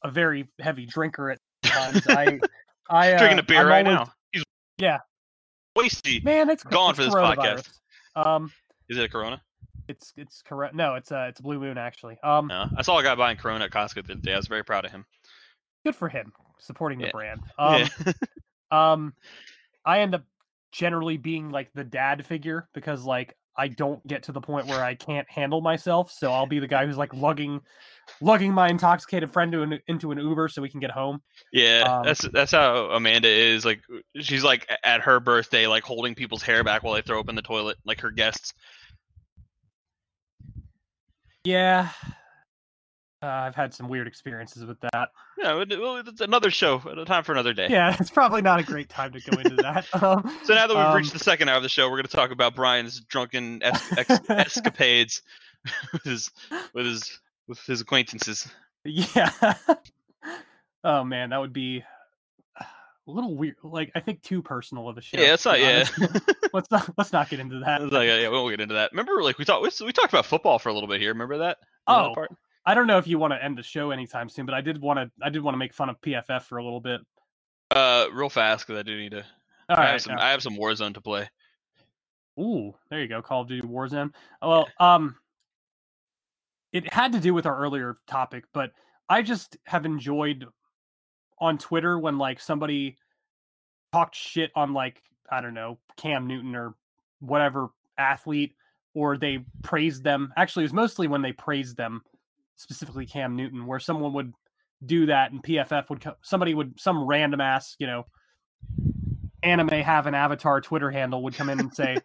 a 0.04 0.10
very 0.10 0.48
heavy 0.60 0.86
drinker 0.86 1.30
at 1.32 1.40
times, 1.64 2.08
I 2.08 2.40
I 2.90 3.14
uh, 3.14 3.18
Drinking 3.20 3.40
a 3.40 3.44
beer 3.44 3.60
I'm 3.60 3.68
right 3.68 3.86
always- 3.88 4.08
now. 4.08 4.14
He's 4.32 4.44
Yeah. 4.80 4.98
wasty. 5.78 6.24
Man, 6.24 6.50
it's 6.50 6.64
Gone 6.64 6.92
it's 6.92 7.00
for 7.00 7.06
this 7.06 7.14
podcast. 7.14 7.70
Um, 8.16 8.52
Is 8.90 8.98
it 8.98 9.04
a 9.06 9.10
Corona? 9.10 9.42
It's 9.92 10.14
it's 10.18 10.42
correct. 10.42 10.74
No, 10.74 10.96
it's 10.96 11.12
uh 11.12 11.28
it's 11.30 11.40
Blue 11.42 11.60
Moon 11.60 11.78
actually. 11.78 12.18
Um, 12.24 12.48
No. 12.48 12.66
I 12.76 12.82
saw 12.82 12.98
a 12.98 13.04
guy 13.04 13.14
buying 13.16 13.38
Corona 13.38 13.66
at 13.66 13.72
Costco 13.72 14.06
the 14.08 14.14
other 14.14 14.22
day. 14.22 14.34
I 14.34 14.38
was 14.38 14.48
very 14.48 14.64
proud 14.64 14.86
of 14.86 14.92
him. 14.92 15.06
good 15.86 15.96
for 15.96 16.10
him 16.10 16.34
supporting 16.60 17.00
the 17.00 17.06
Yeah. 17.06 17.12
brand. 17.12 17.42
Um, 17.60 17.86
yeah. 18.06 18.14
um, 18.72 19.14
I 19.86 20.00
end 20.02 20.16
up 20.16 20.24
generally 20.72 21.18
being 21.18 21.50
like 21.50 21.70
the 21.74 21.84
dad 21.84 22.26
figure 22.26 22.68
because 22.74 23.04
like 23.04 23.36
I 23.58 23.68
don't 23.68 24.06
get 24.08 24.24
to 24.24 24.32
the 24.32 24.40
point 24.40 24.68
where 24.68 24.82
I 24.84 24.96
can't 24.96 25.30
handle 25.30 25.60
myself, 25.60 26.10
so 26.12 26.32
I'll 26.32 26.46
be 26.46 26.60
the 26.60 26.68
guy 26.68 26.86
who's 26.86 26.98
like 26.98 27.14
lugging 27.14 27.60
lugging 28.22 28.54
my 28.54 28.70
intoxicated 28.70 29.32
friend 29.32 29.52
to 29.52 29.62
an, 29.64 29.80
into 29.88 30.12
an 30.12 30.18
Uber 30.20 30.48
so 30.48 30.62
we 30.62 30.70
can 30.70 30.80
get 30.80 30.92
home. 30.92 31.22
Yeah, 31.52 31.84
Um, 31.98 32.04
that's 32.06 32.22
that's 32.32 32.52
how 32.54 32.86
Amanda 32.92 33.28
is. 33.28 33.66
Like 33.66 33.82
she's 34.22 34.44
like 34.44 34.70
at 34.86 35.02
her 35.02 35.20
birthday, 35.20 35.68
like 35.68 35.84
holding 35.84 36.16
people's 36.16 36.42
hair 36.44 36.64
back 36.64 36.84
while 36.84 36.94
they 36.94 37.02
throw 37.02 37.20
up 37.20 37.28
in 37.28 37.36
the 37.36 37.42
toilet, 37.42 37.78
like 37.86 38.00
her 38.02 38.12
guests. 38.12 38.54
Yeah. 41.44 41.90
Uh, 43.24 43.28
I've 43.28 43.56
had 43.56 43.72
some 43.72 43.88
weird 43.88 44.08
experiences 44.08 44.66
with 44.66 44.80
that. 44.82 45.10
Yeah, 45.38 45.64
it's 45.68 46.22
another 46.22 46.50
show, 46.50 46.82
a 46.88 47.06
time 47.06 47.24
for 47.24 47.34
another 47.34 47.54
day. 47.54 47.68
Yeah, 47.70 47.96
it's 48.00 48.10
probably 48.10 48.42
not 48.42 48.60
a 48.60 48.64
great 48.64 48.90
time 48.90 49.12
to 49.12 49.20
go 49.22 49.40
into 49.40 49.56
that. 49.58 49.86
Um, 49.94 50.40
So 50.44 50.56
now 50.56 50.66
that 50.66 50.76
we've 50.76 50.84
um, 50.86 50.96
reached 50.98 51.14
the 51.14 51.20
second 51.20 51.48
hour 51.50 51.58
of 51.58 51.64
the 51.64 51.70
show, 51.70 51.86
we're 51.88 51.98
going 51.98 52.06
to 52.08 52.16
talk 52.16 52.32
about 52.32 52.56
Brian's 52.56 53.00
drunken 53.02 53.62
es- 53.62 53.98
ex- 53.98 54.20
escapades 54.30 55.22
with 55.94 56.04
his 56.04 56.32
with 56.74 56.86
his 56.88 57.20
with 57.48 57.60
his 57.66 57.82
acquaintances. 57.82 58.48
Yeah. 58.84 59.30
oh 60.84 61.04
man, 61.04 61.30
that 61.30 61.40
would 61.40 61.54
be 61.54 61.84
a 62.60 62.66
little 63.06 63.36
weird. 63.36 63.58
Like 63.62 63.92
I 63.94 64.00
think 64.00 64.24
too 64.24 64.42
personal 64.42 64.90
of 64.90 64.98
a 64.98 65.02
show. 65.02 65.20
Yeah, 65.20 65.34
it's 65.36 65.46
not. 65.46 65.60
Yeah. 65.60 65.86
Let's 66.54 66.70
not 66.72 66.90
let's 66.98 67.12
not 67.14 67.30
get 67.30 67.40
into 67.40 67.60
that. 67.60 67.82
Like, 67.92 68.08
yeah, 68.08 68.30
we 68.30 68.36
won't 68.38 68.52
get 68.52 68.62
into 68.62 68.76
that. 68.76 68.92
Remember, 68.92 69.22
like 69.24 69.38
we 69.38 69.46
talked 69.46 69.62
we, 69.64 69.86
we 69.86 69.92
talked 69.94 70.14
about 70.14 70.26
football 70.26 70.60
for 70.60 70.70
a 70.70 70.74
little 70.74 70.90
bit 70.90 71.00
here. 71.02 71.12
Remember 71.12 71.38
that? 71.40 71.58
Remember 71.88 72.08
that 72.08 72.12
Oh, 72.12 72.16
part? 72.16 72.32
I 72.66 72.76
don't 72.76 72.88
know 72.88 72.98
if 72.98 73.08
you 73.08 73.18
want 73.18 73.34
to 73.34 73.44
end 73.44 73.58
the 73.58 73.64
show 73.64 73.92
anytime 73.92 74.30
soon, 74.30 74.46
but 74.46 74.54
I 74.54 74.62
did 74.62 74.80
want 74.82 75.00
to. 75.00 75.12
I 75.26 75.30
did 75.30 75.42
want 75.42 75.54
to 75.56 75.58
make 75.60 75.74
fun 75.74 75.90
of 75.90 76.00
PFF 76.02 76.44
for 76.44 76.58
a 76.58 76.64
little 76.64 76.82
bit. 76.82 77.02
Uh, 77.72 78.08
real 78.14 78.30
fast 78.30 78.68
because 78.68 78.80
I 78.80 78.84
do 78.84 78.98
need 78.98 79.12
to. 79.12 79.26
All 79.70 79.78
I 79.78 79.80
right. 79.80 79.92
have 79.92 80.02
some. 80.02 80.18
I 80.18 80.30
have 80.32 80.44
some 80.44 80.56
Warzone 80.58 80.94
to 80.94 81.02
play. 81.02 81.30
Ooh, 82.40 82.74
there 82.90 83.02
you 83.02 83.08
go. 83.08 83.22
Call 83.22 83.42
of 83.42 83.48
Duty 83.48 83.68
Warzone. 83.68 84.14
Well, 84.42 84.68
um, 84.80 85.16
it 86.72 86.92
had 86.94 87.14
to 87.14 87.20
do 87.20 87.34
with 87.34 87.46
our 87.46 87.58
earlier 87.58 87.96
topic, 88.08 88.46
but 88.54 88.72
I 89.10 89.22
just 89.22 89.58
have 89.66 89.86
enjoyed 89.86 90.46
on 91.40 91.58
Twitter 91.58 92.00
when 92.00 92.18
like 92.18 92.40
somebody 92.40 92.98
talked 93.92 94.16
shit 94.16 94.52
on 94.56 94.74
like 94.74 95.02
I 95.32 95.42
don't 95.42 95.54
know 95.54 95.80
Cam 95.98 96.28
Newton 96.28 96.56
or 96.56 96.76
whatever 97.20 97.70
athlete, 97.98 98.56
or 98.94 99.18
they 99.18 99.46
praised 99.64 100.04
them. 100.04 100.34
Actually, 100.38 100.64
it 100.64 100.66
was 100.66 100.74
mostly 100.74 101.08
when 101.08 101.22
they 101.22 101.32
praised 101.32 101.78
them, 101.78 102.02
specifically 102.56 103.06
Cam 103.06 103.36
Newton, 103.36 103.66
where 103.66 103.80
someone 103.80 104.14
would 104.14 104.34
do 104.86 105.06
that 105.06 105.32
and 105.32 105.44
PFF 105.44 105.90
would 105.90 106.02
co- 106.02 106.18
somebody 106.22 106.54
would 106.54 106.80
some 106.80 107.04
random 107.04 107.40
ass 107.40 107.76
you 107.78 107.86
know 107.86 108.06
anime 109.44 109.70
have 109.70 110.08
an 110.08 110.16
avatar 110.16 110.62
Twitter 110.62 110.92
handle 110.92 111.24
would 111.24 111.36
come 111.36 111.50
in 111.50 111.60
and 111.60 111.74
say 111.74 111.98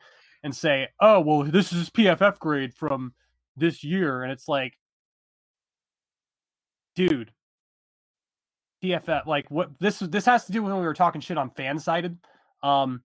and 0.43 0.55
say, 0.55 0.89
"Oh, 1.01 1.21
well, 1.21 1.43
this 1.43 1.73
is 1.73 1.91
PFF 1.91 2.39
grade 2.39 2.75
from 2.75 3.15
this 3.57 3.83
year," 3.83 4.23
and 4.23 4.33
it's 4.33 4.49
like, 4.49 4.75
dude, 6.95 7.33
PFF, 8.83 9.27
like, 9.27 9.51
what 9.51 9.71
this 9.81 9.99
this 9.99 10.27
has 10.27 10.47
to 10.47 10.53
do 10.53 10.63
with 10.63 10.73
when 10.73 10.81
we 10.81 10.87
were 10.87 10.95
talking 10.95 11.21
shit 11.21 11.39
on 11.39 11.51
Fansided. 11.51 12.19
Um, 12.63 13.03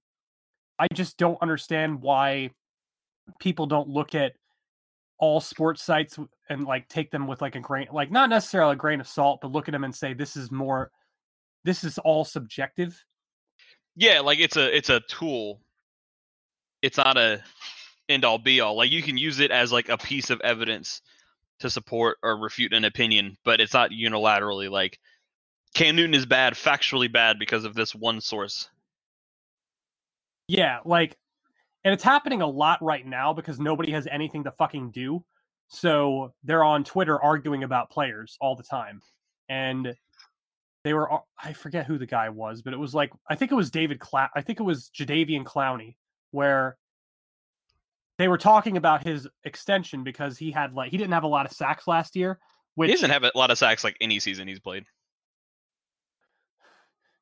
I 0.82 0.88
just 0.94 1.18
don't 1.18 1.41
understand 1.41 2.02
why 2.02 2.49
people 3.40 3.68
don't 3.68 3.88
look 3.88 4.16
at 4.16 4.34
all 5.20 5.40
sports 5.40 5.84
sites 5.84 6.18
and 6.49 6.66
like 6.66 6.88
take 6.90 7.12
them 7.12 7.28
with 7.28 7.40
like 7.40 7.56
a 7.56 7.60
grain 7.60 7.88
like 7.94 8.10
not 8.10 8.30
necessarily 8.30 8.74
a 8.74 8.76
grain 8.76 8.99
of 8.99 9.08
salt 9.08 9.40
but 9.40 9.52
look 9.52 9.68
at 9.68 9.72
them 9.72 9.84
and 9.84 9.95
say 9.95 10.16
this 10.16 10.36
is 10.36 10.52
more 10.52 10.90
this 11.64 11.84
is 11.84 11.99
all 11.99 12.26
subjective 12.26 12.99
Yeah, 13.95 14.22
like 14.22 14.40
it's 14.40 14.58
a 14.58 14.76
it's 14.76 14.90
a 14.90 15.02
tool. 15.02 15.62
It's 16.82 16.98
not 16.98 17.18
a 17.18 17.44
end 18.10 18.26
all 18.26 18.40
be 18.40 18.62
all. 18.62 18.76
Like 18.76 18.91
you 18.91 19.03
can 19.03 19.18
use 19.18 19.40
it 19.40 19.52
as 19.52 19.72
like 19.72 19.90
a 19.90 19.98
piece 19.98 20.30
of 20.30 20.41
evidence 20.41 21.02
to 21.60 21.70
support 21.70 22.18
or 22.24 22.38
refute 22.38 22.74
an 22.74 22.86
opinion, 22.86 23.38
but 23.45 23.62
it's 23.62 23.74
not 23.74 23.91
unilaterally 23.91 24.70
like 24.70 24.99
Cam 25.76 25.95
Newton 25.95 26.16
is 26.16 26.26
bad, 26.26 26.53
factually 26.53 27.12
bad 27.12 27.38
because 27.38 27.66
of 27.66 27.76
this 27.76 27.94
one 27.94 28.22
source. 28.22 28.68
Yeah 30.52 30.80
like 30.86 31.18
and 31.84 31.94
it's 31.94 32.03
happening 32.03 32.41
a 32.41 32.48
lot 32.48 32.82
right 32.82 33.06
now 33.06 33.34
because 33.34 33.60
nobody 33.60 33.91
has 33.91 34.07
anything 34.07 34.44
to 34.44 34.52
fucking 34.52 34.91
do 34.91 35.23
so 35.68 36.34
they're 36.44 36.64
on 36.64 36.84
twitter 36.84 37.22
arguing 37.22 37.64
about 37.64 37.90
players 37.90 38.38
all 38.41 38.56
the 38.56 38.64
time 38.64 39.02
and 39.49 39.95
they 40.84 40.94
were, 40.95 41.11
I 41.38 41.53
forget 41.53 41.86
who 41.86 41.98
the 41.98 42.06
guy 42.06 42.30
was 42.30 42.61
but 42.61 42.73
it 42.73 42.78
was 42.78 42.94
like 42.94 43.11
i 43.30 43.36
think 43.36 43.52
it 43.52 43.56
was 43.56 43.72
david 43.72 43.99
Cla- 43.99 44.32
i 44.36 44.41
think 44.41 44.60
it 44.60 44.64
was 44.64 44.91
Jadeveon 44.98 45.44
Clowney 45.44 45.95
where 46.32 46.78
they 48.18 48.28
were 48.28 48.38
talking 48.38 48.78
about 48.78 49.06
his 49.06 49.28
extension 49.44 50.03
because 50.03 50.38
he 50.38 50.52
had 50.52 50.73
like 50.73 50.91
he 50.91 50.98
didn't 50.98 51.14
have 51.14 51.23
a 51.23 51.28
lot 51.28 51.45
of 51.45 51.52
sacks 51.52 51.88
last 51.88 52.15
year 52.15 52.40
which 52.76 52.90
he 52.90 52.94
doesn't 52.94 53.10
have 53.10 53.23
a 53.23 53.32
lot 53.36 53.52
of 53.52 53.57
sacks 53.57 53.84
like 53.84 53.98
any 54.02 54.19
season 54.19 54.48
he's 54.48 54.60
played. 54.60 54.86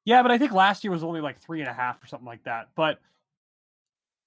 Yeah, 0.06 0.22
but 0.22 0.31
I 0.31 0.38
think 0.38 0.51
last 0.51 0.84
year 0.84 0.91
was 0.91 1.03
only 1.03 1.22
like 1.22 1.39
three 1.39 1.60
and 1.60 1.69
a 1.69 1.73
half 1.73 2.03
or 2.03 2.07
something 2.07 2.26
like 2.26 2.43
that. 2.43 2.69
But 2.76 2.99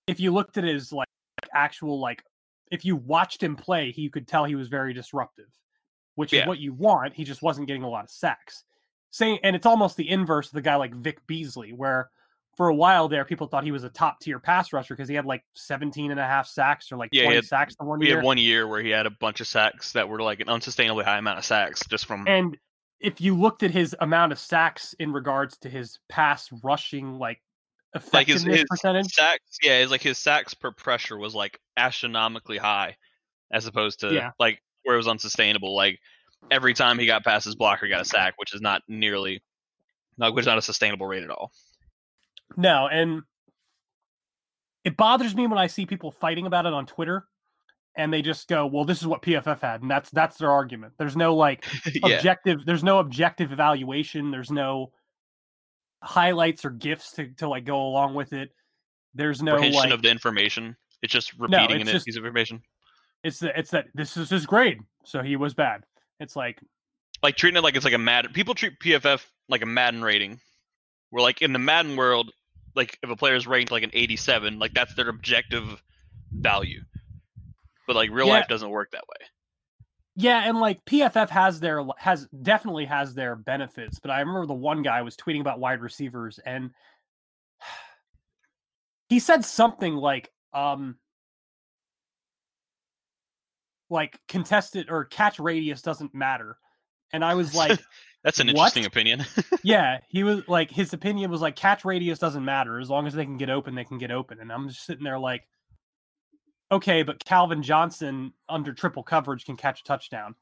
if 0.07 0.21
you 0.21 0.33
looked 0.33 0.59
at 0.59 0.65
his 0.65 0.93
like 0.93 1.09
actual 1.55 2.01
like, 2.01 2.23
if 2.71 2.85
you 2.85 2.97
watched 2.97 3.43
him 3.43 3.57
play, 3.57 3.91
he 3.93 4.09
could 4.09 4.27
tell 4.27 4.45
he 4.45 4.55
was 4.55 4.69
very 4.69 4.93
disruptive, 4.95 5.49
which 6.15 6.33
Yeah. 6.33 6.43
is 6.43 6.47
what 6.49 6.59
you 6.59 6.73
want. 6.73 7.15
He 7.15 7.25
just 7.25 7.43
wasn't 7.43 7.67
getting 7.67 7.83
a 7.83 7.89
lot 7.89 8.05
of 8.05 8.11
sacks. 8.11 8.65
Saying, 9.11 9.41
and 9.43 9.55
it's 9.55 9.67
almost 9.67 9.97
the 9.97 10.09
inverse 10.09 10.47
of 10.49 10.55
the 10.55 10.63
guy 10.63 10.77
like 10.77 10.95
Vic 10.95 11.19
Beasley, 11.27 11.73
where 11.75 12.09
for 12.57 12.69
a 12.69 12.75
while 12.75 13.09
there, 13.09 13.25
people 13.27 13.47
thought 13.47 13.65
he 13.65 13.71
was 13.73 13.85
a 13.85 13.91
top 13.91 14.21
tier 14.21 14.39
pass 14.39 14.73
rusher 14.73 14.95
because 14.95 15.09
he 15.09 15.15
had 15.15 15.27
like 15.27 15.43
17 15.55 16.11
and 16.11 16.19
a 16.21 16.27
half 16.27 16.47
sacks 16.47 16.91
or 16.91 16.97
like 16.97 17.11
Yeah, 17.13 17.25
20 17.25 17.37
had- 17.37 17.45
sacks 17.45 17.77
the 17.77 17.85
one 17.85 17.99
We 17.99 18.07
year. 18.09 18.17
had 18.17 18.25
one 18.25 18.39
year 18.39 18.67
where 18.67 18.83
he 18.83 18.91
had 18.91 19.07
a 19.07 19.11
bunch 19.11 19.41
of 19.41 19.47
sacks 19.47 19.93
that 19.93 20.09
were 20.09 20.21
like 20.21 20.41
an 20.41 20.47
unsustainably 20.49 21.05
high 21.05 21.19
amount 21.19 21.39
of 21.39 21.45
sacks 21.45 21.83
just 21.87 22.07
from 22.07 22.27
And 22.27 22.59
if 23.01 23.21
you 23.21 23.35
looked 23.35 23.63
at 23.63 23.71
his 23.71 23.95
amount 24.01 24.33
of 24.33 24.39
sacks 24.39 24.95
in 24.99 25.13
regards 25.13 25.59
to 25.59 25.69
his 25.71 25.99
pass 26.09 26.49
rushing 26.63 27.19
like 27.19 27.41
like 28.13 28.27
his, 28.27 28.43
his 28.43 28.65
percentage, 28.69 29.13
sacks. 29.13 29.59
Yeah, 29.63 29.79
it's 29.79 29.91
like 29.91 30.03
his 30.03 30.19
sacks 30.19 30.55
per 30.55 30.71
pressure 30.73 31.19
was 31.19 31.35
like 31.35 31.59
astronomically 31.77 32.59
high, 32.59 32.97
as 33.53 33.67
opposed 33.67 34.01
to 34.01 34.13
Yeah. 34.13 34.31
like 34.39 34.63
where 34.85 34.95
it 34.95 34.99
was 34.99 35.09
unsustainable. 35.09 35.75
Like 35.75 35.99
every 36.51 36.75
time 36.75 36.99
he 36.99 37.07
got 37.07 37.25
past 37.25 37.45
his 37.45 37.55
blocker, 37.55 37.87
he 37.87 37.91
got 37.91 38.01
a 38.01 38.05
sack, 38.05 38.35
which 38.39 38.55
is 38.55 38.61
not 38.61 38.83
nearly, 38.89 39.43
like 40.19 40.35
which 40.35 40.43
is 40.43 40.47
not 40.47 40.59
a 40.59 40.63
sustainable 40.63 41.07
rate 41.07 41.23
at 41.23 41.31
all. 41.31 41.53
No, 42.57 42.89
and 42.89 43.23
it 44.85 44.97
bothers 44.97 45.35
me 45.35 45.47
when 45.47 45.59
I 45.59 45.67
see 45.67 45.87
people 45.87 46.11
fighting 46.11 46.47
about 46.47 46.67
it 46.67 46.73
on 46.73 46.87
Twitter 46.87 47.27
and 47.95 48.13
they 48.13 48.23
just 48.23 48.49
go, 48.49 48.67
"Well, 48.67 48.85
this 48.85 49.01
is 49.01 49.07
what 49.07 49.23
PFF 49.23 49.61
had." 49.61 49.83
And 49.83 49.91
that's 49.91 50.11
that's 50.11 50.39
their 50.39 50.51
argument. 50.51 50.95
There's 50.99 51.17
no 51.17 51.37
like 51.37 51.65
yeah, 51.95 52.17
objective 52.17 52.65
there's 52.65 52.83
no 52.85 52.99
objective 52.99 53.53
evaluation, 53.53 54.31
there's 54.31 54.51
no 54.51 54.93
highlights 56.03 56.65
or 56.65 56.71
gifs 56.71 57.13
to 57.13 57.29
to 57.39 57.49
like 57.49 57.65
go 57.65 57.81
along 57.87 58.15
with 58.15 58.33
it. 58.33 58.51
There's 59.15 59.43
no 59.43 59.57
like 59.57 59.91
of 59.91 60.03
the 60.03 60.11
information. 60.11 60.77
It's 61.03 61.13
just 61.13 61.33
repeating 61.39 61.81
it's 61.81 61.91
a 61.91 61.93
just- 61.95 62.07
piece 62.07 62.17
of 62.17 62.25
information. 62.25 62.63
it's 63.25 63.39
the, 63.41 63.57
it's 63.59 63.71
that 63.71 63.87
this 63.95 64.17
is 64.17 64.31
his 64.31 64.47
grade, 64.47 64.81
so 65.05 65.23
he 65.23 65.37
was 65.37 65.55
bad. 65.55 65.85
It's 66.21 66.37
like 66.37 66.61
Like 67.23 67.37
treating 67.37 67.57
it 67.59 67.63
like 67.63 67.77
it's 67.77 67.85
like 67.85 67.95
a 67.95 67.99
Madden. 67.99 68.33
People 68.33 68.55
treat 68.55 68.79
PFF 68.81 69.25
like 69.49 69.63
a 69.63 69.67
Madden 69.67 70.03
rating. 70.03 70.41
Where 71.11 71.23
like 71.23 71.43
in 71.43 71.53
the 71.53 71.59
Madden 71.59 71.97
world, 71.97 72.33
like 72.75 72.99
if 73.03 73.11
a 73.11 73.17
player 73.17 73.35
is 73.35 73.47
ranked 73.47 73.71
like 73.71 73.83
an 73.83 73.91
87, 73.93 74.59
like 74.59 74.73
that's 74.73 74.95
their 74.95 75.09
objective 75.09 75.83
value. 76.33 76.81
But 77.87 77.97
like 77.97 78.11
real 78.11 78.27
Yeah. 78.29 78.35
life 78.35 78.49
doesn't 78.49 78.71
work 78.71 78.93
that 78.93 79.05
way. 79.09 79.27
Yeah, 80.15 80.43
and 80.47 80.61
like 80.61 80.85
PFF 80.85 81.31
has 81.31 81.61
their 81.61 81.83
has 81.97 82.29
definitely 82.43 82.85
has 82.85 83.15
their 83.15 83.35
benefits, 83.35 83.99
but 83.99 84.11
I 84.11 84.21
remember 84.21 84.47
the 84.47 84.53
one 84.55 84.83
guy 84.83 85.03
was 85.03 85.17
tweeting 85.17 85.41
about 85.41 85.59
wide 85.59 85.81
receivers 85.81 86.39
and 86.45 86.71
he 89.09 89.19
said 89.19 89.45
something 89.45 89.95
like 89.95 90.31
um 90.53 90.97
like 93.91 94.19
contested 94.29 94.91
or 94.91 95.05
catch 95.05 95.39
radius 95.39 95.83
doesn't 95.83 96.15
matter. 96.15 96.57
And 97.13 97.25
I 97.25 97.35
was 97.35 97.55
like, 97.55 97.79
That's 98.25 98.39
an 98.39 98.49
What? 98.51 98.77
interesting 98.77 98.85
opinion. 98.87 99.25
yeah, 99.63 99.99
he 100.09 100.23
was 100.23 100.47
like 100.49 100.71
his 100.71 100.93
opinion 100.93 101.31
was 101.31 101.41
like 101.41 101.57
catch 101.57 101.85
radius 101.85 102.19
doesn't 102.21 102.45
matter 102.45 102.79
as 102.79 102.89
long 102.89 103.07
as 103.07 103.15
they 103.15 103.25
can 103.25 103.37
get 103.37 103.51
open, 103.51 103.75
they 103.75 103.85
can 103.85 103.99
get 103.99 104.11
open. 104.13 104.39
And 104.41 104.53
I'm 104.53 104.69
just 104.69 104.85
sitting 104.87 105.05
there 105.05 105.19
like 105.19 105.43
okay, 106.73 107.03
but 107.03 107.25
Calvin 107.25 107.63
Johnson 107.63 108.33
under 108.49 108.73
triple 108.73 109.03
coverage 109.03 109.45
can 109.45 109.57
catch 109.57 109.81
a 109.81 109.85
touchdown. 109.85 110.35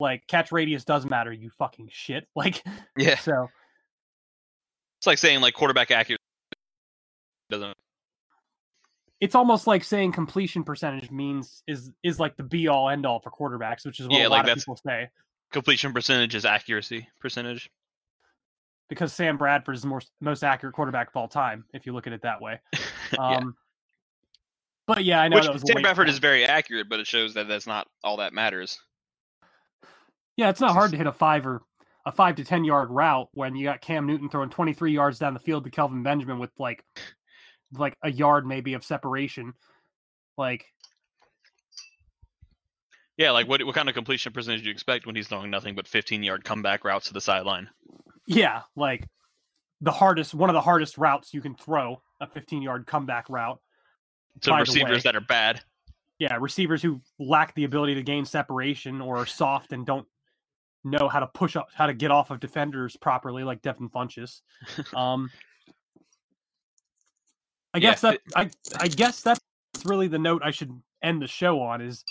Like 0.00 0.26
catch 0.26 0.50
radius 0.50 0.84
does 0.84 1.06
matter, 1.06 1.32
you 1.32 1.50
fucking 1.50 1.90
shit. 1.92 2.26
Like 2.36 2.62
yeah. 2.98 3.16
so 3.18 3.48
It's 4.98 5.06
like 5.06 5.18
saying 5.18 5.40
like 5.40 5.54
quarterback 5.54 5.90
accuracy 5.90 6.18
doesn't 7.50 7.74
it's 9.20 9.34
almost 9.34 9.66
like 9.66 9.84
saying 9.84 10.12
completion 10.12 10.64
percentage 10.64 11.10
means 11.10 11.62
is 11.68 11.92
is 12.02 12.18
like 12.18 12.36
the 12.36 12.42
be 12.42 12.68
all 12.68 12.90
end 12.90 13.06
all 13.06 13.20
for 13.20 13.30
quarterbacks, 13.30 13.86
which 13.86 14.00
is 14.00 14.08
what 14.08 14.18
Yeah, 14.18 14.26
a 14.26 14.28
like 14.28 14.44
lot 14.46 14.50
of 14.50 14.58
people 14.58 14.76
say. 14.84 15.08
completion 15.52 15.92
percentage 15.92 16.34
is 16.34 16.44
accuracy 16.44 17.08
percentage. 17.20 17.70
Because 18.90 19.14
Sam 19.14 19.38
Bradford 19.38 19.76
is 19.76 19.82
the 19.82 19.88
most 19.88 20.10
most 20.20 20.42
accurate 20.42 20.74
quarterback 20.74 21.08
of 21.08 21.16
all 21.16 21.28
time, 21.28 21.64
if 21.72 21.86
you 21.86 21.92
look 21.92 22.06
at 22.06 22.12
it 22.12 22.22
that 22.22 22.42
way. 22.42 22.60
yeah. 23.12 23.36
Um, 23.36 23.54
But 24.86 25.04
yeah, 25.04 25.20
I 25.20 25.28
know 25.28 25.36
Which 25.36 25.46
that 25.46 25.52
was 25.54 25.62
Sam 25.66 25.76
way- 25.76 25.82
Bradford 25.82 26.08
is 26.08 26.18
very 26.18 26.44
accurate, 26.44 26.88
but 26.88 27.00
it 27.00 27.06
shows 27.06 27.34
that 27.34 27.48
that's 27.48 27.66
not 27.66 27.86
all 28.02 28.18
that 28.18 28.32
matters. 28.34 28.78
Yeah, 30.36 30.50
it's 30.50 30.60
not 30.60 30.72
hard 30.72 30.90
to 30.90 30.96
hit 30.96 31.06
a 31.06 31.12
five 31.12 31.46
or 31.46 31.62
a 32.06 32.12
five 32.12 32.36
to 32.36 32.44
ten 32.44 32.64
yard 32.64 32.90
route 32.90 33.28
when 33.32 33.56
you 33.56 33.64
got 33.64 33.80
Cam 33.80 34.06
Newton 34.06 34.28
throwing 34.28 34.50
twenty 34.50 34.72
three 34.74 34.92
yards 34.92 35.18
down 35.18 35.32
the 35.32 35.40
field 35.40 35.64
to 35.64 35.70
Kelvin 35.70 36.02
Benjamin 36.02 36.38
with 36.38 36.50
like 36.58 36.84
like 37.72 37.96
a 38.02 38.10
yard 38.10 38.46
maybe 38.46 38.74
of 38.74 38.84
separation. 38.84 39.54
Like 40.36 40.66
Yeah, 43.16 43.30
like 43.30 43.48
what 43.48 43.62
what 43.64 43.74
kind 43.74 43.88
of 43.88 43.94
completion 43.94 44.32
percentage 44.32 44.60
do 44.62 44.66
you 44.66 44.72
expect 44.72 45.06
when 45.06 45.14
he's 45.14 45.28
throwing 45.28 45.50
nothing 45.50 45.74
but 45.74 45.86
15 45.88 46.22
yard 46.22 46.44
comeback 46.44 46.84
routes 46.84 47.06
to 47.06 47.14
the 47.14 47.20
sideline? 47.20 47.68
yeah, 48.26 48.62
like 48.74 49.06
the 49.80 49.92
hardest 49.92 50.34
one 50.34 50.50
of 50.50 50.54
the 50.54 50.60
hardest 50.60 50.98
routes 50.98 51.32
you 51.32 51.40
can 51.40 51.54
throw, 51.54 52.02
a 52.20 52.26
fifteen 52.26 52.60
yard 52.62 52.86
comeback 52.86 53.28
route. 53.30 53.60
The 54.42 54.52
receivers 54.54 55.02
that 55.04 55.16
are 55.16 55.20
bad. 55.20 55.62
Yeah, 56.18 56.36
receivers 56.40 56.82
who 56.82 57.00
lack 57.18 57.54
the 57.54 57.64
ability 57.64 57.94
to 57.96 58.02
gain 58.02 58.24
separation 58.24 59.00
or 59.00 59.18
are 59.18 59.26
soft 59.26 59.72
and 59.72 59.84
don't 59.84 60.06
know 60.84 61.08
how 61.08 61.20
to 61.20 61.26
push 61.28 61.56
up 61.56 61.68
how 61.74 61.86
to 61.86 61.94
get 61.94 62.10
off 62.10 62.30
of 62.30 62.40
defenders 62.40 62.96
properly, 62.96 63.42
like 63.42 63.62
Devin 63.62 63.88
Funchess. 63.88 64.40
Um 64.94 65.30
I 67.72 67.78
Yeah, 67.78 67.90
guess 67.90 68.00
that 68.02 68.20
I 68.36 68.50
I 68.78 68.88
guess 68.88 69.22
that's 69.22 69.40
really 69.84 70.08
the 70.08 70.18
note 70.18 70.42
I 70.44 70.50
should 70.50 70.70
end 71.02 71.20
the 71.20 71.26
show 71.26 71.60
on 71.60 71.80
is 71.80 72.04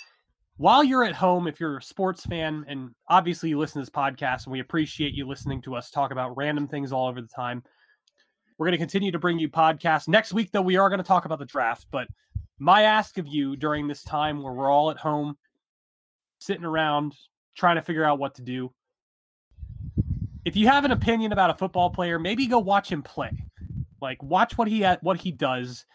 while 0.58 0.84
you're 0.84 1.04
at 1.04 1.16
home, 1.16 1.48
if 1.48 1.60
you're 1.60 1.78
a 1.78 1.82
sports 1.82 2.26
fan, 2.26 2.66
and 2.68 2.92
obviously 3.10 3.50
you 3.50 3.58
listen 3.58 3.82
to 3.82 3.86
this 3.86 3.90
podcast, 3.90 4.46
and 4.46 4.52
we 4.52 4.60
appreciate 4.60 5.14
you 5.14 5.28
listening 5.28 5.62
to 5.64 5.76
us 5.76 5.90
talk 5.90 6.12
about 6.12 6.38
random 6.38 6.68
things 6.68 6.92
all 6.92 7.08
over 7.08 7.22
the 7.22 7.28
time. 7.28 7.64
We're 8.58 8.68
going 8.68 8.74
to 8.74 8.78
continue 8.78 9.12
to 9.12 9.20
bring 9.20 9.40
you 9.40 9.50
podcasts. 9.50 10.08
Next 10.08 10.34
week, 10.34 10.52
though, 10.52 10.62
we 10.62 10.78
are 10.78 10.90
going 10.90 11.00
to 11.00 11.08
talk 11.08 11.26
about 11.26 11.40
the 11.40 11.46
draft. 11.46 11.88
But 11.92 12.08
my 12.60 12.84
ask 12.84 13.18
of 13.18 13.28
you 13.28 13.56
during 13.56 13.88
this 13.88 14.04
time 14.04 14.42
where 14.42 14.54
we're 14.54 14.72
all 14.72 14.92
at 14.92 14.98
home, 14.98 15.38
sitting 16.40 16.66
around, 16.66 17.16
trying 17.56 17.76
to 17.76 17.82
figure 17.82 18.04
out 18.04 18.20
what 18.20 18.36
to 18.36 18.42
do, 18.42 18.72
if 20.46 20.56
you 20.56 20.68
have 20.68 20.86
an 20.86 20.92
opinion 20.92 21.32
about 21.32 21.50
a 21.50 21.54
football 21.54 21.90
player, 21.90 22.20
maybe 22.20 22.48
go 22.48 22.60
watch 22.60 22.92
him 22.92 23.02
play. 23.02 23.32
Like 24.02 24.22
watch 24.22 24.58
what 24.58 24.68
he 24.68 24.82
ha- 24.82 24.98
what 25.02 25.18
he 25.18 25.32
does 25.32 25.86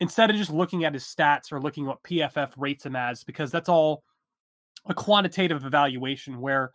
instead 0.00 0.28
of 0.28 0.36
just 0.36 0.50
looking 0.50 0.84
at 0.84 0.92
his 0.92 1.04
stats 1.04 1.52
or 1.52 1.60
looking 1.60 1.86
what 1.86 2.02
PFF 2.02 2.50
rates 2.56 2.84
him 2.84 2.96
as, 2.96 3.22
because 3.22 3.52
that's 3.52 3.68
all 3.68 4.02
a 4.86 4.94
quantitative 4.94 5.64
evaluation 5.64 6.40
where 6.40 6.72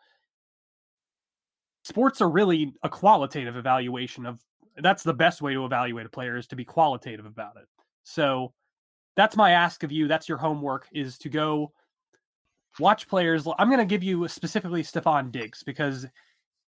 sports 1.84 2.22
are 2.22 2.30
really 2.30 2.74
a 2.84 2.90
qualitative 2.90 3.58
evaluation 3.58 4.26
of 4.26 4.40
that's 4.82 5.04
the 5.04 5.14
best 5.14 5.42
way 5.42 5.54
to 5.54 5.66
evaluate 5.66 6.06
a 6.06 6.10
player 6.10 6.38
is 6.38 6.48
to 6.48 6.56
be 6.56 6.66
qualitative 6.66 7.26
about 7.26 7.58
it. 7.58 7.68
So 8.04 8.54
that's 9.16 9.36
my 9.36 9.52
ask 9.52 9.84
of 9.84 9.92
you. 9.92 10.08
That's 10.08 10.30
your 10.30 10.38
homework 10.38 10.88
is 10.92 11.18
to 11.20 11.30
go 11.30 11.72
watch 12.80 13.08
players. 13.08 13.48
I'm 13.58 13.68
going 13.68 13.80
to 13.80 13.86
give 13.86 14.04
you 14.04 14.28
specifically 14.28 14.84
Stefon 14.84 15.32
Diggs 15.32 15.64
because 15.64 16.06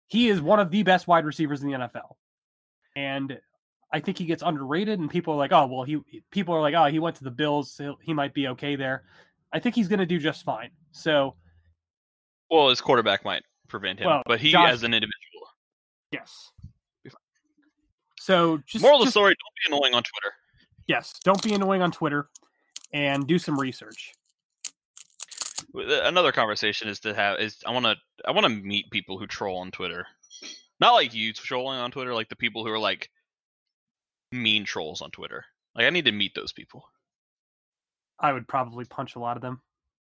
he 0.09 0.29
is 0.29 0.41
one 0.41 0.59
of 0.59 0.71
the 0.71 0.83
best 0.83 1.07
wide 1.07 1.25
receivers 1.25 1.63
in 1.63 1.71
the 1.71 1.79
NFL. 1.79 2.17
And 2.97 3.39
I 3.93 4.01
think 4.01 4.19
he 4.19 4.25
gets 4.25 4.43
underrated 4.43 4.99
and 4.99 5.11
people 5.11 5.35
are 5.35 5.37
like, 5.37 5.53
"Oh, 5.53 5.67
well, 5.67 5.83
he 5.85 6.01
people 6.31 6.55
are 6.55 6.61
like, 6.61 6.75
"Oh, 6.75 6.87
he 6.87 6.99
went 6.99 7.17
to 7.17 7.25
the 7.25 7.31
Bills, 7.31 7.73
so 7.73 7.97
he 8.03 8.13
might 8.15 8.35
be 8.35 8.49
okay 8.49 8.77
there." 8.77 9.05
I 9.53 9.59
think 9.61 9.75
he's 9.75 9.89
going 9.89 9.99
to 10.01 10.07
do 10.07 10.19
just 10.19 10.45
fine. 10.45 10.71
So, 10.93 11.35
Well, 12.51 12.69
his 12.69 12.81
quarterback 12.81 13.25
might 13.25 13.43
prevent 13.69 13.99
him, 14.01 14.07
Well, 14.07 14.23
but 14.27 14.41
he 14.41 14.51
Josh- 14.53 14.73
as 14.73 14.83
an 14.85 14.95
individual. 14.95 15.47
yes. 16.13 16.51
So, 18.21 18.59
just 18.67 18.83
Moral 18.83 19.01
of 19.01 19.07
the 19.07 19.11
story: 19.11 19.31
Don't 19.35 19.71
be 19.71 19.75
annoying 19.77 19.95
on 19.95 20.03
Twitter. 20.03 20.35
yes, 20.87 21.15
don't 21.25 21.43
be 21.43 21.55
annoying 21.55 21.81
on 21.81 21.91
Twitter 21.91 22.29
and 22.93 23.27
do 23.27 23.39
some 23.39 23.59
research. 23.59 24.13
Uh, 25.75 26.03
Another 26.03 26.31
conversation 26.31 26.87
is 26.89 27.01
to 27.01 27.15
have 27.15 27.39
is 27.41 27.57
I 27.67 27.71
want 27.71 27.87
to 27.87 27.97
I 28.27 28.33
want 28.33 28.45
to 28.45 28.51
meet 28.51 28.91
people 28.91 29.19
who 29.19 29.27
troll 29.27 29.59
on 29.61 29.71
Twitter, 29.71 30.07
not 30.81 30.93
like 30.93 31.15
you 31.15 31.33
trolling 31.33 31.79
on 31.79 31.91
Twitter, 31.91 32.13
like 32.13 32.29
the 32.29 32.37
people 32.37 32.63
who 32.67 32.71
are 32.71 32.79
like 32.79 33.09
mean 34.33 34.65
trolls 34.65 35.01
on 35.01 35.11
Twitter. 35.11 35.47
Like 35.75 35.87
I 35.87 35.91
need 35.91 36.05
to 36.05 36.13
meet 36.13 36.35
those 36.35 36.53
people. 36.53 36.85
I 38.19 38.35
would 38.35 38.47
probably 38.47 38.85
punch 38.85 39.17
a 39.17 39.19
lot 39.19 39.39
of 39.39 39.43
them, 39.43 39.63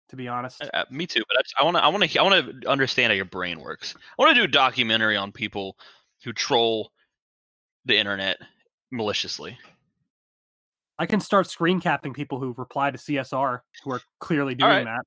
to 0.09 0.16
be 0.16 0.27
honest. 0.27 0.61
Uh, 0.65 0.70
uh, 0.74 0.85
me 0.91 1.07
too, 1.07 1.23
but 1.28 1.45
I 1.61 1.62
want 1.62 1.77
to 1.77 1.85
I 1.85 1.89
want 1.89 2.11
to 2.11 2.19
I 2.19 2.23
want 2.24 2.62
to 2.62 2.69
understand 2.69 3.12
how 3.12 3.15
your 3.15 3.24
brain 3.24 3.61
works. 3.61 3.95
I 3.97 4.20
want 4.20 4.35
to 4.35 4.41
do 4.41 4.45
a 4.45 4.51
documentary 4.51 5.16
on 5.16 5.31
people 5.31 5.77
who 6.24 6.32
troll 6.32 6.91
the 7.85 7.97
internet 7.97 8.39
maliciously. 8.90 9.59
I 10.98 11.07
can 11.07 11.20
start 11.20 11.48
screen 11.48 11.81
capping 11.81 12.12
people 12.12 12.39
who 12.39 12.55
reply 12.59 12.90
to 12.90 12.98
CSR 12.98 13.61
who 13.85 13.93
are 13.93 14.02
clearly 14.19 14.55
doing 14.55 14.70
right. 14.70 14.85
that. 14.85 15.01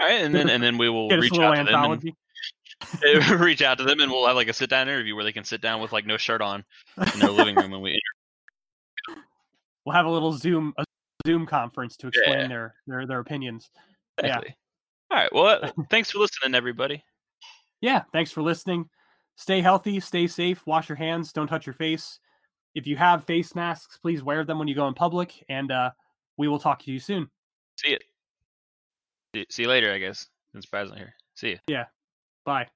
All 0.00 0.06
right, 0.06 0.22
and 0.22 0.34
then 0.34 0.48
and 0.48 0.62
then 0.62 0.78
we 0.78 0.88
will 0.90 1.08
reach 1.08 1.38
out 1.38 1.54
to 1.56 1.64
them 1.64 1.92
and 1.92 3.40
reach 3.40 3.62
out 3.62 3.78
to 3.78 3.84
them 3.84 4.00
and 4.00 4.10
we'll 4.10 4.26
have 4.26 4.36
like 4.36 4.48
a 4.48 4.52
sit 4.52 4.70
down 4.70 4.88
interview 4.88 5.14
where 5.14 5.24
they 5.24 5.32
can 5.32 5.44
sit 5.44 5.60
down 5.60 5.80
with 5.80 5.92
like 5.92 6.06
no 6.06 6.16
shirt 6.16 6.40
on 6.40 6.64
in 7.14 7.20
their 7.20 7.30
living 7.30 7.56
room 7.56 7.72
and 7.72 7.82
we 7.82 7.98
We'll 9.84 9.94
have 9.94 10.06
a 10.06 10.10
little 10.10 10.32
Zoom 10.32 10.72
a 10.78 10.84
Zoom 11.26 11.46
conference 11.46 11.96
to 11.98 12.08
explain 12.08 12.38
Yeah. 12.38 12.48
their, 12.48 12.74
their 12.86 13.06
their 13.06 13.20
opinions. 13.20 13.70
Yeah. 14.22 14.38
All 15.10 15.18
right. 15.18 15.32
Well, 15.32 15.72
thanks 15.90 16.10
for 16.10 16.18
listening, 16.18 16.54
everybody. 16.54 17.04
Yeah, 17.80 18.02
thanks 18.12 18.30
for 18.30 18.42
listening. 18.42 18.88
Stay 19.36 19.60
healthy, 19.60 19.98
stay 20.00 20.26
safe, 20.26 20.66
wash 20.66 20.88
your 20.88 20.96
hands, 20.96 21.32
don't 21.32 21.48
touch 21.48 21.66
your 21.66 21.74
face. 21.74 22.18
If 22.74 22.86
you 22.86 22.96
have 22.96 23.24
face 23.24 23.54
masks, 23.54 23.98
please 23.98 24.22
wear 24.22 24.44
them 24.44 24.58
when 24.58 24.68
you 24.68 24.74
go 24.74 24.88
in 24.88 24.94
public, 24.94 25.44
and 25.48 25.70
uh, 25.70 25.90
we 26.36 26.48
will 26.48 26.58
talk 26.58 26.82
to 26.84 26.92
you 26.92 26.98
soon. 26.98 27.28
See 27.76 27.92
it. 27.92 28.04
See- 29.34 29.46
See 29.48 29.62
you 29.62 29.68
later, 29.68 29.92
I 29.92 29.98
guess. 29.98 30.28
Since 30.52 30.66
Brad's 30.66 30.92
here. 30.94 31.14
See 31.34 31.50
you. 31.50 31.58
Yeah. 31.66 31.86
Bye. 32.44 32.66